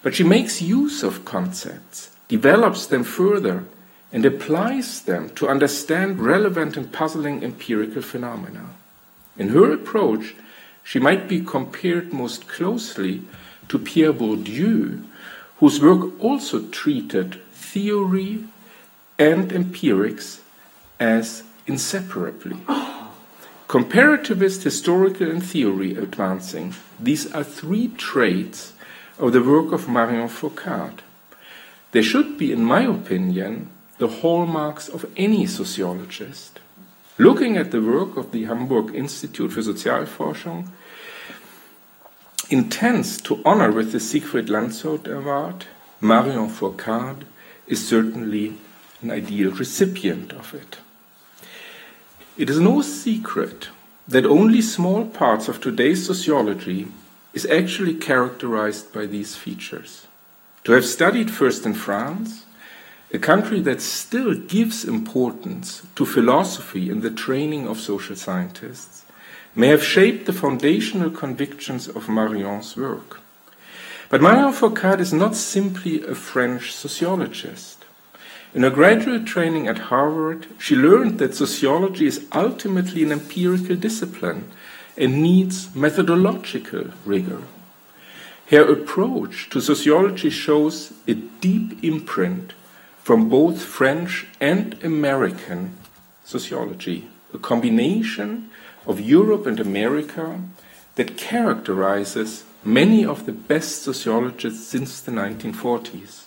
but 0.04 0.14
she 0.14 0.24
makes 0.24 0.62
use 0.62 1.02
of 1.02 1.24
concepts, 1.24 2.12
develops 2.28 2.86
them 2.88 3.06
further, 3.06 3.64
and 4.12 4.26
applies 4.26 5.02
them 5.02 5.30
to 5.30 5.48
understand 5.48 6.20
relevant 6.20 6.76
and 6.76 6.92
puzzling 6.92 7.42
empirical 7.42 8.02
phenomena. 8.02 8.66
In 9.38 9.50
her 9.50 9.72
approach, 9.72 10.36
she 10.84 11.00
might 11.00 11.28
be 11.28 11.42
compared 11.42 12.14
most 12.14 12.48
closely 12.48 13.22
to 13.70 13.80
Pierre 13.80 14.14
Bourdieu, 14.14 15.04
whose 15.60 15.82
work 15.82 16.12
also 16.22 16.68
treated 16.68 17.42
theory 17.52 18.46
and 19.18 19.52
empirics 19.52 20.42
as 21.00 21.44
inseparably. 21.68 22.58
Comparativist, 23.68 24.64
historical, 24.64 25.30
and 25.30 25.44
theory 25.44 25.96
advancing, 25.96 26.74
these 27.00 27.32
are 27.34 27.44
three 27.44 27.88
traits 27.98 28.74
of 29.18 29.34
the 29.34 29.42
work 29.42 29.72
of 29.72 29.90
Marion 29.90 30.30
Fourcade. 30.30 31.00
They 31.92 32.02
should 32.02 32.38
be, 32.38 32.52
in 32.52 32.64
my 32.64 32.82
opinion, 32.82 33.70
the 33.98 34.08
hallmarks 34.08 34.88
of 34.90 35.06
any 35.16 35.46
sociologist. 35.48 36.60
Looking 37.18 37.56
at 37.56 37.72
the 37.72 37.82
work 37.82 38.18
of 38.18 38.32
the 38.32 38.44
Hamburg 38.44 38.94
Institute 38.94 39.54
for 39.54 39.62
Sozialforschung, 39.62 40.68
intends 42.50 43.20
to 43.22 43.42
honor 43.44 43.72
with 43.72 43.92
the 43.92 44.00
Siegfried 44.00 44.48
Landshut 44.48 45.08
Award, 45.08 45.66
Marion 46.02 46.50
Fourcade 46.50 47.24
is 47.68 47.88
certainly 47.88 48.56
an 49.02 49.12
ideal 49.12 49.52
recipient 49.52 50.34
of 50.34 50.54
it. 50.54 50.78
It 52.38 52.50
is 52.50 52.60
no 52.60 52.82
secret 52.82 53.70
that 54.08 54.26
only 54.26 54.62
small 54.62 55.06
parts 55.06 55.48
of 55.48 55.60
today's 55.60 56.06
sociology 56.06 56.88
is 57.34 57.46
actually 57.48 57.96
characterized 57.96 58.94
by 58.94 59.06
these 59.06 59.36
features. 59.36 60.08
To 60.66 60.72
have 60.72 60.86
studied 60.86 61.32
first 61.32 61.66
in 61.66 61.74
France, 61.74 62.46
a 63.14 63.20
country 63.20 63.60
that 63.62 63.82
still 63.82 64.34
gives 64.34 64.84
importance 64.84 65.84
to 65.96 66.06
philosophy 66.06 66.90
in 66.90 67.02
the 67.02 67.12
training 67.12 67.68
of 67.68 67.80
social 67.80 68.16
scientists, 68.16 68.95
may 69.56 69.68
have 69.68 69.84
shaped 69.84 70.26
the 70.26 70.34
foundational 70.34 71.10
convictions 71.10 71.88
of 71.88 72.10
Marion's 72.10 72.76
work. 72.76 73.22
But 74.10 74.22
Marion 74.22 74.54
Fourcade 74.54 75.00
is 75.00 75.14
not 75.14 75.36
simply 75.36 76.04
a 76.04 76.14
French 76.14 76.74
sociologist. 76.74 77.86
In 78.54 78.64
her 78.64 78.70
graduate 78.70 79.26
training 79.26 79.68
at 79.68 79.90
Harvard, 79.90 80.48
she 80.60 80.76
learned 80.76 81.20
that 81.20 81.36
sociology 81.36 82.06
is 82.06 82.26
ultimately 82.32 83.04
an 83.04 83.12
empirical 83.12 83.76
discipline 83.76 84.50
and 84.98 85.22
needs 85.22 85.76
methodological 85.76 86.92
rigor. 87.04 87.42
Her 88.50 88.64
approach 88.72 89.50
to 89.50 89.60
sociology 89.60 90.30
shows 90.30 90.94
a 91.08 91.16
deep 91.16 91.84
imprint 91.84 92.54
from 93.04 93.28
both 93.28 93.62
French 93.62 94.28
and 94.40 94.82
American 94.84 95.76
sociology, 96.24 97.08
a 97.34 97.38
combination 97.38 98.50
of 98.86 99.00
Europe 99.00 99.46
and 99.46 99.60
America 99.60 100.40
that 100.96 101.18
characterizes 101.18 102.44
many 102.64 103.06
of 103.06 103.26
the 103.26 103.32
best 103.32 103.84
sociologists 103.84 104.68
since 104.68 105.00
the 105.00 105.12
1940s. 105.12 106.24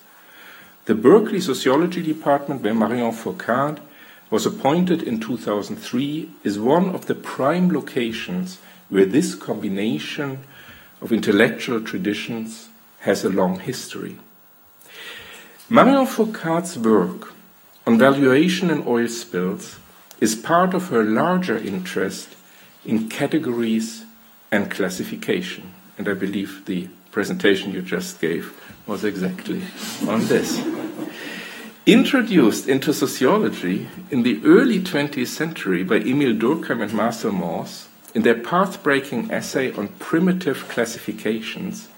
The 0.85 0.95
Berkeley 0.95 1.41
Sociology 1.41 2.03
Department, 2.03 2.63
where 2.63 2.75
Marion 2.75 3.13
Fourcade 3.13 3.81
was 4.31 4.47
appointed 4.47 5.03
in 5.03 5.21
2003, 5.21 6.31
is 6.45 6.59
one 6.59 6.95
of 6.95 7.07
the 7.07 7.15
prime 7.15 7.71
locations 7.71 8.59
where 8.89 9.05
this 9.05 9.35
combination 9.35 10.39
of 11.01 11.13
intellectual 11.13 11.81
traditions 11.81 12.69
has 13.01 13.25
a 13.25 13.29
long 13.29 13.61
history. 13.61 14.17
Marion 15.69 16.07
Fourcade's 16.07 16.79
work 16.79 17.35
on 17.87 17.99
valuation 17.99 18.71
and 18.71 18.87
oil 18.87 19.09
spills 19.09 19.79
is 20.21 20.35
part 20.35 20.75
of 20.75 20.89
her 20.89 21.03
larger 21.03 21.59
interest 21.59 22.35
in 22.85 23.09
categories 23.09 24.05
and 24.51 24.71
classification. 24.71 25.75
And 25.97 26.09
I 26.09 26.15
believe 26.15 26.65
the 26.67 26.89
presentation 27.11 27.73
you 27.73 27.83
just 27.83 28.21
gave 28.21 28.55
was 28.87 29.05
exactly 29.05 29.63
on 30.07 30.27
this. 30.27 30.63
Introduced 31.87 32.69
into 32.69 32.93
sociology 32.93 33.89
in 34.11 34.23
the 34.23 34.41
early 34.45 34.79
20th 34.81 35.27
century 35.27 35.83
by 35.83 35.97
Emile 35.97 36.35
Durkheim 36.35 36.83
and 36.83 36.93
Marcel 36.93 37.33
Mauss 37.33 37.89
in 38.15 38.23
their 38.23 38.35
path 38.35 38.83
breaking 38.83 39.31
essay 39.31 39.73
on 39.73 39.89
primitive 39.99 40.69
classifications, 40.69 41.89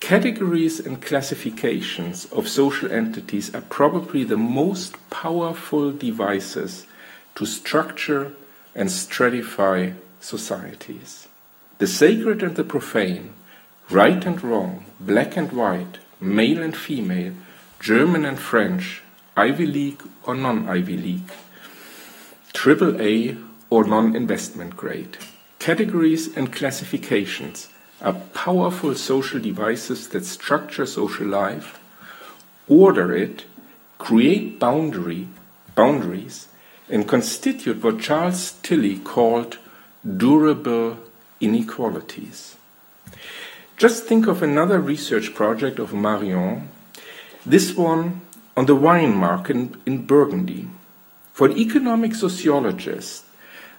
categories 0.00 0.80
and 0.80 1.00
classifications 1.00 2.26
of 2.26 2.48
social 2.48 2.90
entities 2.90 3.54
are 3.54 3.62
probably 3.62 4.24
the 4.24 4.36
most 4.36 4.94
powerful 5.10 5.92
devices 5.92 6.86
to 7.34 7.46
structure 7.46 8.32
and 8.76 8.90
stratify 8.90 9.96
societies. 10.20 11.26
The 11.78 11.86
sacred 11.86 12.42
and 12.42 12.54
the 12.54 12.64
profane, 12.64 13.32
right 13.90 14.24
and 14.24 14.40
wrong, 14.44 14.84
black 15.00 15.36
and 15.36 15.50
white, 15.50 15.98
male 16.20 16.62
and 16.62 16.76
female, 16.76 17.32
German 17.80 18.24
and 18.24 18.38
French, 18.38 19.02
Ivy 19.36 19.66
League 19.66 20.02
or 20.24 20.34
non 20.34 20.68
Ivy 20.68 20.96
League, 20.96 21.32
triple 22.52 23.00
A 23.00 23.36
or 23.70 23.84
non 23.84 24.14
investment 24.14 24.76
grade. 24.76 25.16
Categories 25.58 26.36
and 26.36 26.52
classifications 26.52 27.68
are 28.02 28.20
powerful 28.34 28.94
social 28.94 29.40
devices 29.40 30.08
that 30.10 30.24
structure 30.24 30.86
social 30.86 31.26
life, 31.26 31.80
order 32.68 33.16
it, 33.16 33.44
create 33.98 34.58
boundary, 34.58 35.28
boundaries, 35.74 36.48
and 36.88 37.08
constitute 37.08 37.82
what 37.82 38.00
Charles 38.00 38.52
Tilly 38.62 38.98
called 38.98 39.58
durable 40.16 40.98
inequalities. 41.40 42.56
Just 43.76 44.04
think 44.04 44.26
of 44.26 44.42
another 44.42 44.80
research 44.80 45.34
project 45.34 45.78
of 45.78 45.92
Marion, 45.92 46.68
this 47.44 47.74
one 47.74 48.22
on 48.56 48.66
the 48.66 48.74
wine 48.74 49.14
market 49.14 49.74
in 49.84 50.06
Burgundy. 50.06 50.68
For 51.32 51.48
an 51.48 51.58
economic 51.58 52.14
sociologist, 52.14 53.24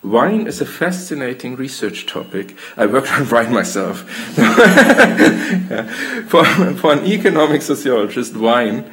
wine 0.03 0.45
is 0.45 0.61
a 0.61 0.65
fascinating 0.65 1.55
research 1.55 2.05
topic. 2.05 2.55
I 2.75 2.85
worked 2.85 3.11
on 3.11 3.27
wine 3.29 3.51
myself. 3.51 4.01
for, 6.27 6.45
for 6.75 6.93
an 6.93 7.05
economic 7.07 7.63
sociologist, 7.63 8.35
wine 8.35 8.85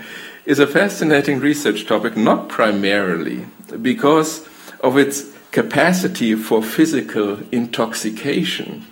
is 0.47 0.59
a 0.59 0.66
fascinating 0.66 1.41
research 1.41 1.85
topic, 1.86 2.16
not 2.16 2.49
primarily 2.49 3.45
because 3.83 4.47
of 4.81 4.97
its 4.97 5.25
capacity 5.51 6.35
for 6.35 6.63
physical 6.63 7.39
intoxication, 7.53 8.85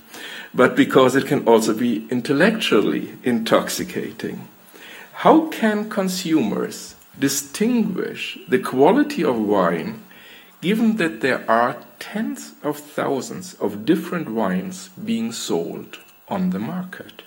but 0.55 0.77
because 0.77 1.17
it 1.17 1.27
can 1.27 1.47
also 1.47 1.75
be 1.75 2.07
intellectually 2.09 3.15
intoxicating. 3.25 4.49
How 5.15 5.49
can 5.49 5.91
consumers 5.91 6.95
distinguish 7.19 8.39
the 8.49 8.59
quality 8.59 9.25
of 9.25 9.39
wine 9.39 10.03
given 10.61 10.97
that 10.97 11.21
there 11.21 11.45
are 11.51 11.77
tens 11.99 12.53
of 12.63 12.79
thousands 12.79 13.55
of 13.55 13.85
different 13.85 14.31
wines 14.31 14.91
being 15.05 15.33
sold 15.33 15.99
on 16.29 16.51
the 16.51 16.59
market? 16.59 17.23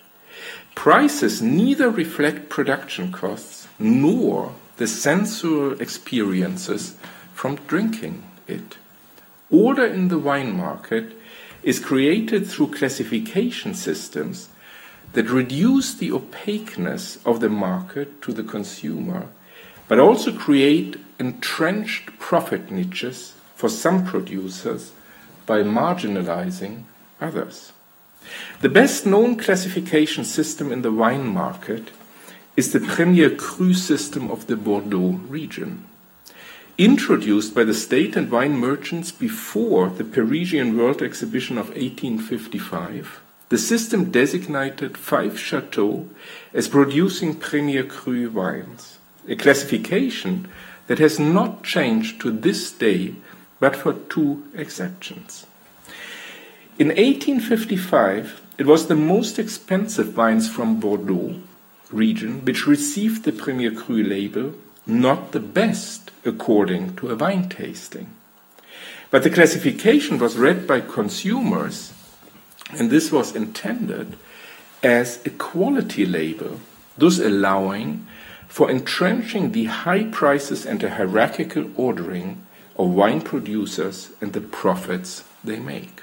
Prices 0.74 1.40
neither 1.40 1.90
reflect 1.90 2.48
production 2.48 3.12
costs 3.12 3.68
nor 3.78 4.52
the 4.76 4.86
sensual 4.86 5.80
experiences 5.80 6.96
from 7.36 7.56
drinking 7.66 8.22
it. 8.48 8.78
Order 9.50 9.84
in 9.84 10.08
the 10.08 10.18
wine 10.18 10.56
market 10.56 11.12
is 11.62 11.78
created 11.78 12.46
through 12.46 12.72
classification 12.72 13.74
systems 13.74 14.48
that 15.12 15.28
reduce 15.28 15.92
the 15.92 16.10
opaqueness 16.12 17.18
of 17.26 17.40
the 17.40 17.50
market 17.50 18.22
to 18.22 18.32
the 18.32 18.42
consumer, 18.42 19.28
but 19.86 19.98
also 19.98 20.32
create 20.32 20.96
entrenched 21.18 22.18
profit 22.18 22.70
niches 22.70 23.34
for 23.54 23.68
some 23.68 24.06
producers 24.06 24.92
by 25.44 25.62
marginalizing 25.62 26.84
others. 27.20 27.72
The 28.62 28.70
best 28.70 29.04
known 29.04 29.36
classification 29.36 30.24
system 30.24 30.72
in 30.72 30.80
the 30.80 30.90
wine 30.90 31.26
market 31.26 31.90
is 32.56 32.72
the 32.72 32.80
Premier 32.80 33.28
Cru 33.28 33.74
system 33.74 34.30
of 34.30 34.46
the 34.46 34.56
Bordeaux 34.56 35.20
region. 35.28 35.84
Introduced 36.78 37.54
by 37.54 37.64
the 37.64 37.72
state 37.72 38.16
and 38.16 38.30
wine 38.30 38.58
merchants 38.58 39.10
before 39.10 39.88
the 39.88 40.04
Parisian 40.04 40.76
World 40.76 41.00
Exhibition 41.00 41.56
of 41.56 41.68
1855, 41.68 43.22
the 43.48 43.56
system 43.56 44.10
designated 44.10 44.98
five 44.98 45.40
chateaux 45.40 46.06
as 46.52 46.68
producing 46.68 47.34
Premier 47.34 47.82
Cru 47.82 48.28
wines, 48.28 48.98
a 49.26 49.36
classification 49.36 50.48
that 50.86 50.98
has 50.98 51.18
not 51.18 51.64
changed 51.64 52.20
to 52.20 52.30
this 52.30 52.72
day 52.72 53.14
but 53.58 53.74
for 53.74 53.94
two 53.94 54.44
exceptions. 54.54 55.46
In 56.78 56.88
1855, 56.88 58.42
it 58.58 58.66
was 58.66 58.88
the 58.88 58.94
most 58.94 59.38
expensive 59.38 60.14
wines 60.14 60.46
from 60.46 60.78
Bordeaux 60.78 61.40
region 61.90 62.44
which 62.44 62.66
received 62.66 63.24
the 63.24 63.32
Premier 63.32 63.70
Cru 63.70 64.02
label, 64.02 64.52
not 64.86 65.32
the 65.32 65.40
best 65.40 66.10
according 66.24 66.96
to 66.96 67.10
a 67.10 67.16
wine 67.16 67.48
tasting. 67.48 68.08
But 69.10 69.22
the 69.22 69.30
classification 69.30 70.18
was 70.18 70.36
read 70.36 70.66
by 70.66 70.80
consumers, 70.80 71.92
and 72.72 72.90
this 72.90 73.10
was 73.12 73.34
intended 73.34 74.16
as 74.82 75.24
a 75.24 75.30
quality 75.30 76.06
label, 76.06 76.60
thus 76.98 77.18
allowing 77.18 78.06
for 78.48 78.70
entrenching 78.70 79.52
the 79.52 79.66
high 79.66 80.04
prices 80.04 80.64
and 80.64 80.80
the 80.80 80.90
hierarchical 80.90 81.70
ordering 81.76 82.46
of 82.78 82.90
wine 82.90 83.20
producers 83.20 84.10
and 84.20 84.32
the 84.32 84.40
profits 84.40 85.24
they 85.42 85.58
make. 85.58 86.02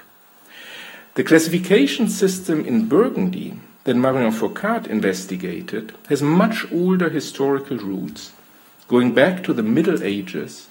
The 1.14 1.24
classification 1.24 2.08
system 2.08 2.64
in 2.64 2.88
Burgundy 2.88 3.60
that 3.84 3.94
Marion 3.94 4.32
Fourcade 4.32 4.86
investigated 4.86 5.94
has 6.08 6.22
much 6.22 6.70
older 6.72 7.08
historical 7.08 7.76
roots, 7.78 8.32
going 8.88 9.14
back 9.14 9.42
to 9.44 9.52
the 9.52 9.62
Middle 9.62 10.02
Ages, 10.02 10.68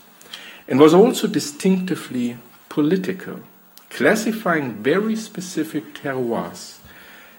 and 0.67 0.79
was 0.79 0.93
also 0.93 1.27
distinctively 1.27 2.37
political, 2.69 3.39
classifying 3.89 4.73
very 4.83 5.15
specific 5.15 5.93
terroirs 5.93 6.79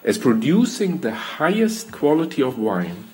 as 0.04 0.18
producing 0.18 0.98
the 0.98 1.14
highest 1.14 1.90
quality 1.90 2.42
of 2.42 2.58
wine 2.58 3.04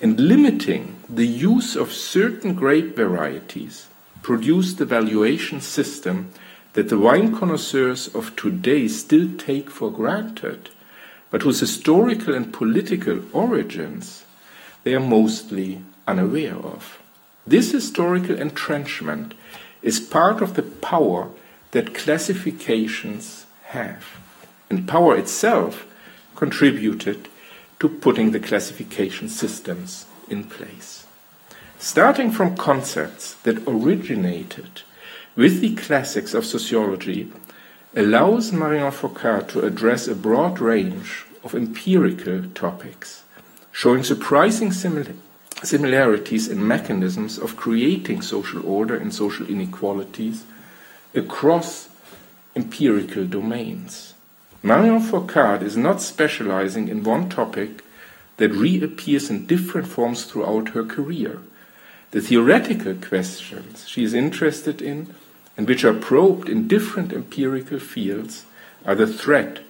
and 0.00 0.20
limiting 0.20 0.96
the 1.08 1.26
use 1.26 1.74
of 1.74 1.92
certain 1.92 2.54
grape 2.54 2.94
varieties 2.94 3.86
produced 4.22 4.76
the 4.76 4.84
valuation 4.84 5.60
system 5.60 6.30
that 6.74 6.90
the 6.90 6.98
wine 6.98 7.34
connoisseurs 7.34 8.14
of 8.14 8.36
today 8.36 8.86
still 8.86 9.28
take 9.38 9.70
for 9.70 9.90
granted, 9.90 10.68
but 11.30 11.42
whose 11.42 11.60
historical 11.60 12.34
and 12.34 12.52
political 12.52 13.22
origins 13.32 14.24
they 14.84 14.94
are 14.94 15.00
mostly 15.00 15.80
unaware 16.06 16.56
of. 16.56 17.00
This 17.46 17.72
historical 17.72 18.36
entrenchment 18.38 19.34
is 19.82 20.00
part 20.00 20.42
of 20.42 20.54
the 20.54 20.62
power 20.62 21.30
that 21.70 21.94
classifications 21.94 23.46
have, 23.66 24.04
and 24.70 24.88
power 24.88 25.16
itself 25.16 25.86
contributed 26.34 27.28
to 27.78 27.88
putting 27.88 28.30
the 28.30 28.40
classification 28.40 29.28
systems 29.28 30.06
in 30.28 30.44
place. 30.44 31.06
Starting 31.78 32.30
from 32.30 32.56
concepts 32.56 33.34
that 33.44 33.62
originated 33.66 34.82
with 35.36 35.60
the 35.60 35.74
classics 35.74 36.32
of 36.32 36.46
sociology 36.46 37.30
allows 37.94 38.52
Marion 38.52 38.90
Fourcade 38.90 39.48
to 39.48 39.64
address 39.64 40.08
a 40.08 40.14
broad 40.14 40.58
range 40.58 41.26
of 41.44 41.54
empirical 41.54 42.44
topics, 42.54 43.22
showing 43.72 44.02
surprising 44.02 44.70
simil 44.70 45.14
similarities 45.62 46.48
in 46.48 46.66
mechanisms 46.66 47.38
of 47.38 47.56
creating 47.56 48.22
social 48.22 48.64
order 48.66 48.96
and 48.96 49.12
social 49.12 49.46
inequalities 49.46 50.44
across 51.14 51.88
empirical 52.54 53.24
domains. 53.26 54.14
Marion 54.62 55.00
Fourcade 55.00 55.62
is 55.62 55.76
not 55.76 56.02
specializing 56.02 56.88
in 56.88 57.02
one 57.02 57.28
topic 57.28 57.82
that 58.36 58.50
reappears 58.50 59.30
in 59.30 59.46
different 59.46 59.86
forms 59.86 60.24
throughout 60.24 60.70
her 60.70 60.84
career. 60.84 61.38
The 62.10 62.20
theoretical 62.20 62.94
questions 62.94 63.88
she 63.88 64.04
is 64.04 64.14
interested 64.14 64.82
in 64.82 65.14
and 65.56 65.66
which 65.66 65.84
are 65.84 65.94
probed 65.94 66.48
in 66.48 66.68
different 66.68 67.12
empirical 67.12 67.78
fields 67.78 68.44
are 68.84 68.94
the 68.94 69.06
thread 69.06 69.60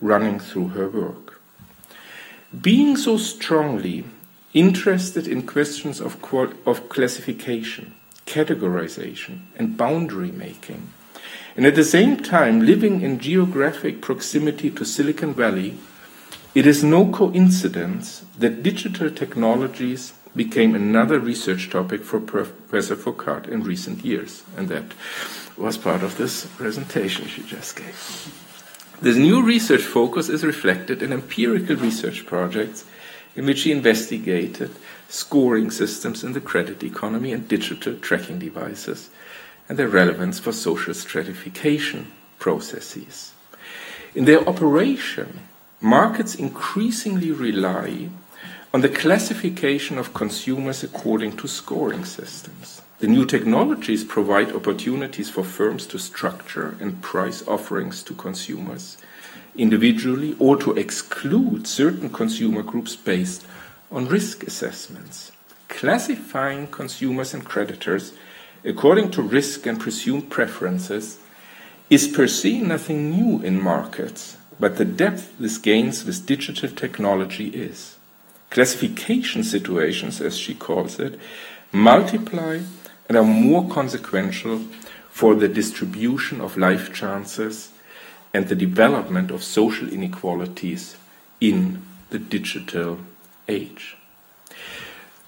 running 0.00 0.40
through 0.40 0.68
her 0.68 0.88
work. 0.88 1.40
Being 2.60 2.96
so 2.96 3.16
strongly 3.16 4.04
interested 4.54 5.26
in 5.26 5.46
questions 5.46 6.00
of, 6.00 6.16
of 6.64 6.88
classification, 6.88 7.94
categorization, 8.26 9.40
and 9.56 9.76
boundary 9.76 10.30
making, 10.30 10.88
and 11.56 11.66
at 11.66 11.74
the 11.74 11.84
same 11.84 12.16
time 12.16 12.66
living 12.66 13.02
in 13.02 13.18
geographic 13.18 14.00
proximity 14.00 14.70
to 14.70 14.84
Silicon 14.84 15.34
Valley, 15.34 15.76
it 16.54 16.66
is 16.66 16.82
no 16.82 17.10
coincidence 17.10 18.24
that 18.38 18.62
digital 18.62 19.10
technologies 19.10 20.14
became 20.34 20.74
another 20.74 21.20
research 21.20 21.70
topic 21.70 22.02
for 22.02 22.20
Professor 22.20 22.96
Fourcade 22.96 23.48
in 23.48 23.62
recent 23.62 24.04
years, 24.04 24.42
and 24.56 24.68
that 24.68 24.84
was 25.56 25.78
part 25.78 26.02
of 26.02 26.16
this 26.16 26.46
presentation 26.56 27.26
she 27.26 27.42
just 27.42 27.76
gave. 27.76 28.96
This 29.00 29.16
new 29.16 29.42
research 29.42 29.82
focus 29.82 30.28
is 30.28 30.44
reflected 30.44 31.02
in 31.02 31.12
empirical 31.12 31.76
research 31.76 32.26
projects 32.26 32.84
in 33.36 33.46
which 33.46 33.62
he 33.62 33.72
investigated 33.72 34.70
scoring 35.08 35.70
systems 35.70 36.24
in 36.24 36.32
the 36.32 36.40
credit 36.40 36.82
economy 36.82 37.32
and 37.32 37.48
digital 37.48 37.94
tracking 37.96 38.38
devices 38.38 39.10
and 39.68 39.78
their 39.78 39.88
relevance 39.88 40.38
for 40.38 40.52
social 40.52 40.94
stratification 40.94 42.12
processes. 42.38 43.32
In 44.14 44.24
their 44.24 44.46
operation, 44.48 45.40
markets 45.80 46.34
increasingly 46.34 47.32
rely 47.32 48.08
on 48.72 48.80
the 48.80 48.88
classification 48.88 49.98
of 49.98 50.14
consumers 50.14 50.82
according 50.82 51.36
to 51.36 51.48
scoring 51.48 52.04
systems. 52.04 52.82
The 52.98 53.06
new 53.06 53.24
technologies 53.24 54.04
provide 54.04 54.52
opportunities 54.52 55.30
for 55.30 55.44
firms 55.44 55.86
to 55.88 55.98
structure 55.98 56.76
and 56.80 57.02
price 57.02 57.46
offerings 57.46 58.02
to 58.04 58.14
consumers 58.14 58.96
individually 59.56 60.36
or 60.38 60.56
to 60.56 60.72
exclude 60.72 61.66
certain 61.66 62.10
consumer 62.10 62.62
groups 62.62 62.96
based 62.96 63.46
on 63.90 64.08
risk 64.08 64.42
assessments. 64.44 65.32
Classifying 65.68 66.66
consumers 66.66 67.34
and 67.34 67.44
creditors 67.44 68.12
according 68.64 69.10
to 69.10 69.22
risk 69.22 69.66
and 69.66 69.78
presumed 69.78 70.30
preferences 70.30 71.18
is 71.90 72.08
per 72.08 72.26
se 72.26 72.60
nothing 72.60 73.10
new 73.10 73.42
in 73.42 73.60
markets, 73.60 74.36
but 74.58 74.76
the 74.76 74.84
depth 74.84 75.38
this 75.38 75.58
gains 75.58 76.04
with 76.04 76.26
digital 76.26 76.70
technology 76.70 77.48
is. 77.48 77.98
Classification 78.50 79.44
situations, 79.44 80.20
as 80.20 80.38
she 80.38 80.54
calls 80.54 80.98
it, 80.98 81.18
multiply 81.72 82.60
and 83.08 83.18
are 83.18 83.24
more 83.24 83.68
consequential 83.68 84.60
for 85.10 85.34
the 85.34 85.48
distribution 85.48 86.40
of 86.40 86.56
life 86.56 86.94
chances 86.94 87.70
and 88.34 88.48
the 88.48 88.56
development 88.56 89.30
of 89.30 89.44
social 89.44 89.88
inequalities 89.88 90.96
in 91.40 91.80
the 92.10 92.18
digital 92.18 92.98
age. 93.48 93.96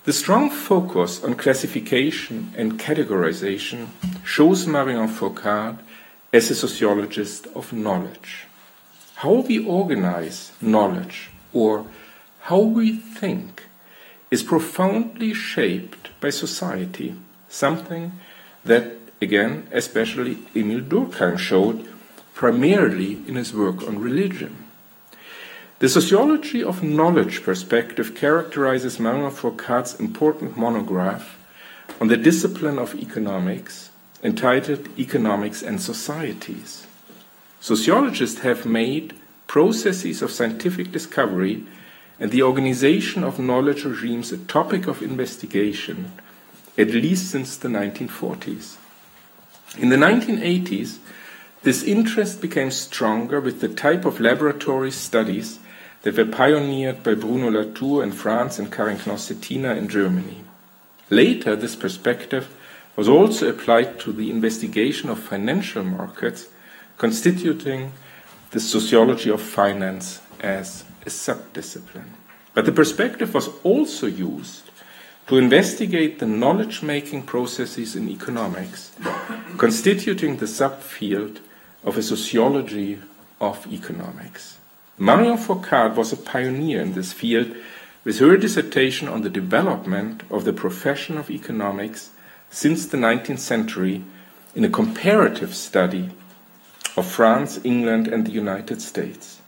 The 0.05 0.13
strong 0.13 0.51
focus 0.51 1.23
on 1.23 1.35
classification 1.35 2.53
and 2.57 2.79
categorization 2.79 3.89
shows 4.25 4.67
Marion 4.67 5.09
Fourcade 5.09 5.79
as 6.33 6.51
a 6.51 6.55
sociologist 6.55 7.47
of 7.55 7.73
knowledge. 7.73 8.47
How 9.17 9.35
we 9.35 9.65
organize 9.65 10.53
knowledge 10.61 11.31
or 11.53 11.87
how 12.43 12.61
we 12.61 12.93
think 12.93 13.65
is 14.31 14.43
profoundly 14.43 15.33
shaped 15.33 16.11
by 16.21 16.31
society, 16.31 17.15
something 17.49 18.13
that, 18.65 18.93
again, 19.23 19.67
especially 19.73 20.39
Emile 20.55 20.81
Durkheim 20.81 21.39
showed 21.39 21.89
primarily 22.37 23.13
in 23.27 23.35
his 23.35 23.55
work 23.55 23.83
on 23.83 23.99
religion. 23.99 24.55
The 25.79 25.89
sociology 25.89 26.63
of 26.63 26.83
knowledge 26.83 27.43
perspective 27.43 28.15
characterizes 28.15 29.01
Marion 29.01 29.31
Fourcade's 29.31 29.99
important 29.99 30.55
monograph 30.55 31.39
on 31.99 32.09
the 32.09 32.17
discipline 32.19 32.79
of 32.79 32.95
economics 32.95 33.91
entitled 34.23 34.89
Economics 34.99 35.63
and 35.63 35.81
Societies. 35.81 36.87
Sociologists 37.61 38.41
have 38.41 38.67
made 38.67 39.15
processes 39.47 40.21
of 40.21 40.31
scientific 40.31 40.93
discovery 40.93 41.65
and 42.21 42.31
the 42.31 42.43
organization 42.43 43.25
of 43.25 43.39
knowledge 43.39 43.85
regimes 43.85 44.31
a 44.31 44.39
topic 44.39 44.87
of 44.87 45.03
investigation 45.03 46.13
at 46.77 46.89
least 46.89 47.31
since 47.31 47.57
the 47.57 47.69
1940s. 47.69 48.77
In 49.79 49.89
the 49.89 49.97
1980s, 49.97 50.99
this 51.67 51.83
interest 51.83 52.41
became 52.41 52.71
stronger 52.71 53.41
with 53.41 53.61
the 53.61 53.69
type 53.69 54.05
of 54.05 54.21
laboratory 54.21 54.93
studies 54.93 55.59
that 56.03 56.17
were 56.17 56.25
pioneered 56.25 57.03
by 57.03 57.13
Bruno 57.13 57.51
Latour 57.51 58.05
in 58.05 58.13
France 58.13 58.61
and 58.61 58.71
Karin 58.71 58.99
Knorr-Cetina 59.05 59.77
in 59.77 59.89
Germany. 59.89 60.45
Later, 61.11 61.57
this 61.57 61.75
perspective 61.75 62.55
was 62.95 63.09
also 63.09 63.49
applied 63.49 63.99
to 63.99 64.13
the 64.13 64.31
investigation 64.31 65.11
of 65.11 65.19
financial 65.19 65.83
markets, 65.83 66.47
constituting 66.99 67.93
the 68.53 68.61
sociology 68.61 69.31
of 69.31 69.43
finance 69.43 70.21
as 70.39 70.85
a 71.03 71.11
subdiscipline. 71.11 72.15
But 72.55 72.67
the 72.67 72.71
perspective 72.81 73.35
was 73.35 73.49
also 73.65 74.07
used 74.07 74.71
to 75.27 75.37
investigate 75.37 76.21
the 76.21 76.27
knowledge 76.27 76.85
making 76.85 77.25
processes 77.25 77.97
in 77.97 78.09
economics, 78.09 78.93
constituting 79.59 80.37
the 80.37 80.47
subfield 80.47 81.41
of 81.87 81.97
a 81.97 82.03
sociology 82.03 82.99
of 83.41 83.67
economics. 83.73 84.59
Marion 84.99 85.39
Fourcade 85.39 85.95
was 85.95 86.13
a 86.13 86.17
pioneer 86.17 86.83
in 86.83 86.95
this 86.95 87.13
field 87.13 87.55
with 88.05 88.19
her 88.19 88.37
dissertation 88.37 89.09
on 89.09 89.23
the 89.23 89.31
development 89.31 90.23
of 90.31 90.45
the 90.45 90.53
profession 90.53 91.17
of 91.17 91.31
economics 91.31 92.11
since 92.51 92.87
the 92.87 92.97
19th 92.97 93.39
century 93.39 94.05
in 94.55 94.65
a 94.65 94.69
comparative 94.69 95.55
study 95.55 96.11
of 96.97 97.07
France, 97.07 97.61
England, 97.63 98.09
and 98.09 98.27
the 98.27 98.33
United 98.33 98.81
States. 98.83 99.41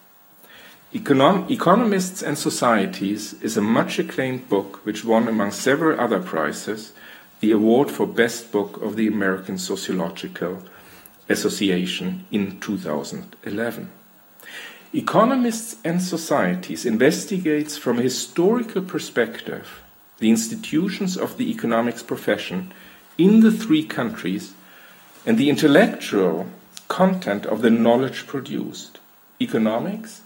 Econom 0.93 1.51
Economists 1.51 2.23
and 2.23 2.39
Societies 2.39 3.35
is 3.43 3.57
a 3.57 3.63
much 3.63 3.99
acclaimed 3.99 4.49
book 4.49 4.85
which 4.85 5.05
won, 5.05 5.29
among 5.29 5.51
several 5.51 5.99
other 6.01 6.21
prizes, 6.21 6.93
the 7.41 7.53
award 7.53 7.91
for 7.91 8.07
Best 8.07 8.53
Book 8.53 8.81
of 8.83 8.97
the 8.97 9.07
American 9.07 9.59
Sociological 9.59 10.63
Association 11.29 12.27
in 12.31 12.59
2011. 12.61 13.91
Economists 14.95 15.77
and 15.85 16.03
Societies 16.03 16.87
investigates 16.87 17.77
from 17.77 17.99
a 17.99 18.03
historical 18.03 18.81
perspective 18.81 19.83
the 20.19 20.31
institutions 20.31 21.17
of 21.17 21.37
the 21.37 21.51
economics 21.51 22.03
profession 22.03 22.73
in 23.19 23.41
the 23.41 23.53
three 23.53 23.85
countries 23.85 24.53
and 25.27 25.37
the 25.37 25.51
intellectual 25.51 26.47
content 26.89 27.45
of 27.47 27.63
the 27.63 27.71
knowledge 27.71 28.27
produced. 28.27 28.99
Economics 29.41 30.23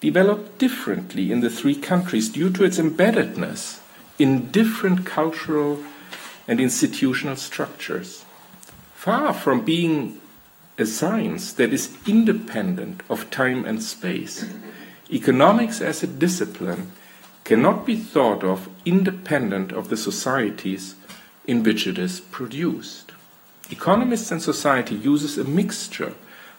developed 0.00 0.58
differently 0.58 1.30
in 1.30 1.40
the 1.40 1.50
three 1.50 1.74
countries 1.74 2.30
due 2.30 2.50
to 2.50 2.64
its 2.64 2.78
embeddedness 2.78 3.80
in 4.18 4.50
different 4.50 5.04
cultural 5.04 5.78
and 6.46 6.60
institutional 6.60 7.36
structures. 7.36 8.24
Far 8.94 9.34
from 9.34 9.64
being 9.64 10.20
a 10.78 10.86
science 10.86 11.52
that 11.54 11.72
is 11.72 11.98
independent 12.06 13.02
of 13.10 13.30
time 13.30 13.64
and 13.64 13.82
space. 13.82 14.44
Economics 15.10 15.80
as 15.80 16.02
a 16.02 16.06
discipline 16.06 16.92
cannot 17.42 17.84
be 17.84 17.96
thought 17.96 18.44
of 18.44 18.68
independent 18.84 19.72
of 19.72 19.88
the 19.88 19.96
societies 19.96 20.94
in 21.46 21.62
which 21.64 21.86
it 21.86 21.98
is 21.98 22.20
produced. 22.20 23.10
Economists 23.70 24.30
and 24.30 24.40
society 24.40 24.94
uses 24.94 25.36
a 25.36 25.44
mixture 25.44 26.14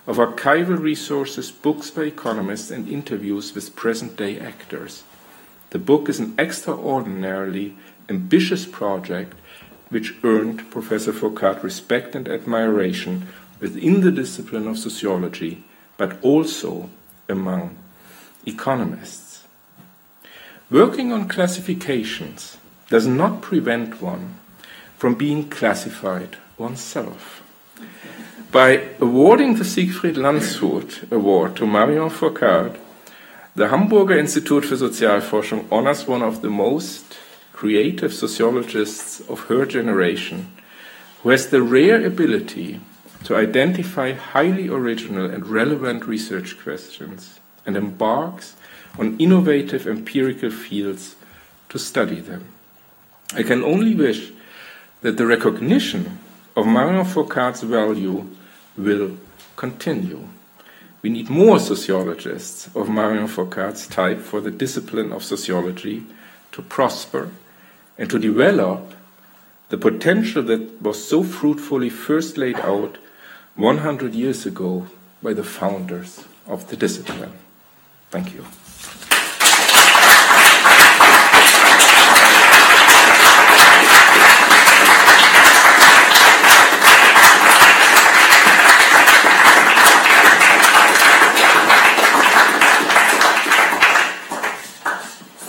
of 0.05 0.17
archival 0.17 0.77
resources, 0.77 1.51
books 1.51 1.89
by 1.89 2.01
economists, 2.01 2.71
and 2.71 2.89
interviews 2.89 3.55
with 3.55 3.75
present 3.75 4.17
day 4.17 4.39
actors. 4.39 5.03
The 5.69 5.79
book 5.79 6.09
is 6.09 6.19
an 6.19 6.33
extraordinarily 6.37 7.77
ambitious 8.09 8.65
project 8.65 9.33
which 9.89 10.15
earned 10.23 10.69
Professor 10.71 11.13
Fourcade 11.13 11.63
respect 11.63 12.15
and 12.15 12.27
admiration 12.27 13.27
within 13.59 14.01
the 14.01 14.11
discipline 14.11 14.67
of 14.67 14.77
sociology, 14.77 15.63
but 15.97 16.21
also 16.23 16.89
among 17.27 17.77
economists. 18.45 19.47
Working 20.71 21.11
on 21.11 21.27
classifications 21.27 22.57
does 22.89 23.07
not 23.07 23.41
prevent 23.41 24.01
one 24.01 24.35
from 24.97 25.15
being 25.15 25.49
classified 25.49 26.37
oneself. 26.57 27.43
By 28.51 28.89
awarding 28.99 29.55
the 29.55 29.65
Siegfried 29.65 30.15
Landshut 30.15 31.11
Award 31.11 31.55
to 31.57 31.67
Marion 31.67 32.09
Fourcade, 32.09 32.77
the 33.55 33.69
Hamburger 33.69 34.17
Institute 34.17 34.65
for 34.65 34.75
Sozialforschung 34.75 35.65
honors 35.71 36.07
one 36.07 36.21
of 36.21 36.41
the 36.41 36.49
most 36.49 37.17
creative 37.53 38.13
sociologists 38.13 39.21
of 39.29 39.41
her 39.41 39.65
generation, 39.65 40.51
who 41.21 41.29
has 41.29 41.49
the 41.49 41.61
rare 41.61 42.05
ability 42.05 42.79
to 43.25 43.35
identify 43.35 44.13
highly 44.13 44.69
original 44.69 45.29
and 45.29 45.45
relevant 45.45 46.05
research 46.05 46.57
questions 46.59 47.39
and 47.65 47.75
embarks 47.75 48.55
on 48.97 49.17
innovative 49.17 49.87
empirical 49.87 50.49
fields 50.49 51.15
to 51.69 51.77
study 51.77 52.19
them. 52.19 52.45
I 53.33 53.43
can 53.43 53.63
only 53.63 53.93
wish 53.93 54.31
that 55.01 55.17
the 55.17 55.25
recognition 55.25 56.19
of 56.55 56.65
Marion 56.65 57.05
Fourcade's 57.05 57.61
value 57.61 58.27
will 58.77 59.17
continue. 59.55 60.27
We 61.01 61.09
need 61.09 61.29
more 61.29 61.59
sociologists 61.59 62.69
of 62.75 62.89
Marion 62.89 63.27
Fourcade's 63.27 63.87
type 63.87 64.19
for 64.19 64.41
the 64.41 64.51
discipline 64.51 65.13
of 65.13 65.23
sociology 65.23 66.05
to 66.51 66.61
prosper 66.61 67.29
and 67.97 68.09
to 68.09 68.19
develop 68.19 68.93
the 69.69 69.77
potential 69.77 70.41
that 70.43 70.81
was 70.81 71.07
so 71.07 71.23
fruitfully 71.23 71.89
first 71.89 72.37
laid 72.37 72.59
out 72.59 72.97
100 73.59 74.15
years 74.15 74.45
ago 74.45 74.87
by 75.21 75.33
the 75.33 75.43
founders 75.43 76.23
of 76.47 76.69
the 76.69 76.77
discipline. 76.77 77.33
Thank 78.09 78.33
you. 78.33 78.45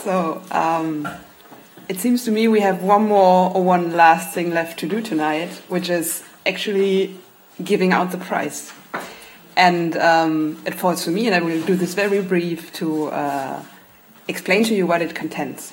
So, 0.03 0.43
um, 0.51 1.07
it 1.89 2.01
seems 2.01 2.25
to 2.25 2.33
me 2.33 2.49
we 2.49 2.59
have 2.59 2.83
one 2.83 3.07
more 3.07 3.55
or 3.55 3.63
one 3.63 3.93
last 3.93 4.35
thing 4.35 4.51
left 4.51 4.81
to 4.81 4.89
do 4.89 5.01
tonight, 5.01 5.51
which 5.69 5.89
is 5.89 6.25
actually 6.45 7.15
giving 7.65 7.93
out 7.93 8.11
the 8.11 8.19
prize. 8.19 8.73
And 9.57 9.97
um, 9.97 10.63
it 10.67 10.75
falls 10.75 11.05
to 11.05 11.11
me, 11.11 11.27
and 11.27 11.35
I 11.35 11.41
will 11.41 11.65
do 11.67 11.77
this 11.77 11.95
very 11.95 12.23
brief 12.23 12.73
to 12.75 13.07
uh, 13.07 13.63
explain 14.29 14.65
to 14.65 14.75
you 14.75 14.87
what 14.87 15.03
it 15.03 15.15
contains. 15.15 15.73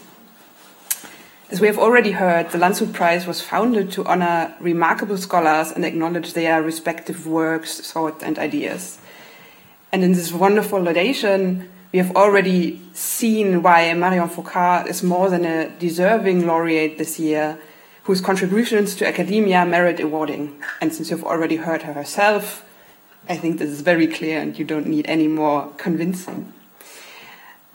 As 1.50 1.62
we 1.62 1.68
have 1.68 1.78
already 1.78 2.12
heard, 2.12 2.52
the 2.52 2.58
Landshut 2.58 2.94
Prize 2.94 3.26
was 3.26 3.40
founded 3.42 3.90
to 3.94 4.04
honor 4.04 4.54
remarkable 4.60 5.18
scholars 5.18 5.72
and 5.72 5.86
acknowledge 5.86 6.34
their 6.34 6.62
respective 6.62 7.26
works, 7.26 7.80
thoughts, 7.80 8.22
and 8.22 8.38
ideas. 8.38 8.98
And 9.94 10.04
in 10.04 10.12
this 10.12 10.34
wonderful 10.34 10.82
laudation, 10.82 11.70
we 11.94 12.00
have 12.00 12.14
already 12.18 12.82
seen 12.92 13.64
why 13.64 13.94
Marion 13.94 14.28
Fourcade 14.28 14.88
is 14.88 15.02
more 15.02 15.30
than 15.30 15.46
a 15.46 15.70
deserving 15.80 16.46
laureate 16.46 16.98
this 16.98 17.18
year, 17.18 17.58
whose 18.08 18.22
contributions 18.22 18.96
to 18.96 19.06
academia 19.06 19.66
merit 19.66 20.00
awarding. 20.00 20.58
And 20.80 20.94
since 20.94 21.12
you've 21.12 21.26
already 21.26 21.58
heard 21.58 21.82
her 21.82 21.92
herself, 21.92 22.64
I 23.28 23.36
think 23.36 23.60
this 23.60 23.70
is 23.70 23.82
very 23.82 24.08
clear 24.08 24.40
and 24.40 24.58
you 24.58 24.64
don't 24.64 24.88
need 24.88 25.06
any 25.10 25.28
more 25.28 25.74
convincing. 25.76 26.54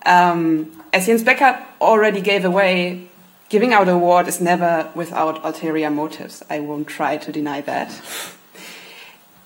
Um, 0.07 0.83
as 0.91 1.05
Jens 1.05 1.23
Beckert 1.23 1.63
already 1.83 2.23
gave 2.23 2.47
away, 2.47 3.09
giving 3.51 3.75
out 3.75 3.89
an 3.89 3.95
award 3.95 4.27
is 4.27 4.41
never 4.41 4.91
without 4.95 5.45
ulterior 5.45 5.91
motives. 5.91 6.43
I 6.49 6.61
won't 6.61 6.89
try 6.89 7.19
to 7.19 7.31
deny 7.31 7.61
that. 7.61 7.91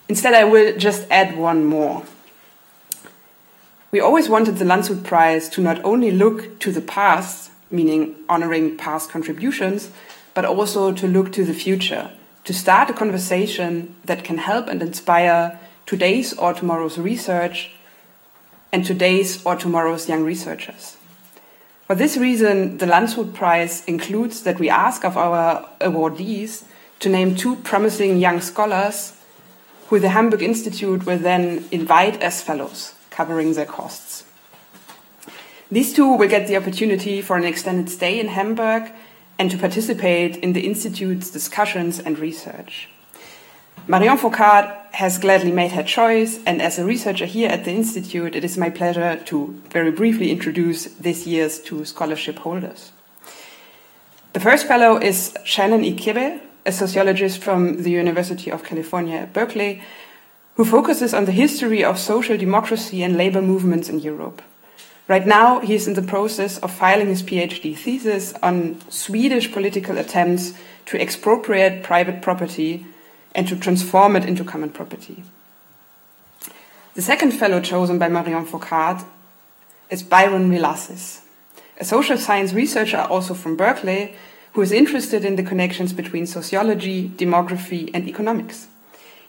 Instead, 0.09 0.35
I 0.35 0.45
will 0.45 0.79
just 0.79 1.05
add 1.11 1.37
one 1.37 1.65
more. 1.65 2.05
We 3.91 3.99
always 3.99 4.29
wanted 4.29 4.59
the 4.59 4.65
Landshut 4.65 5.03
Prize 5.03 5.49
to 5.49 5.61
not 5.61 5.85
only 5.85 6.13
look 6.13 6.61
to 6.61 6.71
the 6.71 6.81
past, 6.81 7.51
meaning 7.73 8.15
honoring 8.29 8.77
past 8.77 9.11
contributions, 9.11 9.91
but 10.37 10.45
also 10.45 10.93
to 10.93 11.09
look 11.09 11.33
to 11.33 11.47
the 11.47 11.55
future, 11.55 12.11
to 12.45 12.53
start 12.53 12.91
a 12.91 12.93
conversation 12.93 13.97
that 14.05 14.23
can 14.23 14.37
help 14.37 14.69
and 14.69 14.83
inspire 14.83 15.59
today's 15.87 16.35
or 16.35 16.53
tomorrow's 16.53 16.99
research 16.99 17.71
and 18.71 18.85
today's 18.85 19.43
or 19.47 19.57
tomorrow's 19.57 20.11
young 20.11 20.23
researchers. 20.23 20.99
For 21.87 21.95
this 21.95 22.19
reason, 22.19 22.77
the 22.77 22.85
Landshut 22.85 23.33
Prize 23.33 23.83
includes 23.87 24.43
that 24.43 24.61
we 24.61 24.69
ask 24.69 25.07
of 25.07 25.17
our 25.17 25.67
awardees 25.81 26.65
to 27.01 27.09
name 27.09 27.35
two 27.35 27.57
promising 27.57 28.19
young 28.19 28.43
scholars 28.43 29.15
who 29.89 29.99
the 29.99 30.11
Hamburg 30.11 30.43
Institute 30.43 31.07
will 31.07 31.19
then 31.19 31.65
invite 31.71 32.21
as 32.21 32.43
fellows, 32.43 32.93
covering 33.09 33.55
their 33.55 33.65
costs. 33.65 34.25
These 35.71 35.95
two 35.95 36.15
will 36.15 36.29
get 36.29 36.47
the 36.47 36.59
opportunity 36.59 37.23
for 37.23 37.37
an 37.39 37.45
extended 37.45 37.89
stay 37.89 38.21
in 38.21 38.29
Hamburg 38.29 38.93
and 39.39 39.51
to 39.51 39.59
participate 39.59 40.37
in 40.39 40.53
the 40.53 40.67
Institute's 40.67 41.31
discussions 41.31 41.99
and 41.99 42.19
research. 42.19 42.89
Marion 43.89 44.19
Fourcade 44.19 44.75
has 44.95 45.19
gladly 45.19 45.53
made 45.53 45.73
her 45.73 45.83
choice, 45.83 46.41
and 46.45 46.61
as 46.61 46.79
a 46.79 46.85
researcher 46.85 47.27
here 47.27 47.49
at 47.49 47.65
the 47.65 47.71
Institute, 47.71 48.35
it 48.35 48.45
is 48.45 48.57
my 48.57 48.71
pleasure 48.71 49.17
to 49.27 49.61
very 49.71 49.93
briefly 49.93 50.31
introduce 50.31 50.87
this 50.95 51.27
year's 51.27 51.61
two 51.61 51.85
scholarship 51.85 52.39
holders. 52.39 52.93
The 54.33 54.41
first 54.41 54.67
fellow 54.67 54.99
is 54.99 55.35
Shannon 55.45 55.83
Ikebe, 55.83 56.41
a 56.65 56.73
sociologist 56.73 57.43
from 57.43 57.83
the 57.83 57.91
University 57.91 58.51
of 58.51 58.65
California 58.65 59.29
Berkeley, 59.33 59.83
who 60.57 60.65
focuses 60.65 61.15
on 61.15 61.27
the 61.27 61.33
history 61.33 61.85
of 61.85 61.99
social 61.99 62.37
democracy 62.37 63.03
and 63.03 63.17
labor 63.17 63.43
movements 63.43 63.89
in 63.89 64.01
Europe. 64.01 64.43
Right 65.09 65.27
now, 65.27 65.61
he 65.61 65.75
is 65.75 65.87
in 65.87 65.95
the 65.95 66.03
process 66.03 66.59
of 66.59 66.73
filing 66.73 67.07
his 67.07 67.23
PhD 67.23 67.77
thesis 67.77 68.35
on 68.43 68.81
Swedish 68.91 69.53
political 69.53 69.99
attempts 69.99 70.53
to 70.87 71.01
expropriate 71.01 71.85
private 71.85 72.23
property 72.23 72.87
and 73.35 73.47
to 73.47 73.57
transform 73.57 74.17
it 74.17 74.25
into 74.25 74.43
common 74.43 74.71
property. 74.71 75.23
The 76.95 77.03
second 77.03 77.33
fellow 77.33 77.61
chosen 77.61 77.99
by 77.99 78.09
Marion 78.09 78.47
Fourcade 78.47 79.05
is 79.91 80.03
Byron 80.03 80.51
Villacís, 80.51 81.21
a 81.79 81.85
social 81.85 82.19
science 82.19 82.53
researcher 82.53 83.03
also 83.03 83.35
from 83.35 83.57
Berkeley 83.57 84.17
who 84.55 84.63
is 84.63 84.73
interested 84.73 85.23
in 85.23 85.37
the 85.37 85.43
connections 85.43 85.93
between 85.93 86.27
sociology, 86.27 87.11
demography, 87.11 87.91
and 87.93 88.09
economics. 88.09 88.69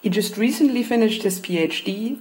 He 0.02 0.10
just 0.10 0.38
recently 0.38 0.84
finished 0.84 1.24
his 1.24 1.42
PhD, 1.42 2.18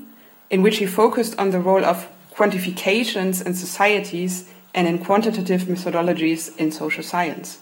in 0.51 0.61
which 0.61 0.79
he 0.79 0.87
focused 0.87 1.39
on 1.39 1.53
the 1.53 1.61
role 1.61 1.85
of 1.85 2.09
quantifications 2.37 3.45
in 3.45 3.55
societies 3.55 4.49
and 4.75 4.87
in 4.87 4.99
quantitative 4.99 5.63
methodologies 5.63 6.57
in 6.59 6.71
social 6.71 7.03
science 7.03 7.59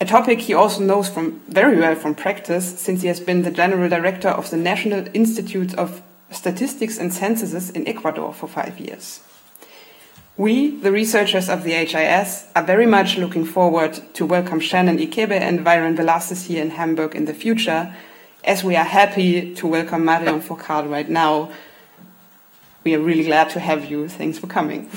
a 0.00 0.04
topic 0.04 0.40
he 0.40 0.54
also 0.54 0.80
knows 0.80 1.08
from 1.08 1.40
very 1.48 1.76
well 1.76 1.96
from 1.96 2.14
practice 2.14 2.78
since 2.78 3.02
he 3.02 3.08
has 3.08 3.18
been 3.18 3.42
the 3.42 3.50
general 3.50 3.88
director 3.88 4.28
of 4.28 4.48
the 4.50 4.56
National 4.56 5.04
Institute 5.12 5.74
of 5.74 6.02
Statistics 6.30 6.98
and 6.98 7.12
Censuses 7.12 7.70
in 7.70 7.88
Ecuador 7.88 8.32
for 8.32 8.46
five 8.46 8.78
years. 8.78 9.20
We, 10.36 10.70
the 10.70 10.92
researchers 10.92 11.48
of 11.48 11.64
the 11.64 11.72
HIS, 11.72 12.46
are 12.54 12.62
very 12.62 12.86
much 12.86 13.18
looking 13.18 13.44
forward 13.44 14.00
to 14.14 14.24
welcome 14.24 14.60
Shannon 14.60 14.98
Ikebe 14.98 15.32
and 15.32 15.64
Byron 15.64 15.96
Velasquez 15.96 16.46
here 16.46 16.62
in 16.62 16.70
Hamburg 16.70 17.16
in 17.16 17.24
the 17.24 17.34
future, 17.34 17.92
as 18.44 18.62
we 18.62 18.76
are 18.76 18.84
happy 18.84 19.52
to 19.56 19.66
welcome 19.66 20.04
Marion 20.04 20.40
Fourcade 20.40 20.88
right 20.88 21.08
now. 21.08 21.50
We 22.88 22.94
are 22.94 23.00
really 23.00 23.24
glad 23.24 23.50
to 23.50 23.60
have 23.60 23.84
you. 23.90 24.08
Thanks 24.08 24.38
for 24.38 24.46
coming. 24.46 24.88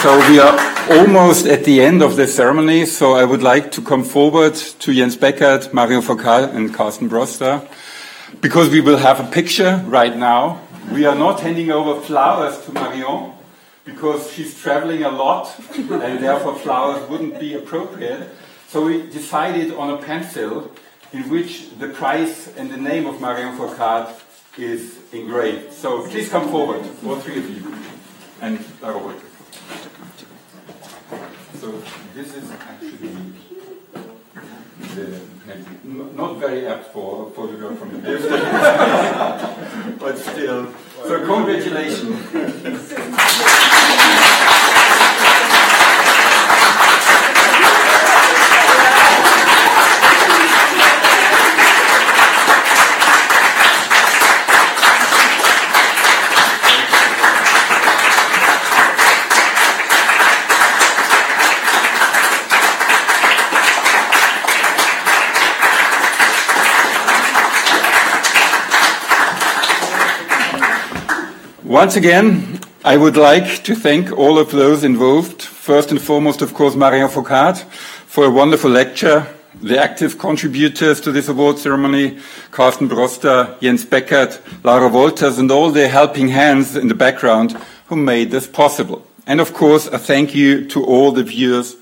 So 0.00 0.16
we 0.30 0.38
are 0.38 0.56
almost 0.90 1.44
at 1.44 1.64
the 1.64 1.82
end 1.82 2.00
of 2.00 2.16
the 2.16 2.26
ceremony, 2.26 2.86
so 2.86 3.12
I 3.12 3.26
would 3.26 3.42
like 3.42 3.70
to 3.72 3.82
come 3.82 4.04
forward 4.04 4.54
to 4.54 4.94
Jens 4.94 5.18
Beckert, 5.18 5.74
Marion 5.74 6.00
Fourcade, 6.00 6.54
and 6.54 6.72
Carsten 6.72 7.10
Brosda, 7.10 7.68
because 8.40 8.70
we 8.70 8.80
will 8.80 8.96
have 8.96 9.20
a 9.20 9.30
picture 9.30 9.84
right 9.84 10.16
now. 10.16 10.62
We 10.90 11.04
are 11.04 11.14
not 11.14 11.40
handing 11.40 11.70
over 11.70 12.00
flowers 12.00 12.58
to 12.64 12.72
Marion, 12.72 13.32
because 13.84 14.32
she's 14.32 14.58
traveling 14.58 15.02
a 15.02 15.10
lot, 15.10 15.54
and 15.76 16.24
therefore 16.24 16.54
flowers 16.54 17.06
wouldn't 17.10 17.38
be 17.38 17.52
appropriate. 17.52 18.30
So 18.76 18.84
we 18.84 19.08
decided 19.08 19.72
on 19.72 19.88
a 19.88 19.96
pencil 19.96 20.70
in 21.10 21.30
which 21.30 21.70
the 21.78 21.88
price 21.88 22.54
and 22.58 22.70
the 22.70 22.76
name 22.76 23.06
of 23.06 23.22
Marion 23.22 23.56
Fourcade 23.56 24.12
is 24.58 24.98
engraved. 25.14 25.72
So 25.72 26.06
please 26.06 26.28
come 26.28 26.50
forward, 26.50 26.84
all 27.06 27.16
three 27.16 27.38
of 27.38 27.48
you. 27.48 27.74
And 28.42 28.62
Lara 28.82 29.00
so 31.58 31.82
this 32.14 32.34
is 32.34 32.50
actually 32.50 33.16
the, 34.94 35.20
not 36.14 36.36
very 36.36 36.66
apt 36.66 36.92
for 36.92 37.28
a 37.28 37.30
photograph 37.30 37.78
from 37.78 37.92
the 37.92 38.00
distance, 38.06 38.42
but 39.98 40.18
still. 40.18 40.70
So 41.02 41.24
congratulations. 41.24 42.20
Once 71.66 71.96
again, 71.96 72.60
I 72.84 72.96
would 72.96 73.16
like 73.16 73.64
to 73.64 73.74
thank 73.74 74.12
all 74.12 74.38
of 74.38 74.52
those 74.52 74.84
involved. 74.84 75.42
First 75.42 75.90
and 75.90 76.00
foremost, 76.00 76.40
of 76.40 76.54
course, 76.54 76.76
Marion 76.76 77.08
Fourcade 77.08 77.60
for 78.06 78.24
a 78.24 78.30
wonderful 78.30 78.70
lecture, 78.70 79.26
the 79.60 79.76
active 79.76 80.16
contributors 80.16 81.00
to 81.00 81.10
this 81.10 81.26
award 81.26 81.58
ceremony, 81.58 82.20
Carsten 82.52 82.88
Brosda, 82.88 83.60
Jens 83.60 83.84
Beckert, 83.84 84.40
Lara 84.62 84.88
Wolters, 84.88 85.40
and 85.40 85.50
all 85.50 85.72
the 85.72 85.88
helping 85.88 86.28
hands 86.28 86.76
in 86.76 86.86
the 86.86 86.94
background 86.94 87.60
who 87.88 87.96
made 87.96 88.30
this 88.30 88.46
possible. 88.46 89.04
And 89.26 89.40
of 89.40 89.52
course, 89.52 89.88
a 89.88 89.98
thank 89.98 90.36
you 90.36 90.68
to 90.68 90.84
all 90.84 91.10
the 91.10 91.24
viewers 91.24 91.74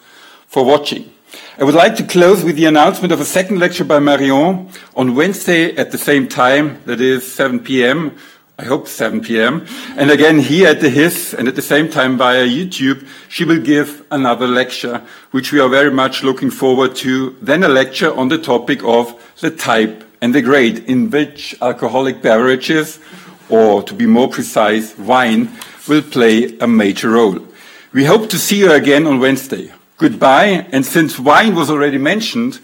for 0.47 0.65
watching. 0.65 1.13
I 1.59 1.65
would 1.65 1.75
like 1.75 1.97
to 1.97 2.05
close 2.05 2.43
with 2.43 2.57
the 2.57 2.65
announcement 2.65 3.13
of 3.13 3.21
a 3.21 3.25
second 3.27 3.59
lecture 3.59 3.85
by 3.85 3.99
Marion 3.99 4.71
on 4.97 5.15
Wednesday 5.15 5.77
at 5.77 5.91
the 5.91 5.99
same 5.99 6.27
time, 6.27 6.81
that 6.87 7.03
is 7.03 7.31
7 7.31 7.61
p.m., 7.61 8.17
I 8.57 8.67
hope 8.67 8.87
7 8.87 9.21
p.m. 9.21 9.67
And 9.97 10.13
again, 10.13 10.39
here 10.39 10.69
at 10.69 10.81
the 10.81 10.89
HIS 10.89 11.35
and 11.35 11.49
at 11.49 11.57
the 11.57 11.63
same 11.63 11.91
time 11.91 12.17
via 12.17 12.47
YouTube, 12.47 13.05
she 13.29 13.45
will 13.45 13.61
give 13.61 14.05
another 14.13 14.47
lecture, 14.47 15.03
which 15.33 15.51
we 15.51 15.59
are 15.59 15.69
very 15.69 15.91
much 15.91 16.23
looking 16.23 16.51
forward 16.51 16.95
to. 16.97 17.37
Then 17.43 17.65
a 17.65 17.69
lecture 17.69 18.15
on 18.15 18.29
the 18.29 18.39
topic 18.39 18.85
of 18.85 19.21
the 19.41 19.51
type 19.51 20.05
and 20.21 20.33
the 20.33 20.41
grade 20.41 20.85
in 20.85 21.11
which 21.11 21.57
alcoholic 21.61 22.23
beverages, 22.23 23.01
or 23.49 23.83
to 23.83 23.93
be 23.93 24.07
more 24.07 24.29
precise, 24.29 24.97
wine, 24.99 25.51
will 25.89 26.03
play 26.03 26.57
a 26.59 26.69
major 26.69 27.11
role. 27.11 27.41
We 27.93 28.05
hope 28.05 28.31
to 28.31 28.39
see 28.39 28.61
you 28.61 28.71
again 28.71 29.07
on 29.09 29.19
Wednesday. 29.19 29.73
Goodbye. 29.97 30.67
And 30.73 30.85
since 30.85 31.19
wine 31.19 31.55
was 31.55 31.71
already 31.71 31.99
mentioned 31.99 32.61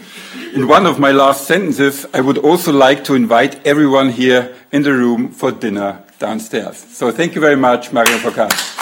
in 0.53 0.67
one 0.67 0.87
of 0.87 0.99
my 0.99 1.13
last 1.13 1.47
sentences, 1.47 2.07
I 2.13 2.21
would 2.21 2.39
also 2.39 2.73
like 2.73 3.05
to 3.05 3.15
invite 3.15 3.65
everyone 3.67 4.11
here 4.11 4.55
in 4.73 4.83
the 4.83 4.93
room 4.93 5.31
for 5.31 5.53
dinner 5.53 6.03
downstairs. 6.19 6.77
So 6.77 7.11
thank 7.13 7.35
you 7.35 7.41
very 7.41 7.57
much, 7.57 7.93
Mario 7.93 8.19
Fourcade. 8.19 8.80